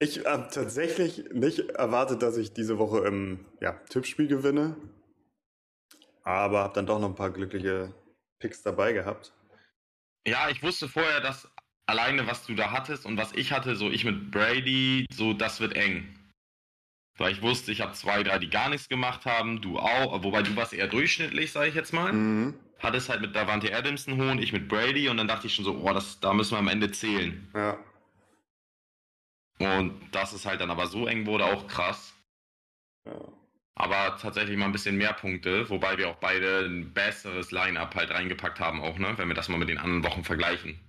Ich 0.00 0.24
habe 0.24 0.48
tatsächlich 0.52 1.32
nicht 1.32 1.70
erwartet, 1.70 2.22
dass 2.22 2.36
ich 2.36 2.52
diese 2.52 2.78
Woche 2.78 3.00
im 3.06 3.44
ja, 3.60 3.72
Tippspiel 3.88 4.28
gewinne. 4.28 4.76
Aber 6.22 6.60
habe 6.60 6.74
dann 6.74 6.86
doch 6.86 7.00
noch 7.00 7.08
ein 7.08 7.14
paar 7.14 7.30
glückliche 7.30 7.94
Picks 8.38 8.62
dabei 8.62 8.92
gehabt. 8.92 9.32
Ja, 10.26 10.48
ich 10.50 10.62
wusste 10.62 10.88
vorher, 10.88 11.20
dass 11.20 11.48
alleine 11.86 12.26
was 12.26 12.46
du 12.46 12.54
da 12.54 12.70
hattest 12.70 13.06
und 13.06 13.16
was 13.16 13.32
ich 13.32 13.50
hatte, 13.50 13.74
so 13.74 13.90
ich 13.90 14.04
mit 14.04 14.30
Brady, 14.30 15.06
so 15.10 15.32
das 15.32 15.58
wird 15.58 15.74
eng. 15.74 16.14
Weil 17.16 17.32
ich 17.32 17.42
wusste, 17.42 17.72
ich 17.72 17.80
habe 17.80 17.94
zwei, 17.94 18.22
drei, 18.22 18.38
die 18.38 18.50
gar 18.50 18.68
nichts 18.68 18.88
gemacht 18.88 19.24
haben, 19.24 19.60
du 19.60 19.78
auch, 19.78 20.22
wobei 20.22 20.42
du 20.42 20.54
warst 20.54 20.72
eher 20.72 20.86
durchschnittlich, 20.86 21.50
sage 21.50 21.68
ich 21.68 21.74
jetzt 21.74 21.92
mal. 21.92 22.12
Mhm. 22.12 22.54
Hattest 22.78 23.08
halt 23.08 23.20
mit 23.20 23.34
Davante 23.34 23.74
Adams 23.74 24.06
einen 24.06 24.22
hohen, 24.22 24.38
ich 24.38 24.52
mit 24.52 24.68
Brady 24.68 25.08
und 25.08 25.16
dann 25.16 25.26
dachte 25.26 25.48
ich 25.48 25.54
schon 25.54 25.64
so, 25.64 25.76
oh, 25.82 25.92
das, 25.92 26.20
da 26.20 26.32
müssen 26.32 26.52
wir 26.52 26.58
am 26.58 26.68
Ende 26.68 26.92
zählen. 26.92 27.50
Ja. 27.54 27.76
Und 29.60 30.00
dass 30.12 30.32
es 30.32 30.46
halt 30.46 30.60
dann 30.60 30.70
aber 30.70 30.86
so 30.86 31.06
eng 31.06 31.26
wurde, 31.26 31.44
auch 31.44 31.66
krass. 31.66 32.14
Ja. 33.06 33.18
Aber 33.74 34.16
tatsächlich 34.20 34.56
mal 34.56 34.66
ein 34.66 34.72
bisschen 34.72 34.96
mehr 34.96 35.12
Punkte, 35.12 35.68
wobei 35.70 35.96
wir 35.98 36.08
auch 36.08 36.16
beide 36.16 36.64
ein 36.64 36.92
besseres 36.92 37.52
Line-Up 37.52 37.94
halt 37.94 38.10
reingepackt 38.10 38.58
haben, 38.58 38.80
auch, 38.80 38.98
ne? 38.98 39.14
Wenn 39.16 39.28
wir 39.28 39.34
das 39.34 39.48
mal 39.48 39.58
mit 39.58 39.68
den 39.68 39.78
anderen 39.78 40.04
Wochen 40.04 40.24
vergleichen. 40.24 40.80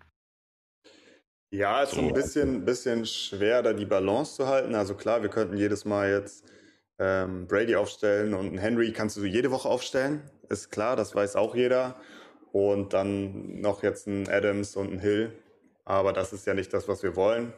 Ja, 1.52 1.84
es 1.84 1.90
ist 1.90 1.96
so. 1.96 2.02
ein 2.02 2.14
bisschen, 2.14 2.66
bisschen 2.66 3.06
schwer, 3.06 3.64
da 3.64 3.74
die 3.74 3.86
Balance 3.86 4.36
zu 4.36 4.48
halten. 4.48 4.76
Also 4.76 4.96
klar, 4.96 5.22
wir 5.22 5.30
könnten 5.30 5.58
jedes 5.58 5.86
Mal 5.86 6.12
jetzt 6.12 6.46
ähm, 7.00 7.48
Brady 7.48 7.76
aufstellen 7.76 8.34
und 8.34 8.48
einen 8.48 8.58
Henry 8.58 8.92
kannst 8.92 9.18
du 9.18 9.26
jede 9.26 9.50
Woche 9.50 9.68
aufstellen. 9.68 10.30
Ist 10.50 10.72
klar, 10.72 10.96
das 10.96 11.16
weiß 11.16 11.36
auch 11.36 11.56
jeder. 11.56 11.96
Und 12.52 12.94
dann 12.94 13.62
noch 13.62 13.84
jetzt 13.84 14.08
ein 14.08 14.28
Adams 14.28 14.76
und 14.76 14.94
ein 14.94 15.00
Hill. 15.00 15.32
Aber 15.86 16.14
das 16.14 16.34
ist 16.34 16.46
ja 16.46 16.54
nicht 16.56 16.74
das, 16.74 16.88
was 16.88 17.02
wir 17.04 17.16
wollen 17.16 17.54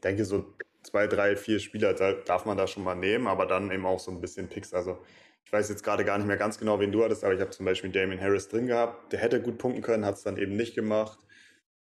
denke, 0.00 0.24
so 0.24 0.54
zwei, 0.82 1.06
drei, 1.06 1.36
vier 1.36 1.60
Spieler 1.60 1.94
darf 1.94 2.44
man 2.44 2.56
da 2.56 2.66
schon 2.66 2.84
mal 2.84 2.94
nehmen, 2.94 3.26
aber 3.26 3.46
dann 3.46 3.70
eben 3.70 3.86
auch 3.86 4.00
so 4.00 4.10
ein 4.10 4.20
bisschen 4.20 4.48
Picks. 4.48 4.72
Also 4.72 4.98
ich 5.44 5.52
weiß 5.52 5.68
jetzt 5.70 5.82
gerade 5.82 6.04
gar 6.04 6.18
nicht 6.18 6.26
mehr 6.26 6.36
ganz 6.36 6.58
genau, 6.58 6.78
wen 6.78 6.92
du 6.92 7.02
hattest, 7.02 7.24
aber 7.24 7.34
ich 7.34 7.40
habe 7.40 7.50
zum 7.50 7.64
Beispiel 7.64 7.90
Damien 7.90 8.20
Harris 8.20 8.48
drin 8.48 8.66
gehabt. 8.66 9.12
Der 9.12 9.20
hätte 9.20 9.40
gut 9.40 9.58
punkten 9.58 9.82
können, 9.82 10.04
hat 10.04 10.16
es 10.16 10.22
dann 10.22 10.36
eben 10.36 10.56
nicht 10.56 10.74
gemacht. 10.74 11.18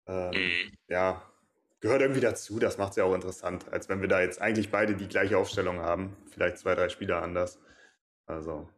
Ähm, 0.06 0.30
mhm. 0.30 0.72
Ja, 0.88 1.22
gehört 1.80 2.02
irgendwie 2.02 2.20
dazu. 2.20 2.58
Das 2.58 2.78
macht 2.78 2.90
es 2.90 2.96
ja 2.96 3.04
auch 3.04 3.14
interessant, 3.14 3.72
als 3.72 3.88
wenn 3.88 4.00
wir 4.00 4.08
da 4.08 4.20
jetzt 4.20 4.40
eigentlich 4.40 4.70
beide 4.70 4.96
die 4.96 5.08
gleiche 5.08 5.38
Aufstellung 5.38 5.78
haben. 5.78 6.16
Vielleicht 6.32 6.58
zwei, 6.58 6.74
drei 6.74 6.88
Spieler 6.88 7.22
anders. 7.22 7.60
Also, 8.26 8.68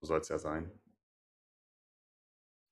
so 0.00 0.08
soll 0.08 0.20
es 0.20 0.28
ja 0.28 0.38
sein. 0.38 0.70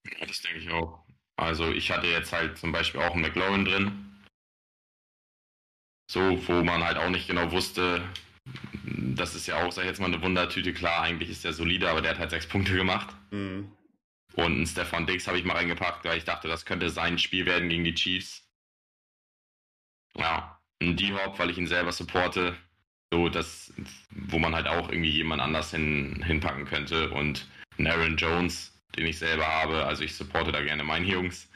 Ja, 0.07 0.27
das 0.27 0.43
denke 0.43 0.59
ich 0.59 0.71
auch. 0.71 1.05
Also, 1.37 1.71
ich 1.71 1.91
hatte 1.91 2.07
jetzt 2.07 2.33
halt 2.33 2.59
zum 2.59 2.73
Beispiel 2.73 3.01
auch 3.01 3.13
einen 3.13 3.23
McLaurin 3.23 3.65
drin. 3.65 4.06
So, 6.09 6.47
wo 6.47 6.63
man 6.63 6.85
halt 6.85 6.99
auch 6.99 7.11
nicht 7.11 7.27
genau 7.27 7.51
wusste, 7.51 8.03
das 8.85 9.35
ist 9.35 9.47
ja 9.47 9.63
auch, 9.63 9.73
sag 9.73 9.83
ich 9.83 9.89
jetzt 9.89 10.01
mal, 10.01 10.07
eine 10.07 10.23
Wundertüte. 10.23 10.73
Klar, 10.73 11.03
eigentlich 11.03 11.31
ist 11.31 11.45
der 11.45 11.53
solide, 11.53 11.91
aber 11.91 12.01
der 12.01 12.13
hat 12.13 12.19
halt 12.19 12.31
sechs 12.31 12.47
Punkte 12.47 12.75
gemacht. 12.75 13.15
Mhm. 13.31 13.71
Und 14.35 14.53
einen 14.53 14.67
Stefan 14.67 15.07
Dix 15.07 15.27
habe 15.27 15.39
ich 15.39 15.45
mal 15.45 15.57
reingepackt, 15.57 16.05
weil 16.05 16.19
ich 16.19 16.25
dachte, 16.25 16.47
das 16.47 16.65
könnte 16.65 16.91
sein 16.91 17.19
Spiel 17.19 17.47
werden 17.47 17.69
gegen 17.69 17.85
die 17.85 17.95
Chiefs. 17.95 18.47
Ja, 20.17 20.61
ein 20.81 20.97
D-Hop, 20.97 21.39
weil 21.39 21.51
ich 21.51 21.59
ihn 21.59 21.67
selber 21.67 21.93
supporte. 21.93 22.57
So, 23.13 23.29
das, 23.29 23.73
wo 24.11 24.39
man 24.39 24.55
halt 24.55 24.67
auch 24.67 24.91
irgendwie 24.91 25.11
jemand 25.11 25.41
anders 25.41 25.71
hin, 25.71 26.23
hinpacken 26.23 26.67
könnte. 26.67 27.11
Und 27.11 27.49
einen 27.79 27.87
Aaron 27.87 28.17
Jones, 28.17 28.79
den 28.97 29.07
ich 29.07 29.19
selber 29.19 29.47
habe. 29.47 29.87
Also 29.87 30.05
ich 30.05 30.15
supporte 30.15 30.53
da 30.53 30.63
gerne 30.63 30.85
meine 30.85 31.07
Jungs. 31.07 31.49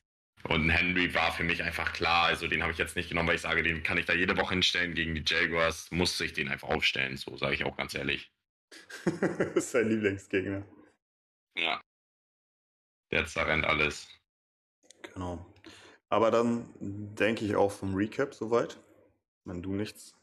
Und 0.45 0.71
Henry 0.71 1.15
war 1.15 1.33
für 1.33 1.45
mich 1.45 1.63
einfach 1.63 1.93
klar. 1.93 2.27
Also 2.27 2.47
den 2.47 2.63
habe 2.63 2.73
ich 2.73 2.79
jetzt 2.79 2.97
nicht 2.97 3.09
genommen, 3.09 3.29
weil 3.29 3.37
ich 3.37 3.43
sage, 3.43 3.63
den 3.63 3.83
kann 3.83 3.99
ich 3.99 4.07
da 4.07 4.15
jede 4.15 4.37
Woche 4.37 4.55
hinstellen. 4.55 4.95
Gegen 4.95 5.15
die 5.15 5.25
Jaguars 5.27 5.91
musste 5.91 6.25
ich 6.25 6.33
den 6.33 6.49
einfach 6.49 6.69
aufstellen. 6.69 7.17
So 7.17 7.37
sage 7.37 7.55
ich 7.55 7.65
auch 7.65 7.77
ganz 7.77 7.95
ehrlich. 7.95 8.33
das 9.05 9.57
ist 9.57 9.71
sein 9.73 9.89
Lieblingsgegner. 9.89 10.67
Ja. 11.57 11.81
Der 13.11 13.27
zerrennt 13.27 13.65
alles. 13.65 14.09
Genau. 15.03 15.45
Aber 16.09 16.31
dann 16.31 16.69
denke 16.81 17.45
ich 17.45 17.55
auch 17.55 17.73
vom 17.73 17.95
Recap 17.95 18.35
soweit. 18.35 18.79
Wenn 19.45 19.63
du 19.63 19.73
nichts, 19.73 20.17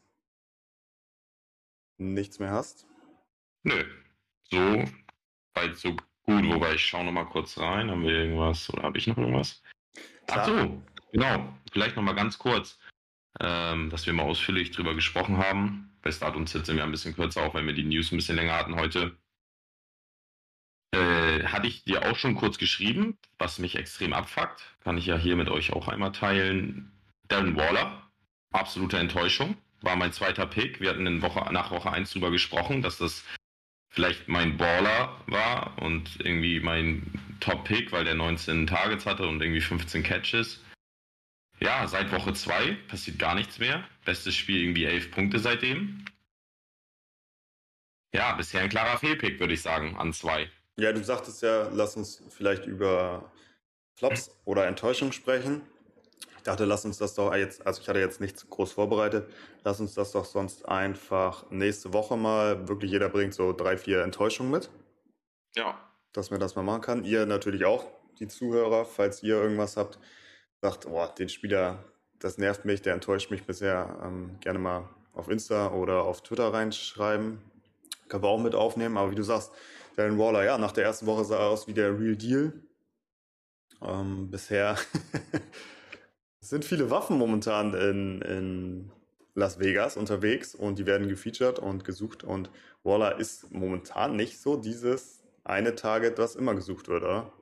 nichts 1.98 2.38
mehr 2.38 2.50
hast. 2.50 2.86
Nö. 3.62 3.84
So 4.44 4.84
weit 5.54 5.76
so 5.76 5.90
gut. 5.92 6.04
Wobei 6.26 6.74
ich 6.74 6.84
schaue 6.84 7.04
noch 7.04 7.12
mal 7.12 7.24
kurz 7.24 7.58
rein. 7.58 7.90
Haben 7.90 8.02
wir 8.02 8.12
irgendwas 8.12 8.68
oder 8.70 8.82
habe 8.82 8.98
ich 8.98 9.06
noch 9.06 9.18
irgendwas? 9.18 9.62
Ach 10.28 10.46
so, 10.46 10.82
genau. 11.12 11.54
Vielleicht 11.72 11.96
noch 11.96 12.02
mal 12.02 12.14
ganz 12.14 12.38
kurz, 12.38 12.78
ähm, 13.40 13.90
dass 13.90 14.06
wir 14.06 14.12
mal 14.12 14.24
ausführlich 14.24 14.70
drüber 14.70 14.94
gesprochen 14.94 15.38
haben. 15.38 15.90
Bei 16.02 16.12
Start 16.12 16.36
und 16.36 16.48
Sit 16.48 16.66
sind 16.66 16.76
wir 16.76 16.84
ein 16.84 16.90
bisschen 16.90 17.14
kürzer, 17.14 17.42
auch 17.42 17.54
wenn 17.54 17.66
wir 17.66 17.74
die 17.74 17.84
News 17.84 18.12
ein 18.12 18.16
bisschen 18.16 18.36
länger 18.36 18.54
hatten 18.54 18.76
heute. 18.76 19.16
Äh, 20.94 21.44
hatte 21.44 21.66
ich 21.66 21.84
dir 21.84 22.10
auch 22.10 22.16
schon 22.16 22.34
kurz 22.34 22.58
geschrieben, 22.58 23.18
was 23.38 23.58
mich 23.58 23.76
extrem 23.76 24.12
abfuckt. 24.12 24.62
Kann 24.80 24.96
ich 24.96 25.06
ja 25.06 25.16
hier 25.16 25.36
mit 25.36 25.48
euch 25.48 25.72
auch 25.72 25.88
einmal 25.88 26.12
teilen. 26.12 26.92
Darren 27.28 27.56
Waller, 27.56 28.10
absolute 28.52 28.98
Enttäuschung. 28.98 29.56
war 29.82 29.96
mein 29.96 30.12
zweiter 30.12 30.46
Pick. 30.46 30.80
Wir 30.80 30.90
hatten 30.90 31.06
in 31.06 31.22
Woche, 31.22 31.52
nach 31.52 31.70
Woche 31.70 31.92
1 31.92 32.10
drüber 32.12 32.30
gesprochen, 32.30 32.82
dass 32.82 32.98
das 32.98 33.24
vielleicht 33.88 34.28
mein 34.28 34.56
Baller 34.56 35.20
war 35.26 35.76
und 35.82 36.20
irgendwie 36.20 36.60
mein 36.60 37.10
Top-Pick, 37.40 37.92
weil 37.92 38.04
der 38.04 38.14
19 38.14 38.66
Targets 38.66 39.06
hatte 39.06 39.26
und 39.26 39.40
irgendwie 39.40 39.60
15 39.60 40.02
Catches. 40.02 40.60
Ja, 41.60 41.86
seit 41.88 42.12
Woche 42.12 42.34
2 42.34 42.76
passiert 42.88 43.18
gar 43.18 43.34
nichts 43.34 43.58
mehr. 43.58 43.86
Bestes 44.04 44.36
Spiel 44.36 44.62
irgendwie 44.62 44.84
11 44.84 45.10
Punkte 45.10 45.38
seitdem. 45.38 46.04
Ja, 48.12 48.32
bisher 48.32 48.62
ein 48.62 48.70
klarer 48.70 48.98
Fehlpick, 48.98 49.38
würde 49.38 49.54
ich 49.54 49.62
sagen, 49.62 49.96
an 49.96 50.12
zwei. 50.12 50.50
Ja, 50.76 50.92
du 50.92 51.02
sagtest 51.02 51.42
ja, 51.42 51.68
lass 51.72 51.96
uns 51.96 52.22
vielleicht 52.30 52.66
über 52.66 53.30
Flops 53.96 54.30
oder 54.44 54.66
Enttäuschung 54.66 55.12
sprechen. 55.12 55.62
Ich 56.38 56.44
dachte, 56.44 56.64
lass 56.64 56.84
uns 56.84 56.98
das 56.98 57.14
doch 57.14 57.34
jetzt, 57.34 57.66
also 57.66 57.80
ich 57.80 57.88
hatte 57.88 57.98
jetzt 57.98 58.20
nichts 58.20 58.48
groß 58.48 58.72
vorbereitet, 58.72 59.30
lass 59.64 59.80
uns 59.80 59.94
das 59.94 60.12
doch 60.12 60.24
sonst 60.24 60.68
einfach 60.68 61.50
nächste 61.50 61.92
Woche 61.92 62.16
mal, 62.16 62.68
wirklich 62.68 62.90
jeder 62.90 63.08
bringt 63.08 63.34
so 63.34 63.52
drei, 63.52 63.76
vier 63.76 64.02
Enttäuschungen 64.02 64.50
mit. 64.50 64.70
Ja. 65.56 65.78
Dass 66.12 66.30
man 66.30 66.40
das 66.40 66.56
mal 66.56 66.62
machen 66.62 66.80
kann. 66.80 67.04
Ihr 67.04 67.26
natürlich 67.26 67.64
auch, 67.64 67.86
die 68.18 68.28
Zuhörer, 68.28 68.84
falls 68.84 69.22
ihr 69.22 69.36
irgendwas 69.36 69.76
habt, 69.76 69.98
sagt, 70.60 70.86
boah, 70.88 71.14
den 71.14 71.28
Spieler, 71.28 71.84
das 72.18 72.38
nervt 72.38 72.64
mich, 72.64 72.82
der 72.82 72.94
enttäuscht 72.94 73.30
mich 73.30 73.44
bisher, 73.44 73.98
ähm, 74.02 74.38
gerne 74.40 74.58
mal 74.58 74.88
auf 75.12 75.28
Insta 75.28 75.72
oder 75.72 76.04
auf 76.04 76.22
Twitter 76.22 76.52
reinschreiben. 76.52 77.42
Können 78.08 78.22
wir 78.22 78.28
auch 78.28 78.40
mit 78.40 78.54
aufnehmen, 78.54 78.96
aber 78.96 79.10
wie 79.10 79.16
du 79.16 79.22
sagst, 79.22 79.52
Darren 79.98 80.16
Waller, 80.16 80.44
ja, 80.44 80.56
nach 80.58 80.70
der 80.70 80.84
ersten 80.84 81.06
Woche 81.06 81.24
sah 81.24 81.38
er 81.38 81.48
aus 81.48 81.66
wie 81.66 81.74
der 81.74 81.98
Real 81.98 82.14
Deal. 82.14 82.52
Ähm, 83.82 84.30
bisher 84.30 84.76
sind 86.48 86.64
viele 86.64 86.90
Waffen 86.90 87.18
momentan 87.18 87.74
in, 87.74 88.22
in 88.22 88.90
Las 89.34 89.58
Vegas 89.60 89.96
unterwegs 89.96 90.54
und 90.54 90.78
die 90.78 90.86
werden 90.86 91.08
gefeatured 91.08 91.58
und 91.58 91.84
gesucht 91.84 92.24
und 92.24 92.50
Waller 92.82 93.18
ist 93.18 93.50
momentan 93.52 94.16
nicht 94.16 94.38
so 94.38 94.56
dieses 94.56 95.22
eine 95.44 95.74
Target, 95.74 96.18
was 96.18 96.36
immer 96.36 96.54
gesucht 96.54 96.88
wird, 96.88 97.02
oder? 97.02 97.32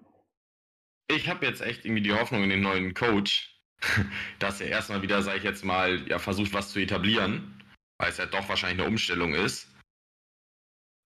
Ich 1.08 1.28
habe 1.28 1.46
jetzt 1.46 1.60
echt 1.60 1.84
irgendwie 1.84 2.02
die 2.02 2.12
Hoffnung 2.12 2.42
in 2.42 2.50
den 2.50 2.62
neuen 2.62 2.94
Coach, 2.94 3.60
dass 4.38 4.60
er 4.60 4.68
erstmal 4.68 5.02
wieder, 5.02 5.22
sage 5.22 5.38
ich 5.38 5.44
jetzt 5.44 5.64
mal, 5.64 6.06
ja, 6.08 6.18
versucht, 6.18 6.52
was 6.52 6.72
zu 6.72 6.80
etablieren, 6.80 7.62
weil 7.98 8.10
es 8.10 8.18
ja 8.18 8.26
doch 8.26 8.48
wahrscheinlich 8.48 8.80
eine 8.80 8.88
Umstellung 8.88 9.34
ist. 9.34 9.68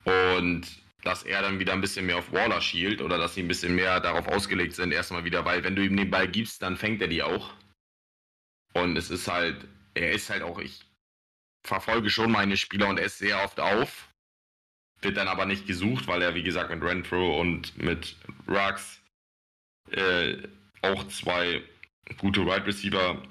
Und 0.04 0.66
dass 1.04 1.22
er 1.22 1.42
dann 1.42 1.58
wieder 1.58 1.72
ein 1.74 1.80
bisschen 1.80 2.06
mehr 2.06 2.18
auf 2.18 2.32
Waller 2.32 2.60
schielt 2.60 3.02
oder 3.02 3.18
dass 3.18 3.34
sie 3.34 3.42
ein 3.42 3.48
bisschen 3.48 3.74
mehr 3.74 4.00
darauf 4.00 4.26
ausgelegt 4.28 4.74
sind, 4.74 4.92
erstmal 4.92 5.24
wieder, 5.24 5.44
weil 5.44 5.62
wenn 5.64 5.76
du 5.76 5.84
ihm 5.84 5.96
den 5.96 6.10
Ball 6.10 6.28
gibst, 6.28 6.62
dann 6.62 6.76
fängt 6.76 7.02
er 7.02 7.08
die 7.08 7.22
auch. 7.22 7.52
Und 8.72 8.96
es 8.96 9.10
ist 9.10 9.28
halt, 9.28 9.66
er 9.94 10.12
ist 10.12 10.30
halt 10.30 10.42
auch, 10.42 10.58
ich 10.58 10.80
verfolge 11.66 12.10
schon 12.10 12.30
meine 12.30 12.56
Spieler 12.56 12.88
und 12.88 12.98
er 12.98 13.06
ist 13.06 13.18
sehr 13.18 13.42
oft 13.42 13.60
auf. 13.60 14.08
Wird 15.02 15.16
dann 15.16 15.28
aber 15.28 15.46
nicht 15.46 15.66
gesucht, 15.66 16.06
weil 16.06 16.22
er, 16.22 16.34
wie 16.34 16.42
gesagt, 16.42 16.70
mit 16.70 16.82
Renfro 16.82 17.40
und 17.40 17.76
mit 17.78 18.16
Rux 18.46 19.00
äh, 19.90 20.36
auch 20.82 21.06
zwei 21.08 21.62
gute 22.18 22.42
Wide 22.42 22.50
right 22.50 22.66
Receiver 22.66 23.22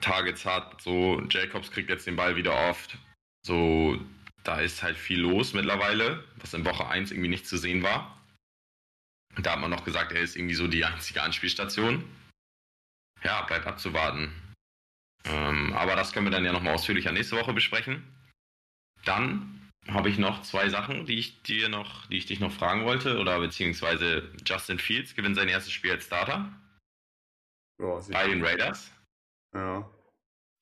Targets 0.00 0.44
hat. 0.44 0.80
So, 0.80 1.20
Jacobs 1.28 1.70
kriegt 1.70 1.90
jetzt 1.90 2.06
den 2.06 2.16
Ball 2.16 2.36
wieder 2.36 2.68
oft. 2.68 2.98
So, 3.44 3.98
da 4.44 4.60
ist 4.60 4.82
halt 4.82 4.96
viel 4.96 5.20
los 5.20 5.54
mittlerweile, 5.54 6.24
was 6.36 6.54
in 6.54 6.64
Woche 6.64 6.86
1 6.86 7.10
irgendwie 7.10 7.28
nicht 7.28 7.46
zu 7.46 7.56
sehen 7.56 7.82
war. 7.82 8.20
Da 9.36 9.52
hat 9.52 9.60
man 9.60 9.70
noch 9.70 9.84
gesagt, 9.84 10.12
er 10.12 10.20
ist 10.20 10.36
irgendwie 10.36 10.54
so 10.54 10.68
die 10.68 10.84
einzige 10.84 11.22
Anspielstation. 11.22 12.04
Ja, 13.24 13.42
bleibt 13.42 13.66
abzuwarten. 13.66 14.32
Ähm, 15.24 15.72
aber 15.74 15.96
das 15.96 16.12
können 16.12 16.26
wir 16.26 16.30
dann 16.30 16.44
ja 16.44 16.52
nochmal 16.52 16.74
ausführlicher 16.74 17.12
nächste 17.12 17.36
Woche 17.36 17.52
besprechen. 17.52 18.02
Dann 19.04 19.70
habe 19.88 20.08
ich 20.08 20.18
noch 20.18 20.42
zwei 20.42 20.68
Sachen, 20.68 21.06
die 21.06 21.18
ich 21.18 21.42
dir 21.42 21.68
noch, 21.68 22.06
die 22.06 22.18
ich 22.18 22.26
dich 22.26 22.40
noch 22.40 22.52
fragen 22.52 22.84
wollte, 22.84 23.18
oder 23.18 23.40
beziehungsweise 23.40 24.30
Justin 24.46 24.78
Fields 24.78 25.14
gewinnt 25.14 25.36
sein 25.36 25.48
erstes 25.48 25.72
Spiel 25.72 25.92
als 25.92 26.06
Starter. 26.06 26.52
Oh, 27.80 28.00
bei 28.10 28.28
den 28.28 28.44
Raiders. 28.44 28.92
Ja. 29.54 29.88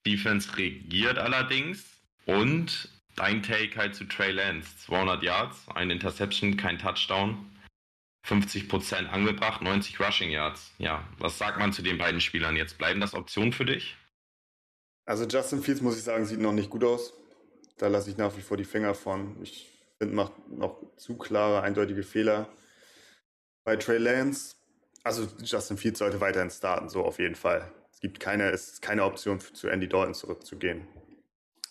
Defense 0.06 0.56
regiert 0.56 1.18
allerdings 1.18 2.00
und 2.24 2.88
Dein 3.20 3.42
Take 3.42 3.76
halt 3.76 3.94
zu 3.94 4.04
Trey 4.04 4.32
Lance. 4.32 4.78
200 4.78 5.22
Yards, 5.22 5.68
eine 5.74 5.92
Interception, 5.92 6.56
kein 6.56 6.78
Touchdown. 6.78 7.46
50% 8.26 9.06
angebracht, 9.08 9.60
90 9.60 10.00
Rushing 10.00 10.30
Yards. 10.30 10.72
Ja, 10.78 11.06
was 11.18 11.36
sagt 11.36 11.58
man 11.58 11.72
zu 11.72 11.82
den 11.82 11.98
beiden 11.98 12.22
Spielern 12.22 12.56
jetzt? 12.56 12.78
Bleiben 12.78 12.98
das 12.98 13.14
Optionen 13.14 13.52
für 13.52 13.66
dich? 13.66 13.96
Also 15.10 15.24
Justin 15.24 15.60
Fields, 15.60 15.80
muss 15.80 15.96
ich 15.96 16.04
sagen, 16.04 16.24
sieht 16.24 16.38
noch 16.38 16.52
nicht 16.52 16.70
gut 16.70 16.84
aus. 16.84 17.12
Da 17.78 17.88
lasse 17.88 18.10
ich 18.10 18.16
nach 18.16 18.36
wie 18.36 18.42
vor 18.42 18.56
die 18.56 18.64
Finger 18.64 18.94
von. 18.94 19.42
Ich 19.42 19.68
finde, 19.98 20.14
macht 20.14 20.34
noch 20.48 20.76
zu 20.98 21.18
klare, 21.18 21.62
eindeutige 21.62 22.04
Fehler. 22.04 22.48
Bei 23.64 23.74
Trey 23.74 23.98
Lance, 23.98 24.54
also 25.02 25.26
Justin 25.42 25.78
Fields 25.78 25.98
sollte 25.98 26.20
weiterhin 26.20 26.48
starten, 26.48 26.88
so 26.88 27.02
auf 27.02 27.18
jeden 27.18 27.34
Fall. 27.34 27.72
Es 27.92 27.98
gibt 27.98 28.20
keine, 28.20 28.50
es 28.52 28.74
ist 28.74 28.82
keine 28.82 29.02
Option 29.02 29.40
zu 29.40 29.66
Andy 29.66 29.88
Dalton 29.88 30.14
zurückzugehen. 30.14 30.86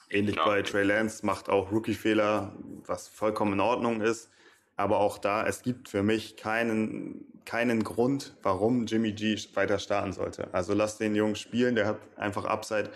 Ähnlich 0.10 0.36
ja. 0.36 0.44
bei 0.44 0.62
Trey 0.62 0.84
Lance 0.84 1.26
macht 1.26 1.48
auch 1.48 1.72
Rookie-Fehler, 1.72 2.54
was 2.88 3.08
vollkommen 3.08 3.54
in 3.54 3.62
Ordnung 3.62 4.02
ist. 4.02 4.30
Aber 4.76 5.00
auch 5.00 5.18
da, 5.18 5.48
es 5.48 5.62
gibt 5.62 5.88
für 5.88 6.04
mich 6.04 6.36
keinen, 6.36 7.42
keinen 7.46 7.86
Grund, 7.86 8.36
warum 8.44 8.86
Jimmy 8.86 9.14
G 9.14 9.38
weiter 9.54 9.80
starten 9.80 10.12
sollte. 10.12 10.54
Also 10.54 10.74
lass 10.74 10.98
den 10.98 11.16
Jungen 11.16 11.38
spielen, 11.38 11.76
der 11.76 11.88
hat 11.88 12.00
einfach 12.18 12.44
Upside. 12.44 12.90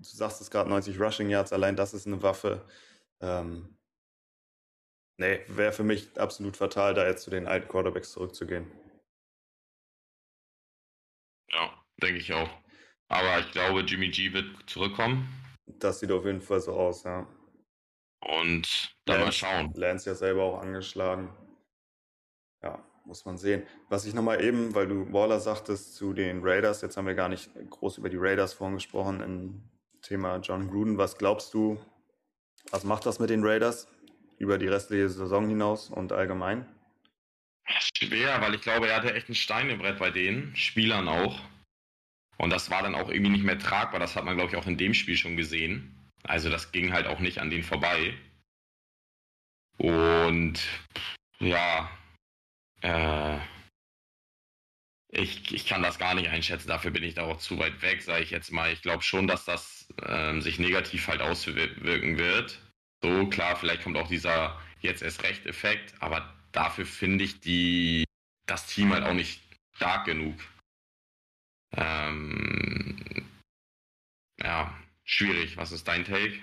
Du 0.00 0.06
sagst 0.16 0.40
es 0.40 0.50
gerade, 0.50 0.70
90 0.70 0.98
Rushing 0.98 1.28
Yards, 1.28 1.52
allein 1.52 1.76
das 1.76 1.92
ist 1.92 2.06
eine 2.06 2.22
Waffe. 2.22 2.64
Ähm, 3.20 3.76
nee, 5.18 5.40
wäre 5.46 5.72
für 5.72 5.84
mich 5.84 6.18
absolut 6.18 6.56
fatal, 6.56 6.94
da 6.94 7.06
jetzt 7.06 7.22
zu 7.24 7.30
den 7.30 7.46
alten 7.46 7.68
Quarterbacks 7.68 8.12
zurückzugehen. 8.12 8.70
Ja, 11.50 11.84
denke 12.02 12.18
ich 12.18 12.32
auch. 12.32 12.48
Aber 13.08 13.40
ich 13.40 13.50
glaube, 13.50 13.80
Jimmy 13.82 14.08
G 14.08 14.32
wird 14.32 14.70
zurückkommen. 14.70 15.28
Das 15.66 16.00
sieht 16.00 16.12
auf 16.12 16.24
jeden 16.24 16.40
Fall 16.40 16.60
so 16.60 16.72
aus, 16.72 17.02
ja. 17.02 17.26
Und 18.20 18.96
dann 19.04 19.20
mal 19.20 19.32
schauen. 19.32 19.72
Lance 19.74 20.08
ja 20.08 20.14
selber 20.14 20.44
auch 20.44 20.60
angeschlagen. 20.60 21.30
Ja, 22.62 22.82
muss 23.04 23.26
man 23.26 23.36
sehen. 23.36 23.66
Was 23.90 24.06
ich 24.06 24.14
nochmal 24.14 24.42
eben, 24.42 24.74
weil 24.74 24.86
du 24.86 25.12
Waller 25.12 25.40
sagtest 25.40 25.94
zu 25.94 26.14
den 26.14 26.40
Raiders, 26.42 26.80
jetzt 26.80 26.96
haben 26.96 27.06
wir 27.06 27.14
gar 27.14 27.28
nicht 27.28 27.50
groß 27.68 27.98
über 27.98 28.08
die 28.08 28.18
Raiders 28.18 28.54
vorhin 28.54 28.76
gesprochen 28.76 29.20
im 29.20 29.69
Thema 30.02 30.38
John 30.38 30.68
Gruden. 30.68 30.98
Was 30.98 31.18
glaubst 31.18 31.54
du, 31.54 31.80
was 32.70 32.84
macht 32.84 33.06
das 33.06 33.18
mit 33.18 33.30
den 33.30 33.44
Raiders 33.44 33.88
über 34.38 34.58
die 34.58 34.68
restliche 34.68 35.08
Saison 35.08 35.48
hinaus 35.48 35.90
und 35.90 36.12
allgemein? 36.12 36.66
Schwer, 37.96 38.40
weil 38.40 38.54
ich 38.54 38.62
glaube, 38.62 38.88
er 38.88 38.96
hatte 38.96 39.14
echt 39.14 39.28
ein 39.28 39.34
Stein 39.34 39.70
im 39.70 39.78
Brett 39.78 39.98
bei 39.98 40.10
den 40.10 40.54
Spielern 40.56 41.08
auch. 41.08 41.38
Und 42.38 42.50
das 42.50 42.70
war 42.70 42.82
dann 42.82 42.94
auch 42.94 43.10
irgendwie 43.10 43.32
nicht 43.32 43.44
mehr 43.44 43.58
tragbar. 43.58 44.00
Das 44.00 44.16
hat 44.16 44.24
man, 44.24 44.36
glaube 44.36 44.50
ich, 44.50 44.56
auch 44.56 44.66
in 44.66 44.78
dem 44.78 44.94
Spiel 44.94 45.16
schon 45.16 45.36
gesehen. 45.36 45.94
Also 46.22 46.48
das 46.48 46.72
ging 46.72 46.92
halt 46.92 47.06
auch 47.06 47.20
nicht 47.20 47.38
an 47.38 47.50
den 47.50 47.62
vorbei. 47.62 48.14
Und 49.76 50.60
ja, 51.38 51.90
äh, 52.82 53.38
ich, 55.12 55.52
ich 55.52 55.66
kann 55.66 55.82
das 55.82 55.98
gar 55.98 56.14
nicht 56.14 56.28
einschätzen. 56.28 56.68
Dafür 56.68 56.90
bin 56.90 57.02
ich 57.02 57.14
da 57.14 57.24
auch 57.24 57.38
zu 57.38 57.58
weit 57.58 57.82
weg, 57.82 58.02
sage 58.02 58.22
ich 58.22 58.30
jetzt 58.30 58.52
mal. 58.52 58.72
Ich 58.72 58.82
glaube 58.82 59.02
schon, 59.02 59.26
dass 59.26 59.44
das 59.44 59.88
ähm, 60.06 60.40
sich 60.40 60.58
negativ 60.58 61.08
halt 61.08 61.20
auswirken 61.20 62.18
wird. 62.18 62.60
So, 63.02 63.26
klar, 63.28 63.56
vielleicht 63.56 63.82
kommt 63.82 63.96
auch 63.96 64.08
dieser 64.08 64.60
jetzt 64.80 65.02
erst 65.02 65.22
recht 65.24 65.46
Effekt, 65.46 65.94
aber 66.00 66.32
dafür 66.52 66.86
finde 66.86 67.24
ich 67.24 67.40
die, 67.40 68.04
das 68.46 68.66
Team 68.66 68.92
halt 68.92 69.04
auch 69.04 69.14
nicht 69.14 69.42
stark 69.74 70.04
genug. 70.04 70.36
Ähm, 71.72 72.96
ja, 74.42 74.76
schwierig. 75.04 75.56
Was 75.56 75.72
ist 75.72 75.88
dein 75.88 76.04
Take? 76.04 76.38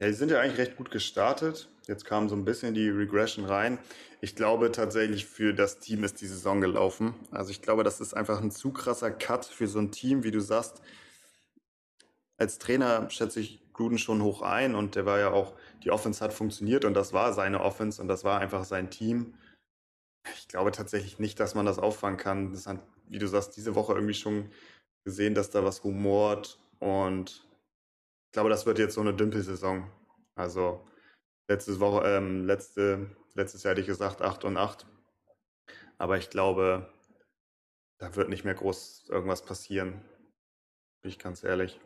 Ja, 0.00 0.06
die 0.06 0.12
sind 0.12 0.30
ja 0.30 0.40
eigentlich 0.40 0.58
recht 0.58 0.76
gut 0.76 0.90
gestartet. 0.90 1.68
Jetzt 1.88 2.04
kam 2.04 2.28
so 2.28 2.36
ein 2.36 2.44
bisschen 2.44 2.74
die 2.74 2.90
Regression 2.90 3.46
rein. 3.46 3.78
Ich 4.20 4.36
glaube 4.36 4.70
tatsächlich, 4.70 5.26
für 5.26 5.54
das 5.54 5.80
Team 5.80 6.04
ist 6.04 6.20
die 6.20 6.26
Saison 6.26 6.60
gelaufen. 6.60 7.14
Also 7.30 7.50
ich 7.50 7.62
glaube, 7.62 7.82
das 7.82 8.00
ist 8.00 8.14
einfach 8.14 8.40
ein 8.40 8.50
zu 8.50 8.72
krasser 8.72 9.10
Cut 9.10 9.46
für 9.46 9.66
so 9.66 9.78
ein 9.80 9.90
Team, 9.90 10.22
wie 10.22 10.30
du 10.30 10.40
sagst. 10.40 10.82
Als 12.36 12.58
Trainer 12.58 13.08
schätze 13.10 13.40
ich 13.40 13.72
Gruden 13.72 13.98
schon 13.98 14.22
hoch 14.22 14.42
ein 14.42 14.74
und 14.74 14.94
der 14.94 15.06
war 15.06 15.18
ja 15.18 15.32
auch, 15.32 15.54
die 15.82 15.90
Offense 15.90 16.22
hat 16.22 16.32
funktioniert 16.32 16.84
und 16.84 16.94
das 16.94 17.12
war 17.12 17.32
seine 17.32 17.60
Offense 17.60 18.02
und 18.02 18.08
das 18.08 18.22
war 18.22 18.38
einfach 18.40 18.64
sein 18.64 18.90
Team. 18.90 19.34
Ich 20.36 20.46
glaube 20.46 20.72
tatsächlich 20.72 21.18
nicht, 21.18 21.40
dass 21.40 21.54
man 21.54 21.64
das 21.64 21.78
auffangen 21.78 22.18
kann. 22.18 22.52
Das 22.52 22.66
hat 22.66 22.80
wie 23.08 23.18
du 23.18 23.26
sagst, 23.26 23.56
diese 23.56 23.74
Woche 23.74 23.94
irgendwie 23.94 24.14
schon 24.14 24.50
gesehen, 25.04 25.34
dass 25.34 25.50
da 25.50 25.64
was 25.64 25.84
rumort. 25.84 26.58
Und 26.78 27.46
ich 28.26 28.32
glaube, 28.32 28.50
das 28.50 28.66
wird 28.66 28.78
jetzt 28.78 28.94
so 28.94 29.00
eine 29.00 29.14
Dümpelsaison. 29.14 29.90
Also 30.34 30.84
letzte 31.48 31.80
Woche, 31.80 32.06
ähm, 32.06 32.46
letzte, 32.46 33.10
letztes 33.34 33.62
Jahr 33.62 33.72
hätte 33.72 33.80
ich 33.80 33.86
gesagt 33.86 34.22
8 34.22 34.44
und 34.44 34.56
8. 34.56 34.86
Aber 35.96 36.18
ich 36.18 36.30
glaube, 36.30 36.92
da 37.98 38.14
wird 38.14 38.28
nicht 38.28 38.44
mehr 38.44 38.54
groß 38.54 39.06
irgendwas 39.08 39.42
passieren. 39.42 40.04
Bin 41.02 41.10
ich 41.10 41.18
ganz 41.18 41.42
ehrlich. 41.42 41.80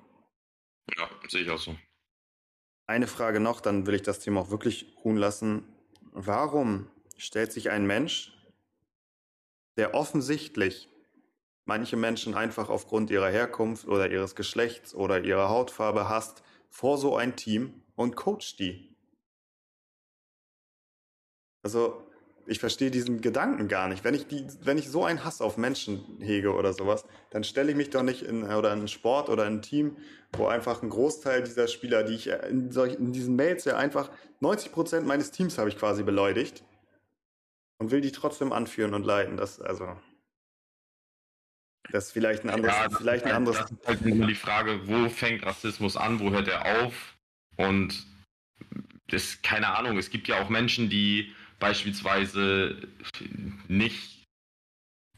Ja, 0.96 1.08
sehe 1.28 1.42
ich 1.42 1.50
auch 1.50 1.58
so. 1.58 1.76
eine 2.86 3.06
Frage 3.06 3.40
noch, 3.40 3.60
dann 3.60 3.86
will 3.86 3.94
ich 3.94 4.02
das 4.02 4.20
Thema 4.20 4.40
auch 4.40 4.50
wirklich 4.50 4.94
ruhen 5.04 5.16
lassen. 5.16 5.64
Warum 6.12 6.90
stellt 7.16 7.52
sich 7.52 7.70
ein 7.70 7.86
Mensch, 7.86 8.36
der 9.76 9.94
offensichtlich 9.94 10.88
manche 11.64 11.96
Menschen 11.96 12.34
einfach 12.34 12.68
aufgrund 12.68 13.10
ihrer 13.10 13.30
Herkunft 13.30 13.86
oder 13.86 14.10
ihres 14.10 14.34
Geschlechts 14.34 14.94
oder 14.94 15.24
ihrer 15.24 15.48
Hautfarbe 15.48 16.08
hasst, 16.08 16.42
vor 16.68 16.98
so 16.98 17.16
ein 17.16 17.36
Team 17.36 17.82
und 17.94 18.16
coacht 18.16 18.58
die? 18.58 18.91
Also, 21.62 22.06
ich 22.46 22.58
verstehe 22.58 22.90
diesen 22.90 23.20
Gedanken 23.20 23.68
gar 23.68 23.88
nicht. 23.88 24.04
Wenn 24.04 24.14
ich, 24.14 24.26
die, 24.26 24.46
wenn 24.62 24.78
ich 24.78 24.88
so 24.88 25.04
einen 25.04 25.24
Hass 25.24 25.40
auf 25.40 25.56
Menschen 25.56 26.18
hege 26.20 26.54
oder 26.54 26.72
sowas, 26.72 27.04
dann 27.30 27.44
stelle 27.44 27.70
ich 27.70 27.76
mich 27.76 27.90
doch 27.90 28.02
nicht 28.02 28.22
in, 28.22 28.42
oder 28.42 28.72
in 28.72 28.80
einen 28.80 28.88
Sport 28.88 29.28
oder 29.28 29.46
in 29.46 29.54
ein 29.54 29.62
Team, 29.62 29.96
wo 30.32 30.46
einfach 30.46 30.82
ein 30.82 30.90
Großteil 30.90 31.44
dieser 31.44 31.68
Spieler, 31.68 32.02
die 32.02 32.14
ich 32.14 32.28
in, 32.28 32.72
solch, 32.72 32.94
in 32.94 33.12
diesen 33.12 33.36
Mails 33.36 33.64
ja 33.64 33.76
einfach 33.76 34.10
90 34.40 34.72
Prozent 34.72 35.06
meines 35.06 35.30
Teams 35.30 35.58
habe 35.58 35.68
ich 35.68 35.78
quasi 35.78 36.02
beleidigt 36.02 36.64
und 37.78 37.90
will 37.90 38.00
die 38.00 38.12
trotzdem 38.12 38.52
anführen 38.52 38.94
und 38.94 39.04
leiten. 39.04 39.36
Das, 39.36 39.60
also, 39.60 39.96
das 41.90 42.06
ist 42.06 42.12
vielleicht 42.12 42.44
ein 42.44 42.50
anderes. 42.50 42.74
Ja, 42.74 42.88
vielleicht 42.90 43.24
ein 43.24 43.32
halt, 43.32 43.36
anderes 43.36 43.58
das 43.58 43.70
ist 43.70 43.86
halt 43.86 44.02
immer 44.02 44.26
die 44.26 44.34
Frage, 44.34 44.80
wo 44.88 45.08
fängt 45.08 45.44
Rassismus 45.44 45.96
an, 45.96 46.18
wo 46.18 46.30
hört 46.30 46.48
er 46.48 46.84
auf? 46.84 47.16
Und 47.56 48.06
das, 49.08 49.42
keine 49.42 49.76
Ahnung, 49.76 49.98
es 49.98 50.10
gibt 50.10 50.26
ja 50.26 50.42
auch 50.42 50.48
Menschen, 50.48 50.88
die 50.88 51.32
beispielsweise 51.62 52.76
nicht, 53.68 54.26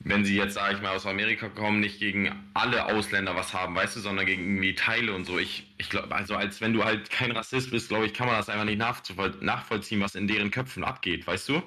wenn 0.00 0.26
sie 0.26 0.36
jetzt, 0.36 0.54
sage 0.54 0.74
ich 0.74 0.82
mal, 0.82 0.94
aus 0.94 1.06
Amerika 1.06 1.48
kommen, 1.48 1.80
nicht 1.80 1.98
gegen 1.98 2.50
alle 2.52 2.84
Ausländer 2.84 3.34
was 3.34 3.54
haben, 3.54 3.74
weißt 3.74 3.96
du, 3.96 4.00
sondern 4.00 4.26
gegen 4.26 4.42
irgendwie 4.42 4.74
Teile 4.74 5.14
und 5.14 5.24
so. 5.24 5.38
Ich, 5.38 5.74
ich 5.78 5.88
glaube, 5.88 6.14
also 6.14 6.34
als 6.36 6.60
wenn 6.60 6.74
du 6.74 6.84
halt 6.84 7.08
kein 7.08 7.30
Rassist 7.30 7.70
bist, 7.70 7.88
glaube 7.88 8.04
ich, 8.04 8.12
kann 8.12 8.26
man 8.26 8.36
das 8.36 8.50
einfach 8.50 8.66
nicht 8.66 8.78
nachvollziehen, 8.78 10.02
was 10.02 10.14
in 10.14 10.28
deren 10.28 10.50
Köpfen 10.50 10.84
abgeht, 10.84 11.26
weißt 11.26 11.48
du? 11.48 11.62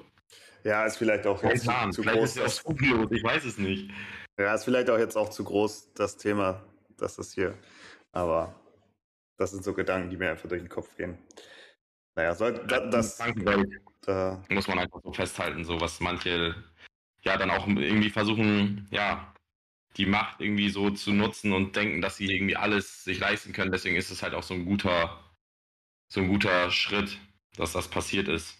Ja, 0.63 0.85
ist 0.85 0.97
vielleicht 0.97 1.25
auch 1.25 1.41
jetzt 1.41 1.63
zu, 1.63 1.89
zu 1.89 2.03
vielleicht 2.03 2.19
groß. 2.19 2.29
Ist 2.29 2.37
ja 2.37 2.45
auch 2.45 2.49
skrupellos, 2.49 3.11
ich 3.11 3.23
weiß 3.23 3.45
es 3.45 3.57
nicht. 3.57 3.89
Ja, 4.39 4.53
ist 4.53 4.65
vielleicht 4.65 4.91
auch 4.91 4.99
jetzt 4.99 5.15
auch 5.15 5.29
zu 5.29 5.43
groß, 5.43 5.93
das 5.95 6.17
Thema, 6.17 6.63
dass 6.97 7.15
das 7.15 7.33
hier, 7.33 7.57
aber 8.11 8.53
das 9.37 9.51
sind 9.51 9.63
so 9.63 9.73
Gedanken, 9.73 10.11
die 10.11 10.17
mir 10.17 10.29
einfach 10.29 10.47
durch 10.47 10.61
den 10.61 10.69
Kopf 10.69 10.95
gehen. 10.95 11.17
Naja, 12.15 12.35
soll, 12.35 12.53
das, 12.67 13.17
das, 13.17 13.19
da 14.07 14.41
muss 14.49 14.67
man 14.67 14.79
einfach 14.79 15.01
so 15.03 15.11
festhalten, 15.11 15.65
so 15.65 15.81
was 15.81 15.99
manche 15.99 16.55
ja 17.23 17.37
dann 17.37 17.51
auch 17.51 17.67
irgendwie 17.67 18.09
versuchen, 18.09 18.87
ja, 18.89 19.33
die 19.97 20.05
Macht 20.05 20.39
irgendwie 20.39 20.69
so 20.69 20.89
zu 20.91 21.11
nutzen 21.11 21.51
und 21.51 21.75
denken, 21.75 22.01
dass 22.01 22.17
sie 22.17 22.33
irgendwie 22.33 22.55
alles 22.55 23.03
sich 23.03 23.19
leisten 23.19 23.51
können. 23.51 23.71
Deswegen 23.71 23.97
ist 23.97 24.09
es 24.09 24.23
halt 24.23 24.33
auch 24.33 24.43
so 24.43 24.53
ein 24.53 24.65
guter, 24.65 25.19
so 26.07 26.21
ein 26.21 26.29
guter 26.29 26.71
Schritt, 26.71 27.19
dass 27.57 27.73
das 27.73 27.89
passiert 27.89 28.29
ist. 28.29 28.55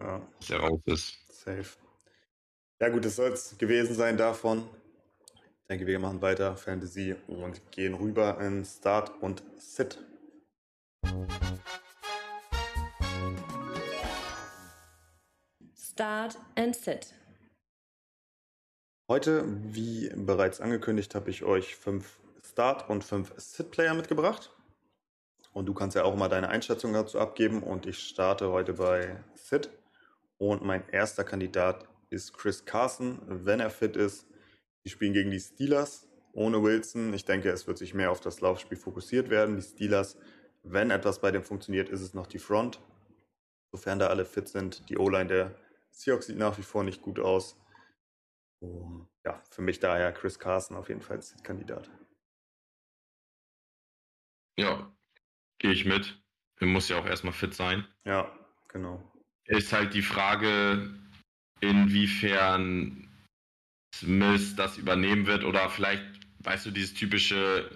Ja. 0.00 0.20
Dass 0.38 0.50
er 0.50 0.60
raus 0.60 0.80
ist. 0.84 1.16
Safe. 1.32 1.78
Ja 2.80 2.88
gut, 2.90 3.04
das 3.04 3.16
soll 3.16 3.30
es 3.30 3.56
gewesen 3.56 3.94
sein 3.94 4.18
davon. 4.18 4.68
Ich 5.34 5.68
denke, 5.68 5.86
wir 5.86 5.98
machen 5.98 6.20
weiter 6.20 6.56
Fantasy 6.56 7.14
und 7.26 7.60
gehen 7.70 7.94
rüber 7.94 8.38
in 8.40 8.64
Start 8.64 9.10
und 9.22 9.42
Sit. 9.56 9.98
Start 16.00 16.38
and 16.54 16.74
Sit. 16.74 17.12
Heute, 19.06 19.44
wie 19.74 20.10
bereits 20.16 20.58
angekündigt, 20.58 21.14
habe 21.14 21.28
ich 21.28 21.42
euch 21.42 21.76
fünf 21.76 22.18
Start- 22.42 22.88
und 22.88 23.04
fünf 23.04 23.34
Sit-Player 23.36 23.92
mitgebracht. 23.92 24.50
Und 25.52 25.66
du 25.66 25.74
kannst 25.74 25.96
ja 25.96 26.04
auch 26.04 26.16
mal 26.16 26.30
deine 26.30 26.48
Einschätzung 26.48 26.94
dazu 26.94 27.18
abgeben. 27.18 27.62
Und 27.62 27.84
ich 27.84 27.98
starte 27.98 28.50
heute 28.50 28.72
bei 28.72 29.22
Sit. 29.34 29.68
Und 30.38 30.64
mein 30.64 30.88
erster 30.88 31.22
Kandidat 31.22 31.86
ist 32.08 32.32
Chris 32.32 32.64
Carson, 32.64 33.20
wenn 33.26 33.60
er 33.60 33.68
fit 33.68 33.94
ist. 33.94 34.26
Die 34.86 34.88
spielen 34.88 35.12
gegen 35.12 35.30
die 35.30 35.40
Steelers 35.40 36.08
ohne 36.32 36.62
Wilson. 36.62 37.12
Ich 37.12 37.26
denke, 37.26 37.50
es 37.50 37.66
wird 37.66 37.76
sich 37.76 37.92
mehr 37.92 38.10
auf 38.10 38.20
das 38.20 38.40
Laufspiel 38.40 38.78
fokussiert 38.78 39.28
werden. 39.28 39.56
Die 39.56 39.62
Steelers, 39.62 40.16
wenn 40.62 40.90
etwas 40.90 41.18
bei 41.18 41.30
dem 41.30 41.42
funktioniert, 41.42 41.90
ist 41.90 42.00
es 42.00 42.14
noch 42.14 42.26
die 42.26 42.38
Front. 42.38 42.80
Sofern 43.70 43.98
da 43.98 44.06
alle 44.06 44.24
fit 44.24 44.48
sind. 44.48 44.88
Die 44.88 44.96
O-Line 44.96 45.26
der 45.26 45.54
Seahawks 45.90 46.26
sieht 46.26 46.38
nach 46.38 46.58
wie 46.58 46.62
vor 46.62 46.84
nicht 46.84 47.02
gut 47.02 47.18
aus. 47.18 47.56
Um, 48.60 49.08
ja, 49.24 49.42
für 49.50 49.62
mich 49.62 49.80
daher 49.80 50.12
Chris 50.12 50.38
Carson 50.38 50.76
auf 50.76 50.88
jeden 50.88 51.00
Fall 51.00 51.20
Kandidat. 51.42 51.90
Ja, 54.58 54.92
gehe 55.58 55.72
ich 55.72 55.84
mit. 55.84 56.22
Er 56.58 56.66
muss 56.66 56.88
ja 56.88 56.98
auch 56.98 57.06
erstmal 57.06 57.32
fit 57.32 57.54
sein. 57.54 57.86
Ja, 58.04 58.30
genau. 58.68 59.02
Ist 59.46 59.72
halt 59.72 59.94
die 59.94 60.02
Frage, 60.02 60.94
inwiefern 61.60 63.08
Smith 63.94 64.54
das 64.56 64.76
übernehmen 64.76 65.26
wird 65.26 65.44
oder 65.44 65.68
vielleicht, 65.70 66.04
weißt 66.40 66.66
du, 66.66 66.70
dieses 66.70 66.94
typische, 66.94 67.70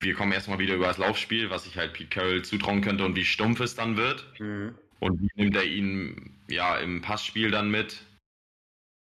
wir 0.00 0.14
kommen 0.14 0.32
erstmal 0.32 0.58
wieder 0.58 0.74
über 0.74 0.88
das 0.88 0.98
Laufspiel, 0.98 1.50
was 1.50 1.66
ich 1.66 1.76
halt 1.76 1.92
Pete 1.92 2.10
Carroll 2.10 2.44
zutrauen 2.44 2.82
könnte 2.82 3.04
und 3.04 3.14
wie 3.14 3.24
stumpf 3.24 3.60
es 3.60 3.76
dann 3.76 3.96
wird. 3.96 4.26
Mhm. 4.40 4.76
Und 5.00 5.20
wie 5.20 5.30
nimmt 5.34 5.56
er 5.56 5.64
ihn 5.64 6.44
ja 6.48 6.78
im 6.78 7.00
Passspiel 7.00 7.50
dann 7.50 7.70
mit? 7.70 8.04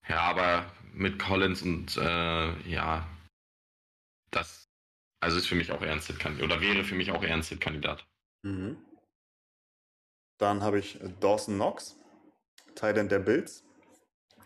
Ja, 0.09 0.21
aber 0.21 0.71
mit 0.93 1.19
Collins 1.19 1.63
und 1.63 1.97
äh, 1.97 2.69
ja, 2.69 3.09
das 4.31 4.67
also 5.21 5.39
ist 5.39 5.47
für 5.47 5.55
mich 5.55 5.73
auch 5.73 5.83
Sit-Kandidat 6.01 6.45
oder 6.45 6.61
wäre 6.61 6.85
für 6.85 6.95
mich 6.95 7.11
auch 7.11 7.23
eher 7.23 7.35
ein 7.35 7.43
Sit-Kandidat. 7.43 8.07
Mhm. 8.43 8.77
Dann 10.39 10.63
habe 10.63 10.79
ich 10.79 10.99
Dawson 11.21 11.55
Knox, 11.55 11.97
Titan 12.75 13.09
der 13.09 13.21
Bills, 13.21 13.65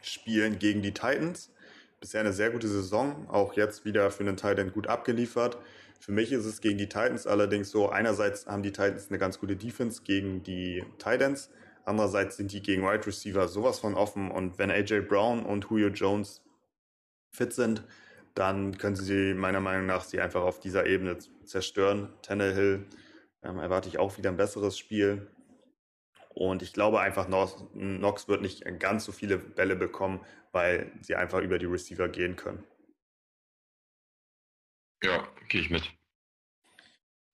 spielen 0.02 0.58
gegen 0.58 0.82
die 0.82 0.94
Titans. 0.94 1.52
Bisher 2.00 2.20
eine 2.20 2.32
sehr 2.32 2.50
gute 2.50 2.68
Saison, 2.68 3.28
auch 3.28 3.54
jetzt 3.54 3.84
wieder 3.84 4.10
für 4.10 4.22
einen 4.22 4.36
Titan 4.36 4.72
gut 4.72 4.86
abgeliefert. 4.86 5.58
Für 6.00 6.12
mich 6.12 6.32
ist 6.32 6.46
es 6.46 6.62
gegen 6.62 6.78
die 6.78 6.88
Titans 6.88 7.26
allerdings 7.26 7.70
so, 7.70 7.90
einerseits 7.90 8.46
haben 8.46 8.62
die 8.62 8.72
Titans 8.72 9.08
eine 9.08 9.18
ganz 9.18 9.38
gute 9.38 9.54
Defense 9.54 10.02
gegen 10.02 10.42
die 10.42 10.82
Titans, 10.98 11.50
andererseits 11.84 12.38
sind 12.38 12.52
die 12.52 12.62
gegen 12.62 12.82
Wide 12.82 13.06
Receiver 13.06 13.46
sowas 13.48 13.78
von 13.78 13.94
offen 13.94 14.30
und 14.30 14.58
wenn 14.58 14.70
AJ 14.70 15.02
Brown 15.02 15.44
und 15.44 15.66
Julio 15.68 15.88
Jones 15.88 16.42
fit 17.32 17.52
sind, 17.52 17.84
dann 18.34 18.78
können 18.78 18.96
sie 18.96 19.34
meiner 19.34 19.60
Meinung 19.60 19.86
nach 19.86 20.04
sie 20.04 20.20
einfach 20.20 20.42
auf 20.42 20.58
dieser 20.60 20.86
Ebene 20.86 21.18
zerstören. 21.44 22.12
Tannehill 22.22 22.86
ähm, 23.42 23.58
erwarte 23.58 23.88
ich 23.88 23.98
auch 23.98 24.16
wieder 24.16 24.30
ein 24.30 24.36
besseres 24.36 24.78
Spiel. 24.78 25.26
Und 26.30 26.62
ich 26.62 26.72
glaube 26.72 27.00
einfach, 27.00 27.26
Knox 27.26 28.28
wird 28.28 28.40
nicht 28.40 28.64
ganz 28.78 29.04
so 29.04 29.12
viele 29.12 29.36
Bälle 29.36 29.76
bekommen, 29.76 30.24
weil 30.52 30.92
sie 31.02 31.16
einfach 31.16 31.40
über 31.40 31.58
die 31.58 31.66
Receiver 31.66 32.08
gehen 32.08 32.36
können. 32.36 32.64
Ja, 35.02 35.26
gehe 35.50 35.60
ich 35.60 35.68
mit. 35.68 35.82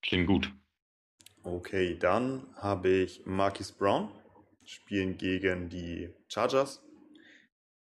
Klingt 0.02 0.26
gut. 0.26 0.52
Okay, 1.44 1.96
dann 1.96 2.44
habe 2.56 2.88
ich 2.88 3.24
Marquis 3.24 3.70
Brown, 3.70 4.10
spielen 4.64 5.16
gegen 5.16 5.68
die 5.68 6.12
Chargers. 6.28 6.82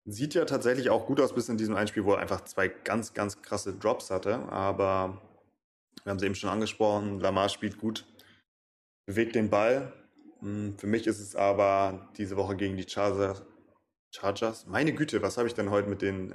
Sieht 0.05 0.35
ja 0.35 0.45
tatsächlich 0.45 0.91
auch 0.91 1.07
gut 1.07 1.21
aus 1.21 1.35
bis 1.35 1.49
in 1.49 1.57
diesem 1.57 1.77
Einspiel, 1.77 2.05
wo 2.05 2.15
er 2.15 2.19
einfach 2.19 2.43
zwei 2.45 2.69
ganz, 2.69 3.15
ganz 3.15 3.43
krasse 3.43 3.75
Drops 3.75 4.11
hatte. 4.11 4.37
Aber 4.51 5.21
wir 6.03 6.11
haben 6.11 6.17
es 6.17 6.23
eben 6.23 6.35
schon 6.35 6.51
angesprochen, 6.51 7.21
Lamar 7.21 7.49
spielt 7.49 7.79
gut, 7.79 8.05
bewegt 9.07 9.35
den 9.35 9.51
Ball. 9.51 9.93
Hm, 10.41 10.77
für 10.79 10.87
mich 10.87 11.07
ist 11.07 11.21
es 11.21 11.37
aber 11.37 12.09
diese 12.17 12.37
Woche 12.37 12.57
gegen 12.57 12.77
die 12.77 12.89
Chargers, 12.89 13.43
Chargers? 14.11 14.67
Meine 14.67 14.93
Güte, 14.93 15.23
was 15.23 15.37
habe 15.37 15.49
ich 15.49 15.55
denn 15.55 15.71
heute 15.71 15.89
mit 15.89 16.03
den 16.03 16.35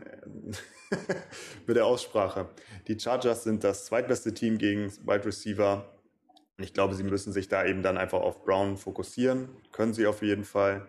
mit 1.67 1.75
der 1.75 1.85
Aussprache? 1.85 2.49
Die 2.87 2.99
Chargers 2.99 3.43
sind 3.43 3.63
das 3.63 3.85
zweitbeste 3.85 4.33
Team 4.33 4.57
gegen 4.57 4.91
Wide 5.05 5.25
Receiver. 5.25 5.93
Und 6.57 6.63
ich 6.63 6.73
glaube, 6.73 6.95
sie 6.95 7.03
müssen 7.03 7.33
sich 7.33 7.47
da 7.47 7.65
eben 7.65 7.81
dann 7.81 7.97
einfach 7.97 8.21
auf 8.21 8.43
Brown 8.43 8.77
fokussieren. 8.77 9.49
Können 9.71 9.93
sie 9.93 10.05
auf 10.05 10.21
jeden 10.21 10.43
Fall. 10.43 10.87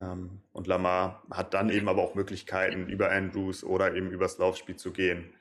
Ähm, 0.00 0.42
und 0.52 0.66
Lamar 0.66 1.22
hat 1.30 1.54
dann 1.54 1.70
eben 1.70 1.88
aber 1.88 2.02
auch 2.02 2.14
Möglichkeiten, 2.14 2.88
über 2.88 3.10
Andrews 3.10 3.64
oder 3.64 3.94
eben 3.94 4.10
übers 4.10 4.38
Laufspiel 4.38 4.76
zu 4.76 4.92
gehen. 4.92 5.32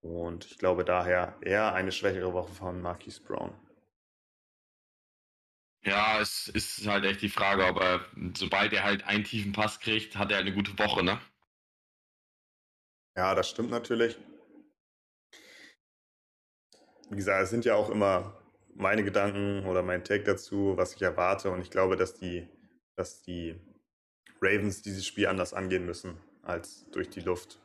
Und 0.00 0.46
ich 0.46 0.58
glaube 0.58 0.84
daher 0.84 1.36
eher 1.42 1.74
eine 1.74 1.92
schwächere 1.92 2.32
Woche 2.32 2.52
von 2.52 2.82
Marquise 2.82 3.22
Brown. 3.22 3.52
Ja, 5.84 6.20
es 6.20 6.46
ist 6.48 6.86
halt 6.86 7.04
echt 7.04 7.22
die 7.22 7.28
Frage, 7.28 7.66
ob 7.66 7.80
er, 7.80 8.06
sobald 8.36 8.72
er 8.72 8.84
halt 8.84 9.04
einen 9.04 9.24
tiefen 9.24 9.52
Pass 9.52 9.80
kriegt, 9.80 10.16
hat 10.16 10.30
er 10.30 10.38
eine 10.38 10.52
gute 10.52 10.78
Woche, 10.78 11.02
ne? 11.02 11.20
Ja, 13.16 13.34
das 13.34 13.50
stimmt 13.50 13.70
natürlich. 13.70 14.16
Wie 17.10 17.16
gesagt, 17.16 17.42
es 17.44 17.50
sind 17.50 17.64
ja 17.64 17.74
auch 17.74 17.90
immer 17.90 18.40
meine 18.74 19.04
Gedanken 19.04 19.66
oder 19.66 19.82
mein 19.82 20.04
Take 20.04 20.24
dazu, 20.24 20.76
was 20.76 20.94
ich 20.94 21.02
erwarte. 21.02 21.50
Und 21.50 21.60
ich 21.60 21.70
glaube, 21.70 21.96
dass 21.96 22.14
die, 22.14 22.48
dass 22.96 23.22
die 23.22 23.60
Ravens 24.40 24.82
dieses 24.82 25.04
Spiel 25.04 25.26
anders 25.26 25.52
angehen 25.52 25.84
müssen 25.84 26.16
als 26.42 26.88
durch 26.90 27.10
die 27.10 27.20
Luft. 27.20 27.60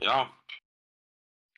Ja, 0.00 0.30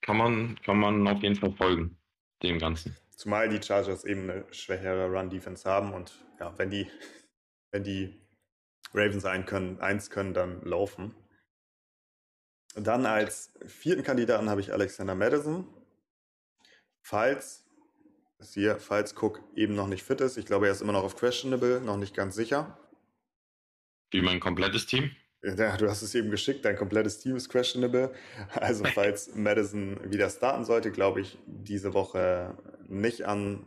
kann 0.01 0.17
man, 0.17 0.61
kann 0.63 0.79
man 0.79 1.07
auf 1.09 1.23
jeden 1.23 1.37
Fall 1.37 1.53
folgen, 1.53 1.99
dem 2.43 2.59
Ganzen. 2.59 2.97
Zumal 3.17 3.49
die 3.49 3.63
Chargers 3.63 4.05
eben 4.05 4.31
eine 4.31 4.53
schwächere 4.53 5.09
Run-Defense 5.09 5.69
haben 5.69 5.95
und 5.95 6.25
ja, 6.41 6.57
wenn 6.59 6.71
die, 6.71 6.91
wenn 7.71 7.85
die 7.85 8.21
Ravens 8.93 9.25
ein 9.25 9.47
können, 9.47 9.81
eins 9.81 10.11
können, 10.11 10.35
dann 10.35 10.63
laufen. 10.63 11.15
Dann 12.75 13.07
als 13.07 13.53
vierten 13.67 14.03
Kandidaten 14.03 14.51
habe 14.51 14.61
ich 14.61 14.73
Alexander 14.73 15.15
Madison. 15.15 15.67
Falls, 17.03 17.65
hier, 18.41 18.79
falls 18.79 19.15
Cook 19.21 19.43
eben 19.55 19.75
noch 19.75 19.87
nicht 19.87 20.03
fit 20.03 20.21
ist, 20.21 20.37
ich 20.37 20.47
glaube, 20.47 20.67
er 20.67 20.73
ist 20.73 20.81
immer 20.81 20.93
noch 20.93 21.05
auf 21.05 21.17
questionable, 21.17 21.81
noch 21.81 21.97
nicht 21.97 22.15
ganz 22.15 22.35
sicher. 22.35 22.79
Wie 24.11 24.23
mein 24.23 24.41
komplettes 24.41 24.87
Team? 24.87 25.15
Ja, 25.45 25.77
du 25.77 25.91
hast 25.91 26.01
es 26.01 26.15
eben 26.15 26.31
geschickt, 26.31 26.65
dein 26.65 26.77
komplettes 26.77 27.19
Team 27.19 27.37
ist 27.37 27.51
questionable. 27.51 28.15
Also 28.55 28.85
falls 28.95 29.35
Madison 29.35 29.99
wieder 30.11 30.31
starten 30.31 30.65
sollte, 30.65 30.91
glaube 30.91 31.21
ich 31.21 31.39
diese 31.47 31.93
Woche 31.93 32.57
nicht 32.89 33.25
an 33.25 33.67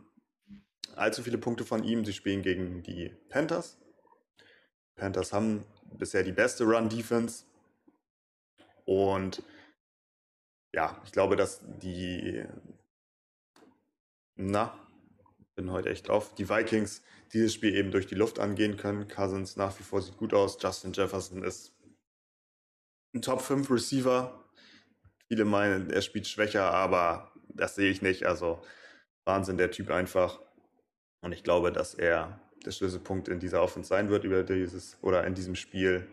allzu 0.96 1.22
viele 1.22 1.38
Punkte 1.38 1.64
von 1.64 1.84
ihm. 1.84 2.04
Sie 2.04 2.12
spielen 2.12 2.42
gegen 2.42 2.82
die 2.82 3.10
Panthers. 3.28 3.78
Panthers 4.96 5.32
haben 5.32 5.64
bisher 5.96 6.24
die 6.24 6.32
beste 6.32 6.64
Run-Defense. 6.64 7.44
Und 8.84 9.42
ja, 10.74 11.00
ich 11.04 11.12
glaube, 11.12 11.36
dass 11.36 11.60
die, 11.80 12.44
na, 14.34 14.76
bin 15.54 15.70
heute 15.70 15.90
echt 15.90 16.10
auf, 16.10 16.34
die 16.34 16.48
Vikings 16.48 17.02
dieses 17.32 17.54
Spiel 17.54 17.74
eben 17.74 17.90
durch 17.90 18.06
die 18.06 18.14
Luft 18.14 18.38
angehen 18.38 18.76
können. 18.76 19.08
Cousins 19.08 19.56
nach 19.56 19.78
wie 19.78 19.82
vor 19.82 20.02
sieht 20.02 20.16
gut 20.16 20.34
aus. 20.34 20.58
Justin 20.60 20.92
Jefferson 20.92 21.42
ist 21.42 21.72
ein 23.14 23.22
Top 23.22 23.40
5 23.40 23.70
Receiver. 23.70 24.44
Viele 25.28 25.44
meinen, 25.44 25.90
er 25.90 26.02
spielt 26.02 26.26
schwächer, 26.26 26.70
aber 26.70 27.32
das 27.48 27.74
sehe 27.74 27.90
ich 27.90 28.02
nicht. 28.02 28.24
Also 28.24 28.62
Wahnsinn, 29.26 29.58
der 29.58 29.70
Typ 29.70 29.90
einfach. 29.90 30.40
Und 31.20 31.32
ich 31.32 31.42
glaube, 31.42 31.72
dass 31.72 31.94
er 31.94 32.40
der 32.64 32.72
Schlüsselpunkt 32.72 33.28
in 33.28 33.40
dieser 33.40 33.62
Offense 33.62 33.88
sein 33.88 34.10
wird 34.10 34.24
über 34.24 34.42
dieses 34.42 34.96
oder 35.02 35.24
in 35.24 35.34
diesem 35.34 35.54
Spiel. 35.54 36.08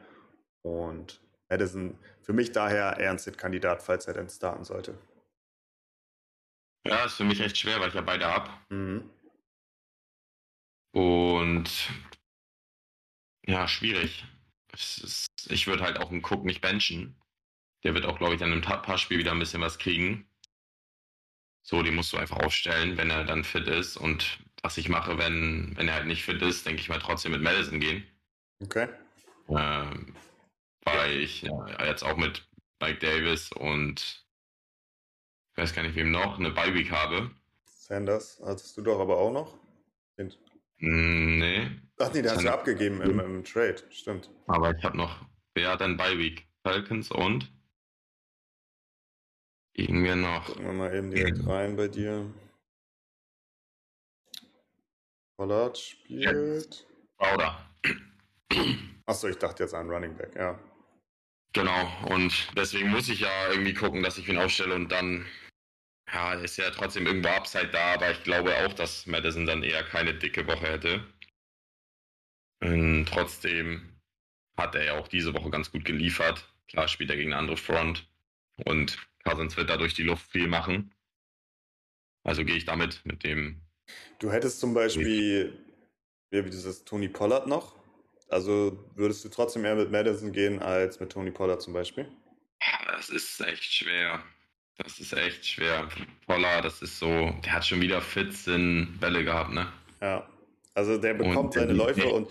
Und 0.63 1.21
Madison 1.49 1.97
für 2.21 2.33
mich 2.33 2.51
daher 2.51 2.97
eher 2.97 3.11
ein 3.11 3.19
Sit-Kandidat, 3.19 3.81
falls 3.81 4.07
er 4.07 4.13
denn 4.13 4.29
starten 4.29 4.63
sollte. 4.63 4.97
Ja, 6.87 7.05
ist 7.05 7.15
für 7.15 7.23
mich 7.23 7.39
echt 7.39 7.57
schwer, 7.57 7.79
weil 7.79 7.89
ich 7.89 7.95
ja 7.95 8.01
beide 8.01 8.25
habe. 8.25 8.49
Mhm. 8.69 9.09
Und 10.95 11.89
ja, 13.45 13.67
schwierig. 13.67 14.23
Ist, 14.71 15.27
ich 15.49 15.67
würde 15.67 15.83
halt 15.83 15.97
auch 15.97 16.09
einen 16.09 16.23
Cook 16.23 16.45
nicht 16.45 16.61
benchen. 16.61 17.21
Der 17.83 17.93
wird 17.93 18.05
auch, 18.05 18.17
glaube 18.17 18.35
ich, 18.35 18.41
an 18.41 18.53
einem 18.53 18.61
Passspiel 18.61 19.17
wieder 19.17 19.33
ein 19.33 19.39
bisschen 19.39 19.59
was 19.59 19.77
kriegen. 19.77 20.25
So, 21.63 21.83
die 21.83 21.91
musst 21.91 22.13
du 22.13 22.17
einfach 22.17 22.37
aufstellen, 22.37 22.97
wenn 22.97 23.09
er 23.09 23.25
dann 23.25 23.43
fit 23.43 23.67
ist. 23.67 23.97
Und 23.97 24.39
was 24.63 24.77
ich 24.77 24.87
mache, 24.87 25.17
wenn, 25.17 25.75
wenn 25.75 25.89
er 25.89 25.95
halt 25.95 26.07
nicht 26.07 26.23
fit 26.23 26.41
ist, 26.41 26.65
denke 26.65 26.79
ich 26.79 26.87
mal 26.87 26.99
trotzdem 26.99 27.33
mit 27.33 27.41
Madison 27.41 27.81
gehen. 27.81 28.07
Okay. 28.63 28.87
Ähm, 29.49 30.15
weil 30.85 31.19
ich 31.19 31.41
ja, 31.41 31.85
jetzt 31.85 32.03
auch 32.03 32.15
mit 32.15 32.47
Mike 32.79 32.99
Davis 32.99 33.51
und 33.51 34.25
ich 35.51 35.57
weiß 35.57 35.73
gar 35.73 35.83
nicht 35.83 35.95
wem 35.95 36.11
noch, 36.11 36.39
eine 36.39 36.51
Bye-Week 36.51 36.89
habe. 36.89 37.31
Sanders 37.65 38.41
hattest 38.45 38.77
du 38.77 38.81
doch 38.81 39.01
aber 39.01 39.17
auch 39.17 39.31
noch? 39.31 39.57
Hm, 40.17 40.31
nee. 40.77 41.71
Ach 41.99 42.11
nee, 42.13 42.21
der 42.21 42.33
hast 42.33 42.43
du 42.43 42.51
abgegeben 42.51 43.01
im, 43.01 43.19
im, 43.19 43.43
Trade, 43.43 43.77
stimmt. 43.89 44.29
Aber 44.47 44.75
ich 44.75 44.83
habe 44.83 44.97
noch, 44.97 45.25
wer 45.53 45.77
dann 45.77 45.97
bei 45.97 46.17
Week? 46.17 46.47
Falcons 46.63 47.11
und 47.11 47.51
wir 50.03 50.15
noch. 50.15 50.45
Gucken 50.47 50.65
wir 50.65 50.73
mal 50.73 50.95
eben 50.95 51.11
direkt 51.11 51.45
rein 51.45 51.75
bei 51.75 51.87
dir. 51.87 52.33
Pollard 55.37 55.77
spielt. 55.77 56.87
Oder. 57.19 57.69
Achso, 59.05 59.27
ich 59.27 59.37
dachte 59.37 59.63
jetzt 59.63 59.73
an 59.73 59.89
Running 59.89 60.15
Back, 60.15 60.35
ja. 60.35 60.59
Genau, 61.53 61.87
und 62.09 62.49
deswegen 62.57 62.89
muss 62.89 63.09
ich 63.09 63.21
ja 63.21 63.49
irgendwie 63.51 63.73
gucken, 63.73 64.03
dass 64.03 64.17
ich 64.17 64.27
ihn 64.27 64.37
aufstelle 64.37 64.75
und 64.75 64.91
dann 64.91 65.25
ja, 66.15 66.33
ist 66.33 66.55
ja 66.55 66.69
trotzdem 66.71 67.05
irgendwo 67.05 67.27
Upside 67.27 67.67
da, 67.71 67.95
aber 67.95 68.09
ich 68.09 68.23
glaube 68.23 68.55
auch, 68.55 68.73
dass 68.73 69.05
Madison 69.05 69.45
dann 69.45 69.63
eher 69.63 69.83
keine 69.83 70.13
dicke 70.13 70.47
Woche 70.47 70.65
hätte. 70.65 71.03
Und 72.61 73.05
trotzdem 73.05 73.99
hat 74.55 74.75
er 74.75 74.85
ja 74.85 74.97
auch 74.97 75.09
diese 75.09 75.33
Woche 75.33 75.49
ganz 75.49 75.71
gut 75.73 75.83
geliefert. 75.83 76.47
Klar 76.69 76.87
spielt 76.87 77.09
er 77.09 77.17
gegen 77.17 77.33
eine 77.33 77.39
andere 77.39 77.57
Front 77.57 78.09
und 78.63 78.97
Cousins 79.25 79.57
wird 79.57 79.69
dadurch 79.69 79.93
die 79.93 80.03
Luft 80.03 80.31
viel 80.31 80.47
machen. 80.47 80.95
Also 82.23 82.45
gehe 82.45 82.55
ich 82.55 82.65
damit 82.65 83.05
mit 83.05 83.25
dem. 83.25 83.61
Du 84.19 84.31
hättest 84.31 84.61
zum 84.61 84.73
Beispiel, 84.73 85.61
wie 86.31 86.43
dieses 86.43 86.85
Tony 86.85 87.09
Pollard 87.09 87.45
noch. 87.45 87.75
Also 88.29 88.89
würdest 88.95 89.25
du 89.25 89.29
trotzdem 89.29 89.65
eher 89.65 89.75
mit 89.75 89.91
Madison 89.91 90.31
gehen 90.31 90.59
als 90.59 91.01
mit 91.01 91.11
Tony 91.11 91.31
Pollard 91.31 91.61
zum 91.61 91.73
Beispiel? 91.73 92.09
Das 92.87 93.09
ist 93.09 93.41
echt 93.41 93.65
schwer. 93.65 94.23
Das 94.77 94.99
ist 94.99 95.13
echt 95.13 95.45
schwer. 95.45 95.87
Poller, 96.25 96.61
das 96.61 96.81
ist 96.81 96.99
so, 96.99 97.33
der 97.45 97.53
hat 97.53 97.65
schon 97.65 97.81
wieder 97.81 98.01
14 98.01 98.97
Bälle 98.99 99.23
gehabt, 99.23 99.53
ne? 99.53 99.71
Ja. 100.01 100.27
Also 100.73 100.97
der 100.97 101.13
bekommt 101.13 101.37
und 101.37 101.53
seine 101.53 101.73
Läufe 101.73 102.07
und 102.07 102.29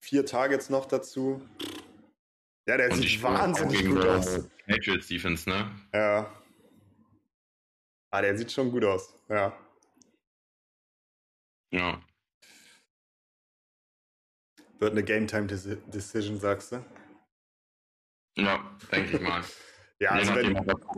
vier 0.00 0.24
Targets 0.24 0.70
noch 0.70 0.86
dazu. 0.86 1.46
Ja, 2.66 2.78
der 2.78 2.90
und 2.90 2.96
sieht 2.96 3.22
wahnsinnig 3.22 3.84
gut 3.84 4.06
aus. 4.06 4.48
Patriots 4.66 5.08
Defense, 5.08 5.48
ne? 5.48 5.70
Ja. 5.92 6.34
Ah, 8.10 8.22
der 8.22 8.38
sieht 8.38 8.50
schon 8.50 8.70
gut 8.70 8.84
aus. 8.84 9.12
Ja. 9.28 9.52
Ja. 11.70 12.02
Wird 14.78 14.92
eine 14.92 15.04
Game 15.04 15.26
Time 15.26 15.46
Decision, 15.46 16.40
sagst 16.40 16.72
du? 16.72 16.84
Ja, 18.36 18.76
denke 18.90 19.16
ich 19.16 19.22
mal. 19.22 19.44
Ja, 20.04 20.10
also 20.10 20.34
wenn, 20.34 20.52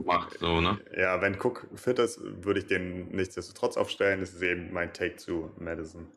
macht, 0.05 0.39
so, 0.41 0.61
ne? 0.61 0.81
ja, 0.97 1.21
wenn 1.21 1.41
Cook 1.41 1.69
fit 1.77 2.01
ist, 2.01 2.21
würde 2.23 2.59
ich 2.59 2.67
den 2.67 3.09
nichtsdestotrotz 3.11 3.77
aufstellen. 3.77 4.19
Das 4.19 4.35
ist 4.35 4.43
eben 4.43 4.73
mein 4.73 4.93
Take 4.93 5.15
zu 5.15 5.53
Madison. 5.59 6.09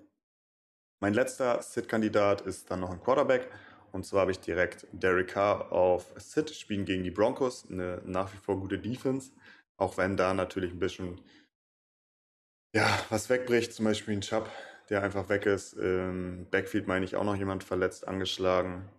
Mein 1.00 1.14
letzter 1.14 1.62
Sit-Kandidat 1.62 2.42
ist 2.42 2.72
dann 2.72 2.80
noch 2.80 2.90
ein 2.90 3.00
Quarterback. 3.00 3.48
Und 3.92 4.08
zwar 4.08 4.22
habe 4.22 4.32
ich 4.32 4.40
direkt 4.40 4.88
Derek 4.92 5.28
Carr 5.28 5.72
auf 5.72 6.14
Sit, 6.18 6.50
spielen 6.50 6.86
gegen 6.86 7.04
die 7.04 7.12
Broncos. 7.12 7.68
Eine 7.70 8.02
nach 8.06 8.34
wie 8.34 8.38
vor 8.38 8.60
gute 8.60 8.80
Defense. 8.80 9.34
Auch 9.78 9.98
wenn 9.98 10.18
da 10.18 10.34
natürlich 10.34 10.72
ein 10.72 10.80
bisschen 10.80 11.22
ja, 12.74 12.88
was 13.10 13.30
wegbricht. 13.30 13.72
Zum 13.72 13.86
Beispiel 13.86 14.16
ein 14.16 14.22
Chubb, 14.22 14.50
der 14.90 15.04
einfach 15.04 15.30
weg 15.30 15.46
ist. 15.46 15.74
Im 15.74 16.48
Backfield 16.50 16.88
meine 16.88 17.06
ich 17.06 17.16
auch 17.16 17.24
noch 17.24 17.36
jemand 17.36 17.64
verletzt, 17.64 18.08
angeschlagen. 18.08 18.90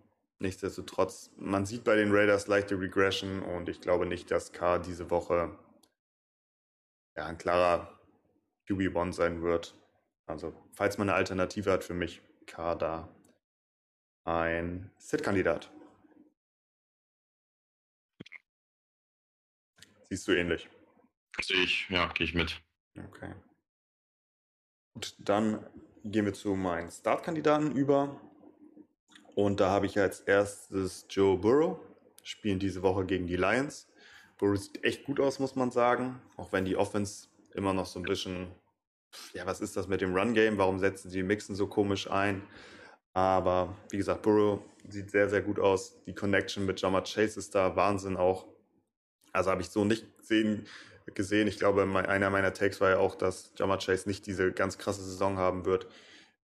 Nichtsdestotrotz, 0.41 1.29
man 1.37 1.67
sieht 1.67 1.83
bei 1.83 1.95
den 1.95 2.11
Raiders 2.11 2.47
leichte 2.47 2.79
Regression 2.79 3.43
und 3.43 3.69
ich 3.69 3.79
glaube 3.79 4.07
nicht, 4.07 4.31
dass 4.31 4.51
K 4.51 4.79
diese 4.79 5.11
Woche 5.11 5.55
ja, 7.15 7.27
ein 7.27 7.37
klarer 7.37 7.99
QB1 8.67 9.13
sein 9.13 9.43
wird. 9.43 9.75
Also, 10.25 10.51
falls 10.73 10.97
man 10.97 11.09
eine 11.09 11.15
Alternative 11.15 11.71
hat 11.71 11.83
für 11.83 11.93
mich, 11.93 12.23
K 12.47 12.73
da 12.73 13.07
ein 14.23 14.89
Sit-Kandidat. 14.97 15.71
Siehst 20.09 20.27
du 20.27 20.31
ähnlich? 20.31 20.67
Sehe 21.39 21.63
ich, 21.63 21.87
ja, 21.89 22.07
gehe 22.13 22.25
ich 22.25 22.33
mit. 22.33 22.59
Okay. 22.97 23.35
Gut, 24.95 25.15
dann 25.19 25.63
gehen 26.03 26.25
wir 26.25 26.33
zu 26.33 26.55
meinen 26.55 26.89
Startkandidaten 26.89 27.75
über. 27.75 28.19
Und 29.35 29.59
da 29.59 29.69
habe 29.69 29.85
ich 29.85 29.97
als 29.99 30.21
erstes 30.21 31.05
Joe 31.09 31.37
Burrow, 31.37 31.79
spielen 32.23 32.59
diese 32.59 32.81
Woche 32.83 33.05
gegen 33.05 33.27
die 33.27 33.37
Lions. 33.37 33.87
Burrow 34.37 34.57
sieht 34.57 34.83
echt 34.83 35.05
gut 35.05 35.19
aus, 35.19 35.39
muss 35.39 35.55
man 35.55 35.71
sagen. 35.71 36.21
Auch 36.37 36.51
wenn 36.51 36.65
die 36.65 36.75
Offense 36.75 37.27
immer 37.53 37.73
noch 37.73 37.85
so 37.85 37.99
ein 37.99 38.03
bisschen, 38.03 38.47
ja, 39.33 39.45
was 39.45 39.61
ist 39.61 39.77
das 39.77 39.87
mit 39.87 40.01
dem 40.01 40.15
Run-Game? 40.15 40.57
Warum 40.57 40.79
setzen 40.79 41.09
sie 41.09 41.23
Mixen 41.23 41.55
so 41.55 41.67
komisch 41.67 42.09
ein? 42.09 42.41
Aber 43.13 43.75
wie 43.89 43.97
gesagt, 43.97 44.21
Burrow 44.21 44.61
sieht 44.87 45.11
sehr, 45.11 45.29
sehr 45.29 45.41
gut 45.41 45.59
aus. 45.59 46.01
Die 46.05 46.15
Connection 46.15 46.65
mit 46.65 46.81
Jammer 46.81 47.03
Chase 47.03 47.39
ist 47.39 47.55
da 47.55 47.75
Wahnsinn 47.75 48.17
auch. 48.17 48.47
Also 49.33 49.51
habe 49.51 49.61
ich 49.61 49.69
so 49.69 49.85
nicht 49.85 50.17
gesehen. 50.17 50.65
gesehen. 51.13 51.47
Ich 51.47 51.57
glaube, 51.57 51.83
einer 51.83 52.29
meiner 52.29 52.53
Takes 52.53 52.79
war 52.81 52.91
ja 52.91 52.97
auch, 52.97 53.15
dass 53.15 53.53
Jammer 53.57 53.77
Chase 53.77 54.07
nicht 54.07 54.25
diese 54.27 54.51
ganz 54.51 54.77
krasse 54.77 55.03
Saison 55.03 55.37
haben 55.37 55.65
wird, 55.65 55.87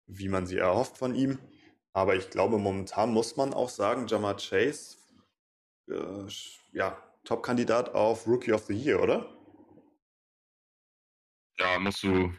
wie 0.07 0.29
man 0.29 0.45
sie 0.45 0.57
erhofft 0.57 0.97
von 0.97 1.15
ihm. 1.15 1.39
Aber 1.97 2.15
ich 2.15 2.29
glaube, 2.29 2.59
momentan 2.59 3.11
muss 3.11 3.37
man 3.37 3.55
auch 3.55 3.69
sagen, 3.69 4.05
Jamar 4.05 4.37
Chase, 4.37 4.97
äh, 5.89 6.27
ja, 6.71 6.95
Top-Kandidat 7.23 7.95
auf 7.95 8.27
Rookie 8.27 8.53
of 8.53 8.65
the 8.65 8.75
Year, 8.75 9.01
oder? 9.01 9.27
Ja, 11.57 11.79
musst 11.79 12.03
du, 12.03 12.31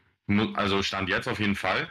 also 0.55 0.81
Stand 0.85 1.09
jetzt 1.09 1.27
auf 1.27 1.41
jeden 1.41 1.57
Fall. 1.57 1.91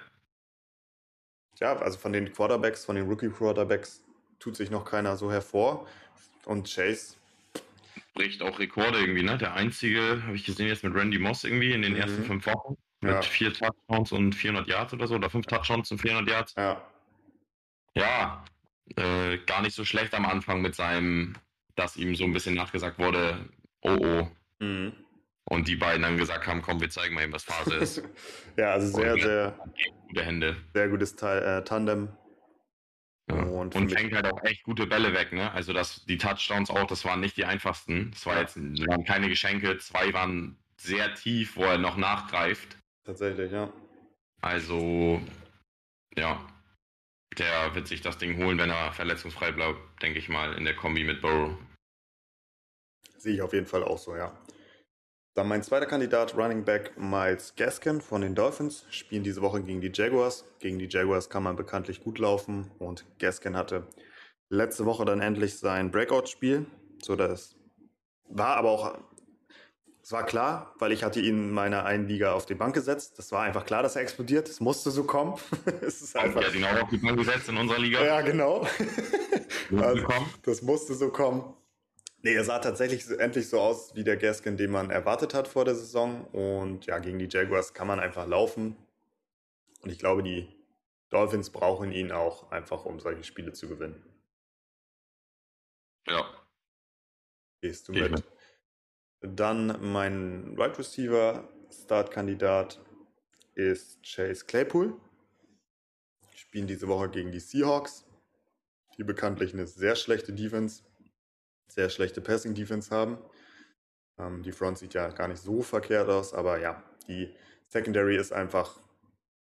Ja, 1.60 1.76
also 1.76 2.00
von 2.00 2.14
den 2.14 2.32
Quarterbacks, 2.32 2.86
von 2.86 2.96
den 2.96 3.06
Rookie-Quarterbacks 3.10 4.02
tut 4.40 4.56
sich 4.56 4.72
noch 4.72 4.86
keiner 4.86 5.18
so 5.18 5.30
hervor. 5.30 5.90
Und 6.46 6.74
Chase. 6.74 7.18
Bricht 8.14 8.42
auch 8.44 8.60
Rekorde 8.60 9.00
irgendwie, 9.00 9.24
ne? 9.24 9.38
Der 9.38 9.56
einzige, 9.56 10.24
habe 10.26 10.38
ich 10.38 10.46
gesehen 10.46 10.68
jetzt 10.68 10.86
mit 10.86 10.96
Randy 10.96 11.20
Moss 11.20 11.44
irgendwie 11.44 11.74
in 11.74 11.82
den 11.82 11.96
mhm. 11.96 12.00
ersten 12.00 12.24
fünf 12.24 12.46
Wochen. 12.46 12.78
Mit 13.02 13.12
Ja. 13.12 13.22
vier 13.22 13.54
Touchdowns 13.54 14.14
und 14.14 14.34
400 14.34 14.70
Yards 14.70 14.94
oder 14.94 15.06
so, 15.06 15.16
oder 15.16 15.30
fünf 15.30 15.48
Touchdowns 15.48 15.92
und 15.92 15.98
400 15.98 16.30
Yards. 16.30 16.54
Ja, 16.56 16.82
Ja, 17.98 18.46
äh, 18.96 19.38
gar 19.46 19.62
nicht 19.62 19.76
so 19.76 19.86
schlecht 19.86 20.14
am 20.14 20.26
Anfang 20.26 20.62
mit 20.62 20.76
seinem, 20.76 21.36
dass 21.76 21.98
ihm 21.98 22.16
so 22.16 22.24
ein 22.24 22.34
bisschen 22.34 22.56
nachgesagt 22.56 23.00
wurde, 23.00 23.50
oh 23.82 23.98
oh. 24.00 24.28
mhm. 24.60 24.94
Und 25.50 25.68
die 25.70 25.78
beiden 25.78 26.02
dann 26.02 26.18
gesagt 26.18 26.46
haben, 26.46 26.62
komm, 26.62 26.82
wir 26.82 26.90
zeigen 26.90 27.16
mal 27.16 27.24
ihm, 27.24 27.32
was 27.32 27.46
Phase 27.46 27.76
ist. 27.76 28.04
ja 28.58 28.72
also 28.72 28.98
sehr, 28.98 29.14
Und- 29.14 29.22
sehr, 29.22 29.60
Gute 30.10 30.24
Hände. 30.24 30.58
sehr 30.74 30.90
gutes 30.90 31.16
Teil, 31.16 31.42
äh, 31.42 31.64
Tandem. 31.64 32.10
Ja. 33.30 33.44
Und 33.44 33.76
Und, 33.76 33.92
fängt 33.92 34.14
halt 34.14 34.26
auch 34.26 34.42
echt 34.44 34.64
gute 34.64 34.88
Bälle 34.88 35.14
weg, 35.14 35.34
ne? 35.34 35.52
Also 35.52 35.74
das, 35.74 36.06
die 36.06 36.18
Touchdowns 36.18 36.70
auch, 36.70 36.86
das 36.86 37.04
waren 37.04 37.20
nicht 37.20 37.36
die 37.36 37.44
einfachsten. 37.46 38.12
Das 38.12 38.26
war 38.26 38.40
jetzt, 38.40 38.58
waren 38.58 39.04
keine 39.04 39.28
Geschenke, 39.28 39.78
zwei 39.80 40.14
waren 40.14 40.58
sehr 40.78 41.14
tief, 41.16 41.58
wo 41.58 41.64
er 41.64 41.78
noch 41.78 41.98
nachgreift. 41.98 42.78
Tatsächlich, 43.04 43.52
ja. 43.52 43.72
Also, 44.42 45.22
ja, 46.16 46.46
der 47.38 47.76
wird 47.76 47.88
sich 47.88 48.02
das 48.02 48.18
Ding 48.18 48.38
holen, 48.38 48.58
wenn 48.58 48.70
er 48.70 48.92
verletzungsfrei 48.92 49.52
bleibt, 49.52 49.80
denke 50.02 50.20
ich 50.20 50.30
mal, 50.30 50.54
in 50.54 50.66
der 50.66 50.76
Kombi 50.76 51.04
mit 51.04 51.22
Burrow. 51.22 51.58
Sehe 53.18 53.36
ich 53.36 53.42
auf 53.42 53.54
jeden 53.54 53.66
Fall 53.66 53.84
auch 53.84 53.98
so, 53.98 54.16
ja. 54.16 54.38
Dann 55.36 55.48
mein 55.48 55.62
zweiter 55.62 55.86
Kandidat, 55.86 56.36
Running 56.36 56.66
Back 56.66 56.98
Miles 56.98 57.54
Gaskin 57.56 58.02
von 58.02 58.22
den 58.22 58.34
Dolphins, 58.34 58.88
spielen 58.90 59.24
diese 59.24 59.44
Woche 59.44 59.62
gegen 59.62 59.82
die 59.82 59.92
Jaguars. 59.94 60.46
Gegen 60.60 60.80
die 60.80 60.88
Jaguars 60.90 61.30
kann 61.30 61.44
man 61.44 61.56
bekanntlich 61.56 62.04
gut 62.04 62.18
laufen 62.18 62.72
und 62.80 63.06
Gaskin 63.20 63.56
hatte 63.56 63.88
letzte 64.50 64.86
Woche 64.86 65.06
dann 65.06 65.22
endlich 65.22 65.60
sein 65.60 65.92
Breakout-Spiel. 65.92 66.66
So 67.04 67.16
das 67.16 67.56
war 68.30 68.58
aber 68.58 68.72
auch, 68.72 68.98
es 70.08 70.14
war 70.14 70.26
klar, 70.26 70.74
weil 70.80 70.94
ich 70.94 71.04
hatte 71.04 71.20
ihn 71.20 71.36
in 71.36 71.52
meiner 71.52 71.84
einen 71.84 72.08
Liga 72.08 72.32
auf 72.32 72.46
die 72.46 72.56
Bank 72.56 72.74
gesetzt. 72.74 73.20
Das 73.20 73.34
war 73.34 73.44
einfach 73.44 73.66
klar, 73.66 73.84
dass 73.84 73.98
er 73.98 74.04
explodiert. 74.04 74.48
Es 74.48 74.62
musste 74.62 74.90
so 74.90 75.04
kommen. 75.04 75.38
es 75.82 76.02
ist 76.02 76.16
einfach. 76.16 76.46
hat 76.46 76.56
ihn 76.56 76.64
auch 76.64 76.82
auf 76.82 76.90
die 76.90 76.98
Bank 76.98 77.18
gesetzt 77.18 77.50
in 77.50 77.58
unserer 77.58 77.80
Liga. 77.80 78.02
Ja, 78.02 78.22
genau. 78.22 78.66
Also, 79.78 80.08
das 80.44 80.62
musste 80.62 80.94
so 80.94 81.10
kommen. 81.10 81.54
Nee, 82.22 82.36
er 82.36 82.46
sah 82.46 82.60
tatsächlich 82.60 83.06
so, 83.06 83.16
endlich 83.16 83.50
so 83.50 83.60
aus 83.60 83.96
wie 83.96 84.06
der 84.06 84.16
Gaskin, 84.16 84.56
den 84.56 84.72
man 84.72 84.92
erwartet 84.92 85.34
hat 85.34 85.50
vor 85.50 85.66
der 85.66 85.76
Saison. 85.76 86.24
Und 86.28 86.86
ja, 86.86 87.00
gegen 87.00 87.20
die 87.20 87.28
Jaguars 87.30 87.74
kann 87.74 87.88
man 87.88 88.00
einfach 88.00 88.26
laufen. 88.28 88.78
Und 89.82 89.92
ich 89.92 90.00
glaube, 90.00 90.24
die 90.24 90.48
Dolphins 91.10 91.50
brauchen 91.50 91.92
ihn 91.92 92.14
auch 92.14 92.50
einfach, 92.50 92.86
um 92.86 93.02
solche 93.02 93.26
Spiele 93.26 93.52
zu 93.52 93.68
gewinnen. 93.68 94.02
Ja, 96.08 96.26
Gehst 97.62 97.88
du 97.88 97.92
Geh 97.92 98.08
mit? 98.08 98.24
Dann 99.22 99.92
mein 99.92 100.52
Wide 100.52 100.60
right 100.60 100.80
Receiver 100.80 101.50
Startkandidat 101.72 102.80
ist 103.56 104.00
Chase 104.04 104.46
Claypool. 104.46 104.96
Spielen 106.36 106.68
diese 106.68 106.88
Woche 106.88 107.10
gegen 107.10 107.32
die 107.32 107.40
Seahawks, 107.40 108.06
die 108.98 109.04
bekanntlich 109.04 109.54
eine 109.54 109.66
sehr 109.66 109.96
schlechte 109.96 110.34
Defense, 110.34 110.84
sehr 111.68 111.90
schlechte 111.90 112.22
Passing 112.22 112.54
Defense 112.54 112.92
haben. 112.96 113.18
Ähm, 114.20 114.44
die 114.44 114.52
Front 114.52 114.78
sieht 114.78 114.94
ja 114.94 115.10
gar 115.10 115.28
nicht 115.28 115.42
so 115.42 115.62
verkehrt 115.62 116.10
aus, 116.10 116.34
aber 116.34 116.60
ja, 116.60 116.84
die 117.08 117.34
Secondary 117.68 118.18
ist 118.18 118.32
einfach 118.32 118.80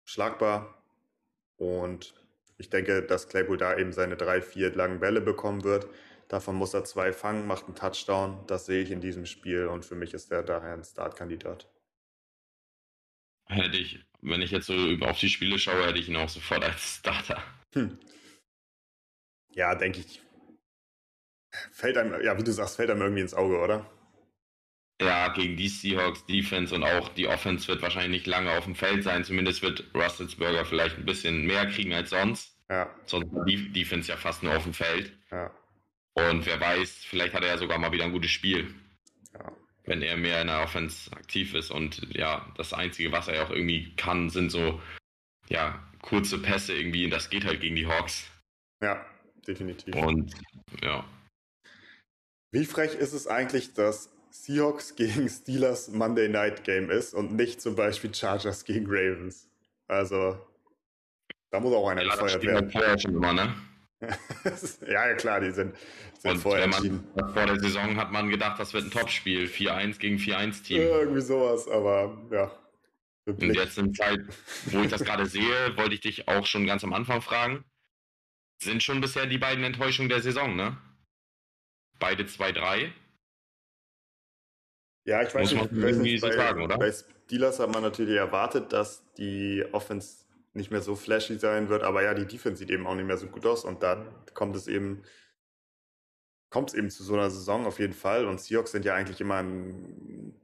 schlagbar 0.06 0.84
und 1.58 2.14
ich 2.58 2.70
denke, 2.70 3.02
dass 3.02 3.28
Claypool 3.28 3.58
da 3.58 3.76
eben 3.76 3.92
seine 3.92 4.16
drei, 4.16 4.42
vier 4.42 4.74
langen 4.76 5.00
Bälle 5.00 5.22
bekommen 5.22 5.64
wird. 5.64 5.88
Davon 6.30 6.56
muss 6.56 6.74
er 6.74 6.84
zwei 6.86 7.14
fangen, 7.14 7.46
macht 7.48 7.66
einen 7.66 7.76
Touchdown. 7.76 8.46
Das 8.48 8.66
sehe 8.66 8.82
ich 8.82 8.92
in 8.92 9.02
diesem 9.02 9.26
Spiel 9.26 9.68
und 9.68 9.86
für 9.86 9.96
mich 9.96 10.14
ist 10.14 10.32
er 10.32 10.44
daher 10.44 10.74
ein 10.74 10.84
Startkandidat. 10.84 11.70
hätte 13.46 13.78
ich, 13.78 14.04
wenn 14.22 14.42
ich 14.42 14.52
jetzt 14.52 14.66
so 14.68 14.74
über- 14.74 15.10
auf 15.12 15.20
die 15.20 15.30
Spiele 15.30 15.60
schaue, 15.60 15.86
hätte 15.86 16.00
ich 16.00 16.10
ihn 16.10 16.16
auch 16.16 16.30
sofort 16.30 16.64
als 16.64 16.96
Starter. 16.98 17.44
Hm. 17.76 18.00
Ja, 19.52 19.76
denke 19.76 20.00
ich. 20.00 20.22
Fällt 21.72 21.98
einem, 21.98 22.20
ja, 22.24 22.36
wie 22.38 22.44
du 22.44 22.52
sagst, 22.52 22.78
fällt 22.78 22.90
einem 22.90 23.02
irgendwie 23.02 23.22
ins 23.22 23.34
Auge, 23.36 23.60
oder? 23.60 23.90
Ja, 25.02 25.28
gegen 25.34 25.58
die 25.58 25.68
Seahawks 25.68 26.26
Defense 26.26 26.74
und 26.74 26.84
auch 26.84 27.10
die 27.10 27.28
Offense 27.28 27.68
wird 27.68 27.82
wahrscheinlich 27.82 28.22
nicht 28.22 28.28
lange 28.28 28.52
auf 28.58 28.64
dem 28.64 28.76
Feld 28.76 29.04
sein. 29.04 29.24
Zumindest 29.24 29.62
wird 29.62 29.94
Russelsberger 29.94 30.66
vielleicht 30.66 30.98
ein 30.98 31.06
bisschen 31.06 31.46
mehr 31.46 31.68
kriegen 31.68 31.94
als 31.94 32.10
sonst. 32.12 32.58
Ja, 32.70 32.90
Sonst 33.06 33.32
war 33.34 33.46
die 33.46 33.72
Defense 33.72 34.10
ja 34.10 34.18
fast 34.18 34.42
nur 34.42 34.56
auf 34.56 34.64
dem 34.64 34.74
Feld. 34.74 35.16
ja, 35.32 35.52
Und 36.16 36.46
wer 36.46 36.60
weiß, 36.60 37.06
vielleicht 37.06 37.34
hat 37.34 37.44
er 37.44 37.50
ja 37.50 37.58
sogar 37.58 37.80
mal 37.80 37.92
wieder 37.92 38.04
ein 38.04 38.12
gutes 38.12 38.32
Spiel, 38.32 38.74
ja. 39.34 39.52
wenn 39.86 40.02
er 40.02 40.16
mehr 40.16 40.42
in 40.42 40.48
der 40.48 40.62
Offense 40.62 41.12
aktiv 41.12 41.54
ist. 41.54 41.72
Und 41.72 42.02
ja, 42.16 42.52
das 42.56 42.74
Einzige, 42.74 43.12
was 43.12 43.28
er 43.28 43.36
ja 43.36 43.46
auch 43.46 43.50
irgendwie 43.50 43.96
kann, 43.96 44.30
sind 44.30 44.52
so 44.52 44.82
ja, 45.50 45.82
kurze 46.02 46.40
Pässe 46.40 46.76
irgendwie. 46.76 47.06
Und 47.06 47.12
das 47.12 47.30
geht 47.30 47.46
halt 47.46 47.62
gegen 47.62 47.76
die 47.76 47.88
Hawks. 47.88 48.30
Ja, 48.82 49.04
definitiv. 49.48 49.96
Und 49.96 50.34
ja, 50.84 51.04
Wie 52.52 52.66
frech 52.66 52.94
ist 52.96 53.14
es 53.14 53.28
eigentlich, 53.28 53.74
dass 53.74 54.12
Seahawks 54.30 54.96
gegen 54.98 55.28
Steelers 55.30 55.90
Monday 55.90 56.30
Night 56.30 56.64
Game 56.64 56.90
ist 56.92 57.14
und 57.14 57.34
nicht 57.34 57.62
zum 57.62 57.76
Beispiel 57.76 58.14
Chargers 58.14 58.66
gegen 58.66 58.86
Ravens? 58.88 59.50
Also, 59.88 60.40
da 61.50 61.60
muss 61.60 61.74
auch 61.74 61.88
einer 61.90 62.04
ja 62.04 62.16
das 62.16 62.34
gefeuert 62.34 63.04
werden. 63.04 63.16
immer, 63.16 63.34
ne? 63.34 63.56
ja, 64.88 65.08
ja, 65.08 65.14
klar, 65.16 65.40
die 65.40 65.52
sind, 65.52 65.76
sind 66.20 66.32
Und 66.32 66.40
vorher 66.40 66.68
man, 66.68 67.04
vor 67.34 67.46
der 67.46 67.60
Saison 67.60 67.96
hat 67.98 68.12
man 68.12 68.30
gedacht, 68.30 68.60
das 68.60 68.74
wird 68.74 68.86
ein 68.86 68.92
Topspiel. 68.92 69.46
4-1 69.46 70.00
gegen 70.00 70.18
4-1-Team. 70.18 70.82
Irgendwie 70.82 71.22
sowas, 71.22 71.68
aber 71.68 72.18
ja. 72.32 72.52
Und 73.26 73.56
jetzt 73.56 73.78
in 73.78 73.94
Zeit, 73.94 74.20
wo 74.66 74.82
ich 74.82 74.90
das 74.90 75.04
gerade 75.06 75.26
sehe, 75.26 75.78
wollte 75.78 75.96
ich 75.96 76.02
dich 76.02 76.28
auch 76.28 76.46
schon 76.46 76.66
ganz 76.66 76.84
am 76.84 76.94
Anfang 76.94 77.22
fragen. 77.22 77.64
Sind 78.62 78.84
schon 78.84 79.02
bisher 79.02 79.26
die 79.26 79.38
beiden 79.38 79.64
Enttäuschungen 79.64 80.10
der 80.10 80.22
Saison, 80.22 80.56
ne? 80.56 80.78
Beide 82.00 82.24
2-3. 82.24 82.92
Ja, 85.06 85.22
ich 85.22 85.34
weiß 85.34 85.54
Muss 85.54 85.64
nicht, 85.64 85.72
man 85.72 85.82
irgendwie 85.82 86.18
so 86.18 86.28
bei, 86.28 86.36
sagen, 86.36 86.62
oder? 86.62 86.78
bei 86.78 86.92
Steelers 86.92 87.60
hat 87.60 87.72
man 87.72 87.82
natürlich 87.84 88.16
erwartet, 88.16 88.72
dass 88.72 89.04
die 89.16 89.66
Offense 89.72 90.23
nicht 90.54 90.72
mehr 90.72 90.82
so 90.82 90.96
flashy 90.96 91.38
sein 91.38 91.70
wird, 91.70 91.84
aber 91.84 92.04
ja, 92.04 92.14
die 92.14 92.28
Defense 92.28 92.60
sieht 92.60 92.70
eben 92.70 92.88
auch 92.88 92.96
nicht 92.96 93.06
mehr 93.06 93.18
so 93.18 93.28
gut 93.28 93.46
aus 93.46 93.66
und 93.66 93.84
dann 93.84 94.08
kommt 94.34 94.56
es 94.56 94.68
eben 94.68 95.04
kommt 96.50 96.70
es 96.70 96.76
eben 96.76 96.92
zu 96.92 97.04
so 97.04 97.16
einer 97.16 97.32
Saison 97.32 97.66
auf 97.66 97.80
jeden 97.80 97.94
Fall 97.94 98.28
und 98.28 98.40
Seahawks 98.40 98.72
sind 98.72 98.86
ja 98.86 98.94
eigentlich 98.94 99.20
immer 99.20 99.42
ein 99.42 100.40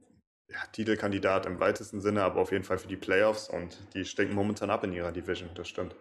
ja, 0.48 0.66
Titelkandidat 0.72 1.46
im 1.46 1.60
weitesten 1.60 2.00
Sinne, 2.00 2.24
aber 2.24 2.40
auf 2.40 2.50
jeden 2.50 2.64
Fall 2.64 2.78
für 2.78 2.88
die 2.88 2.96
Playoffs 2.96 3.48
und 3.48 3.78
die 3.94 4.04
stinken 4.04 4.34
momentan 4.34 4.70
ab 4.70 4.82
in 4.82 4.92
ihrer 4.92 5.12
Division, 5.12 5.50
das 5.54 5.68
stimmt. 5.68 5.94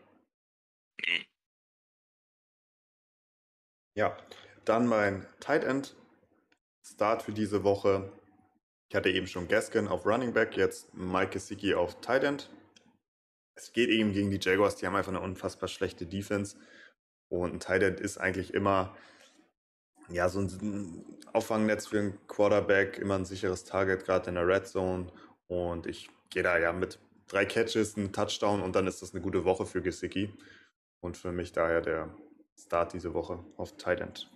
Ja, 3.96 4.18
dann 4.66 4.88
mein 4.88 5.28
Tight 5.40 5.64
End 5.64 5.96
Start 6.84 7.22
für 7.22 7.34
diese 7.34 7.64
Woche. 7.64 8.12
Ich 8.90 8.96
hatte 8.96 9.10
eben 9.10 9.28
schon 9.28 9.48
Gaskin 9.48 9.88
auf 9.88 10.06
Running 10.06 10.34
Back, 10.34 10.58
jetzt 10.58 10.92
Mike 10.96 11.32
Gesicki 11.32 11.76
auf 11.76 12.02
Tight 12.02 12.24
End. 12.24 12.50
Es 13.60 13.74
geht 13.74 13.90
eben 13.90 14.14
gegen 14.14 14.32
die 14.32 14.40
Jaguars, 14.42 14.78
die 14.78 14.88
haben 14.88 14.96
einfach 14.96 15.12
eine 15.12 15.20
unfassbar 15.20 15.68
schlechte 15.68 16.06
Defense. 16.06 16.58
Und 17.28 17.54
ein 17.54 17.60
Tight 17.60 17.84
End 17.84 18.00
ist 18.00 18.18
eigentlich 18.18 18.54
immer 18.54 18.96
ja, 20.10 20.30
so 20.30 20.40
ein 20.40 21.06
Auffangnetz 21.34 21.88
für 21.88 22.00
einen 22.00 22.28
Quarterback, 22.28 22.98
immer 22.98 23.16
ein 23.16 23.26
sicheres 23.26 23.66
Target, 23.66 24.06
gerade 24.06 24.30
in 24.30 24.36
der 24.36 24.48
Red 24.48 24.66
Zone. 24.66 25.12
Und 25.48 25.88
ich 25.88 26.10
gehe 26.30 26.42
da 26.42 26.58
ja 26.58 26.72
mit 26.72 27.00
drei 27.28 27.46
Catches, 27.46 27.98
einen 27.98 28.14
Touchdown 28.14 28.62
und 28.62 28.76
dann 28.76 28.88
ist 28.88 29.02
das 29.02 29.14
eine 29.14 29.22
gute 29.22 29.44
Woche 29.44 29.66
für 29.66 29.82
Gesicki. 29.82 30.34
Und 31.02 31.18
für 31.18 31.34
mich 31.34 31.52
daher 31.52 31.82
der 31.82 32.16
Start 32.58 32.94
diese 32.94 33.14
Woche 33.14 33.44
auf 33.58 33.76
Tight 33.76 34.00
End. 34.00 34.30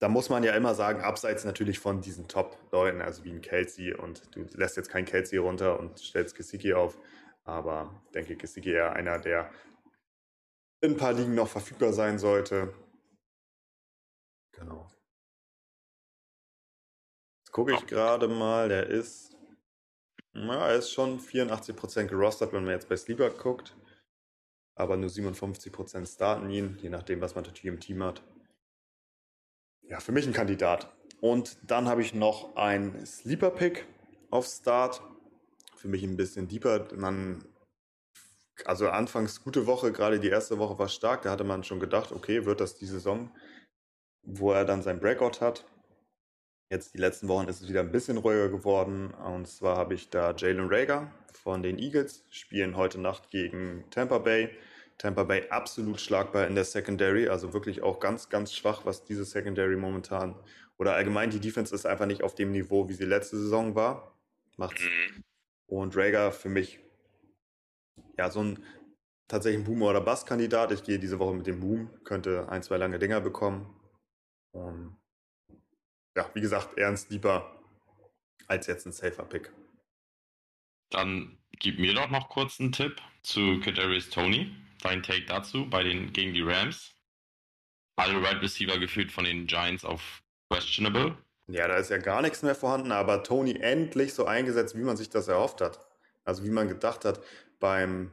Da 0.00 0.08
muss 0.08 0.28
man 0.28 0.44
ja 0.44 0.54
immer 0.54 0.74
sagen, 0.74 1.00
abseits 1.00 1.44
natürlich 1.44 1.80
von 1.80 2.00
diesen 2.00 2.28
Top-Leuten, 2.28 3.02
also 3.02 3.24
wie 3.24 3.32
ein 3.32 3.40
Kelsey 3.40 3.92
und 3.94 4.34
du 4.34 4.46
lässt 4.56 4.76
jetzt 4.76 4.90
kein 4.90 5.04
Kelsey 5.04 5.38
runter 5.38 5.80
und 5.80 5.98
stellst 5.98 6.36
Gesicki 6.36 6.72
auf, 6.72 6.96
aber 7.44 8.00
ich 8.06 8.12
denke, 8.12 8.36
Gesicki 8.36 8.70
eher 8.70 8.92
einer, 8.92 9.18
der 9.18 9.50
in 10.80 10.92
ein 10.92 10.96
paar 10.96 11.12
Ligen 11.12 11.34
noch 11.34 11.48
verfügbar 11.48 11.92
sein 11.92 12.18
sollte. 12.18 12.72
Genau. 14.52 14.88
Jetzt 17.40 17.52
gucke 17.52 17.74
ich 17.74 17.86
gerade 17.86 18.28
mal, 18.28 18.68
der 18.68 18.86
ist, 18.86 19.36
na, 20.32 20.68
er 20.68 20.76
ist 20.76 20.92
schon 20.92 21.18
84% 21.18 22.04
gerostert, 22.04 22.52
wenn 22.52 22.62
man 22.62 22.74
jetzt 22.74 22.88
bei 22.88 22.96
Sleeper 22.96 23.30
guckt, 23.30 23.76
aber 24.76 24.96
nur 24.96 25.10
57% 25.10 26.06
starten 26.06 26.50
ihn, 26.50 26.78
je 26.80 26.88
nachdem, 26.88 27.20
was 27.20 27.34
man 27.34 27.42
natürlich 27.42 27.74
im 27.74 27.80
Team 27.80 28.04
hat. 28.04 28.22
Ja, 29.88 30.00
für 30.00 30.12
mich 30.12 30.26
ein 30.26 30.34
Kandidat. 30.34 30.94
Und 31.20 31.56
dann 31.66 31.88
habe 31.88 32.02
ich 32.02 32.14
noch 32.14 32.56
einen 32.56 33.06
Sleeper-Pick 33.06 33.86
auf 34.30 34.46
Start. 34.46 35.00
Für 35.76 35.88
mich 35.88 36.02
ein 36.02 36.16
bisschen 36.16 36.46
deeper. 36.46 36.88
Man, 36.94 37.42
also 38.66 38.90
anfangs 38.90 39.42
gute 39.42 39.66
Woche, 39.66 39.90
gerade 39.90 40.20
die 40.20 40.28
erste 40.28 40.58
Woche 40.58 40.78
war 40.78 40.88
stark. 40.88 41.22
Da 41.22 41.30
hatte 41.30 41.44
man 41.44 41.64
schon 41.64 41.80
gedacht, 41.80 42.12
okay, 42.12 42.44
wird 42.44 42.60
das 42.60 42.74
die 42.74 42.86
Saison, 42.86 43.30
wo 44.22 44.52
er 44.52 44.66
dann 44.66 44.82
sein 44.82 45.00
Breakout 45.00 45.40
hat. 45.40 45.64
Jetzt 46.70 46.92
die 46.92 46.98
letzten 46.98 47.28
Wochen 47.28 47.48
ist 47.48 47.62
es 47.62 47.68
wieder 47.68 47.80
ein 47.80 47.90
bisschen 47.90 48.18
ruhiger 48.18 48.50
geworden. 48.50 49.14
Und 49.14 49.48
zwar 49.48 49.76
habe 49.76 49.94
ich 49.94 50.10
da 50.10 50.34
Jalen 50.36 50.68
Rager 50.68 51.10
von 51.32 51.62
den 51.62 51.78
Eagles, 51.78 52.26
spielen 52.28 52.76
heute 52.76 53.00
Nacht 53.00 53.30
gegen 53.30 53.86
Tampa 53.90 54.18
Bay. 54.18 54.50
Tampa 54.98 55.22
Bay 55.22 55.48
absolut 55.48 56.00
schlagbar 56.00 56.46
in 56.46 56.54
der 56.54 56.64
Secondary, 56.64 57.28
also 57.28 57.52
wirklich 57.52 57.82
auch 57.82 58.00
ganz, 58.00 58.28
ganz 58.28 58.52
schwach, 58.52 58.84
was 58.84 59.04
diese 59.04 59.24
Secondary 59.24 59.76
momentan 59.76 60.34
oder 60.76 60.94
allgemein 60.94 61.30
die 61.30 61.40
Defense 61.40 61.74
ist 61.74 61.86
einfach 61.86 62.06
nicht 62.06 62.22
auf 62.22 62.34
dem 62.34 62.52
Niveau, 62.52 62.88
wie 62.88 62.94
sie 62.94 63.04
letzte 63.04 63.36
Saison 63.36 63.74
war. 63.74 64.16
Macht's. 64.56 64.82
Mhm. 64.82 65.24
Und 65.66 65.96
Rager 65.96 66.32
für 66.32 66.48
mich 66.48 66.80
ja 68.16 68.30
so 68.30 68.42
ein 68.42 68.64
tatsächlich 69.26 69.60
ein 69.60 69.64
Boom- 69.64 69.82
oder 69.82 70.00
Bass-Kandidat. 70.00 70.72
Ich 70.72 70.84
gehe 70.84 70.98
diese 70.98 71.18
Woche 71.18 71.34
mit 71.34 71.46
dem 71.46 71.60
Boom, 71.60 71.90
könnte 72.04 72.48
ein, 72.48 72.62
zwei 72.62 72.78
lange 72.78 72.98
Dinger 72.98 73.20
bekommen. 73.20 73.74
Und 74.52 74.96
ja, 76.16 76.30
wie 76.34 76.40
gesagt, 76.40 76.78
ernst 76.78 77.10
lieber 77.10 77.60
als 78.46 78.66
jetzt 78.66 78.86
ein 78.86 78.92
safer 78.92 79.24
Pick. 79.24 79.52
Dann 80.90 81.38
gib 81.58 81.78
mir 81.78 81.92
doch 81.92 82.08
noch 82.08 82.30
kurz 82.30 82.58
einen 82.60 82.72
Tipp 82.72 82.96
zu 83.22 83.60
Kadarius 83.60 84.08
Tony. 84.08 84.54
Dein 84.82 85.02
Take 85.02 85.26
dazu 85.26 85.68
bei 85.68 85.82
den 85.82 86.12
gegen 86.12 86.34
die 86.34 86.42
Rams. 86.42 86.94
Alle 87.96 88.22
Right 88.22 88.40
Receiver 88.40 88.78
gefühlt 88.78 89.10
von 89.10 89.24
den 89.24 89.46
Giants 89.46 89.84
auf 89.84 90.22
questionable. 90.50 91.16
Ja, 91.48 91.66
da 91.66 91.76
ist 91.76 91.90
ja 91.90 91.98
gar 91.98 92.22
nichts 92.22 92.42
mehr 92.42 92.54
vorhanden, 92.54 92.92
aber 92.92 93.22
Tony 93.22 93.58
endlich 93.58 94.14
so 94.14 94.26
eingesetzt, 94.26 94.76
wie 94.76 94.82
man 94.82 94.96
sich 94.96 95.08
das 95.08 95.28
erhofft 95.28 95.60
hat. 95.60 95.80
Also 96.24 96.44
wie 96.44 96.50
man 96.50 96.68
gedacht 96.68 97.04
hat 97.04 97.20
beim 97.58 98.12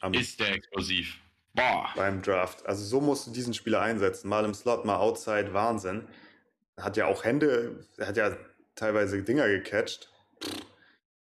am, 0.00 0.14
Ist 0.14 0.40
der 0.40 0.52
explosiv. 0.52 1.18
Boah. 1.54 1.90
Beim 1.96 2.22
Draft. 2.22 2.64
Also 2.66 2.84
so 2.84 3.00
musst 3.00 3.26
du 3.26 3.32
diesen 3.32 3.52
Spieler 3.52 3.80
einsetzen. 3.80 4.28
Mal 4.28 4.44
im 4.44 4.54
Slot, 4.54 4.84
mal 4.84 4.96
outside. 4.96 5.52
Wahnsinn. 5.52 6.06
Hat 6.76 6.96
ja 6.96 7.06
auch 7.06 7.24
Hände, 7.24 7.84
hat 8.00 8.16
ja 8.16 8.36
teilweise 8.76 9.22
Dinger 9.22 9.48
gecatcht. 9.48 10.12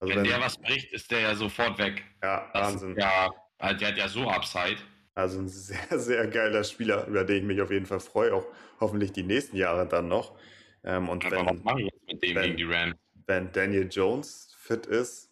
Also 0.01 0.15
wenn, 0.15 0.17
wenn 0.17 0.25
der 0.25 0.41
was 0.41 0.57
bricht, 0.57 0.93
ist 0.93 1.11
der 1.11 1.21
ja 1.21 1.35
sofort 1.35 1.79
weg. 1.79 2.03
Ja, 2.23 2.51
das 2.55 2.73
Wahnsinn. 2.73 2.97
Ja, 2.99 3.31
also 3.63 3.79
der 3.79 3.89
hat 3.89 3.97
ja 3.97 4.09
so 4.09 4.29
Upside. 4.29 4.79
Also 5.15 5.39
ein 5.39 5.49
sehr, 5.49 5.79
sehr 5.99 6.27
geiler 6.27 6.65
Spieler, 6.65 7.07
über 7.07 7.25
den 7.25 7.37
ich 7.37 7.45
mich 7.45 7.61
auf 7.61 7.71
jeden 7.71 7.87
Fall 7.87 8.01
freue, 8.01 8.35
auch 8.35 8.47
hoffentlich 8.81 9.13
die 9.13 9.23
nächsten 9.23 9.57
Jahre 9.57 9.87
dann 9.87 10.09
noch. 10.09 10.37
Ähm, 10.83 11.09
und 11.09 11.25
Aber 11.25 11.37
wenn, 11.37 11.47
was 11.47 11.63
mache 11.63 11.83
ich 11.83 11.93
jetzt 11.93 12.07
mit 12.07 12.23
dem 12.23 12.35
wenn, 12.35 12.43
gegen 12.43 12.57
die 12.57 12.65
Rams? 12.65 12.97
Wenn 13.27 13.53
Daniel 13.53 13.89
Jones 13.89 14.57
fit 14.59 14.87
ist, 14.87 15.31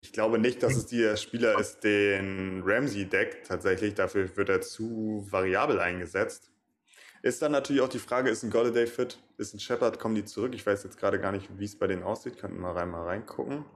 ich 0.00 0.12
glaube 0.12 0.38
nicht, 0.38 0.62
dass 0.62 0.76
es 0.76 0.86
der 0.86 1.16
Spieler 1.18 1.58
ist, 1.58 1.80
den 1.80 2.62
Ramsey 2.64 3.04
deckt. 3.04 3.46
Tatsächlich, 3.46 3.92
dafür 3.92 4.34
wird 4.34 4.48
er 4.48 4.62
zu 4.62 5.26
variabel 5.30 5.78
eingesetzt. 5.78 6.50
Ist 7.20 7.42
dann 7.42 7.52
natürlich 7.52 7.82
auch 7.82 7.88
die 7.88 7.98
Frage, 7.98 8.30
ist 8.30 8.42
ein 8.42 8.50
Golladay 8.50 8.86
fit? 8.86 9.18
Ist 9.36 9.52
ein 9.52 9.60
Shepard, 9.60 9.98
kommen 9.98 10.14
die 10.14 10.24
zurück? 10.24 10.54
Ich 10.54 10.64
weiß 10.64 10.84
jetzt 10.84 10.96
gerade 10.96 11.20
gar 11.20 11.32
nicht, 11.32 11.48
wie 11.58 11.64
es 11.64 11.78
bei 11.78 11.86
denen 11.86 12.02
aussieht. 12.02 12.38
Könnten 12.38 12.60
wir 12.60 12.70
rein, 12.70 12.88
mal 12.88 13.04
reingucken. 13.04 13.66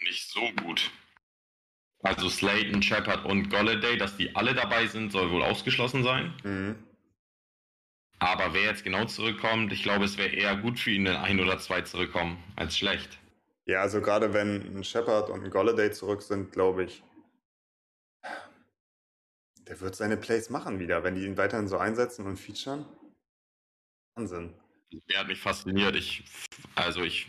Nicht 0.00 0.30
so 0.30 0.40
gut. 0.62 0.92
Also 2.04 2.28
Slayton, 2.28 2.82
Shepard 2.82 3.24
und 3.24 3.48
Golladay, 3.48 3.96
dass 3.96 4.16
die 4.16 4.36
alle 4.36 4.54
dabei 4.54 4.86
sind, 4.86 5.10
soll 5.10 5.30
wohl 5.30 5.42
ausgeschlossen 5.42 6.04
sein. 6.04 6.34
Mhm. 6.44 6.76
Aber 8.18 8.52
wer 8.52 8.62
jetzt 8.62 8.84
genau 8.84 9.06
zurückkommt, 9.06 9.72
ich 9.72 9.82
glaube, 9.82 10.04
es 10.04 10.18
wäre 10.18 10.34
eher 10.34 10.54
gut 10.56 10.78
für 10.78 10.90
ihn, 10.90 11.06
wenn 11.06 11.16
ein 11.16 11.40
oder 11.40 11.58
zwei 11.58 11.80
zurückkommen, 11.80 12.42
als 12.56 12.76
schlecht. 12.76 13.18
Ja, 13.64 13.80
also 13.80 14.02
gerade 14.02 14.34
wenn 14.34 14.76
ein 14.76 14.84
Shepard 14.84 15.30
und 15.30 15.44
ein 15.44 15.50
Golladay 15.50 15.90
zurück 15.92 16.20
sind, 16.20 16.52
glaube 16.52 16.84
ich, 16.84 17.02
der 19.66 19.80
wird 19.80 19.96
seine 19.96 20.18
Plays 20.18 20.50
machen 20.50 20.78
wieder, 20.78 21.02
wenn 21.04 21.14
die 21.14 21.24
ihn 21.24 21.38
weiterhin 21.38 21.68
so 21.68 21.78
einsetzen 21.78 22.26
und 22.26 22.36
featuren. 22.36 22.84
Wahnsinn. 24.14 24.52
Der 25.08 25.20
hat 25.20 25.28
mich 25.28 25.40
fasziniert. 25.40 25.96
Ich, 25.96 26.24
also 26.74 27.02
ich, 27.02 27.26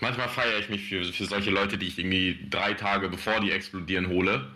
manchmal 0.00 0.28
feiere 0.28 0.58
ich 0.58 0.68
mich 0.68 0.88
für, 0.88 1.04
für 1.04 1.26
solche 1.26 1.50
Leute, 1.50 1.78
die 1.78 1.86
ich 1.86 1.98
irgendwie 1.98 2.46
drei 2.50 2.74
Tage 2.74 3.08
bevor 3.08 3.40
die 3.40 3.50
explodieren 3.50 4.08
hole. 4.08 4.50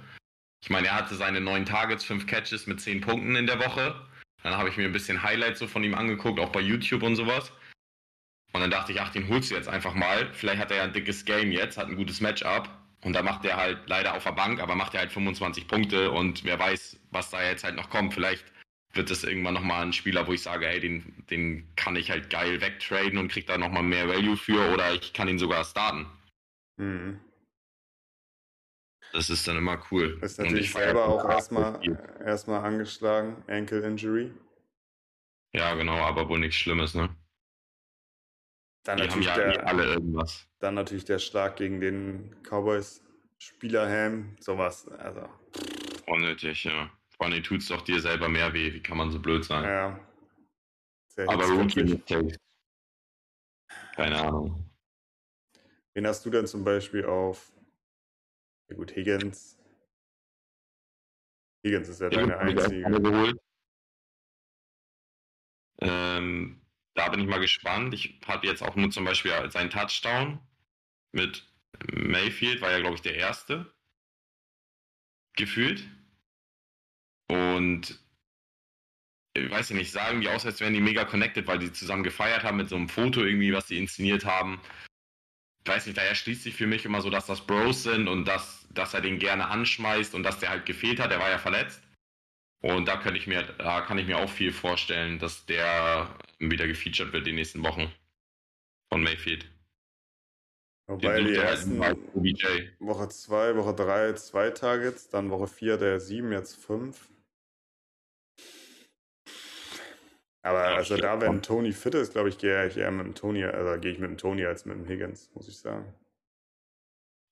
Ich 0.62 0.70
meine, 0.70 0.88
er 0.88 0.96
hatte 0.96 1.14
seine 1.14 1.40
neun 1.40 1.64
Targets, 1.64 2.04
fünf 2.04 2.26
Catches 2.26 2.66
mit 2.66 2.80
zehn 2.80 3.00
Punkten 3.00 3.36
in 3.36 3.46
der 3.46 3.58
Woche. 3.58 3.94
Dann 4.42 4.56
habe 4.56 4.68
ich 4.68 4.76
mir 4.76 4.84
ein 4.84 4.92
bisschen 4.92 5.22
Highlights 5.22 5.58
so 5.58 5.66
von 5.66 5.84
ihm 5.84 5.94
angeguckt, 5.94 6.40
auch 6.40 6.50
bei 6.50 6.60
YouTube 6.60 7.02
und 7.02 7.16
sowas. 7.16 7.52
Und 8.52 8.60
dann 8.60 8.70
dachte 8.70 8.92
ich, 8.92 9.00
ach, 9.00 9.10
den 9.10 9.28
holst 9.28 9.50
du 9.50 9.54
jetzt 9.54 9.68
einfach 9.68 9.94
mal. 9.94 10.32
Vielleicht 10.32 10.60
hat 10.60 10.70
er 10.70 10.78
ja 10.78 10.82
ein 10.84 10.92
dickes 10.92 11.24
Game 11.24 11.52
jetzt, 11.52 11.78
hat 11.78 11.88
ein 11.88 11.96
gutes 11.96 12.20
Matchup. 12.20 12.68
Und 13.02 13.14
da 13.14 13.22
macht 13.22 13.44
er 13.44 13.56
halt 13.56 13.78
leider 13.86 14.14
auf 14.14 14.24
der 14.24 14.32
Bank, 14.32 14.60
aber 14.60 14.74
macht 14.74 14.94
er 14.94 15.00
halt 15.00 15.12
25 15.12 15.66
Punkte 15.66 16.10
und 16.10 16.44
wer 16.44 16.58
weiß, 16.58 16.98
was 17.10 17.30
da 17.30 17.42
jetzt 17.42 17.64
halt 17.64 17.76
noch 17.76 17.88
kommt. 17.88 18.12
Vielleicht 18.12 18.44
wird 18.92 19.10
es 19.10 19.24
irgendwann 19.24 19.54
nochmal 19.54 19.82
ein 19.82 19.92
Spieler, 19.92 20.26
wo 20.26 20.32
ich 20.32 20.42
sage, 20.42 20.66
hey, 20.66 20.80
den, 20.80 21.24
den 21.30 21.74
kann 21.76 21.96
ich 21.96 22.10
halt 22.10 22.30
geil 22.30 22.60
wegtraden 22.60 23.18
und 23.18 23.30
krieg 23.30 23.46
da 23.46 23.56
nochmal 23.56 23.82
mehr 23.82 24.08
Value 24.08 24.36
für 24.36 24.72
oder 24.72 24.92
ich 24.92 25.12
kann 25.12 25.28
ihn 25.28 25.38
sogar 25.38 25.64
starten. 25.64 26.06
Mhm. 26.76 27.20
Das 29.12 29.28
ist 29.28 29.46
dann 29.48 29.56
immer 29.56 29.82
cool. 29.90 30.18
Ist 30.22 30.38
natürlich 30.38 30.72
selber 30.72 31.06
auch 31.06 31.28
erstmal 31.28 31.80
erstmal 32.24 32.64
angeschlagen, 32.64 33.42
Ankle 33.48 33.80
Injury. 33.80 34.32
Ja, 35.52 35.74
genau, 35.74 35.96
aber 35.96 36.28
wohl 36.28 36.38
nichts 36.38 36.56
Schlimmes, 36.56 36.94
ne? 36.94 37.14
Dann 38.84 38.96
Die 38.96 39.04
natürlich 39.04 39.30
haben 39.30 39.40
ja 39.40 39.52
der, 39.52 39.66
alle 39.66 39.84
irgendwas. 39.84 40.48
Dann 40.60 40.74
natürlich 40.74 41.04
der 41.04 41.18
Schlag 41.18 41.56
gegen 41.56 41.80
den 41.80 42.36
Cowboys 42.44 43.02
Spielerham, 43.38 44.36
sowas. 44.38 44.86
Also. 44.88 45.28
Unnötig, 46.06 46.64
ja. 46.64 46.90
Vor 47.20 47.26
allem 47.26 47.42
tut 47.42 47.60
es 47.60 47.68
doch 47.68 47.82
dir 47.82 48.00
selber 48.00 48.30
mehr 48.30 48.54
weh. 48.54 48.72
Wie 48.72 48.82
kann 48.82 48.96
man 48.96 49.10
so 49.10 49.20
blöd 49.20 49.44
sein? 49.44 49.64
Ja. 49.64 50.00
Sehr 51.08 51.28
Aber 51.28 51.44
Rookie 51.48 51.82
Mistakes. 51.82 52.38
Keine 53.94 54.22
Ahnung. 54.22 54.70
Wen 55.92 56.06
hast 56.06 56.24
du 56.24 56.30
denn 56.30 56.46
zum 56.46 56.64
Beispiel 56.64 57.04
auf? 57.04 57.52
Ja 58.70 58.76
gut, 58.76 58.96
Higgins. 58.96 59.58
Higgins 61.62 61.90
ist 61.90 62.00
ja 62.00 62.08
Higgins 62.08 62.28
deine 62.28 62.38
einzige. 62.38 63.38
Ähm, 65.82 66.62
da 66.94 67.10
bin 67.10 67.20
ich 67.20 67.26
mal 67.26 67.40
gespannt. 67.40 67.92
Ich 67.92 68.18
habe 68.24 68.46
jetzt 68.46 68.62
auch 68.62 68.76
nur 68.76 68.90
zum 68.90 69.04
Beispiel 69.04 69.32
seinen 69.50 69.68
Touchdown 69.68 70.40
mit 71.12 71.46
Mayfield, 71.92 72.62
war 72.62 72.70
ja, 72.70 72.78
glaube 72.80 72.94
ich, 72.94 73.02
der 73.02 73.16
erste. 73.16 73.70
Gefühlt. 75.36 75.86
Und 77.30 77.96
ich 79.34 79.48
weiß 79.48 79.70
nicht, 79.70 79.92
sagen 79.92 80.20
die 80.20 80.28
aus, 80.28 80.44
als 80.44 80.58
wären 80.58 80.74
die 80.74 80.80
mega 80.80 81.04
connected, 81.04 81.46
weil 81.46 81.60
die 81.60 81.72
zusammen 81.72 82.02
gefeiert 82.02 82.42
haben 82.42 82.56
mit 82.56 82.68
so 82.68 82.74
einem 82.74 82.88
Foto 82.88 83.20
irgendwie, 83.20 83.52
was 83.52 83.68
sie 83.68 83.78
inszeniert 83.78 84.24
haben. 84.24 84.60
Ich 85.64 85.70
weiß 85.70 85.86
nicht, 85.86 85.96
daher 85.96 86.16
schließt 86.16 86.42
sich 86.42 86.56
für 86.56 86.66
mich 86.66 86.84
immer 86.84 87.00
so, 87.02 87.08
dass 87.08 87.26
das 87.26 87.46
Bros 87.46 87.84
sind 87.84 88.08
und 88.08 88.24
dass, 88.24 88.66
dass 88.70 88.94
er 88.94 89.00
den 89.00 89.20
gerne 89.20 89.46
anschmeißt 89.46 90.16
und 90.16 90.24
dass 90.24 90.40
der 90.40 90.50
halt 90.50 90.66
gefehlt 90.66 90.98
hat, 90.98 91.12
der 91.12 91.20
war 91.20 91.30
ja 91.30 91.38
verletzt. 91.38 91.80
Und 92.62 92.88
da 92.88 92.96
könnte 92.96 93.18
ich 93.18 93.28
mir, 93.28 93.44
da 93.44 93.82
kann 93.82 93.98
ich 93.98 94.08
mir 94.08 94.18
auch 94.18 94.28
viel 94.28 94.52
vorstellen, 94.52 95.20
dass 95.20 95.46
der 95.46 96.18
wieder 96.40 96.66
gefeatured 96.66 97.12
wird 97.12 97.28
die 97.28 97.32
nächsten 97.32 97.62
Wochen 97.62 97.92
von 98.88 99.04
Mayfield. 99.04 99.46
Wobei 100.88 101.20
die, 101.20 101.26
die 101.26 101.36
ersten 101.36 101.78
Woche 101.78 103.08
2, 103.08 103.56
Woche 103.56 103.74
3 103.74 104.14
zwei 104.14 104.50
Targets, 104.50 105.08
dann 105.08 105.30
Woche 105.30 105.46
4 105.46 105.76
der 105.76 106.00
7, 106.00 106.32
jetzt 106.32 106.56
5. 106.56 107.08
Aber 110.42 110.70
ja, 110.70 110.76
also 110.76 110.96
da, 110.96 111.20
wenn 111.20 111.42
Tony 111.42 111.72
fit 111.72 111.94
ist, 111.94 112.12
glaube 112.12 112.30
ich, 112.30 112.38
gehe 112.38 112.66
ich 112.66 112.76
eher 112.76 112.90
mit 112.90 113.06
dem 113.06 113.14
Tony, 113.14 113.44
also 113.44 113.78
gehe 113.80 113.92
ich 113.92 113.98
mit 113.98 114.10
dem 114.10 114.18
Tony 114.18 114.46
als 114.46 114.64
mit 114.64 114.76
dem 114.76 114.86
Higgins, 114.86 115.30
muss 115.34 115.48
ich 115.48 115.58
sagen. 115.58 115.94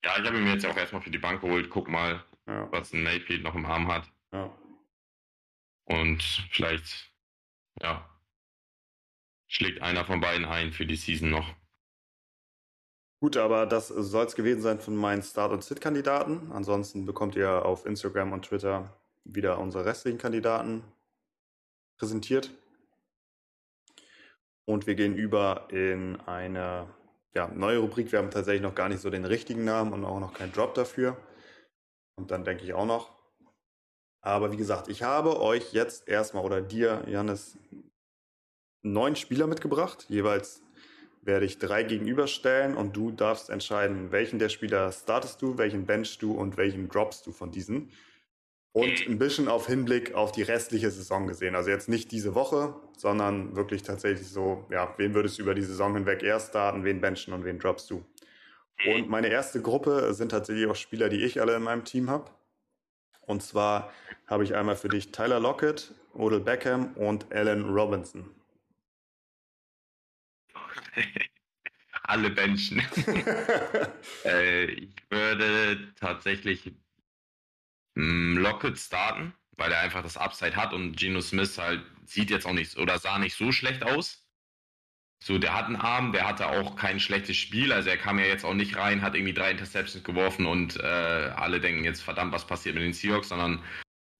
Ja, 0.05 0.19
ich 0.19 0.27
habe 0.27 0.37
ihn 0.37 0.45
mir 0.45 0.53
jetzt 0.53 0.67
auch 0.67 0.77
erstmal 0.77 1.03
für 1.03 1.11
die 1.11 1.19
Bank 1.19 1.41
geholt. 1.41 1.71
Guck 1.71 1.89
mal, 1.89 2.23
ja. 2.47 2.71
was 2.71 2.93
ein 2.93 3.03
Mayfield 3.03 3.43
noch 3.43 3.55
im 3.55 3.67
Arm 3.67 3.89
hat. 3.89 4.11
Ja. 4.33 4.55
Und 5.85 6.23
vielleicht, 6.51 7.11
ja, 7.81 8.09
schlägt 9.47 9.81
einer 9.81 10.05
von 10.05 10.21
beiden 10.21 10.45
ein 10.45 10.73
für 10.73 10.87
die 10.87 10.97
Season 10.97 11.31
noch. 11.31 11.55
Gut, 13.21 13.37
aber 13.37 13.67
das 13.67 13.89
soll 13.89 14.27
es 14.27 14.37
gewesen 14.37 14.63
sein 14.63 14.79
von 14.79 14.95
meinen 14.95 15.23
Start- 15.23 15.51
und 15.51 15.65
Sit-Kandidaten. 15.65 16.53
Ansonsten 16.53 17.05
bekommt 17.05 17.35
ihr 17.35 17.65
auf 17.65 17.85
Instagram 17.85 18.33
und 18.33 18.45
Twitter 18.45 18.95
wieder 19.25 19.59
unsere 19.59 19.87
restlichen 19.87 20.19
Kandidaten 20.19 20.85
präsentiert. 21.97 22.51
Und 24.69 24.87
wir 24.87 24.97
gehen 24.97 25.17
über 25.17 25.67
in 25.71 26.21
eine 26.27 26.95
ja, 27.35 27.49
neue 27.49 27.79
Rubrik. 27.79 28.13
Wir 28.13 28.19
haben 28.19 28.31
tatsächlich 28.31 28.61
noch 28.61 28.75
gar 28.75 28.91
nicht 28.91 29.01
so 29.01 29.09
den 29.09 29.25
richtigen 29.25 29.65
Namen 29.65 29.95
und 29.95 30.05
auch 30.05 30.21
noch 30.21 30.35
keinen 30.35 30.53
Drop 30.53 30.75
dafür. 30.75 31.17
Und 32.17 32.31
dann 32.31 32.45
denke 32.45 32.65
ich 32.65 32.75
auch 32.75 32.85
noch. 32.85 33.17
Aber 34.21 34.53
wie 34.53 34.59
gesagt, 34.59 34.89
ich 34.89 35.03
habe 35.03 35.41
euch 35.41 35.73
jetzt 35.73 36.07
erstmal 36.07 36.45
oder 36.45 36.61
dir, 36.61 37.03
Janis, 37.07 37.57
neun 38.83 39.17
Spieler 39.17 39.47
mitgebracht. 39.47 40.05
Jeweils 40.11 40.61
werde 41.23 41.47
ich 41.47 41.59
drei 41.59 41.83
gegenüberstellen 41.83 42.77
und 42.77 42.95
du 42.95 43.11
darfst 43.11 43.49
entscheiden, 43.49 44.13
welchen 44.13 44.39
der 44.39 44.51
Spieler 44.51 44.93
startest 44.93 45.41
du, 45.41 45.57
welchen 45.57 45.87
benchst 45.87 46.21
du 46.21 46.33
und 46.33 46.59
welchen 46.59 46.91
droppst 46.91 47.27
du 47.27 47.33
von 47.33 47.51
diesen. 47.51 47.91
Und 48.79 49.09
ein 49.09 49.19
bisschen 49.19 49.49
auf 49.49 49.67
Hinblick 49.67 50.15
auf 50.15 50.31
die 50.31 50.43
restliche 50.43 50.91
Saison 50.91 51.27
gesehen. 51.27 51.57
Also 51.57 51.69
jetzt 51.69 51.89
nicht 51.89 52.13
diese 52.13 52.37
Woche, 52.37 52.77
sondern 52.97 53.57
wirklich 53.57 53.83
tatsächlich 53.83 54.29
so, 54.29 54.67
ja, 54.71 54.95
wen 54.99 55.15
würdest 55.15 55.39
du 55.39 55.43
über 55.43 55.55
die 55.55 55.63
Saison 55.63 55.95
hinweg 55.95 56.23
erst 56.23 56.51
starten, 56.51 56.85
wen 56.85 57.01
benchen 57.01 57.35
und 57.35 57.45
wen 57.45 57.59
droppst 57.59 57.91
du? 57.91 58.05
Und 58.87 59.09
meine 59.09 59.27
erste 59.29 59.61
Gruppe 59.61 60.15
sind 60.15 60.29
tatsächlich 60.29 60.69
auch 60.69 60.77
Spieler, 60.77 61.09
die 61.09 61.25
ich 61.25 61.41
alle 61.41 61.57
in 61.57 61.63
meinem 61.65 61.85
Team 61.85 62.09
habe. 62.09 62.31
Und 63.23 63.43
zwar 63.43 63.93
habe 64.29 64.45
ich 64.45 64.55
einmal 64.55 64.77
für 64.77 64.89
dich 64.89 65.11
Tyler 65.11 65.41
Lockett, 65.41 65.93
Odell 66.15 66.39
Beckham 66.41 66.93
und 66.95 67.33
Allen 67.33 67.65
Robinson. 67.65 68.31
Alle 72.05 72.31
Benchen. 72.31 72.81
äh, 74.25 74.65
ich 74.65 74.95
würde 75.11 75.93
tatsächlich 76.01 76.73
Lockett 77.99 78.79
starten, 78.79 79.35
weil 79.57 79.73
er 79.73 79.81
einfach 79.81 80.03
das 80.03 80.17
Upside 80.17 80.57
hat 80.57 80.73
und 80.73 80.97
Geno 80.97 81.21
Smith 81.21 81.59
halt 81.59 81.85
sieht 82.05 82.31
jetzt 82.31 82.47
auch 82.47 82.53
nicht 82.53 82.77
oder 82.79 82.99
sah 82.99 83.19
nicht 83.19 83.37
so 83.37 83.53
schlecht 83.53 83.83
aus. 83.83 84.25
So, 85.21 85.39
der 85.39 85.53
hat 85.53 85.67
einen 85.67 85.77
Arm, 85.77 86.13
der 86.13 86.29
hatte 86.29 86.47
auch 86.47 86.77
kein 86.77 87.01
schlechtes 87.01 87.37
Spiel. 87.37 87.73
Also 87.73 87.91
er 87.91 87.97
kam 87.97 88.21
ja 88.21 88.27
jetzt 88.27 88.45
auch 88.45 88.55
nicht 88.55 88.77
rein, 88.77 89.03
hat 89.03 89.17
irgendwie 89.17 89.35
drei 89.35 89.51
Interceptions 89.51 90.05
geworfen 90.05 90.47
und 90.47 90.77
äh, 90.77 90.83
alle 90.83 91.61
denken 91.61 91.85
jetzt, 91.85 92.03
verdammt, 92.03 92.33
was 92.33 92.47
passiert 92.47 92.77
mit 92.77 92.85
den 92.85 92.93
Seahawks, 92.93 93.31
sondern 93.31 93.63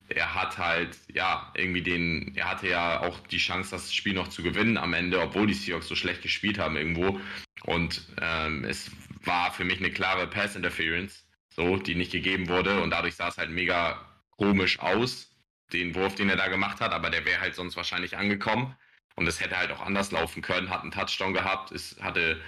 er 0.09 0.35
hat 0.35 0.59
halt, 0.59 0.99
ja, 1.13 1.53
irgendwie 1.55 1.83
den, 1.83 2.35
er 2.35 2.51
hatte 2.51 2.69
ja 2.69 3.01
auch 3.01 3.21
die 3.29 3.39
Chance, 3.39 3.71
das 3.71 3.95
Spiel 3.95 4.15
noch 4.15 4.29
zu 4.29 4.43
gewinnen 4.43 4.77
am 4.77 4.93
Ende, 4.93 5.21
obwohl 5.21 5.47
die 5.47 5.55
Seahawks 5.55 5.87
so 5.87 5.95
schlecht 5.95 6.23
gespielt 6.23 6.59
haben 6.59 6.77
irgendwo. 6.77 7.21
Und 7.63 8.07
ähm, 8.21 8.65
es 8.65 8.91
war 9.23 9.53
für 9.53 9.65
mich 9.65 9.79
eine 9.79 9.93
klare 9.93 10.27
Pass-Interference, 10.27 11.28
so, 11.59 11.77
die 11.77 11.97
nicht 11.97 12.13
gegeben 12.13 12.49
wurde 12.49 12.81
und 12.81 12.91
dadurch 12.91 13.17
sah 13.17 13.29
es 13.29 13.37
halt 13.37 13.51
mega 13.51 14.01
komisch 14.31 14.79
aus, 14.79 15.35
den 15.73 15.93
Wurf, 15.97 16.15
den 16.15 16.31
er 16.31 16.37
da 16.37 16.47
gemacht 16.47 16.81
hat, 16.81 16.93
aber 16.93 17.11
der 17.11 17.25
wäre 17.25 17.41
halt 17.41 17.57
sonst 17.57 17.77
wahrscheinlich 17.77 18.17
angekommen. 18.17 18.77
Und 19.17 19.27
es 19.27 19.41
hätte 19.41 19.59
halt 19.59 19.73
auch 19.73 19.81
anders 19.81 20.13
laufen 20.13 20.41
können, 20.41 20.71
hat 20.71 20.83
einen 20.83 20.93
Touchdown 20.93 21.35
gehabt, 21.35 21.73
ist, 21.73 22.01
hatte, 22.01 22.41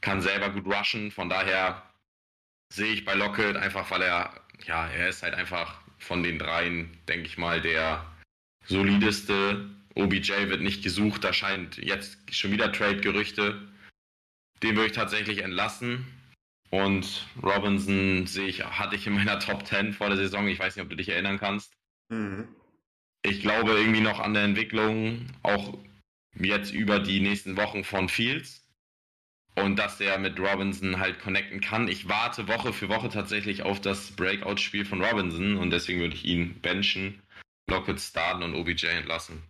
kann 0.00 0.20
selber 0.20 0.50
gut 0.50 0.66
rushen. 0.66 1.12
Von 1.12 1.28
daher 1.28 1.80
sehe 2.72 2.92
ich 2.92 3.04
bei 3.04 3.14
Lockett 3.14 3.56
einfach, 3.56 3.88
weil 3.92 4.02
er, 4.02 4.44
ja, 4.66 4.88
er 4.88 5.08
ist 5.08 5.22
halt 5.22 5.34
einfach 5.34 5.80
von 5.98 6.24
den 6.24 6.40
dreien, 6.40 6.98
denke 7.06 7.26
ich 7.26 7.38
mal, 7.38 7.60
der 7.60 8.04
solideste. 8.64 9.70
OBJ 9.94 10.48
wird 10.48 10.62
nicht 10.62 10.82
gesucht, 10.82 11.22
da 11.22 11.32
scheint 11.32 11.76
jetzt 11.76 12.34
schon 12.34 12.50
wieder 12.50 12.72
Trade-Gerüchte. 12.72 13.68
Den 14.64 14.74
würde 14.74 14.86
ich 14.86 14.96
tatsächlich 14.96 15.38
entlassen. 15.38 16.19
Und 16.70 17.26
Robinson 17.42 18.26
sehe 18.26 18.46
ich, 18.46 18.64
hatte 18.64 18.94
ich 18.94 19.06
in 19.06 19.14
meiner 19.14 19.40
Top 19.40 19.66
10 19.66 19.92
vor 19.92 20.08
der 20.08 20.16
Saison. 20.16 20.46
Ich 20.48 20.58
weiß 20.58 20.76
nicht, 20.76 20.84
ob 20.84 20.90
du 20.90 20.96
dich 20.96 21.08
erinnern 21.08 21.38
kannst. 21.38 21.76
Mhm. 22.08 22.48
Ich 23.22 23.42
glaube 23.42 23.72
irgendwie 23.72 24.00
noch 24.00 24.20
an 24.20 24.34
der 24.34 24.44
Entwicklung, 24.44 25.26
auch 25.42 25.76
jetzt 26.34 26.72
über 26.72 27.00
die 27.00 27.20
nächsten 27.20 27.56
Wochen 27.56 27.84
von 27.84 28.08
Fields 28.08 28.66
und 29.56 29.78
dass 29.78 30.00
er 30.00 30.18
mit 30.18 30.38
Robinson 30.38 31.00
halt 31.00 31.20
connecten 31.20 31.60
kann. 31.60 31.88
Ich 31.88 32.08
warte 32.08 32.48
Woche 32.48 32.72
für 32.72 32.88
Woche 32.88 33.08
tatsächlich 33.08 33.62
auf 33.62 33.80
das 33.80 34.12
Breakout-Spiel 34.12 34.84
von 34.84 35.04
Robinson 35.04 35.56
und 35.56 35.70
deswegen 35.70 36.00
würde 36.00 36.14
ich 36.14 36.24
ihn 36.24 36.60
benchen, 36.60 37.20
Lockett 37.68 38.00
starten 38.00 38.42
und 38.42 38.54
OBJ 38.54 38.86
entlassen. 38.86 39.42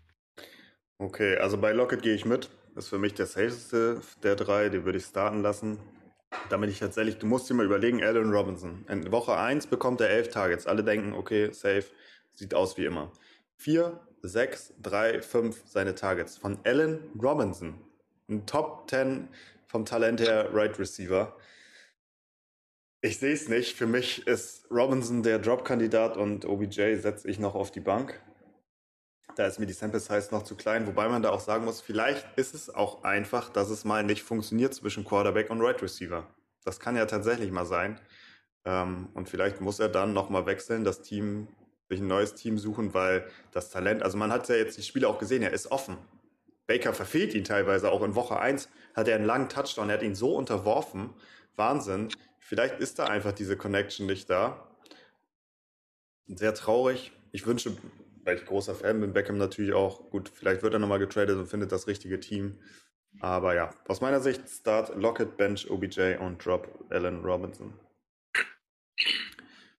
Okay, 0.98 1.36
also 1.36 1.58
bei 1.58 1.72
Lockett 1.72 2.02
gehe 2.02 2.14
ich 2.14 2.24
mit. 2.24 2.50
Das 2.74 2.84
ist 2.84 2.90
für 2.90 2.98
mich 2.98 3.14
der 3.14 3.26
safeste 3.26 4.00
der 4.22 4.36
drei, 4.36 4.68
den 4.68 4.84
würde 4.84 4.98
ich 4.98 5.04
starten 5.04 5.42
lassen. 5.42 5.78
Damit 6.48 6.70
ich 6.70 6.78
tatsächlich, 6.78 7.18
du 7.18 7.26
musst 7.26 7.48
dir 7.48 7.54
mal 7.54 7.66
überlegen, 7.66 8.02
Allen 8.02 8.32
Robinson. 8.32 8.84
In 8.88 9.10
Woche 9.12 9.36
1 9.36 9.66
bekommt 9.66 10.00
er 10.00 10.10
elf 10.10 10.28
Targets. 10.28 10.66
Alle 10.66 10.84
denken, 10.84 11.12
okay, 11.12 11.52
safe, 11.52 11.84
sieht 12.34 12.54
aus 12.54 12.76
wie 12.76 12.84
immer. 12.84 13.12
Vier 13.56 14.00
6, 14.22 14.74
3, 14.82 15.22
5 15.22 15.62
seine 15.66 15.94
Targets. 15.94 16.38
Von 16.38 16.58
Allen 16.64 17.10
Robinson. 17.20 17.80
Ein 18.28 18.46
Top 18.46 18.88
10 18.90 19.28
vom 19.66 19.84
Talent 19.84 20.20
her 20.20 20.48
Right 20.52 20.78
Receiver. 20.78 21.36
Ich 23.00 23.18
sehe 23.18 23.32
es 23.32 23.48
nicht. 23.48 23.76
Für 23.76 23.86
mich 23.86 24.26
ist 24.26 24.66
Robinson 24.70 25.22
der 25.22 25.38
Drop-Kandidat 25.38 26.16
und 26.16 26.44
OBJ 26.44 26.96
setze 26.96 27.28
ich 27.28 27.38
noch 27.38 27.54
auf 27.54 27.70
die 27.70 27.80
Bank. 27.80 28.20
Da 29.36 29.46
ist 29.46 29.58
mir 29.58 29.66
die 29.66 29.72
Sample 29.72 30.00
Size 30.00 30.28
noch 30.32 30.42
zu 30.42 30.56
klein, 30.56 30.86
wobei 30.86 31.08
man 31.08 31.22
da 31.22 31.30
auch 31.30 31.40
sagen 31.40 31.64
muss, 31.64 31.80
vielleicht 31.80 32.26
ist 32.36 32.54
es 32.54 32.68
auch 32.68 33.04
einfach, 33.04 33.48
dass 33.48 33.70
es 33.70 33.84
mal 33.84 34.02
nicht 34.02 34.22
funktioniert 34.22 34.74
zwischen 34.74 35.04
Quarterback 35.04 35.50
und 35.50 35.60
Right 35.60 35.80
Receiver. 35.82 36.26
Das 36.64 36.80
kann 36.80 36.96
ja 36.96 37.06
tatsächlich 37.06 37.50
mal 37.50 37.66
sein. 37.66 38.00
Ähm, 38.64 39.08
und 39.14 39.28
vielleicht 39.28 39.60
muss 39.60 39.78
er 39.78 39.88
dann 39.88 40.12
nochmal 40.12 40.46
wechseln, 40.46 40.84
das 40.84 41.02
Team 41.02 41.48
sich 41.88 42.00
ein 42.00 42.06
neues 42.06 42.34
Team 42.34 42.58
suchen, 42.58 42.94
weil 42.94 43.26
das 43.52 43.70
Talent, 43.70 44.02
also 44.02 44.16
man 44.16 44.30
hat 44.30 44.48
ja 44.48 44.54
jetzt 44.54 44.78
die 44.78 44.82
Spiele 44.82 45.08
auch 45.08 45.18
gesehen, 45.18 45.42
er 45.42 45.52
ist 45.52 45.70
offen. 45.70 45.96
Baker 46.66 46.94
verfehlt 46.94 47.34
ihn 47.34 47.44
teilweise, 47.44 47.90
auch 47.90 48.02
in 48.02 48.14
Woche 48.14 48.38
1 48.38 48.68
hat 48.94 49.08
er 49.08 49.16
einen 49.16 49.24
langen 49.24 49.48
Touchdown, 49.48 49.88
er 49.88 49.96
hat 49.96 50.02
ihn 50.02 50.14
so 50.14 50.36
unterworfen. 50.36 51.10
Wahnsinn. 51.56 52.08
Vielleicht 52.38 52.78
ist 52.78 52.98
da 52.98 53.06
einfach 53.06 53.32
diese 53.32 53.56
Connection 53.56 54.06
nicht 54.06 54.30
da. 54.30 54.68
Sehr 56.26 56.54
traurig. 56.54 57.12
Ich 57.32 57.44
wünsche, 57.44 57.76
weil 58.24 58.36
ich 58.36 58.44
großer 58.44 58.74
Fan 58.74 59.00
bin, 59.00 59.12
Beckham 59.12 59.38
natürlich 59.38 59.72
auch. 59.72 60.10
Gut, 60.10 60.28
vielleicht 60.28 60.62
wird 60.62 60.74
er 60.74 60.80
nochmal 60.80 60.98
getradet 60.98 61.36
und 61.36 61.46
findet 61.46 61.72
das 61.72 61.86
richtige 61.86 62.20
Team. 62.20 62.58
Aber 63.20 63.54
ja, 63.54 63.70
aus 63.88 64.00
meiner 64.00 64.20
Sicht 64.20 64.48
Start 64.48 64.94
Lockett, 64.96 65.36
Bench, 65.36 65.68
OBJ 65.70 66.16
und 66.20 66.44
Drop 66.44 66.86
Allen 66.90 67.24
Robinson. 67.24 67.72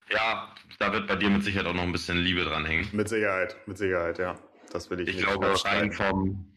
Ja, 0.10 0.54
da 0.80 0.92
wird 0.92 1.08
bei 1.08 1.16
dir 1.16 1.30
mit 1.30 1.44
Sicherheit 1.44 1.68
auch 1.68 1.74
noch 1.74 1.84
ein 1.84 1.92
bisschen 1.92 2.18
Liebe 2.18 2.44
dran 2.44 2.66
hängen. 2.66 2.90
Mit 2.92 3.08
Sicherheit, 3.08 3.56
mit 3.66 3.78
Sicherheit, 3.78 4.20
ja. 4.20 4.38
Das 4.72 4.90
will 4.90 5.02
ich 5.02 5.10
Ich 5.10 5.18
glaube, 5.18 5.54
rein 5.66 5.92
vom, 5.92 6.52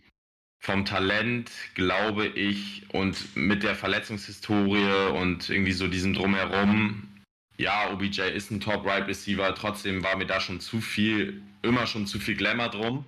vom 0.59 0.85
Talent, 0.85 1.51
glaube 1.75 2.27
ich, 2.27 2.87
und 2.93 3.37
mit 3.37 3.63
der 3.63 3.75
Verletzungshistorie 3.75 5.13
und 5.13 5.51
irgendwie 5.51 5.73
so 5.73 5.87
diesem 5.87 6.15
Drumherum, 6.15 7.14
ja, 7.57 7.91
OBJ 7.93 8.23
ist 8.23 8.51
ein 8.51 8.61
Top-Right-Receiver, 8.61 9.55
trotzdem 9.55 10.03
war 10.03 10.17
mir 10.17 10.27
da 10.27 10.41
schon 10.41 10.61
zu 10.61 10.81
viel, 10.81 11.43
immer 11.63 11.87
schon 11.87 12.07
zu 12.07 12.19
viel 12.19 12.37
Glamour 12.37 12.69
drum. 12.69 13.07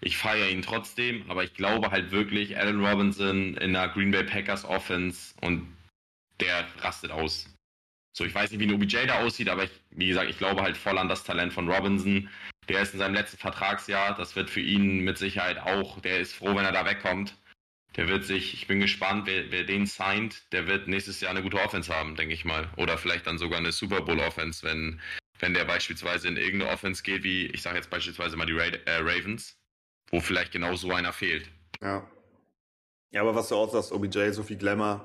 Ich 0.00 0.16
feiere 0.16 0.50
ihn 0.50 0.62
trotzdem, 0.62 1.24
aber 1.30 1.44
ich 1.44 1.54
glaube 1.54 1.90
halt 1.90 2.10
wirklich, 2.10 2.58
Allen 2.58 2.84
Robinson 2.84 3.56
in 3.56 3.72
der 3.72 3.88
Green 3.88 4.10
Bay 4.10 4.24
Packers 4.24 4.64
Offense 4.64 5.34
und 5.40 5.68
der 6.40 6.66
rastet 6.80 7.12
aus. 7.12 7.48
So, 8.14 8.24
ich 8.24 8.34
weiß 8.34 8.50
nicht, 8.50 8.60
wie 8.60 8.66
ein 8.66 8.74
OBJ 8.74 9.06
da 9.06 9.20
aussieht, 9.20 9.48
aber 9.48 9.64
ich, 9.64 9.70
wie 9.90 10.08
gesagt, 10.08 10.28
ich 10.28 10.38
glaube 10.38 10.62
halt 10.62 10.76
voll 10.76 10.98
an 10.98 11.08
das 11.08 11.24
Talent 11.24 11.52
von 11.52 11.68
Robinson. 11.70 12.28
Der 12.68 12.82
ist 12.82 12.92
in 12.92 12.98
seinem 12.98 13.14
letzten 13.14 13.38
Vertragsjahr. 13.38 14.14
Das 14.16 14.36
wird 14.36 14.50
für 14.50 14.60
ihn 14.60 15.00
mit 15.00 15.18
Sicherheit 15.18 15.58
auch, 15.58 16.00
der 16.00 16.20
ist 16.20 16.34
froh, 16.34 16.54
wenn 16.54 16.64
er 16.64 16.72
da 16.72 16.84
wegkommt. 16.84 17.34
Der 17.96 18.08
wird 18.08 18.24
sich, 18.24 18.54
ich 18.54 18.66
bin 18.66 18.80
gespannt, 18.80 19.26
wer, 19.26 19.50
wer 19.50 19.64
den 19.64 19.86
signed, 19.86 20.50
der 20.52 20.66
wird 20.66 20.88
nächstes 20.88 21.20
Jahr 21.20 21.30
eine 21.30 21.42
gute 21.42 21.60
Offense 21.60 21.94
haben, 21.94 22.16
denke 22.16 22.34
ich 22.34 22.44
mal. 22.44 22.70
Oder 22.76 22.96
vielleicht 22.96 23.26
dann 23.26 23.38
sogar 23.38 23.58
eine 23.58 23.72
Super 23.72 24.00
Bowl 24.00 24.18
Offense, 24.20 24.62
wenn, 24.66 25.00
wenn 25.38 25.52
der 25.52 25.64
beispielsweise 25.64 26.28
in 26.28 26.36
irgendeine 26.36 26.72
Offense 26.72 27.02
geht, 27.02 27.22
wie, 27.22 27.46
ich 27.46 27.60
sage 27.60 27.76
jetzt 27.76 27.90
beispielsweise 27.90 28.36
mal 28.36 28.46
die 28.46 28.54
Ra 28.54 28.64
äh, 28.64 28.96
Ravens, 28.96 29.58
wo 30.10 30.20
vielleicht 30.20 30.52
genau 30.52 30.74
so 30.74 30.90
einer 30.92 31.12
fehlt. 31.12 31.50
Ja. 31.82 32.08
Ja, 33.10 33.20
aber 33.20 33.34
was 33.34 33.48
du 33.48 33.56
auch 33.56 33.70
sagst, 33.70 33.92
OBJ, 33.92 34.30
so 34.30 34.42
viel 34.42 34.56
Glamour, 34.56 35.04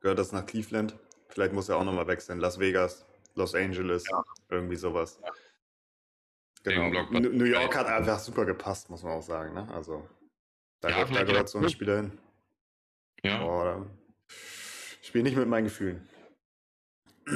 gehört 0.00 0.18
das 0.18 0.32
nach 0.32 0.46
Cleveland? 0.46 0.96
Vielleicht 1.28 1.52
muss 1.52 1.68
er 1.68 1.76
auch 1.76 1.84
nochmal 1.84 2.06
wechseln. 2.06 2.38
Las 2.38 2.58
Vegas, 2.58 3.04
Los 3.34 3.54
Angeles, 3.54 4.04
ja. 4.10 4.22
irgendwie 4.48 4.76
sowas. 4.76 5.18
Ja. 5.22 5.30
Genau. 6.64 7.02
New 7.10 7.44
York 7.44 7.76
hat 7.76 7.86
einfach 7.86 8.18
super 8.18 8.44
gepasst, 8.44 8.88
muss 8.88 9.02
man 9.02 9.12
auch 9.12 9.22
sagen. 9.22 9.54
Ne? 9.54 9.68
Also, 9.74 10.08
da, 10.82 10.88
ja, 10.88 11.04
gehört, 11.04 11.16
da 11.16 11.24
gehört 11.24 11.48
so 11.48 11.58
ein 11.58 11.70
Spieler 11.70 11.96
hin. 11.96 12.18
Ja. 13.22 13.38
Boah, 13.38 13.86
ich 15.00 15.08
spiele 15.08 15.24
nicht 15.24 15.36
mit 15.36 15.48
meinen 15.48 15.64
Gefühlen. 15.64 16.08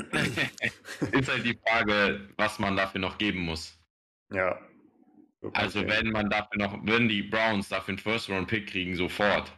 ist 1.12 1.28
halt 1.28 1.44
die 1.44 1.58
Frage, 1.64 2.28
was 2.36 2.58
man 2.58 2.76
dafür 2.76 3.00
noch 3.00 3.18
geben 3.18 3.40
muss. 3.40 3.78
Ja. 4.32 4.60
Also 5.52 5.86
wenn 5.86 6.10
man 6.10 6.28
dafür 6.28 6.58
noch, 6.58 6.78
wenn 6.84 7.08
die 7.08 7.22
Browns 7.22 7.68
dafür 7.68 7.92
einen 7.92 7.98
First-Round-Pick 7.98 8.68
kriegen, 8.68 8.96
sofort. 8.96 9.52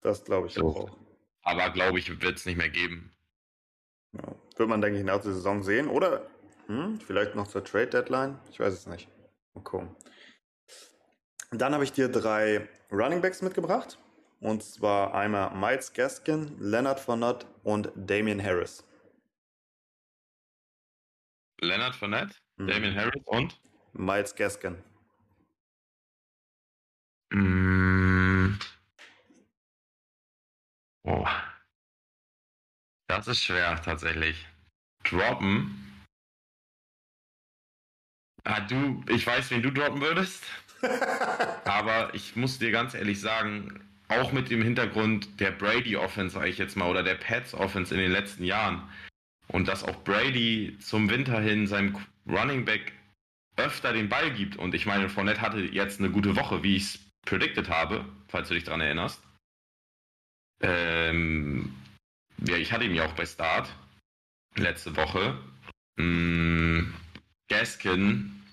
Das 0.00 0.24
glaube 0.24 0.46
ich 0.46 0.54
so. 0.54 0.66
auch. 0.66 0.98
Aber 1.42 1.68
glaube 1.68 1.98
ich, 1.98 2.22
wird 2.22 2.38
es 2.38 2.46
nicht 2.46 2.56
mehr 2.56 2.70
geben. 2.70 3.12
Ja. 4.12 4.34
Wird 4.56 4.68
man, 4.70 4.80
denke 4.80 4.98
ich, 4.98 5.04
nach 5.04 5.20
der 5.20 5.32
Saison 5.34 5.62
sehen. 5.62 5.88
Oder 5.88 6.26
hm, 6.66 6.98
vielleicht 6.98 7.34
noch 7.34 7.46
zur 7.46 7.62
Trade 7.62 7.88
Deadline. 7.88 8.38
Ich 8.50 8.58
weiß 8.58 8.72
es 8.72 8.86
nicht. 8.86 9.08
Mal 9.52 9.62
gucken. 9.64 9.94
Dann 11.58 11.72
habe 11.72 11.84
ich 11.84 11.92
dir 11.92 12.08
drei 12.08 12.68
Running 12.90 13.20
Backs 13.20 13.42
mitgebracht. 13.42 13.98
Und 14.40 14.62
zwar 14.62 15.14
einmal 15.14 15.54
Miles 15.54 15.92
Gaskin, 15.92 16.56
Leonard 16.58 17.00
Fournette 17.00 17.46
und 17.62 17.90
Damian 17.94 18.42
Harris. 18.42 18.84
Leonard 21.60 21.94
Fournette, 21.94 22.34
mhm. 22.56 22.66
Damian 22.66 22.94
Harris 22.94 23.22
und? 23.26 23.60
Miles 23.92 24.34
Gaskin. 24.34 24.82
Mm. 27.32 28.58
Oh. 31.04 31.26
Das 33.08 33.28
ist 33.28 33.42
schwer 33.42 33.80
tatsächlich. 33.82 34.46
Droppen. 35.04 35.80
Ah, 38.44 38.60
du, 38.60 39.02
ich 39.08 39.26
weiß, 39.26 39.50
wen 39.50 39.62
du 39.62 39.70
droppen 39.72 40.00
würdest. 40.00 40.44
Aber 41.64 42.14
ich 42.14 42.36
muss 42.36 42.58
dir 42.58 42.70
ganz 42.70 42.94
ehrlich 42.94 43.20
sagen, 43.20 43.80
auch 44.08 44.32
mit 44.32 44.50
dem 44.50 44.62
Hintergrund 44.62 45.40
der 45.40 45.50
Brady 45.50 45.96
Offense, 45.96 46.34
sage 46.34 46.48
ich 46.48 46.58
jetzt 46.58 46.76
mal, 46.76 46.90
oder 46.90 47.02
der 47.02 47.14
Pets 47.14 47.54
Offense 47.54 47.94
in 47.94 48.00
den 48.00 48.12
letzten 48.12 48.44
Jahren. 48.44 48.82
Und 49.48 49.68
dass 49.68 49.84
auch 49.84 50.02
Brady 50.04 50.76
zum 50.80 51.10
Winter 51.10 51.40
hin 51.40 51.66
seinem 51.66 51.96
Running 52.26 52.64
Back 52.64 52.92
öfter 53.56 53.92
den 53.92 54.08
Ball 54.08 54.32
gibt. 54.32 54.56
Und 54.56 54.74
ich 54.74 54.86
meine, 54.86 55.08
Fournette 55.08 55.40
hatte 55.40 55.60
jetzt 55.60 56.00
eine 56.00 56.10
gute 56.10 56.36
Woche, 56.36 56.62
wie 56.62 56.76
ich 56.76 56.82
es 56.82 56.98
predicted 57.24 57.68
habe, 57.68 58.04
falls 58.28 58.48
du 58.48 58.54
dich 58.54 58.64
daran 58.64 58.80
erinnerst. 58.80 59.22
Ähm, 60.60 61.74
ja, 62.46 62.56
ich 62.56 62.72
hatte 62.72 62.84
ihn 62.84 62.94
ja 62.94 63.06
auch 63.06 63.12
bei 63.12 63.26
Start 63.26 63.74
letzte 64.56 64.96
Woche. 64.96 65.38
Mm, 65.96 66.92
Gaskin, 67.48 68.43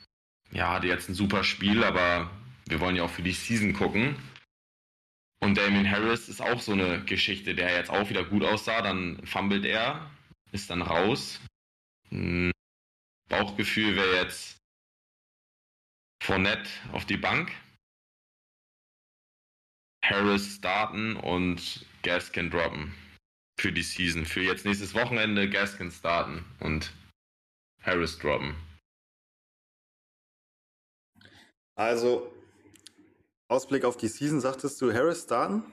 ja, 0.51 0.73
hatte 0.73 0.87
jetzt 0.87 1.09
ein 1.09 1.15
super 1.15 1.43
Spiel, 1.43 1.83
aber 1.83 2.29
wir 2.67 2.79
wollen 2.79 2.95
ja 2.95 3.03
auch 3.03 3.09
für 3.09 3.23
die 3.23 3.31
Season 3.31 3.73
gucken. 3.73 4.15
Und 5.43 5.57
Damien 5.57 5.89
Harris 5.89 6.29
ist 6.29 6.41
auch 6.41 6.61
so 6.61 6.73
eine 6.73 7.03
Geschichte, 7.03 7.55
der 7.55 7.75
jetzt 7.75 7.89
auch 7.89 8.09
wieder 8.09 8.23
gut 8.23 8.43
aussah. 8.43 8.81
Dann 8.81 9.25
fummelt 9.25 9.65
er, 9.65 10.11
ist 10.51 10.69
dann 10.69 10.81
raus. 10.81 11.41
Mm, 12.11 12.51
Bauchgefühl 13.27 13.95
wäre 13.95 14.15
jetzt 14.17 14.57
Fournette 16.21 16.69
auf 16.91 17.05
die 17.05 17.17
Bank. 17.17 17.51
Harris 20.03 20.55
starten 20.55 21.15
und 21.15 21.85
Gaskin 22.03 22.49
droppen 22.49 22.93
für 23.59 23.71
die 23.71 23.83
Season. 23.83 24.25
Für 24.25 24.41
jetzt 24.41 24.65
nächstes 24.65 24.93
Wochenende 24.93 25.49
Gaskin 25.49 25.91
starten 25.91 26.45
und 26.59 26.91
Harris 27.83 28.19
droppen. 28.19 28.55
Also, 31.81 32.31
Ausblick 33.47 33.85
auf 33.85 33.97
die 33.97 34.07
Season, 34.07 34.39
sagtest 34.39 34.79
du 34.81 34.93
Harris 34.93 35.23
starten? 35.23 35.63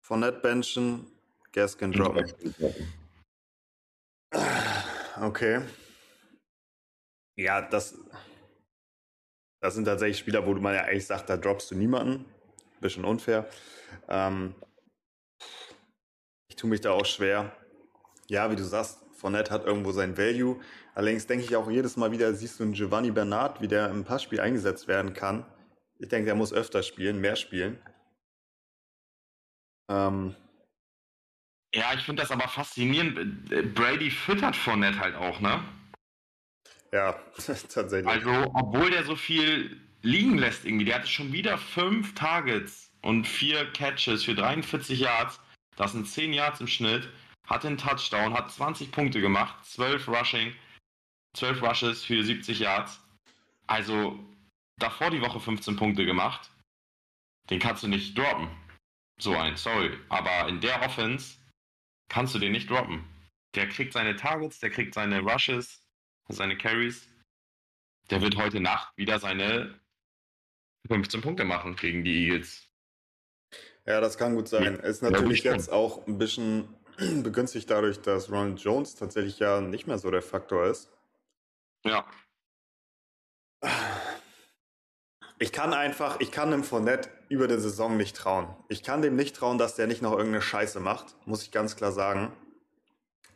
Von 0.00 0.20
Net 0.20 0.40
benchen, 0.40 1.06
Gaskin 1.52 1.92
droppen. 1.92 2.32
Okay. 5.20 5.66
Ja, 7.36 7.60
das, 7.60 7.98
das 9.60 9.74
sind 9.74 9.84
tatsächlich 9.84 10.18
Spieler, 10.18 10.46
wo 10.46 10.54
man 10.54 10.74
ja 10.74 10.84
eigentlich 10.84 11.06
sagt, 11.06 11.28
da 11.28 11.36
droppst 11.36 11.70
du 11.70 11.74
niemanden. 11.74 12.24
Bisschen 12.80 13.04
unfair. 13.04 13.50
Ähm, 14.08 14.54
ich 16.48 16.56
tue 16.56 16.70
mich 16.70 16.80
da 16.80 16.92
auch 16.92 17.04
schwer. 17.04 17.54
Ja, 18.28 18.50
wie 18.50 18.56
du 18.56 18.64
sagst, 18.64 19.04
Fournette 19.12 19.50
hat 19.50 19.66
irgendwo 19.66 19.92
sein 19.92 20.16
Value. 20.16 20.58
Allerdings 20.96 21.26
denke 21.26 21.44
ich 21.44 21.54
auch 21.54 21.70
jedes 21.70 21.98
Mal 21.98 22.10
wieder, 22.10 22.32
siehst 22.32 22.58
du 22.58 22.64
einen 22.64 22.72
Giovanni 22.72 23.10
Bernard, 23.10 23.60
wie 23.60 23.68
der 23.68 23.90
im 23.90 24.04
Passspiel 24.04 24.40
eingesetzt 24.40 24.88
werden 24.88 25.12
kann. 25.12 25.44
Ich 25.98 26.08
denke, 26.08 26.24
der 26.24 26.34
muss 26.34 26.54
öfter 26.54 26.82
spielen, 26.82 27.20
mehr 27.20 27.36
spielen. 27.36 27.78
Ähm, 29.90 30.34
ja, 31.74 31.92
ich 31.94 32.00
finde 32.00 32.22
das 32.22 32.30
aber 32.30 32.48
faszinierend. 32.48 33.74
Brady 33.74 34.10
füttert 34.10 34.56
Fournette 34.56 34.98
halt 34.98 35.14
auch, 35.16 35.38
ne? 35.40 35.62
Ja, 36.92 37.12
tatsächlich. 37.68 38.06
Also, 38.06 38.30
obwohl 38.54 38.90
der 38.90 39.04
so 39.04 39.16
viel 39.16 39.78
liegen 40.00 40.38
lässt 40.38 40.64
irgendwie, 40.64 40.86
der 40.86 40.94
hatte 40.94 41.08
schon 41.08 41.30
wieder 41.30 41.58
fünf 41.58 42.14
Targets 42.14 42.90
und 43.02 43.26
vier 43.26 43.70
Catches 43.72 44.24
für 44.24 44.34
43 44.34 44.98
Yards. 44.98 45.40
Das 45.76 45.92
sind 45.92 46.08
10 46.08 46.32
Yards 46.32 46.60
im 46.62 46.68
Schnitt. 46.68 47.10
Hatte 47.46 47.68
einen 47.68 47.76
Touchdown, 47.76 48.32
hat 48.32 48.50
20 48.50 48.90
Punkte 48.90 49.20
gemacht, 49.20 49.62
12 49.66 50.08
Rushing, 50.08 50.54
12 51.36 51.62
Rushes 51.62 52.04
für 52.04 52.22
70 52.22 52.60
Yards. 52.60 53.00
Also 53.66 54.18
davor 54.78 55.10
die 55.10 55.20
Woche 55.20 55.40
15 55.40 55.76
Punkte 55.76 56.04
gemacht. 56.06 56.50
Den 57.50 57.60
kannst 57.60 57.82
du 57.82 57.88
nicht 57.88 58.16
droppen. 58.16 58.48
So 59.20 59.34
ein, 59.36 59.56
sorry. 59.56 59.98
Aber 60.08 60.48
in 60.48 60.60
der 60.60 60.82
Offense 60.82 61.38
kannst 62.08 62.34
du 62.34 62.38
den 62.38 62.52
nicht 62.52 62.68
droppen. 62.70 63.04
Der 63.54 63.68
kriegt 63.68 63.92
seine 63.92 64.16
Targets, 64.16 64.60
der 64.60 64.70
kriegt 64.70 64.94
seine 64.94 65.20
Rushes, 65.20 65.82
seine 66.28 66.56
Carries. 66.56 67.08
Der 68.10 68.20
wird 68.20 68.36
heute 68.36 68.60
Nacht 68.60 68.96
wieder 68.96 69.18
seine 69.18 69.80
15 70.88 71.20
Punkte 71.20 71.44
machen 71.44 71.76
gegen 71.76 72.04
die 72.04 72.26
Eagles. 72.26 72.68
Ja, 73.86 74.00
das 74.00 74.18
kann 74.18 74.34
gut 74.34 74.48
sein. 74.48 74.64
Ja, 74.64 74.82
ist 74.82 75.02
natürlich 75.02 75.44
jetzt 75.44 75.70
auch 75.70 76.06
ein 76.06 76.18
bisschen 76.18 76.68
begünstigt 77.22 77.70
dadurch, 77.70 78.00
dass 78.00 78.30
Ronald 78.30 78.60
Jones 78.60 78.94
tatsächlich 78.96 79.38
ja 79.38 79.60
nicht 79.60 79.86
mehr 79.86 79.98
so 79.98 80.10
der 80.10 80.22
Faktor 80.22 80.66
ist. 80.66 80.95
Ja. 81.86 82.04
Ich 85.38 85.52
kann 85.52 85.74
einfach, 85.74 86.18
ich 86.20 86.32
kann 86.32 86.50
dem 86.50 86.64
Fournette 86.64 87.10
über 87.28 87.46
die 87.46 87.58
Saison 87.58 87.96
nicht 87.96 88.16
trauen. 88.16 88.56
Ich 88.68 88.82
kann 88.82 89.02
dem 89.02 89.16
nicht 89.16 89.36
trauen, 89.36 89.58
dass 89.58 89.76
der 89.76 89.86
nicht 89.86 90.00
noch 90.00 90.12
irgendeine 90.12 90.40
Scheiße 90.40 90.80
macht, 90.80 91.14
muss 91.26 91.42
ich 91.42 91.50
ganz 91.50 91.76
klar 91.76 91.92
sagen. 91.92 92.32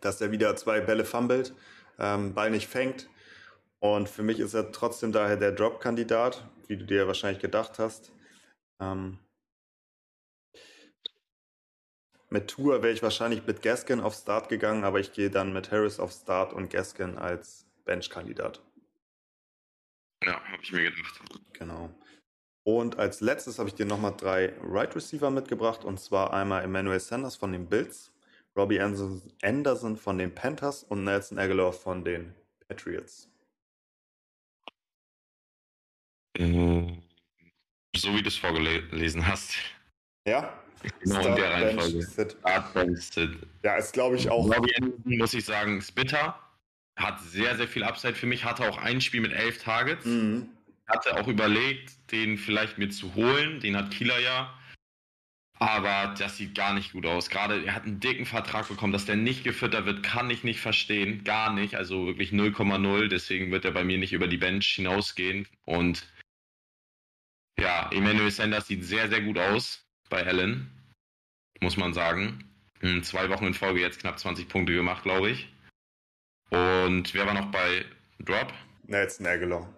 Dass 0.00 0.18
der 0.18 0.30
wieder 0.30 0.56
zwei 0.56 0.80
Bälle 0.80 1.04
fummelt, 1.04 1.54
ähm, 1.98 2.32
Ball 2.32 2.50
nicht 2.50 2.68
fängt. 2.68 3.08
Und 3.80 4.08
für 4.08 4.22
mich 4.22 4.40
ist 4.40 4.54
er 4.54 4.72
trotzdem 4.72 5.12
daher 5.12 5.36
der 5.36 5.52
Drop-Kandidat, 5.52 6.46
wie 6.68 6.76
du 6.78 6.86
dir 6.86 7.06
wahrscheinlich 7.06 7.40
gedacht 7.40 7.78
hast. 7.78 8.12
Ähm, 8.80 9.18
mit 12.30 12.48
Tour 12.48 12.82
wäre 12.82 12.92
ich 12.92 13.02
wahrscheinlich 13.02 13.46
mit 13.46 13.60
Gaskin 13.60 14.00
auf 14.00 14.14
Start 14.14 14.48
gegangen, 14.48 14.84
aber 14.84 15.00
ich 15.00 15.12
gehe 15.12 15.30
dann 15.30 15.52
mit 15.52 15.70
Harris 15.70 16.00
auf 16.00 16.12
Start 16.12 16.52
und 16.52 16.70
Gaskin 16.70 17.18
als 17.18 17.69
Bench-Kandidat. 17.90 18.62
Ja, 20.24 20.40
habe 20.44 20.62
ich 20.62 20.70
mir 20.70 20.84
gedacht. 20.84 21.20
Genau. 21.54 21.90
Und 22.62 23.00
als 23.00 23.20
letztes 23.20 23.58
habe 23.58 23.68
ich 23.68 23.74
dir 23.74 23.84
nochmal 23.84 24.14
drei 24.16 24.54
Right 24.60 24.94
Receiver 24.94 25.28
mitgebracht 25.28 25.84
und 25.84 25.98
zwar 25.98 26.32
einmal 26.32 26.62
Emmanuel 26.62 27.00
Sanders 27.00 27.34
von 27.34 27.50
den 27.50 27.68
Bills, 27.68 28.12
Robbie 28.56 28.80
Anderson 28.80 29.96
von 29.96 30.18
den 30.18 30.32
Panthers 30.32 30.84
und 30.84 31.02
Nelson 31.02 31.40
Aguilar 31.40 31.72
von 31.72 32.04
den 32.04 32.32
Patriots. 32.68 33.28
Mhm. 36.38 37.02
So 37.96 38.14
wie 38.14 38.22
du 38.22 38.28
es 38.28 38.36
vorgelesen 38.36 39.26
hast. 39.26 39.56
Ja? 40.28 40.62
Genau 41.00 41.26
in 41.26 41.34
der 41.34 41.50
Reihenfolge. 41.50 42.06
Ja, 43.64 43.76
ist 43.78 43.92
glaube 43.92 44.14
ich 44.14 44.30
auch. 44.30 44.44
Robbie 44.44 44.76
Anderson, 44.76 45.18
muss 45.18 45.34
ich 45.34 45.44
sagen, 45.44 45.78
ist 45.78 45.92
bitter. 45.92 46.38
Hat 47.00 47.20
sehr, 47.20 47.56
sehr 47.56 47.68
viel 47.68 47.82
Upside 47.82 48.14
für 48.14 48.26
mich. 48.26 48.44
Hatte 48.44 48.68
auch 48.68 48.78
ein 48.78 49.00
Spiel 49.00 49.20
mit 49.20 49.32
elf 49.32 49.62
Targets. 49.62 50.04
Mhm. 50.04 50.48
Hatte 50.86 51.16
auch 51.16 51.28
überlegt, 51.28 51.92
den 52.12 52.36
vielleicht 52.36 52.78
mir 52.78 52.90
zu 52.90 53.14
holen. 53.14 53.60
Den 53.60 53.76
hat 53.76 53.90
Kieler 53.90 54.18
ja. 54.18 54.54
Aber 55.58 56.14
das 56.18 56.38
sieht 56.38 56.54
gar 56.54 56.72
nicht 56.72 56.92
gut 56.92 57.04
aus. 57.04 57.28
Gerade 57.28 57.64
er 57.64 57.74
hat 57.74 57.84
einen 57.84 58.00
dicken 58.00 58.24
Vertrag 58.24 58.68
bekommen, 58.68 58.94
dass 58.94 59.04
der 59.04 59.16
nicht 59.16 59.44
gefüttert 59.44 59.84
wird, 59.84 60.02
kann 60.02 60.30
ich 60.30 60.42
nicht 60.42 60.60
verstehen. 60.60 61.22
Gar 61.22 61.52
nicht. 61.52 61.74
Also 61.74 62.06
wirklich 62.06 62.30
0,0. 62.30 63.08
Deswegen 63.08 63.50
wird 63.50 63.66
er 63.66 63.70
bei 63.70 63.84
mir 63.84 63.98
nicht 63.98 64.14
über 64.14 64.26
die 64.26 64.38
Bench 64.38 64.66
hinausgehen. 64.66 65.46
Und 65.66 66.06
ja, 67.58 67.90
Emmanuel 67.92 68.30
Sanders 68.30 68.66
sieht 68.66 68.84
sehr, 68.84 69.08
sehr 69.08 69.20
gut 69.20 69.38
aus 69.38 69.84
bei 70.08 70.26
Allen. 70.26 70.70
Muss 71.60 71.76
man 71.76 71.92
sagen. 71.92 72.44
In 72.80 73.02
zwei 73.02 73.28
Wochen 73.28 73.46
in 73.46 73.54
Folge 73.54 73.80
jetzt 73.80 74.00
knapp 74.00 74.18
20 74.18 74.48
Punkte 74.48 74.74
gemacht, 74.74 75.02
glaube 75.02 75.30
ich. 75.30 75.48
Und 76.50 77.14
wer 77.14 77.26
war 77.26 77.34
noch 77.34 77.50
bei 77.50 77.84
Drop? 78.18 78.52
Nelson 78.84 79.26
Aguilar. 79.26 79.72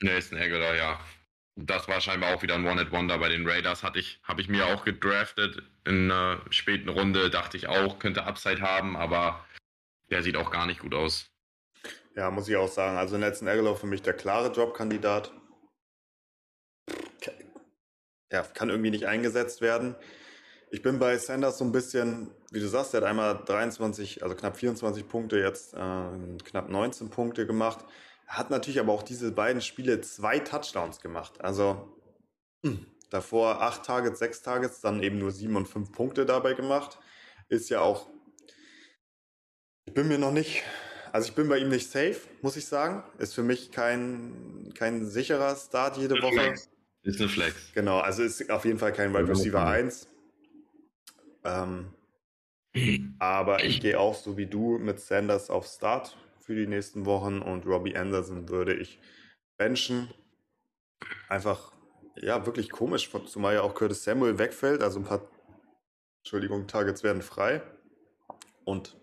Nelson 0.00 0.38
Aguilar, 0.38 0.76
ja 0.76 1.00
das 1.58 1.88
war 1.88 2.00
scheinbar 2.00 2.34
auch 2.34 2.42
wieder 2.42 2.54
ein 2.54 2.66
One-Hit-Wonder 2.66 3.18
bei 3.18 3.28
den 3.28 3.46
Raiders. 3.46 3.82
Hatte 3.82 3.98
ich, 3.98 4.20
habe 4.22 4.40
ich 4.40 4.48
mir 4.48 4.66
auch 4.66 4.84
gedraftet 4.84 5.62
in 5.84 6.10
einer 6.10 6.40
späten 6.50 6.88
Runde, 6.88 7.30
dachte 7.30 7.56
ich 7.56 7.66
auch, 7.66 7.98
könnte 7.98 8.24
Upside 8.24 8.60
haben, 8.60 8.96
aber 8.96 9.44
der 10.10 10.22
sieht 10.22 10.36
auch 10.36 10.50
gar 10.50 10.66
nicht 10.66 10.80
gut 10.80 10.94
aus. 10.94 11.30
Ja, 12.14 12.30
muss 12.30 12.48
ich 12.48 12.56
auch 12.56 12.68
sagen. 12.68 12.96
Also 12.96 13.18
Nelson 13.18 13.48
Aguilar 13.48 13.76
für 13.76 13.86
mich 13.86 14.02
der 14.02 14.14
klare 14.14 14.52
Jobkandidat. 14.52 15.32
Ja, 18.30 18.42
kann 18.42 18.68
irgendwie 18.68 18.90
nicht 18.90 19.06
eingesetzt 19.06 19.60
werden. 19.60 19.96
Ich 20.70 20.82
bin 20.82 20.98
bei 20.98 21.16
Sanders 21.16 21.58
so 21.58 21.64
ein 21.64 21.72
bisschen, 21.72 22.30
wie 22.50 22.60
du 22.60 22.68
sagst, 22.68 22.92
der 22.92 23.00
hat 23.00 23.08
einmal 23.08 23.42
23, 23.44 24.22
also 24.22 24.34
knapp 24.34 24.56
24 24.56 25.08
Punkte, 25.08 25.38
jetzt 25.38 25.74
äh, 25.74 26.36
knapp 26.44 26.68
19 26.68 27.08
Punkte 27.10 27.46
gemacht. 27.46 27.84
Hat 28.26 28.50
natürlich 28.50 28.78
aber 28.78 28.92
auch 28.92 29.02
diese 29.02 29.32
beiden 29.32 29.62
Spiele 29.62 30.00
zwei 30.02 30.38
Touchdowns 30.38 31.00
gemacht. 31.00 31.40
Also 31.40 31.96
hm, 32.62 32.86
davor 33.10 33.62
acht 33.62 33.84
Targets, 33.84 34.18
sechs 34.18 34.42
Targets, 34.42 34.82
dann 34.82 35.02
eben 35.02 35.18
nur 35.18 35.30
sieben 35.30 35.56
und 35.56 35.66
fünf 35.66 35.92
Punkte 35.92 36.26
dabei 36.26 36.52
gemacht. 36.52 36.98
Ist 37.48 37.70
ja 37.70 37.80
auch. 37.80 38.08
Ich 39.86 39.94
bin 39.94 40.08
mir 40.08 40.18
noch 40.18 40.32
nicht. 40.32 40.62
Also 41.12 41.30
ich 41.30 41.34
bin 41.34 41.48
bei 41.48 41.56
ihm 41.56 41.70
nicht 41.70 41.90
safe, 41.90 42.20
muss 42.42 42.56
ich 42.56 42.66
sagen. 42.66 43.02
Ist 43.16 43.34
für 43.34 43.42
mich 43.42 43.72
kein, 43.72 44.70
kein 44.76 45.06
sicherer 45.06 45.56
Start 45.56 45.96
jede 45.96 46.16
Woche. 46.16 46.34
Flex. 46.34 46.68
Ist 47.04 47.20
eine 47.20 47.30
Flex. 47.30 47.72
Genau, 47.72 48.00
also 48.00 48.22
ist 48.22 48.50
auf 48.50 48.66
jeden 48.66 48.78
Fall 48.78 48.92
kein 48.92 49.14
Wide 49.14 49.28
Receiver 49.28 49.66
1. 49.66 50.06
Ähm, 51.44 51.94
aber 53.18 53.64
ich 53.64 53.80
gehe 53.80 53.98
auch 53.98 54.14
so 54.14 54.36
wie 54.36 54.46
du 54.46 54.78
mit 54.78 55.00
Sanders 55.00 55.50
auf 55.50 55.66
Start 55.66 56.16
für 56.40 56.54
die 56.54 56.66
nächsten 56.66 57.04
Wochen 57.06 57.40
und 57.40 57.66
Robbie 57.66 57.96
Anderson 57.96 58.48
würde 58.48 58.74
ich 58.74 59.00
benchen. 59.58 60.12
Einfach, 61.28 61.72
ja, 62.16 62.46
wirklich 62.46 62.70
komisch, 62.70 63.10
zumal 63.26 63.54
ja 63.54 63.62
auch 63.62 63.74
Curtis 63.74 64.04
Samuel 64.04 64.38
wegfällt, 64.38 64.82
also 64.82 65.00
ein 65.00 65.04
paar, 65.04 65.28
Entschuldigung, 66.22 66.66
Targets 66.66 67.02
werden 67.02 67.22
frei. 67.22 67.62
Und 68.64 68.96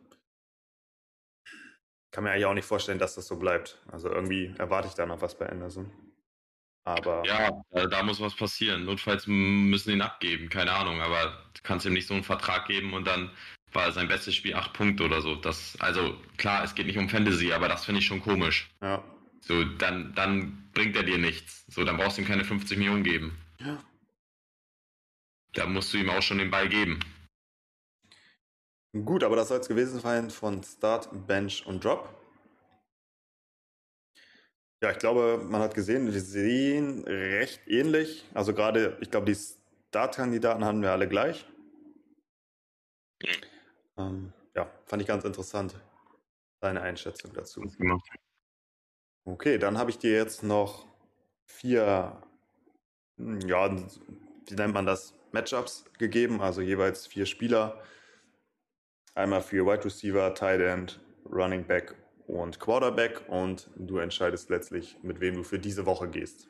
kann 2.11 2.23
mir 2.23 2.31
eigentlich 2.31 2.45
auch 2.45 2.53
nicht 2.53 2.65
vorstellen, 2.65 2.99
dass 2.99 3.15
das 3.15 3.27
so 3.27 3.35
bleibt. 3.35 3.83
Also 3.91 4.09
irgendwie 4.09 4.55
erwarte 4.57 4.87
ich 4.87 4.93
da 4.93 5.05
noch 5.05 5.21
was 5.21 5.37
bei 5.37 5.49
Anderson. 5.49 5.91
Aber. 6.85 7.23
Ja, 7.25 7.49
da 7.87 8.03
muss 8.03 8.21
was 8.21 8.35
passieren. 8.35 8.85
Notfalls 8.85 9.25
müssen 9.27 9.91
ihn 9.91 10.01
abgeben, 10.01 10.49
keine 10.49 10.71
Ahnung, 10.71 11.01
aber 11.01 11.43
du 11.53 11.61
kannst 11.63 11.85
ihm 11.85 11.93
nicht 11.93 12.07
so 12.07 12.13
einen 12.13 12.23
Vertrag 12.23 12.67
geben 12.67 12.93
und 12.93 13.05
dann 13.05 13.31
war 13.73 13.91
sein 13.91 14.07
bestes 14.07 14.35
Spiel 14.35 14.53
acht 14.53 14.73
Punkte 14.73 15.03
oder 15.03 15.21
so. 15.21 15.35
Das, 15.35 15.75
also 15.79 16.15
klar, 16.37 16.63
es 16.63 16.75
geht 16.75 16.85
nicht 16.85 16.97
um 16.97 17.09
Fantasy, 17.09 17.51
aber 17.51 17.67
das 17.67 17.85
finde 17.85 17.99
ich 17.99 18.05
schon 18.05 18.21
komisch. 18.21 18.69
Ja. 18.81 19.03
So, 19.41 19.63
dann, 19.63 20.13
dann 20.15 20.69
bringt 20.73 20.95
er 20.95 21.03
dir 21.03 21.17
nichts. 21.17 21.65
So, 21.67 21.83
dann 21.83 21.97
brauchst 21.97 22.17
du 22.17 22.21
ihm 22.21 22.27
keine 22.27 22.45
50 22.45 22.77
Millionen 22.77 23.03
geben. 23.03 23.37
Ja. 23.59 23.83
Da 25.53 25.65
musst 25.65 25.93
du 25.93 25.97
ihm 25.97 26.09
auch 26.09 26.21
schon 26.21 26.37
den 26.37 26.51
Ball 26.51 26.69
geben. 26.69 26.99
Gut, 28.93 29.23
aber 29.23 29.35
das 29.35 29.49
soll 29.49 29.59
es 29.59 29.67
gewesen 29.67 29.99
sein 29.99 30.29
von 30.29 30.63
Start, 30.63 31.09
Bench 31.27 31.65
und 31.65 31.83
Drop. 31.83 32.09
Ja, 34.85 34.91
ich 34.91 34.99
glaube, 34.99 35.43
man 35.43 35.61
hat 35.61 35.73
gesehen, 35.73 36.13
wir 36.13 36.21
sehen 36.21 37.03
recht 37.05 37.59
ähnlich. 37.65 38.23
Also 38.35 38.53
gerade, 38.53 38.95
ich 39.01 39.09
glaube, 39.09 39.25
die 39.25 39.35
Start-Kandidaten 39.89 40.63
haben 40.63 40.83
wir 40.83 40.91
alle 40.91 41.07
gleich. 41.07 41.43
Ähm, 43.97 44.31
ja, 44.53 44.69
fand 44.85 45.01
ich 45.01 45.07
ganz 45.07 45.23
interessant, 45.23 45.73
deine 46.59 46.81
Einschätzung 46.81 47.33
dazu. 47.33 47.63
Okay, 49.23 49.57
dann 49.57 49.79
habe 49.79 49.89
ich 49.89 49.97
dir 49.97 50.11
jetzt 50.11 50.43
noch 50.43 50.85
vier, 51.47 52.21
hm, 53.17 53.39
ja, 53.39 53.75
wie 53.75 54.53
nennt 54.53 54.75
man 54.75 54.85
das, 54.85 55.15
Matchups 55.31 55.85
gegeben, 55.97 56.41
also 56.41 56.61
jeweils 56.61 57.07
vier 57.07 57.25
Spieler 57.25 57.81
Einmal 59.15 59.41
für 59.41 59.65
Wide 59.65 59.83
Receiver, 59.83 60.31
Tight 60.35 60.61
End, 60.61 60.99
Running 61.31 61.65
Back 61.65 61.95
und 62.27 62.59
Quarterback 62.59 63.27
und 63.27 63.69
du 63.75 63.97
entscheidest 63.97 64.49
letztlich, 64.49 64.97
mit 65.03 65.19
wem 65.19 65.35
du 65.35 65.43
für 65.43 65.59
diese 65.59 65.85
Woche 65.85 66.09
gehst. 66.09 66.49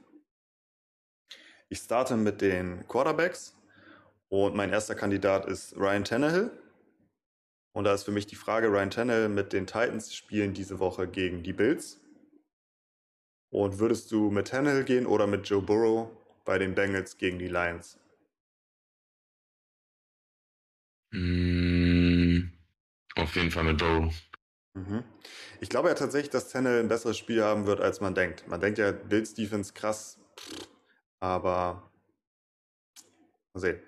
Ich 1.70 1.80
starte 1.80 2.16
mit 2.16 2.42
den 2.42 2.88
Quarterbacks 2.88 3.56
und 4.30 4.56
mein 4.56 4.72
erster 4.72 4.96
Kandidat 4.96 5.46
ist 5.46 5.76
Ryan 5.76 6.04
Tannehill. 6.04 6.52
Und 7.74 7.84
da 7.84 7.94
ist 7.94 8.04
für 8.04 8.12
mich 8.12 8.26
die 8.26 8.36
Frage, 8.36 8.68
Ryan 8.68 8.90
Tannehill 8.90 9.30
mit 9.30 9.52
den 9.52 9.68
Titans 9.68 10.14
spielen 10.14 10.54
diese 10.54 10.80
Woche 10.80 11.08
gegen 11.08 11.44
die 11.44 11.54
Bills. 11.54 12.00
Und 13.52 13.80
würdest 13.80 14.12
du 14.12 14.32
mit 14.32 14.48
Tannehill 14.48 14.84
gehen 14.84 15.06
oder 15.06 15.28
mit 15.28 15.48
Joe 15.48 15.62
Burrow 15.62 16.10
bei 16.46 16.58
den 16.58 16.76
Bengals 16.76 17.18
gegen 17.18 17.40
die 17.40 17.48
Lions? 17.48 18.00
Mm, 21.12 22.52
auf 23.16 23.36
jeden 23.36 23.52
Fall 23.52 23.64
mit 23.64 23.78
Burrow. 23.78 24.14
Mhm. 24.76 25.06
Ich 25.62 25.70
glaube 25.70 25.88
ja 25.88 25.96
tatsächlich, 25.96 26.30
dass 26.30 26.50
Tannehill 26.50 26.82
ein 26.82 26.90
besseres 26.90 27.18
Spiel 27.18 27.42
haben 27.42 27.66
wird, 27.66 27.80
als 27.80 28.02
man 28.02 28.14
denkt. 28.14 28.48
Man 28.48 28.60
denkt 28.60 28.78
ja, 28.78 28.92
Bills 28.92 29.34
Defense 29.34 29.74
krass, 29.74 30.20
aber 31.22 31.90
mal 33.54 33.62
sehen. 33.62 33.82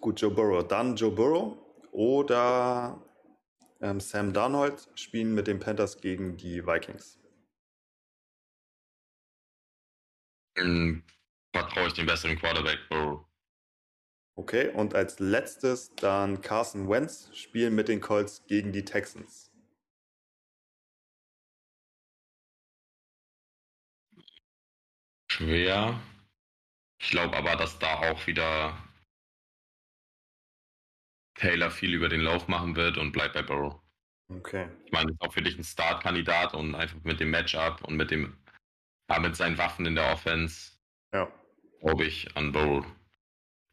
Gut, 0.00 0.20
Joe 0.20 0.30
Burrow. 0.30 0.66
Dann 0.66 0.96
Joe 0.96 1.10
Burrow 1.10 1.58
oder 1.92 3.02
ähm, 3.80 4.00
Sam 4.00 4.32
Darnold 4.32 4.88
spielen 4.94 5.34
mit 5.34 5.46
den 5.46 5.58
Panthers 5.58 6.00
gegen 6.00 6.36
die 6.38 6.66
Vikings. 6.66 7.18
Mhm. 10.56 11.04
Vertraue 11.52 11.88
ich 11.88 11.92
den 11.92 12.06
besseren 12.06 12.38
Quarterback, 12.38 12.78
Burrow. 12.88 13.26
Okay, 14.34 14.70
und 14.70 14.94
als 14.94 15.18
letztes 15.18 15.94
dann 15.96 16.40
Carson 16.40 16.88
Wentz 16.88 17.28
spielen 17.34 17.74
mit 17.74 17.88
den 17.88 18.00
Colts 18.00 18.46
gegen 18.46 18.72
die 18.72 18.84
Texans. 18.84 19.47
Schwer. 25.38 26.00
Ich 27.00 27.10
glaube 27.10 27.36
aber, 27.36 27.54
dass 27.54 27.78
da 27.78 28.00
auch 28.00 28.26
wieder 28.26 28.76
Taylor 31.36 31.70
viel 31.70 31.94
über 31.94 32.08
den 32.08 32.22
Lauf 32.22 32.48
machen 32.48 32.74
wird 32.74 32.98
und 32.98 33.12
bleibt 33.12 33.34
bei 33.34 33.42
Burrow. 33.42 33.80
Okay. 34.28 34.68
Ich 34.84 34.90
meine, 34.90 35.12
ist 35.12 35.20
auch 35.20 35.32
für 35.32 35.42
dich 35.42 35.56
ein 35.56 35.62
Startkandidat 35.62 36.54
und 36.54 36.74
einfach 36.74 36.98
mit 37.04 37.20
dem 37.20 37.30
Matchup 37.30 37.84
und 37.84 37.94
mit 37.96 38.10
dem, 38.10 38.36
ja, 39.08 39.20
mit 39.20 39.36
seinen 39.36 39.56
Waffen 39.58 39.86
in 39.86 39.94
der 39.94 40.12
Offense. 40.12 40.72
Ja. 41.14 41.30
Glaube 41.82 42.06
ich 42.06 42.36
an 42.36 42.50
Burrow. 42.50 42.84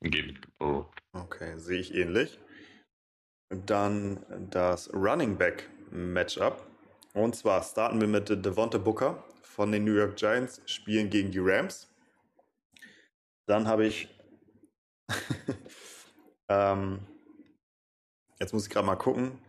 Gehe 0.01 0.21
mit 0.21 0.57
Burrow. 0.59 0.85
Okay, 1.13 1.57
sehe 1.57 1.79
ich 1.79 1.95
ähnlich. 1.95 2.37
Dann 3.49 4.23
das 4.51 4.93
Running 4.93 5.35
Back 5.35 5.67
Matchup. 5.89 6.63
Und 7.15 7.35
zwar 7.35 7.63
starten 7.63 7.99
wir 7.99 8.07
mit 8.07 8.29
Devonta 8.29 8.77
Booker 8.77 9.23
von 9.55 9.71
den 9.71 9.85
New 9.85 9.95
York 9.95 10.17
Giants, 10.17 10.61
spielen 10.65 11.09
gegen 11.09 11.31
die 11.31 11.39
Rams. 11.39 11.87
Dann 13.47 13.67
habe 13.67 13.85
ich. 13.85 14.09
ähm, 16.49 16.99
jetzt 18.39 18.53
muss 18.53 18.67
ich 18.67 18.69
gerade 18.69 18.85
mal 18.85 18.97
gucken. 18.97 19.39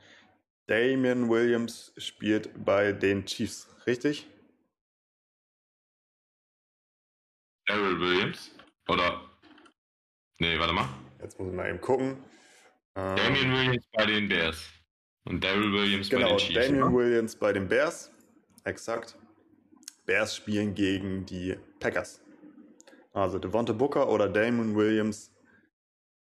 Damian 0.68 1.28
Williams 1.28 1.92
spielt 1.96 2.50
bei 2.64 2.92
den 2.92 3.24
Chiefs, 3.24 3.68
richtig? 3.86 4.28
Daryl 7.66 7.98
Williams? 8.00 8.52
Oder 8.88 9.26
Nee, 10.38 10.58
warte 10.58 10.72
mal. 10.72 10.88
Jetzt 11.20 11.38
muss 11.38 11.48
ich 11.48 11.54
mal 11.54 11.68
eben 11.68 11.80
gucken. 11.80 12.22
Ähm, 12.94 13.16
Damian 13.16 13.52
Williams 13.52 13.84
bei 13.92 14.06
den 14.06 14.28
Bears. 14.28 14.70
Und 15.24 15.42
Daryl 15.42 15.72
Williams 15.72 16.08
genau, 16.08 16.22
bei 16.22 16.28
den 16.28 16.38
Chiefs. 16.38 16.66
Genau, 16.66 16.66
Damian 16.66 16.92
ne? 16.92 16.98
Williams 16.98 17.36
bei 17.36 17.52
den 17.52 17.68
Bears. 17.68 18.12
Exakt. 18.64 19.16
Bears 20.06 20.36
spielen 20.36 20.74
gegen 20.74 21.26
die 21.26 21.58
Packers. 21.80 22.22
Also 23.12 23.38
Devonta 23.38 23.72
Booker 23.72 24.08
oder 24.08 24.28
Damon 24.28 24.76
Williams. 24.76 25.32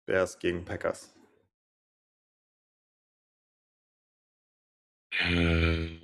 Bears 0.06 0.38
gegen 0.38 0.64
Packers. 0.64 1.14
Äh, 5.20 5.98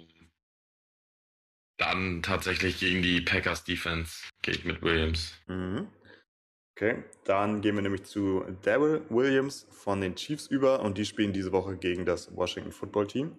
dann 1.78 2.22
tatsächlich 2.22 2.80
gegen 2.80 3.02
die 3.02 3.20
Packers 3.20 3.64
Defense 3.64 4.28
gehe 4.42 4.54
ich 4.54 4.64
mit 4.64 4.82
Williams. 4.82 5.34
Mhm. 5.46 5.88
Okay, 6.76 7.04
dann 7.24 7.60
gehen 7.60 7.76
wir 7.76 7.82
nämlich 7.82 8.04
zu 8.04 8.44
Daryl 8.62 9.06
Williams 9.08 9.66
von 9.70 10.00
den 10.00 10.16
Chiefs 10.16 10.48
über 10.48 10.80
und 10.80 10.98
die 10.98 11.04
spielen 11.04 11.32
diese 11.32 11.52
Woche 11.52 11.76
gegen 11.76 12.04
das 12.04 12.34
Washington 12.34 12.72
Football 12.72 13.06
Team. 13.06 13.36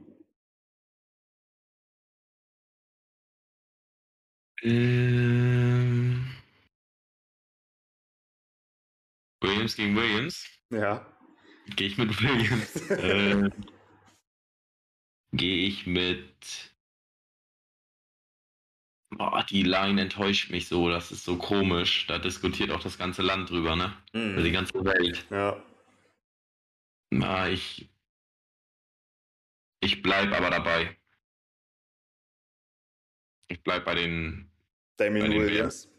Ähm, 4.62 6.36
Williams 9.42 9.76
gegen 9.76 9.96
Williams? 9.96 10.48
Ja. 10.70 11.06
Gehe 11.76 11.88
ich 11.88 11.98
mit 11.98 12.22
Williams. 12.22 12.76
äh, 12.90 13.50
Gehe 15.32 15.68
ich 15.68 15.86
mit 15.86 16.76
Oh, 19.18 19.40
die 19.50 19.64
Line 19.64 20.02
enttäuscht 20.02 20.52
mich 20.52 20.68
so, 20.68 20.90
das 20.90 21.12
ist 21.12 21.24
so 21.24 21.38
komisch. 21.38 22.06
Da 22.08 22.18
diskutiert 22.18 22.72
auch 22.72 22.82
das 22.82 22.98
ganze 22.98 23.22
Land 23.22 23.50
drüber, 23.50 23.76
ne? 23.76 23.96
Mhm. 24.14 24.32
Also 24.32 24.44
die 24.44 24.52
ganze 24.52 24.86
Welt. 24.86 25.26
Ja. 25.30 25.64
Na, 27.12 27.48
ich. 27.48 27.90
Ich 29.80 30.02
bleib 30.02 30.34
aber 30.34 30.50
dabei. 30.50 30.98
Ich 33.48 33.64
bleib 33.64 33.86
bei 33.86 33.96
den. 33.96 34.50
Damien 34.98 35.28
bei 35.28 35.30
den 35.30 35.42
Williams. 35.42 35.90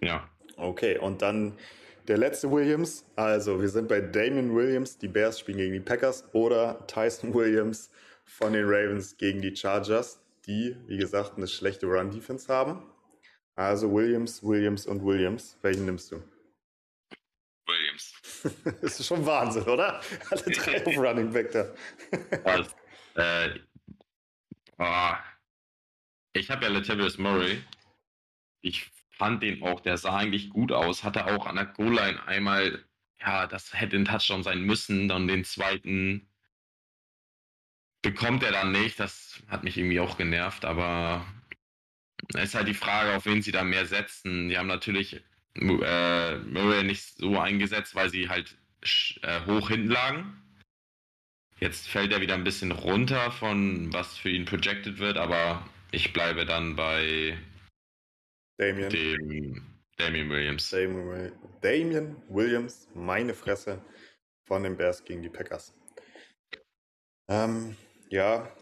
Ja. 0.00 0.28
Okay, 0.56 0.98
und 0.98 1.22
dann 1.22 1.58
der 2.06 2.18
letzte 2.18 2.50
Williams. 2.50 3.04
Also, 3.16 3.60
wir 3.60 3.68
sind 3.68 3.88
bei 3.88 4.00
Damien 4.00 4.54
Williams. 4.54 4.98
Die 4.98 5.08
Bears 5.08 5.40
spielen 5.40 5.58
gegen 5.58 5.72
die 5.72 5.80
Packers. 5.80 6.24
Oder 6.32 6.86
Tyson 6.86 7.34
Williams 7.34 7.90
von 8.24 8.52
den 8.52 8.64
Ravens 8.66 9.16
gegen 9.16 9.42
die 9.42 9.54
Chargers 9.54 10.24
die, 10.46 10.76
wie 10.86 10.96
gesagt, 10.96 11.36
eine 11.36 11.48
schlechte 11.48 11.86
Run-Defense 11.86 12.52
haben. 12.52 12.82
Also 13.54 13.92
Williams, 13.92 14.42
Williams 14.42 14.86
und 14.86 15.04
Williams. 15.04 15.56
Welchen 15.62 15.86
nimmst 15.86 16.12
du? 16.12 16.22
Williams. 17.66 18.14
das 18.82 19.00
ist 19.00 19.06
schon 19.06 19.24
Wahnsinn, 19.24 19.64
oder? 19.64 20.00
Alle 20.30 20.42
drei 20.42 20.84
auf 20.84 20.98
Running 20.98 21.32
Back 21.32 21.52
da. 21.52 21.72
Äh, 23.16 23.60
oh. 24.78 25.12
Ich 26.34 26.50
habe 26.50 26.64
ja 26.64 26.70
Latavius 26.70 27.16
Murray. 27.16 27.62
Ich 28.60 28.90
fand 29.10 29.42
den 29.42 29.62
auch, 29.62 29.80
der 29.80 29.96
sah 29.96 30.16
eigentlich 30.16 30.50
gut 30.50 30.72
aus. 30.72 31.04
Hatte 31.04 31.26
auch 31.26 31.46
an 31.46 31.54
der 31.54 31.66
Goal-Line 31.66 32.26
einmal, 32.26 32.84
ja, 33.20 33.46
das 33.46 33.72
hätte 33.72 33.96
ein 33.96 34.04
Touchdown 34.04 34.42
sein 34.42 34.62
müssen. 34.62 35.08
Dann 35.08 35.28
den 35.28 35.44
zweiten 35.44 36.28
bekommt 38.02 38.42
er 38.42 38.50
dann 38.50 38.72
nicht. 38.72 38.98
Das 38.98 39.42
hat 39.46 39.62
mich 39.62 39.78
irgendwie 39.78 40.00
auch 40.00 40.18
genervt, 40.18 40.64
aber 40.64 41.24
es 42.34 42.44
ist 42.44 42.54
halt 42.56 42.68
die 42.68 42.74
Frage, 42.74 43.14
auf 43.14 43.26
wen 43.26 43.40
sie 43.40 43.52
da 43.52 43.62
mehr 43.62 43.86
setzen. 43.86 44.48
Die 44.48 44.58
haben 44.58 44.66
natürlich 44.66 45.22
äh, 45.54 46.36
Murray 46.38 46.82
nicht 46.82 47.16
so 47.16 47.38
eingesetzt, 47.38 47.94
weil 47.94 48.10
sie 48.10 48.28
halt 48.28 48.58
äh, 49.22 49.46
hoch 49.46 49.68
hinten 49.68 49.90
lagen. 49.90 50.42
Jetzt 51.60 51.88
fällt 51.88 52.12
er 52.12 52.20
wieder 52.20 52.34
ein 52.34 52.44
bisschen 52.44 52.72
runter 52.72 53.30
von 53.30 53.92
was 53.92 54.18
für 54.18 54.30
ihn 54.30 54.46
projected 54.46 54.98
wird, 54.98 55.16
aber 55.16 55.64
ich 55.94 56.12
bleibe 56.12 56.44
dann 56.44 56.74
bei 56.74 57.38
Damien. 58.58 58.90
dem 58.90 59.80
Damien 59.96 60.28
Williams. 60.28 60.68
Damien, 60.70 61.32
Damien 61.60 62.16
Williams, 62.28 62.88
meine 62.94 63.32
Fresse, 63.32 63.80
von 64.42 64.64
den 64.64 64.76
Bears 64.76 65.04
gegen 65.04 65.22
die 65.22 65.30
Packers. 65.30 65.72
Ähm, 67.28 67.76
ja, 68.10 68.52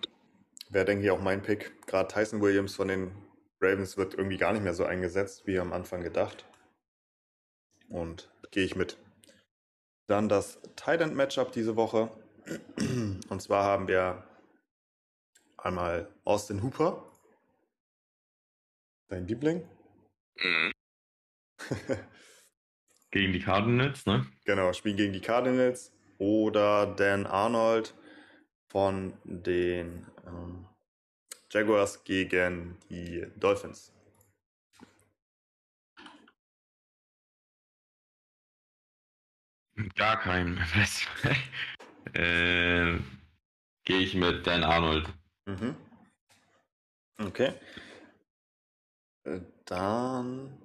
wäre, 0.69 0.85
denke 0.85 1.05
ich, 1.05 1.11
auch 1.11 1.21
mein 1.21 1.43
Pick. 1.43 1.87
Gerade 1.87 2.13
Tyson 2.13 2.43
Williams 2.43 2.77
von 2.77 2.89
den 2.89 3.13
Ravens 3.61 3.97
wird 3.97 4.15
irgendwie 4.15 4.37
gar 4.37 4.53
nicht 4.53 4.63
mehr 4.63 4.75
so 4.75 4.85
eingesetzt, 4.85 5.47
wie 5.47 5.59
am 5.59 5.73
Anfang 5.73 6.03
gedacht. 6.03 6.45
Und 7.89 8.31
gehe 8.51 8.65
ich 8.65 8.77
mit. 8.77 8.99
Dann 10.07 10.29
das 10.29 10.61
Tight 10.77 11.01
End 11.01 11.15
Matchup 11.15 11.53
diese 11.53 11.77
Woche. 11.77 12.11
Und 13.29 13.41
zwar 13.41 13.65
haben 13.65 13.89
wir 13.89 14.27
einmal 15.57 16.09
Austin 16.25 16.63
Hooper, 16.63 17.12
dein 19.13 19.27
Liebling. 19.27 19.63
Mhm. 20.37 20.73
gegen 23.11 23.33
die 23.33 23.41
Cardinals, 23.41 24.07
ne? 24.07 24.27
Genau, 24.45 24.73
spielen 24.73 24.97
gegen 24.97 25.13
die 25.13 25.21
Cardinals 25.21 25.93
oder 26.19 26.87
Dan 26.87 27.27
Arnold 27.27 27.95
von 28.69 29.13
den 29.25 30.07
ähm, 30.27 30.67
Jaguars 31.51 32.03
gegen 32.05 32.79
die 32.89 33.27
Dolphins. 33.37 33.93
Gar 39.95 40.21
kein. 40.21 40.59
äh, 42.15 42.99
Gehe 43.85 43.99
ich 43.99 44.15
mit 44.15 44.47
Dan 44.47 44.65
Arnold. 44.65 45.07
Mhm. 45.47 45.77
Okay. 47.19 47.53
Äh, 49.25 49.41
dann. 49.65 50.59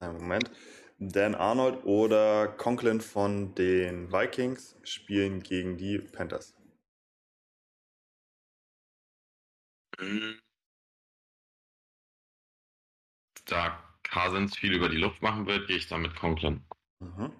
Einen 0.00 0.18
Moment. 0.18 0.50
Dan 0.98 1.34
Arnold 1.34 1.84
oder 1.84 2.48
Conklin 2.48 3.00
von 3.00 3.54
den 3.54 4.12
Vikings 4.12 4.76
spielen 4.82 5.42
gegen 5.42 5.76
die 5.76 5.98
Panthers. 5.98 6.54
Mhm. 9.98 10.40
Da 13.46 13.82
Cousins 14.08 14.56
viel 14.56 14.74
über 14.74 14.88
die 14.88 14.96
Luft 14.96 15.22
machen 15.22 15.46
wird, 15.46 15.66
gehe 15.66 15.76
ich 15.76 15.88
dann 15.88 16.02
mit 16.02 16.14
Conklin. 16.16 16.64
Mhm. 17.00 17.32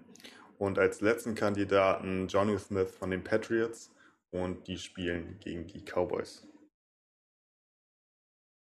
Und 0.59 0.79
als 0.79 1.01
letzten 1.01 1.35
Kandidaten 1.35 2.27
Johnny 2.29 2.59
Smith 2.59 2.91
von 2.91 3.11
den 3.11 3.23
Patriots 3.23 3.95
und 4.31 4.66
die 4.66 4.79
spielen 4.79 5.39
gegen 5.41 5.66
die 5.66 5.85
Cowboys. 5.85 6.48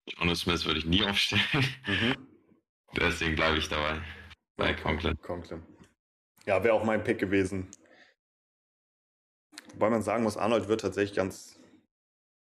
Johnny 0.06 0.36
Smith 0.36 0.64
würde 0.66 0.78
ich 0.78 0.86
nie 0.86 1.04
aufstellen. 1.04 1.42
Mhm. 1.86 2.28
Deswegen 2.96 3.34
bleibe 3.34 3.58
ich 3.58 3.68
dabei. 3.68 4.00
Bei. 4.56 4.72
Conklin. 4.74 5.18
Conklin. 5.20 5.62
Ja, 6.46 6.62
wäre 6.62 6.74
auch 6.74 6.84
mein 6.84 7.02
Pick 7.02 7.18
gewesen. 7.18 7.70
Wobei 9.72 9.90
man 9.90 10.02
sagen 10.02 10.22
muss, 10.22 10.36
Arnold 10.36 10.68
wird 10.68 10.82
tatsächlich 10.82 11.16
ganz, 11.16 11.58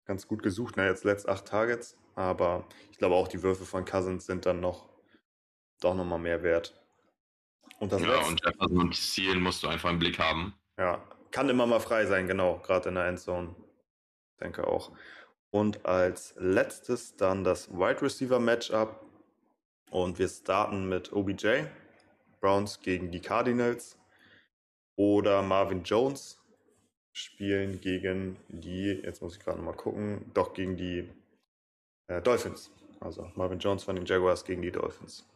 ganz 0.07 0.27
gut 0.27 0.43
gesucht. 0.43 0.75
Na, 0.77 0.87
jetzt 0.87 1.05
letzt 1.05 1.29
acht 1.29 1.47
Targets. 1.47 1.99
Aber 2.15 2.67
ich 2.91 2.99
glaube 2.99 3.15
auch, 3.15 3.29
die 3.29 3.43
Würfe 3.43 3.65
von 3.65 3.85
Cousins 3.85 4.27
sind 4.27 4.47
dann 4.47 4.61
noch 4.61 4.89
doch 5.81 5.95
nochmal 5.95 6.19
mehr 6.19 6.43
wert. 6.43 6.75
Und 7.79 7.93
das 7.93 8.03
ja, 8.03 8.09
letzte, 8.09 8.29
und 8.29 8.45
Jefferson 8.45 8.81
und 8.81 8.97
Ziel 8.97 9.37
musst 9.37 9.63
du 9.63 9.69
einfach 9.69 9.91
im 9.91 9.99
Blick 9.99 10.19
haben. 10.19 10.55
Ja, 10.79 11.05
kann 11.31 11.49
immer 11.49 11.67
mal 11.67 11.81
frei 11.81 12.07
sein, 12.07 12.27
genau, 12.27 12.59
gerade 12.59 12.89
in 12.89 12.97
der 12.97 13.07
Endzone. 13.07 13.55
Denke 14.41 14.67
auch. 14.67 14.93
Und 15.51 15.87
als 15.87 16.35
letztes 16.37 17.17
dann 17.17 17.45
das 17.45 17.71
Wide 17.71 18.03
Receiver 18.03 18.39
Matchup. 18.39 19.05
Und 19.91 20.19
wir 20.19 20.29
starten 20.29 20.89
mit 20.89 21.13
OBJ, 21.13 21.65
Browns 22.41 22.81
gegen 22.81 23.11
die 23.11 23.21
Cardinals. 23.21 23.97
Oder 24.97 25.43
Marvin 25.43 25.85
Jones 25.85 26.39
spielen 27.13 27.81
gegen 27.81 28.37
die, 28.49 29.01
jetzt 29.03 29.23
muss 29.23 29.37
ich 29.37 29.41
gerade 29.43 29.61
mal 29.61 29.75
gucken, 29.75 30.31
doch 30.35 30.55
gegen 30.55 30.77
die 30.77 31.09
äh, 32.09 32.21
Dolphins. 32.23 32.71
Also 33.01 33.31
Marvin 33.35 33.59
Jones 33.59 33.85
von 33.85 33.97
den 33.97 34.07
Jaguars 34.07 34.45
gegen 34.45 34.63
die 34.63 34.73
Dolphins. 34.73 35.27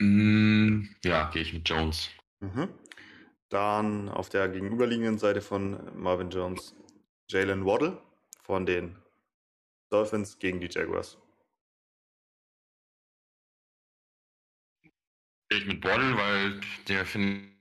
Mm, 0.00 0.84
ja, 1.04 1.30
gehe 1.30 1.42
ich 1.42 1.52
mit 1.52 1.68
Jones. 1.68 2.10
Mhm. 2.40 2.68
Dann 3.50 4.08
auf 4.08 4.30
der 4.30 4.48
gegenüberliegenden 4.48 5.18
Seite 5.18 5.42
von 5.42 5.78
Marvin 5.94 6.30
Jones 6.30 6.74
Jalen 7.28 7.64
Waddle 7.64 8.00
von 8.42 8.66
den 8.66 8.98
Dolphins 9.90 10.38
gegen 10.38 10.60
die 10.60 10.68
Jaguars. 10.68 11.18
Gehe 15.48 15.60
ich 15.60 15.66
mit 15.66 15.84
Waddle, 15.84 16.16
weil 16.16 16.60
der 16.88 17.04
finde 17.04 17.52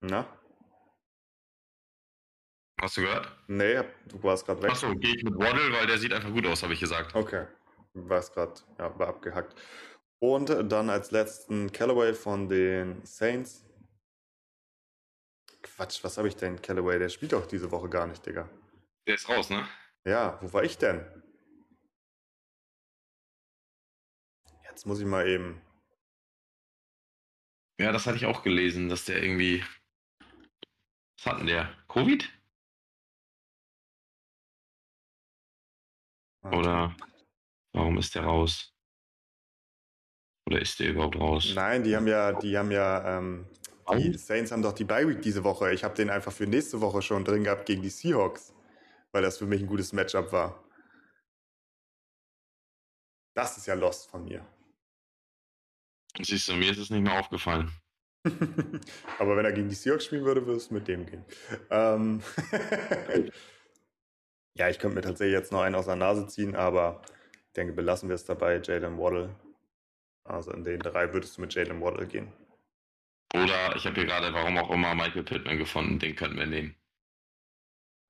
Na? 0.00 0.26
Hast 2.80 2.98
du 2.98 3.02
gehört? 3.02 3.30
Nee, 3.46 3.82
du 4.08 4.22
warst 4.22 4.44
gerade 4.44 4.62
weg. 4.62 4.70
Achso, 4.70 4.94
gehe 4.94 5.16
ich 5.16 5.24
mit 5.24 5.34
Waddle, 5.38 5.72
weil 5.72 5.86
der 5.86 5.98
sieht 5.98 6.12
einfach 6.12 6.30
gut 6.30 6.46
aus, 6.46 6.62
habe 6.62 6.74
ich 6.74 6.80
gesagt. 6.80 7.14
Okay 7.14 7.46
war 7.94 8.18
es 8.18 8.32
gerade, 8.32 8.54
ja, 8.78 8.98
war 8.98 9.08
abgehackt. 9.08 9.54
Und 10.18 10.48
dann 10.70 10.90
als 10.90 11.10
letzten 11.10 11.72
Callaway 11.72 12.14
von 12.14 12.48
den 12.48 13.04
Saints. 13.04 13.64
Quatsch, 15.76 16.04
was 16.04 16.18
habe 16.18 16.28
ich 16.28 16.36
denn, 16.36 16.62
Callaway? 16.62 16.98
Der 16.98 17.08
spielt 17.08 17.32
doch 17.32 17.46
diese 17.46 17.70
Woche 17.70 17.88
gar 17.88 18.06
nicht, 18.06 18.24
Digga. 18.24 18.48
Der 19.08 19.16
ist 19.16 19.28
raus, 19.28 19.50
ne? 19.50 19.66
Ja, 20.04 20.38
wo 20.40 20.52
war 20.52 20.62
ich 20.62 20.78
denn? 20.78 21.04
Jetzt 24.62 24.86
muss 24.86 25.00
ich 25.00 25.06
mal 25.06 25.26
eben. 25.26 25.60
Ja, 27.80 27.90
das 27.90 28.06
hatte 28.06 28.16
ich 28.16 28.26
auch 28.26 28.42
gelesen, 28.42 28.88
dass 28.88 29.04
der 29.04 29.22
irgendwie. 29.22 29.64
Was 31.16 31.26
hatten 31.26 31.46
der? 31.46 31.74
Covid? 31.88 32.30
Oder. 36.42 36.96
Warum 37.72 37.98
ist 37.98 38.14
der 38.14 38.22
raus? 38.22 38.72
Oder 40.46 40.60
ist 40.60 40.78
der 40.78 40.90
überhaupt 40.90 41.16
raus? 41.16 41.52
Nein, 41.54 41.82
die 41.82 41.96
haben 41.96 42.06
ja, 42.06 42.32
die 42.32 42.56
haben 42.56 42.70
ja, 42.70 43.18
ähm, 43.18 43.48
die 43.92 44.16
Saints 44.16 44.52
haben 44.52 44.62
doch 44.62 44.72
die 44.72 44.84
Bye 44.84 45.08
Week 45.08 45.22
diese 45.22 45.44
Woche. 45.44 45.72
Ich 45.72 45.84
habe 45.84 45.94
den 45.94 46.10
einfach 46.10 46.32
für 46.32 46.46
nächste 46.46 46.80
Woche 46.80 47.02
schon 47.02 47.24
drin 47.24 47.44
gehabt 47.44 47.66
gegen 47.66 47.82
die 47.82 47.90
Seahawks, 47.90 48.54
weil 49.12 49.22
das 49.22 49.38
für 49.38 49.46
mich 49.46 49.60
ein 49.60 49.66
gutes 49.66 49.92
Matchup 49.92 50.32
war. 50.32 50.64
Das 53.34 53.56
ist 53.56 53.66
ja 53.66 53.74
Lost 53.74 54.08
von 54.08 54.24
mir. 54.24 54.46
Siehst 56.22 56.48
du, 56.48 56.54
mir 56.54 56.70
ist 56.70 56.78
es 56.78 56.90
nicht 56.90 57.02
mehr 57.02 57.18
aufgefallen. 57.18 57.72
Aber 59.18 59.36
wenn 59.36 59.44
er 59.44 59.52
gegen 59.52 59.68
die 59.68 59.74
Seahawks 59.74 60.06
spielen 60.06 60.24
würde, 60.24 60.46
würde 60.46 60.56
es 60.56 60.70
mit 60.70 60.88
dem 60.88 61.04
gehen. 61.04 61.24
Ähm 61.70 62.22
ja, 64.54 64.68
ich 64.68 64.78
könnte 64.78 64.94
mir 64.94 65.02
tatsächlich 65.02 65.34
jetzt 65.34 65.52
noch 65.52 65.60
einen 65.60 65.74
aus 65.74 65.86
der 65.86 65.96
Nase 65.96 66.26
ziehen, 66.28 66.54
aber 66.54 67.02
denke, 67.56 67.72
belassen 67.72 68.08
wir 68.08 68.14
es 68.14 68.24
dabei, 68.24 68.60
Jalen 68.62 68.98
Waddle. 68.98 69.34
Also 70.24 70.52
in 70.52 70.64
den 70.64 70.80
drei 70.80 71.12
würdest 71.12 71.36
du 71.36 71.42
mit 71.42 71.54
Jalen 71.54 71.82
Waddle 71.82 72.06
gehen. 72.06 72.32
Oder 73.34 73.74
ich 73.74 73.84
habe 73.84 73.96
hier 73.96 74.06
gerade, 74.06 74.32
warum 74.32 74.56
auch 74.58 74.70
immer, 74.70 74.94
Michael 74.94 75.24
Pittman 75.24 75.58
gefunden, 75.58 75.98
den 75.98 76.14
könnten 76.14 76.38
wir 76.38 76.46
nehmen. 76.46 76.76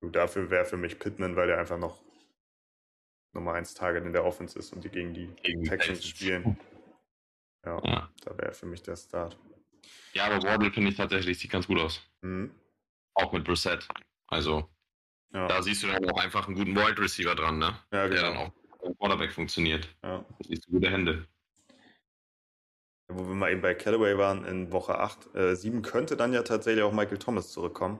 Du, 0.01 0.09
dafür 0.09 0.51
wäre 0.51 0.65
für 0.65 0.77
mich 0.77 0.99
Pittman, 0.99 1.35
weil 1.35 1.47
der 1.47 1.57
einfach 1.57 1.79
noch 1.79 2.03
Nummer 3.33 3.53
1 3.53 3.73
Target 3.73 4.05
in 4.05 4.13
der 4.13 4.23
Offense 4.23 4.57
ist 4.57 4.71
und 4.71 4.83
die 4.83 4.89
gegen 4.89 5.13
die 5.13 5.27
gegen 5.41 5.63
Texans 5.63 6.01
die 6.01 6.07
spielen. 6.07 6.57
Ja, 7.65 7.81
ja. 7.83 8.13
da 8.23 8.37
wäre 8.37 8.53
für 8.53 8.67
mich 8.67 8.83
der 8.83 8.95
Start. 8.95 9.37
Ja, 10.13 10.25
aber 10.27 10.43
Waddle 10.43 10.71
finde 10.71 10.91
ich 10.91 10.97
tatsächlich, 10.97 11.39
sieht 11.39 11.51
ganz 11.51 11.65
gut 11.65 11.79
aus. 11.79 12.01
Mhm. 12.21 12.51
Auch 13.15 13.33
mit 13.33 13.43
Brissett. 13.43 13.87
Also, 14.27 14.69
ja. 15.33 15.47
da 15.47 15.61
siehst 15.63 15.81
du 15.81 15.87
dann 15.87 16.07
auch 16.09 16.21
einfach 16.21 16.47
einen 16.47 16.55
guten 16.55 16.75
Wide 16.75 17.01
Receiver 17.01 17.33
dran, 17.33 17.57
ne? 17.57 17.79
Ja, 17.91 18.07
genau. 18.07 18.13
Der 18.13 18.21
dann 18.21 18.37
auch 18.37 18.97
Quarterback 18.99 19.31
funktioniert. 19.31 19.89
Ja. 20.03 20.23
Das 20.37 20.47
ist 20.47 20.67
gute 20.67 20.91
Hände. 20.91 21.27
Wo 23.07 23.27
wir 23.27 23.35
mal 23.35 23.51
eben 23.51 23.61
bei 23.61 23.75
Callaway 23.75 24.17
waren 24.17 24.45
in 24.45 24.71
Woche 24.71 24.97
8, 24.97 25.35
äh, 25.35 25.55
7 25.55 25.81
könnte 25.81 26.17
dann 26.17 26.33
ja 26.33 26.41
tatsächlich 26.41 26.83
auch 26.83 26.91
Michael 26.91 27.19
Thomas 27.19 27.51
zurückkommen. 27.51 27.99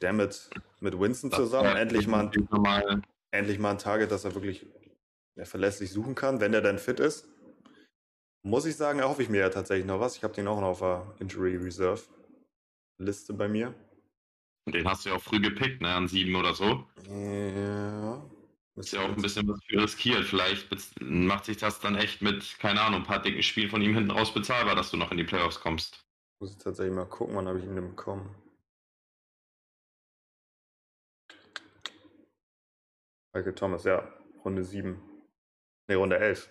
Der 0.00 0.12
mit, 0.12 0.50
mit 0.80 0.98
Winston 0.98 1.30
das 1.30 1.38
zusammen 1.38 1.76
endlich 1.76 2.06
mal, 2.06 2.30
ein, 2.30 3.02
endlich 3.30 3.58
mal 3.58 3.72
ein 3.72 3.78
Target, 3.78 4.10
dass 4.10 4.24
er 4.24 4.34
wirklich 4.34 4.66
ja, 5.36 5.44
verlässlich 5.44 5.90
suchen 5.90 6.14
kann, 6.14 6.40
wenn 6.40 6.54
er 6.54 6.62
dann 6.62 6.78
fit 6.78 7.00
ist. 7.00 7.28
muss 8.42 8.66
ich 8.66 8.76
sagen, 8.76 8.98
erhoffe 8.98 9.22
ich 9.22 9.28
mir 9.28 9.40
ja 9.40 9.50
tatsächlich 9.50 9.86
noch 9.86 10.00
was. 10.00 10.16
Ich 10.16 10.24
habe 10.24 10.34
den 10.34 10.48
auch 10.48 10.60
noch 10.60 10.68
auf 10.68 10.78
der 10.80 11.14
Injury 11.18 11.56
Reserve 11.56 12.02
Liste 12.98 13.34
bei 13.34 13.48
mir. 13.48 13.74
Den 14.66 14.88
hast 14.88 15.04
du 15.04 15.10
ja 15.10 15.16
auch 15.16 15.22
früh 15.22 15.40
gepickt, 15.40 15.80
ne? 15.80 15.94
An 15.94 16.08
sieben 16.08 16.34
oder 16.34 16.54
so. 16.54 16.86
Ja. 17.08 18.24
Ist 18.76 18.92
ja 18.92 19.00
auch 19.00 19.08
ein 19.08 19.22
bisschen 19.22 19.48
was 19.48 19.58
für 19.64 19.82
riskiert. 19.82 20.24
Vielleicht 20.26 20.68
macht 21.00 21.46
sich 21.46 21.56
das 21.56 21.80
dann 21.80 21.96
echt 21.96 22.20
mit, 22.20 22.58
keine 22.58 22.82
Ahnung, 22.82 23.00
ein 23.00 23.06
paar 23.06 23.22
dicken 23.22 23.42
Spielen 23.42 23.70
von 23.70 23.80
ihm 23.80 23.94
hinten 23.94 24.10
raus 24.10 24.32
bezahlbar, 24.34 24.74
dass 24.76 24.90
du 24.90 24.98
noch 24.98 25.10
in 25.10 25.16
die 25.16 25.24
Playoffs 25.24 25.58
kommst. 25.60 26.04
Muss 26.40 26.52
ich 26.52 26.58
tatsächlich 26.58 26.94
mal 26.94 27.06
gucken, 27.06 27.36
wann 27.36 27.48
habe 27.48 27.58
ich 27.58 27.64
ihn 27.64 27.74
denn 27.74 27.88
bekommen. 27.88 28.34
Michael 33.34 33.54
Thomas, 33.54 33.84
ja, 33.84 34.06
Runde 34.44 34.62
7. 34.62 35.00
Ne, 35.88 35.96
Runde 35.96 36.18
11. 36.18 36.50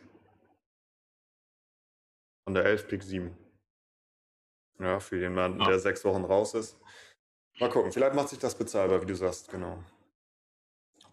Runde 2.47 2.63
11, 2.63 2.87
Pick 2.87 3.03
7. 3.03 3.37
Ja, 4.79 4.99
für 4.99 5.19
den 5.19 5.33
Mann, 5.35 5.59
Ja. 5.59 5.65
der 5.67 5.79
sechs 5.79 6.03
Wochen 6.03 6.25
raus 6.25 6.53
ist. 6.55 6.79
Mal 7.59 7.69
gucken, 7.69 7.91
vielleicht 7.91 8.15
macht 8.15 8.29
sich 8.29 8.39
das 8.39 8.57
bezahlbar, 8.57 9.01
wie 9.01 9.05
du 9.05 9.15
sagst, 9.15 9.49
genau. 9.49 9.83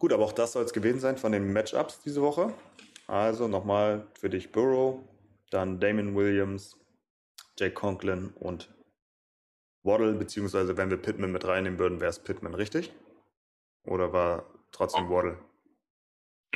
Gut, 0.03 0.13
aber 0.13 0.25
auch 0.25 0.33
das 0.33 0.51
soll 0.51 0.65
es 0.65 0.73
gewesen 0.73 0.99
sein 0.99 1.17
von 1.17 1.31
den 1.31 1.53
Matchups 1.53 2.01
diese 2.01 2.23
Woche. 2.23 2.53
Also 3.07 3.47
nochmal 3.47 4.05
für 4.19 4.29
dich 4.29 4.51
Burrow, 4.51 4.99
dann 5.51 5.79
Damon 5.79 6.17
Williams, 6.17 6.77
Jake 7.57 7.75
Conklin 7.75 8.31
und 8.31 8.75
Waddle, 9.85 10.15
beziehungsweise 10.15 10.77
wenn 10.77 10.91
wir 10.91 10.97
Pittman 10.97 11.31
mit 11.31 11.45
reinnehmen 11.45 11.79
würden, 11.79 12.01
wäre 12.01 12.11
es 12.11 12.19
Pittman, 12.19 12.55
richtig? 12.55 12.93
Oder 13.85 14.13
war 14.13 14.45
trotzdem 14.73 15.07
Oh. 15.07 15.11
Waddle? 15.11 15.39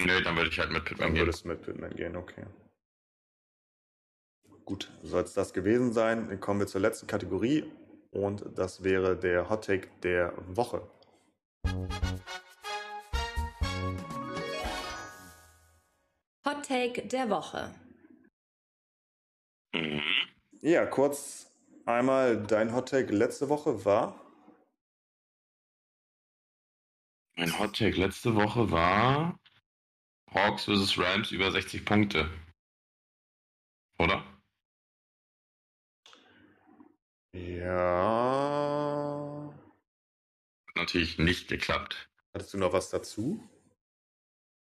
Nö, 0.00 0.20
dann 0.24 0.34
würde 0.34 0.50
ich 0.50 0.58
halt 0.58 0.72
mit 0.72 0.84
Pittman 0.84 1.06
Dann 1.06 1.14
gehen. 1.14 1.22
würdest 1.22 1.44
du 1.44 1.48
mit 1.48 1.62
Pittman 1.62 1.94
gehen, 1.94 2.16
okay. 2.16 2.46
Gut, 4.64 4.90
soll 5.04 5.22
es 5.22 5.34
das 5.34 5.52
gewesen 5.52 5.92
sein. 5.92 6.28
Dann 6.30 6.40
kommen 6.40 6.58
wir 6.58 6.66
zur 6.66 6.80
letzten 6.80 7.06
Kategorie 7.06 7.70
und 8.10 8.44
das 8.56 8.82
wäre 8.82 9.16
der 9.16 9.48
Hot 9.48 9.66
Take 9.66 9.86
der 10.02 10.34
Woche. 10.48 10.82
Take 16.66 17.06
der 17.06 17.30
Woche. 17.30 17.72
Mhm. 19.72 20.02
Ja, 20.62 20.84
kurz 20.84 21.54
einmal 21.84 22.44
dein 22.44 22.74
Hot 22.74 22.88
Take 22.88 23.12
letzte 23.12 23.48
Woche 23.48 23.84
war. 23.84 24.20
Mein 27.36 27.56
Hot 27.60 27.76
Take 27.76 27.96
letzte 27.96 28.34
Woche 28.34 28.72
war 28.72 29.38
Hawks 30.32 30.64
vs. 30.64 30.98
Rams 30.98 31.30
über 31.30 31.52
60 31.52 31.84
Punkte. 31.84 32.28
Oder? 34.00 34.24
Ja. 37.32 37.76
Hat 40.66 40.76
natürlich 40.76 41.18
nicht 41.18 41.46
geklappt. 41.46 42.10
Hattest 42.34 42.54
du 42.54 42.58
noch 42.58 42.72
was 42.72 42.90
dazu? 42.90 43.48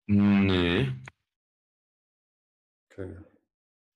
Nee. 0.06 0.94
Okay. 2.90 3.16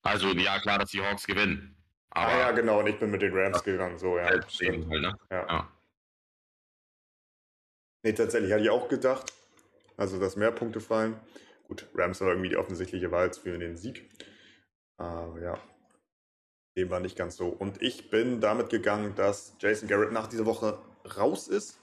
Also, 0.03 0.29
ja, 0.29 0.61
klar, 0.61 0.79
dass 0.79 0.91
die 0.91 1.03
Hawks 1.03 1.27
gewinnen. 1.27 1.77
Aber 2.11 2.33
ah 2.33 2.39
ja, 2.39 2.51
genau, 2.53 2.79
und 2.79 2.87
ich 2.87 2.99
bin 2.99 3.11
mit 3.11 3.23
den 3.23 3.37
Rams 3.37 3.65
gegangen, 3.65 3.99
so, 3.99 4.17
ja. 4.19 4.41
sehen 4.49 4.89
halt, 4.89 5.03
ne? 5.03 5.19
Ja. 5.31 5.47
Ja. 5.47 5.73
Nee, 8.05 8.13
tatsächlich 8.13 8.53
hatte 8.53 8.63
ich 8.63 8.71
auch 8.71 8.89
gedacht, 8.89 9.33
also 9.97 10.21
dass 10.21 10.37
mehr 10.37 10.53
Punkte 10.53 10.81
fallen. 10.81 11.19
Gut, 11.67 11.89
Rams 11.95 12.21
war 12.21 12.29
irgendwie 12.29 12.51
die 12.51 12.57
offensichtliche 12.57 13.11
Wahl 13.11 13.33
für 13.33 13.59
den 13.59 13.77
Sieg. 13.77 14.11
Aber 14.97 15.41
ja, 15.41 15.59
dem 16.77 16.91
war 16.91 17.01
nicht 17.01 17.17
ganz 17.17 17.37
so. 17.37 17.49
Und 17.49 17.83
ich 17.83 18.11
bin 18.11 18.41
damit 18.41 18.69
gegangen, 18.69 19.15
dass 19.15 19.57
Jason 19.59 19.89
Garrett 19.89 20.13
nach 20.13 20.27
dieser 20.27 20.47
Woche 20.47 20.79
raus 21.17 21.49
ist. 21.49 21.81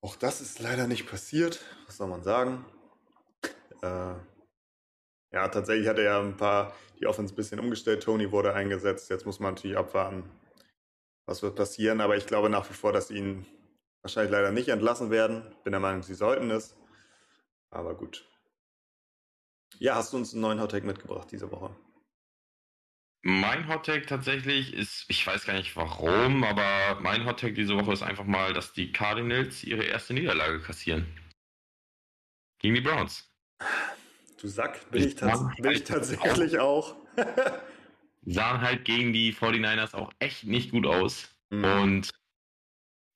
Auch 0.00 0.16
das 0.16 0.40
ist 0.40 0.60
leider 0.60 0.86
nicht 0.86 1.08
passiert. 1.08 1.60
Was 1.86 1.96
soll 1.96 2.08
man 2.08 2.22
sagen? 2.22 2.64
Äh, 3.82 4.14
ja, 5.32 5.48
tatsächlich 5.48 5.88
hat 5.88 5.98
er 5.98 6.04
ja 6.04 6.20
ein 6.20 6.36
paar 6.36 6.74
die 7.00 7.06
Offense 7.06 7.32
ein 7.32 7.36
bisschen 7.36 7.60
umgestellt. 7.60 8.02
Tony 8.02 8.30
wurde 8.32 8.54
eingesetzt. 8.54 9.10
Jetzt 9.10 9.26
muss 9.26 9.40
man 9.40 9.54
natürlich 9.54 9.76
abwarten, 9.76 10.24
was 11.26 11.42
wird 11.42 11.56
passieren. 11.56 12.00
Aber 12.00 12.16
ich 12.16 12.26
glaube 12.26 12.50
nach 12.50 12.68
wie 12.68 12.74
vor, 12.74 12.92
dass 12.92 13.10
ihn 13.10 13.46
wahrscheinlich 14.02 14.32
leider 14.32 14.50
nicht 14.52 14.68
entlassen 14.68 15.10
werden. 15.10 15.42
Bin 15.64 15.72
der 15.72 15.80
Meinung, 15.80 16.02
sie 16.02 16.14
sollten 16.14 16.50
es. 16.50 16.76
Aber 17.70 17.94
gut. 17.94 18.26
Ja, 19.78 19.96
hast 19.96 20.12
du 20.12 20.16
uns 20.16 20.32
einen 20.32 20.42
neuen 20.42 20.60
Hottake 20.60 20.86
mitgebracht 20.86 21.28
diese 21.30 21.50
Woche? 21.52 21.74
Mein 23.22 23.68
Hot 23.68 23.84
Take 23.84 24.06
tatsächlich 24.06 24.72
ist, 24.72 25.04
ich 25.08 25.26
weiß 25.26 25.44
gar 25.44 25.54
nicht 25.54 25.76
warum, 25.76 26.44
aber 26.44 26.98
mein 27.00 27.26
Hot 27.26 27.40
Take 27.40 27.52
diese 27.52 27.76
Woche 27.76 27.92
ist 27.92 28.02
einfach 28.02 28.24
mal, 28.24 28.54
dass 28.54 28.72
die 28.72 28.92
Cardinals 28.92 29.64
ihre 29.64 29.82
erste 29.82 30.14
Niederlage 30.14 30.60
kassieren. 30.60 31.06
Gegen 32.60 32.76
die 32.76 32.80
Browns. 32.80 33.30
Du 34.40 34.46
Sack, 34.46 34.88
bin 34.90 35.02
ich, 35.02 35.16
tats 35.16 35.42
bin 35.60 35.72
ich 35.72 35.84
tatsächlich 35.84 36.58
auch. 36.60 36.94
Sahen 38.24 38.60
halt 38.60 38.84
gegen 38.84 39.12
die 39.12 39.32
49ers 39.34 39.94
auch 39.94 40.12
echt 40.20 40.44
nicht 40.44 40.70
gut 40.70 40.86
aus. 40.86 41.28
Mhm. 41.50 41.64
Und 41.64 42.10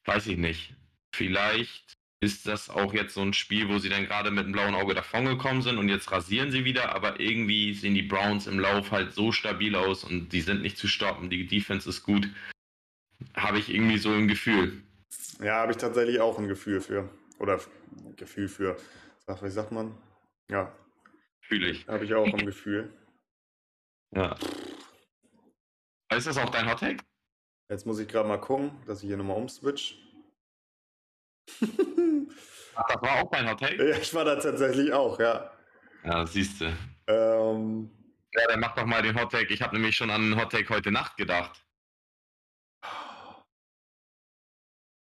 weiß 0.05 0.27
ich 0.27 0.36
nicht. 0.36 0.74
Vielleicht 1.15 1.94
ist 2.20 2.47
das 2.47 2.70
auch 2.70 2.93
jetzt 2.93 3.15
so 3.15 3.20
ein 3.20 3.35
Spiel, 3.35 3.69
wo 3.69 3.78
sie 3.78 3.89
dann 3.89 4.05
gerade 4.05 4.31
mit 4.31 4.47
dem 4.47 4.53
blauen 4.53 4.74
Auge 4.74 4.94
davongekommen 4.94 5.62
sind 5.62 5.78
und 5.78 5.89
jetzt 5.89 6.11
rasieren 6.11 6.51
sie 6.51 6.65
wieder, 6.65 6.94
aber 6.94 7.20
irgendwie 7.20 7.74
sehen 7.74 7.94
die 7.94 8.03
Browns 8.03 8.47
im 8.47 8.59
Lauf 8.59 8.90
halt 8.90 9.12
so 9.12 9.32
stabil 9.32 9.74
aus 9.74 10.05
und 10.05 10.31
die 10.31 10.40
sind 10.40 10.62
nicht 10.62 10.78
zu 10.78 10.89
stoppen. 10.89 11.31
Die 11.31 11.47
Defense 11.47 11.89
ist 11.89 12.03
gut. 12.03 12.28
Habe 13.35 13.59
ich 13.59 13.73
irgendwie 13.73 13.99
so 13.99 14.12
im 14.15 14.27
Gefühl. 14.27 14.82
Ja, 15.40 15.57
habe 15.57 15.73
ich 15.73 15.78
tatsächlich 15.78 16.20
auch 16.20 16.39
ein 16.39 16.49
Gefühl 16.49 16.81
für. 16.81 17.09
Oder 17.39 17.61
ein 18.05 18.16
Gefühl 18.16 18.49
für. 18.49 18.77
Sag, 19.27 19.43
wie 19.43 19.51
sagt 19.51 19.70
man? 19.70 19.94
Ja, 20.49 20.73
Fühle 21.53 21.69
ich. 21.69 21.87
habe 21.87 22.03
ich 22.07 22.15
auch 22.15 22.24
ein 22.24 22.47
Gefühl. 22.47 22.91
Ja. 24.16 24.39
Ist 26.16 26.27
das 26.27 26.39
auch 26.39 26.49
dein 26.49 26.66
Hot 26.70 26.81
Take? 26.81 27.05
Jetzt 27.69 27.85
muss 27.85 27.99
ich 27.99 28.09
gerade 28.09 28.27
mal 28.27 28.39
gucken, 28.39 28.70
dass 28.87 29.03
ich 29.03 29.09
hier 29.09 29.19
nochmal 29.19 29.37
umswitch. 29.37 29.99
Ach, 31.61 31.66
das 32.89 33.03
war 33.03 33.23
auch 33.23 33.31
dein 33.31 33.51
Hot 33.51 33.61
Take? 33.61 33.87
ja, 33.87 33.99
ich 33.99 34.15
war 34.15 34.24
da 34.24 34.37
tatsächlich 34.37 34.95
auch, 34.95 35.20
ja. 35.20 35.53
Ja, 36.05 36.27
siehst 36.27 36.62
du. 36.62 36.74
Ähm, 37.09 37.91
Ja, 38.33 38.47
dann 38.49 38.61
mach 38.61 38.74
doch 38.74 38.87
mal 38.87 39.03
den 39.03 39.20
Hot 39.20 39.31
Take. 39.33 39.53
Ich 39.53 39.61
habe 39.61 39.74
nämlich 39.77 39.95
schon 39.95 40.09
an 40.09 40.23
den 40.23 40.41
Hot 40.41 40.53
Take 40.53 40.70
heute 40.70 40.91
Nacht 40.91 41.19
gedacht. 41.19 41.62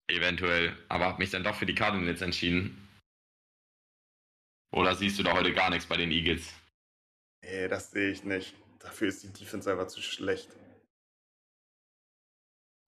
Eventuell. 0.09 0.77
Aber 0.89 1.05
habe 1.05 1.19
mich 1.19 1.31
dann 1.31 1.45
doch 1.45 1.55
für 1.55 1.67
die 1.67 1.77
Cardinals 1.77 2.23
entschieden. 2.23 2.84
Oder 4.75 4.95
siehst 4.97 5.19
du 5.19 5.23
da 5.23 5.33
heute 5.35 5.53
gar 5.55 5.71
nichts 5.71 5.87
bei 5.87 5.97
den 5.97 6.11
Eagles? 6.11 6.53
nee, 7.43 7.69
das 7.69 7.91
sehe 7.91 8.11
ich 8.11 8.25
nicht. 8.25 8.55
Dafür 8.81 9.09
ist 9.09 9.23
die 9.23 9.33
Defense 9.33 9.71
einfach 9.71 9.87
zu 9.87 10.03
schlecht. 10.03 10.51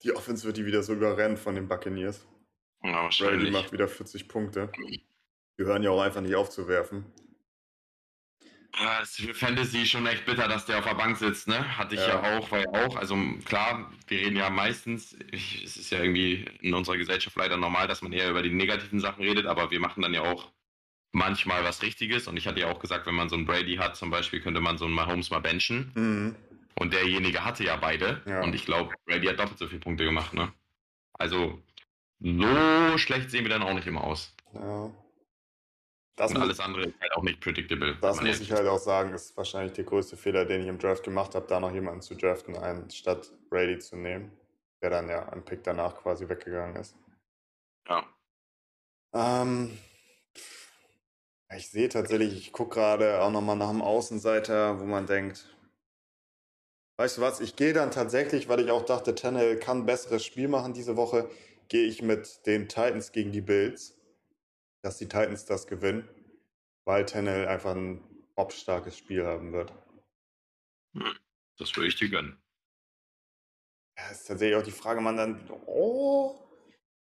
Die 0.02 0.12
Offense 0.12 0.44
wird 0.44 0.56
die 0.56 0.66
wieder 0.66 0.82
so 0.82 0.92
überrennen 0.92 1.36
von 1.36 1.54
den 1.54 1.68
Buccaneers. 1.68 2.26
Ja, 2.82 2.90
Brady 2.92 3.04
wahrscheinlich. 3.04 3.52
macht 3.52 3.72
wieder 3.72 3.88
40 3.88 4.28
Punkte. 4.28 4.70
Die 5.58 5.64
hören 5.64 5.82
ja 5.82 5.90
auch 5.90 6.00
einfach 6.02 6.20
nicht 6.20 6.34
auf 6.34 6.50
zu 6.50 6.68
werfen. 6.68 7.06
Ja, 8.78 9.00
es 9.00 9.18
ist 9.18 9.26
für 9.26 9.34
Fantasy 9.34 9.86
schon 9.86 10.06
echt 10.06 10.26
bitter, 10.26 10.48
dass 10.48 10.66
der 10.66 10.78
auf 10.78 10.84
der 10.84 10.94
Bank 10.94 11.16
sitzt, 11.16 11.48
ne? 11.48 11.78
Hatte 11.78 11.94
ich 11.94 12.00
ja, 12.02 12.22
Ja. 12.22 12.38
auch, 12.38 12.50
weil 12.50 12.66
auch, 12.68 12.96
also 12.96 13.16
klar, 13.46 13.90
wir 14.08 14.18
reden 14.18 14.36
ja 14.36 14.50
meistens, 14.50 15.16
ich, 15.32 15.64
es 15.64 15.78
ist 15.78 15.90
ja 15.90 16.00
irgendwie 16.00 16.44
in 16.60 16.74
unserer 16.74 16.98
Gesellschaft 16.98 17.36
leider 17.36 17.56
normal, 17.56 17.88
dass 17.88 18.02
man 18.02 18.12
eher 18.12 18.28
über 18.28 18.42
die 18.42 18.52
negativen 18.52 19.00
Sachen 19.00 19.22
redet, 19.24 19.46
aber 19.46 19.70
wir 19.70 19.80
machen 19.80 20.02
dann 20.02 20.12
ja 20.12 20.22
auch 20.22 20.52
manchmal 21.12 21.65
was 21.65 21.83
Richtiges 21.83 22.28
und 22.28 22.37
ich 22.37 22.47
hatte 22.47 22.61
ja 22.61 22.70
auch 22.70 22.78
gesagt, 22.78 23.07
wenn 23.07 23.15
man 23.15 23.28
so 23.28 23.37
einen 23.37 23.47
Brady 23.47 23.77
hat 23.77 23.97
zum 23.97 24.11
Beispiel, 24.11 24.41
könnte 24.41 24.61
man 24.61 24.78
so 24.78 24.85
einen 24.85 24.95
Mahomes 24.95 25.31
mal 25.31 25.41
benchen 25.41 25.93
Mhm. 25.95 26.37
und 26.78 26.93
derjenige 26.93 27.45
hatte 27.45 27.65
ja 27.65 27.77
beide 27.77 28.23
Ja. 28.27 28.43
und 28.43 28.55
ich 28.55 28.65
glaube, 28.65 28.95
Brady 29.07 29.27
hat 29.27 29.39
doppelt 29.39 29.59
so 29.59 29.66
viele 29.66 29.81
Punkte 29.81 30.05
gemacht, 30.05 30.35
ne? 30.35 30.53
Also 31.15 31.62
so 32.20 32.99
schlecht 32.99 33.31
sehen 33.31 33.45
wir 33.45 33.51
dann 33.51 33.62
auch 33.62 33.74
nicht 33.74 33.87
immer 33.87 34.05
aus. 34.05 34.35
Ja. 34.55 34.91
Das, 36.16 36.31
und 36.31 36.39
alles 36.39 36.61
andere 36.61 36.85
ist 36.85 36.99
halt 37.01 37.12
auch 37.12 37.23
nicht 37.23 37.41
predictable. 37.41 37.95
das 38.01 38.23
muss 38.23 38.41
ich 38.41 38.51
halt 38.51 38.66
auch 38.66 38.78
sagen, 38.78 39.12
ist 39.12 39.37
wahrscheinlich 39.37 39.74
der 39.74 39.85
größte 39.85 40.16
Fehler, 40.16 40.47
den 40.47 40.62
ich 40.62 40.66
im 40.66 40.78
Draft 40.78 41.05
gemacht 41.05 41.35
habe, 41.35 41.47
da 41.47 41.61
noch 41.61 41.73
jemanden 41.73 42.01
zu 42.01 42.15
draften, 42.15 42.57
anstatt 42.57 43.31
Brady 43.51 43.78
zu 43.78 43.97
nehmen, 43.97 44.31
der 44.81 44.89
dann 44.91 45.11
ja 45.11 45.31
am 45.31 45.45
Pick 45.45 45.62
danach 45.62 45.95
quasi 45.97 46.27
weggegangen 46.27 46.77
ist. 46.77 46.95
ist. 46.95 46.97
Ja. 47.89 48.07
Ähm, 49.12 49.77
ich 51.57 51.69
sehe 51.69 51.89
tatsächlich, 51.89 52.37
ich 52.37 52.53
gucke 52.53 52.74
gerade 52.74 53.20
auch 53.20 53.31
nochmal 53.31 53.57
nach 53.57 53.69
einem 53.69 53.83
Außenseiter, 53.83 54.81
wo 54.81 54.85
man 54.85 55.07
denkt, 55.07 55.57
weißt 56.99 57.19
du 57.19 57.20
was, 57.23 57.41
ich 57.41 57.57
gehe 57.57 57.73
dann 57.73 57.91
tatsächlich, 57.91 58.49
weil 58.49 58.61
ich 58.61 58.70
auch 58.70 58.85
dachte, 58.85 59.15
Tannehill 59.15 59.59
kann 59.59 59.78
ein 59.78 59.87
besseres 59.87 60.24
Spiel 60.24 60.49
machen 60.49 60.74
diese 60.74 60.97
Woche, 60.97 61.31
gehe 61.69 61.87
ich 61.87 62.03
mit 62.03 62.47
den 62.47 62.69
Titans 62.69 63.12
gegen 63.12 63.33
die 63.33 63.41
Bills, 63.41 63.97
dass 64.83 64.99
die 64.99 65.09
Titans 65.09 65.45
das 65.45 65.66
gewinnen, 65.66 66.09
weil 66.85 67.05
Tannehill 67.05 67.49
einfach 67.49 67.74
ein 67.74 68.03
obstarkes 68.37 68.97
Spiel 68.97 69.24
haben 69.24 69.53
wird. 69.53 69.73
Das 71.59 71.74
würde 71.77 71.89
ich 71.89 71.97
dir 71.97 72.09
gönnen. 72.09 72.43
Ja, 73.99 74.11
ist 74.11 74.27
tatsächlich 74.27 74.57
auch 74.57 74.62
die 74.62 74.70
Frage, 74.70 75.01
man 75.01 75.16
dann, 75.16 75.51
oh, 75.66 76.39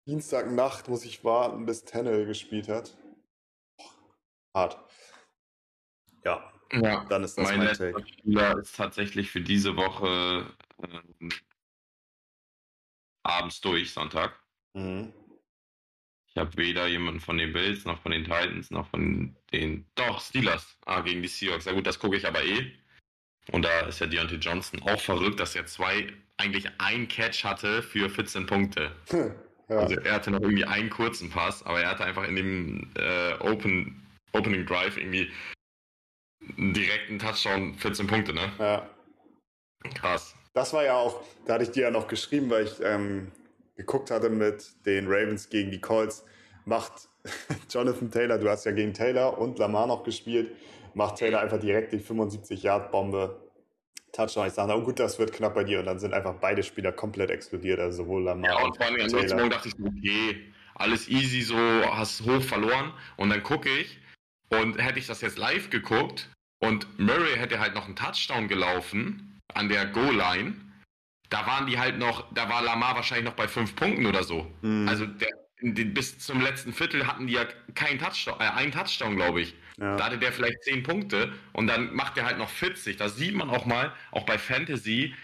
Dienstagnacht 0.07 0.87
muss 0.87 1.05
ich 1.05 1.23
warten, 1.23 1.65
bis 1.65 1.83
Tennel 1.83 2.25
gespielt 2.25 2.67
hat. 2.67 2.97
Hart. 4.53 4.77
Ja, 6.23 6.51
Ja, 6.71 7.05
dann 7.05 7.23
ist 7.23 7.37
das 7.37 7.47
mein 7.47 7.59
mein 7.59 7.67
letzter 7.67 7.91
Take. 7.91 8.07
Spieler 8.07 8.57
ist 8.57 8.75
tatsächlich 8.75 9.31
für 9.31 9.41
diese 9.41 9.75
Woche 9.75 10.45
ähm, 10.83 11.29
abends 13.23 13.61
durch, 13.61 13.91
Sonntag. 13.91 14.39
Mhm. 14.73 15.13
Ich 16.27 16.37
habe 16.37 16.55
weder 16.57 16.87
jemanden 16.87 17.19
von 17.19 17.37
den 17.37 17.53
Bills, 17.53 17.85
noch 17.85 17.99
von 18.01 18.11
den 18.11 18.23
Titans, 18.23 18.69
noch 18.69 18.87
von 18.87 19.35
den. 19.51 19.85
Doch, 19.95 20.21
Steelers. 20.21 20.77
Ah, 20.85 21.01
gegen 21.01 21.21
die 21.21 21.27
Seahawks. 21.27 21.65
Ja 21.65 21.71
gut, 21.73 21.87
das 21.87 21.97
gucke 21.99 22.17
ich 22.17 22.27
aber 22.27 22.43
eh. 22.43 22.71
Und 23.51 23.63
da 23.65 23.81
ist 23.81 23.99
ja 23.99 24.05
Deontay 24.05 24.35
Johnson 24.35 24.81
auch 24.83 25.01
verrückt, 25.01 25.39
dass 25.39 25.55
er 25.55 25.65
zwei, 25.65 26.13
eigentlich 26.37 26.67
ein 26.77 27.07
Catch 27.07 27.43
hatte 27.43 27.81
für 27.81 28.09
14 28.09 28.45
Punkte. 28.45 28.91
ja. 29.69 29.77
Also 29.77 29.95
er 29.95 30.13
hatte 30.13 30.29
noch 30.31 30.41
irgendwie 30.41 30.65
einen 30.65 30.91
kurzen 30.91 31.31
Pass, 31.31 31.63
aber 31.63 31.81
er 31.81 31.89
hatte 31.89 32.05
einfach 32.05 32.27
in 32.27 32.35
dem 32.35 32.91
äh, 32.95 33.33
Open, 33.39 34.05
Opening 34.33 34.65
Drive 34.65 34.97
irgendwie 34.97 35.31
einen 36.57 36.73
direkten 36.73 37.19
Touchdown 37.19 37.75
14 37.75 38.07
Punkte, 38.07 38.33
ne? 38.33 38.51
ja. 38.59 38.89
Krass. 39.95 40.35
Das 40.53 40.73
war 40.73 40.83
ja 40.83 40.95
auch, 40.95 41.21
da 41.45 41.53
hatte 41.53 41.63
ich 41.63 41.71
dir 41.71 41.83
ja 41.83 41.91
noch 41.91 42.07
geschrieben, 42.07 42.49
weil 42.49 42.65
ich 42.65 42.81
ähm, 42.83 43.31
geguckt 43.77 44.11
hatte 44.11 44.29
mit 44.29 44.85
den 44.85 45.07
Ravens 45.07 45.49
gegen 45.49 45.71
die 45.71 45.79
Colts. 45.79 46.25
Macht 46.65 47.07
Jonathan 47.69 48.11
Taylor, 48.11 48.37
du 48.37 48.49
hast 48.49 48.65
ja 48.65 48.71
gegen 48.71 48.93
Taylor 48.93 49.37
und 49.37 49.57
Lamar 49.57 49.87
noch 49.87 50.03
gespielt, 50.03 50.55
macht 50.93 51.17
Taylor 51.17 51.39
einfach 51.39 51.59
direkt 51.59 51.93
die 51.93 51.99
75-Yard-Bombe. 51.99 53.49
Touchdown. 54.11 54.47
Ich 54.47 54.53
sage, 54.53 54.73
oh 54.73 54.81
gut, 54.81 54.99
das 54.99 55.19
wird 55.19 55.31
knapp 55.31 55.53
bei 55.53 55.63
dir. 55.63 55.79
Und 55.79 55.85
dann 55.85 55.99
sind 55.99 56.15
einfach 56.15 56.33
beide 56.35 56.63
Spieler 56.63 56.91
komplett 56.91 57.29
explodiert. 57.29 57.79
Also 57.79 58.03
sowohl 58.03 58.23
Lamar 58.23 58.49
Ja, 58.49 58.65
und 58.65 58.75
vor 58.75 58.85
allem. 58.87 59.11
Morgen 59.11 59.49
dachte 59.51 59.67
ich, 59.67 59.75
okay, 59.79 60.51
alles 60.73 61.07
easy, 61.09 61.41
so 61.41 61.55
hast 61.55 62.21
hoch 62.25 62.41
verloren. 62.41 62.91
Und 63.17 63.29
dann 63.29 63.43
gucke 63.43 63.69
ich 63.69 63.98
und 64.49 64.77
hätte 64.81 64.99
ich 64.99 65.07
das 65.07 65.21
jetzt 65.21 65.37
live 65.37 65.69
geguckt 65.69 66.29
und 66.59 66.99
Murray 66.99 67.35
hätte 67.35 67.59
halt 67.59 67.75
noch 67.75 67.85
einen 67.85 67.95
Touchdown 67.95 68.47
gelaufen 68.47 69.39
an 69.53 69.69
der 69.69 69.85
Goal-Line, 69.85 70.55
da 71.29 71.45
waren 71.45 71.67
die 71.67 71.79
halt 71.79 71.97
noch, 71.97 72.31
da 72.33 72.49
war 72.49 72.61
Lamar 72.61 72.95
wahrscheinlich 72.95 73.25
noch 73.25 73.35
bei 73.35 73.47
fünf 73.47 73.75
Punkten 73.75 74.05
oder 74.05 74.23
so. 74.23 74.51
Mhm. 74.61 74.87
Also 74.87 75.05
der, 75.05 75.29
den, 75.61 75.93
bis 75.93 76.19
zum 76.19 76.41
letzten 76.41 76.73
Viertel 76.73 77.05
hatten 77.05 77.27
die 77.27 77.33
ja 77.33 77.45
keinen 77.75 77.99
Touchdown, 77.99 78.39
äh, 78.39 78.49
einen 78.49 78.71
Touchdown, 78.71 79.15
glaube 79.15 79.41
ich. 79.41 79.55
Ja. 79.77 79.95
Da 79.95 80.05
hatte 80.05 80.17
der 80.17 80.33
vielleicht 80.33 80.63
10 80.63 80.83
Punkte 80.83 81.31
und 81.53 81.67
dann 81.67 81.93
macht 81.93 82.17
er 82.17 82.25
halt 82.25 82.37
noch 82.37 82.49
40. 82.49 82.97
Da 82.97 83.09
sieht 83.09 83.35
man 83.35 83.49
auch 83.49 83.65
mal, 83.65 83.93
auch 84.11 84.25
bei 84.25 84.37
Fantasy, 84.37 85.15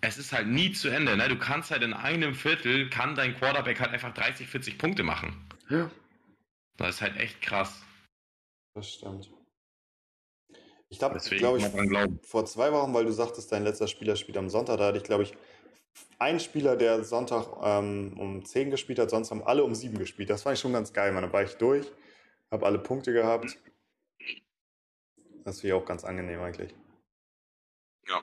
es 0.00 0.18
ist 0.18 0.32
halt 0.32 0.46
nie 0.46 0.72
zu 0.72 0.88
Ende. 0.88 1.16
Ne? 1.16 1.28
Du 1.28 1.36
kannst 1.36 1.70
halt 1.70 1.82
in 1.82 1.92
einem 1.92 2.34
Viertel, 2.34 2.88
kann 2.90 3.16
dein 3.16 3.36
Quarterback 3.36 3.80
halt 3.80 3.90
einfach 3.90 4.14
30, 4.14 4.46
40 4.46 4.78
Punkte 4.78 5.02
machen. 5.02 5.36
ja, 5.68 5.90
Das 6.76 6.96
ist 6.96 7.02
halt 7.02 7.16
echt 7.16 7.42
krass. 7.42 7.82
Das 8.74 8.88
stimmt. 8.88 9.30
Ich 10.90 10.98
glaube, 10.98 11.18
glaub 11.18 11.58
ich, 11.58 12.26
vor 12.26 12.46
zwei 12.46 12.72
Wochen, 12.72 12.94
weil 12.94 13.04
du 13.04 13.12
sagtest, 13.12 13.52
dein 13.52 13.64
letzter 13.64 13.88
Spieler 13.88 14.16
spielt 14.16 14.38
am 14.38 14.48
Sonntag, 14.48 14.78
da 14.78 14.86
hatte 14.86 14.98
ich, 14.98 15.04
glaube 15.04 15.24
ich, 15.24 15.34
einen 16.18 16.40
Spieler, 16.40 16.76
der 16.76 17.04
Sonntag 17.04 17.46
ähm, 17.62 18.18
um 18.18 18.44
10 18.44 18.70
gespielt 18.70 18.98
hat, 18.98 19.10
sonst 19.10 19.30
haben 19.30 19.42
alle 19.42 19.64
um 19.64 19.74
7 19.74 19.98
gespielt. 19.98 20.30
Das 20.30 20.42
fand 20.42 20.56
ich 20.56 20.60
schon 20.60 20.72
ganz 20.72 20.92
geil, 20.92 21.12
man. 21.12 21.22
Da 21.22 21.32
war 21.32 21.42
ich 21.42 21.54
durch, 21.54 21.86
habe 22.50 22.64
alle 22.64 22.78
Punkte 22.78 23.12
gehabt. 23.12 23.58
Das 25.44 25.62
wäre 25.62 25.76
auch 25.76 25.84
ganz 25.84 26.04
angenehm 26.04 26.40
eigentlich. 26.40 26.74
Ja. 28.06 28.22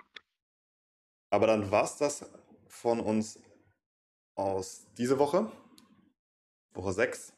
Aber 1.29 1.47
dann 1.47 1.71
war 1.71 1.83
es 1.83 1.97
das 1.97 2.29
von 2.67 2.99
uns 2.99 3.39
aus 4.35 4.87
diese 4.97 5.19
Woche. 5.19 5.51
Woche 6.73 6.93
6 6.93 7.34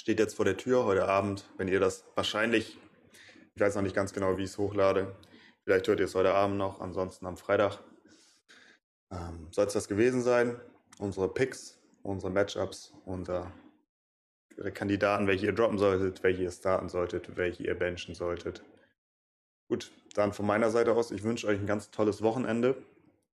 steht 0.00 0.18
jetzt 0.18 0.34
vor 0.34 0.46
der 0.46 0.56
Tür 0.56 0.86
heute 0.86 1.06
Abend, 1.06 1.44
wenn 1.58 1.68
ihr 1.68 1.78
das 1.78 2.06
wahrscheinlich, 2.14 2.78
ich 3.54 3.60
weiß 3.60 3.74
noch 3.74 3.82
nicht 3.82 3.94
ganz 3.94 4.14
genau, 4.14 4.38
wie 4.38 4.44
ich 4.44 4.50
es 4.50 4.56
hochlade. 4.56 5.14
Vielleicht 5.62 5.88
hört 5.88 6.00
ihr 6.00 6.06
es 6.06 6.14
heute 6.14 6.32
Abend 6.32 6.56
noch, 6.56 6.80
ansonsten 6.80 7.26
am 7.26 7.36
Freitag. 7.36 7.80
Ähm, 9.12 9.48
Soll 9.50 9.66
es 9.66 9.74
das 9.74 9.88
gewesen 9.88 10.22
sein? 10.22 10.58
Unsere 10.98 11.28
Picks, 11.28 11.78
unsere 12.02 12.32
Matchups, 12.32 12.94
unsere 13.04 13.52
Kandidaten, 14.72 15.26
welche 15.26 15.46
ihr 15.46 15.52
droppen 15.52 15.76
solltet, 15.76 16.22
welche 16.22 16.44
ihr 16.44 16.50
starten 16.50 16.88
solltet, 16.88 17.36
welche 17.36 17.64
ihr 17.64 17.74
benchen 17.74 18.14
solltet. 18.14 18.62
Gut, 19.68 19.92
dann 20.14 20.32
von 20.32 20.46
meiner 20.46 20.70
Seite 20.70 20.92
aus, 20.94 21.10
ich 21.10 21.24
wünsche 21.24 21.46
euch 21.46 21.58
ein 21.58 21.66
ganz 21.66 21.90
tolles 21.90 22.22
Wochenende. 22.22 22.82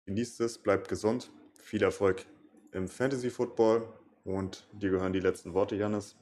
Genießt 0.06 0.40
es, 0.40 0.59
bleibt 0.59 0.88
gesund. 0.88 1.30
Viel 1.55 1.84
Erfolg 1.84 2.26
im 2.72 2.88
Fantasy 2.88 3.30
Football 3.30 3.88
und 4.24 4.66
dir 4.72 4.90
gehören 4.90 5.12
die 5.12 5.20
letzten 5.20 5.55
Worte, 5.55 5.76
Janis. 5.76 6.16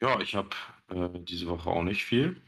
Ja, 0.00 0.20
ich 0.20 0.34
habe 0.34 0.50
äh, 0.88 1.08
diese 1.20 1.46
Woche 1.46 1.70
auch 1.70 1.82
nicht 1.82 2.04
viel. 2.04 2.40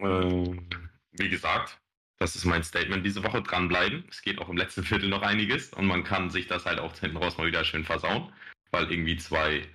Ähm, 0.00 0.66
wie 1.12 1.28
gesagt, 1.28 1.78
das 2.18 2.36
ist 2.36 2.44
mein 2.44 2.64
Statement 2.64 3.04
diese 3.04 3.22
Woche. 3.24 3.42
Dranbleiben. 3.42 4.04
Es 4.08 4.22
geht 4.22 4.38
auch 4.38 4.48
im 4.48 4.56
letzten 4.56 4.84
Viertel 4.84 5.08
noch 5.08 5.22
einiges 5.22 5.72
und 5.72 5.86
man 5.86 6.04
kann 6.04 6.30
sich 6.30 6.46
das 6.46 6.66
halt 6.66 6.78
auch 6.78 6.96
hinten 6.96 7.16
raus 7.16 7.36
mal 7.36 7.46
wieder 7.46 7.64
schön 7.64 7.84
versauen, 7.84 8.32
weil 8.70 8.90
irgendwie 8.90 9.16
zwei 9.16 9.68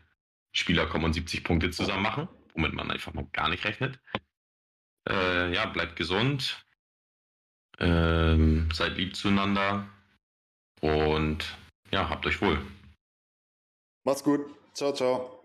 Spieler 0.53 0.87
kommen 0.87 1.05
und 1.05 1.13
70 1.13 1.43
Punkte 1.43 1.69
zusammen 1.71 2.03
machen, 2.03 2.27
womit 2.53 2.73
man 2.73 2.89
einfach 2.89 3.13
mal 3.13 3.27
gar 3.33 3.49
nicht 3.49 3.65
rechnet. 3.65 3.99
Äh, 5.07 5.53
ja, 5.53 5.65
bleibt 5.67 5.95
gesund. 5.95 6.65
Ähm, 7.79 8.69
seid 8.73 8.97
lieb 8.97 9.15
zueinander. 9.15 9.87
Und 10.81 11.57
ja, 11.91 12.09
habt 12.09 12.25
euch 12.25 12.41
wohl. 12.41 12.59
Macht's 14.03 14.23
gut. 14.23 14.41
Ciao, 14.73 14.93
ciao. 14.93 15.36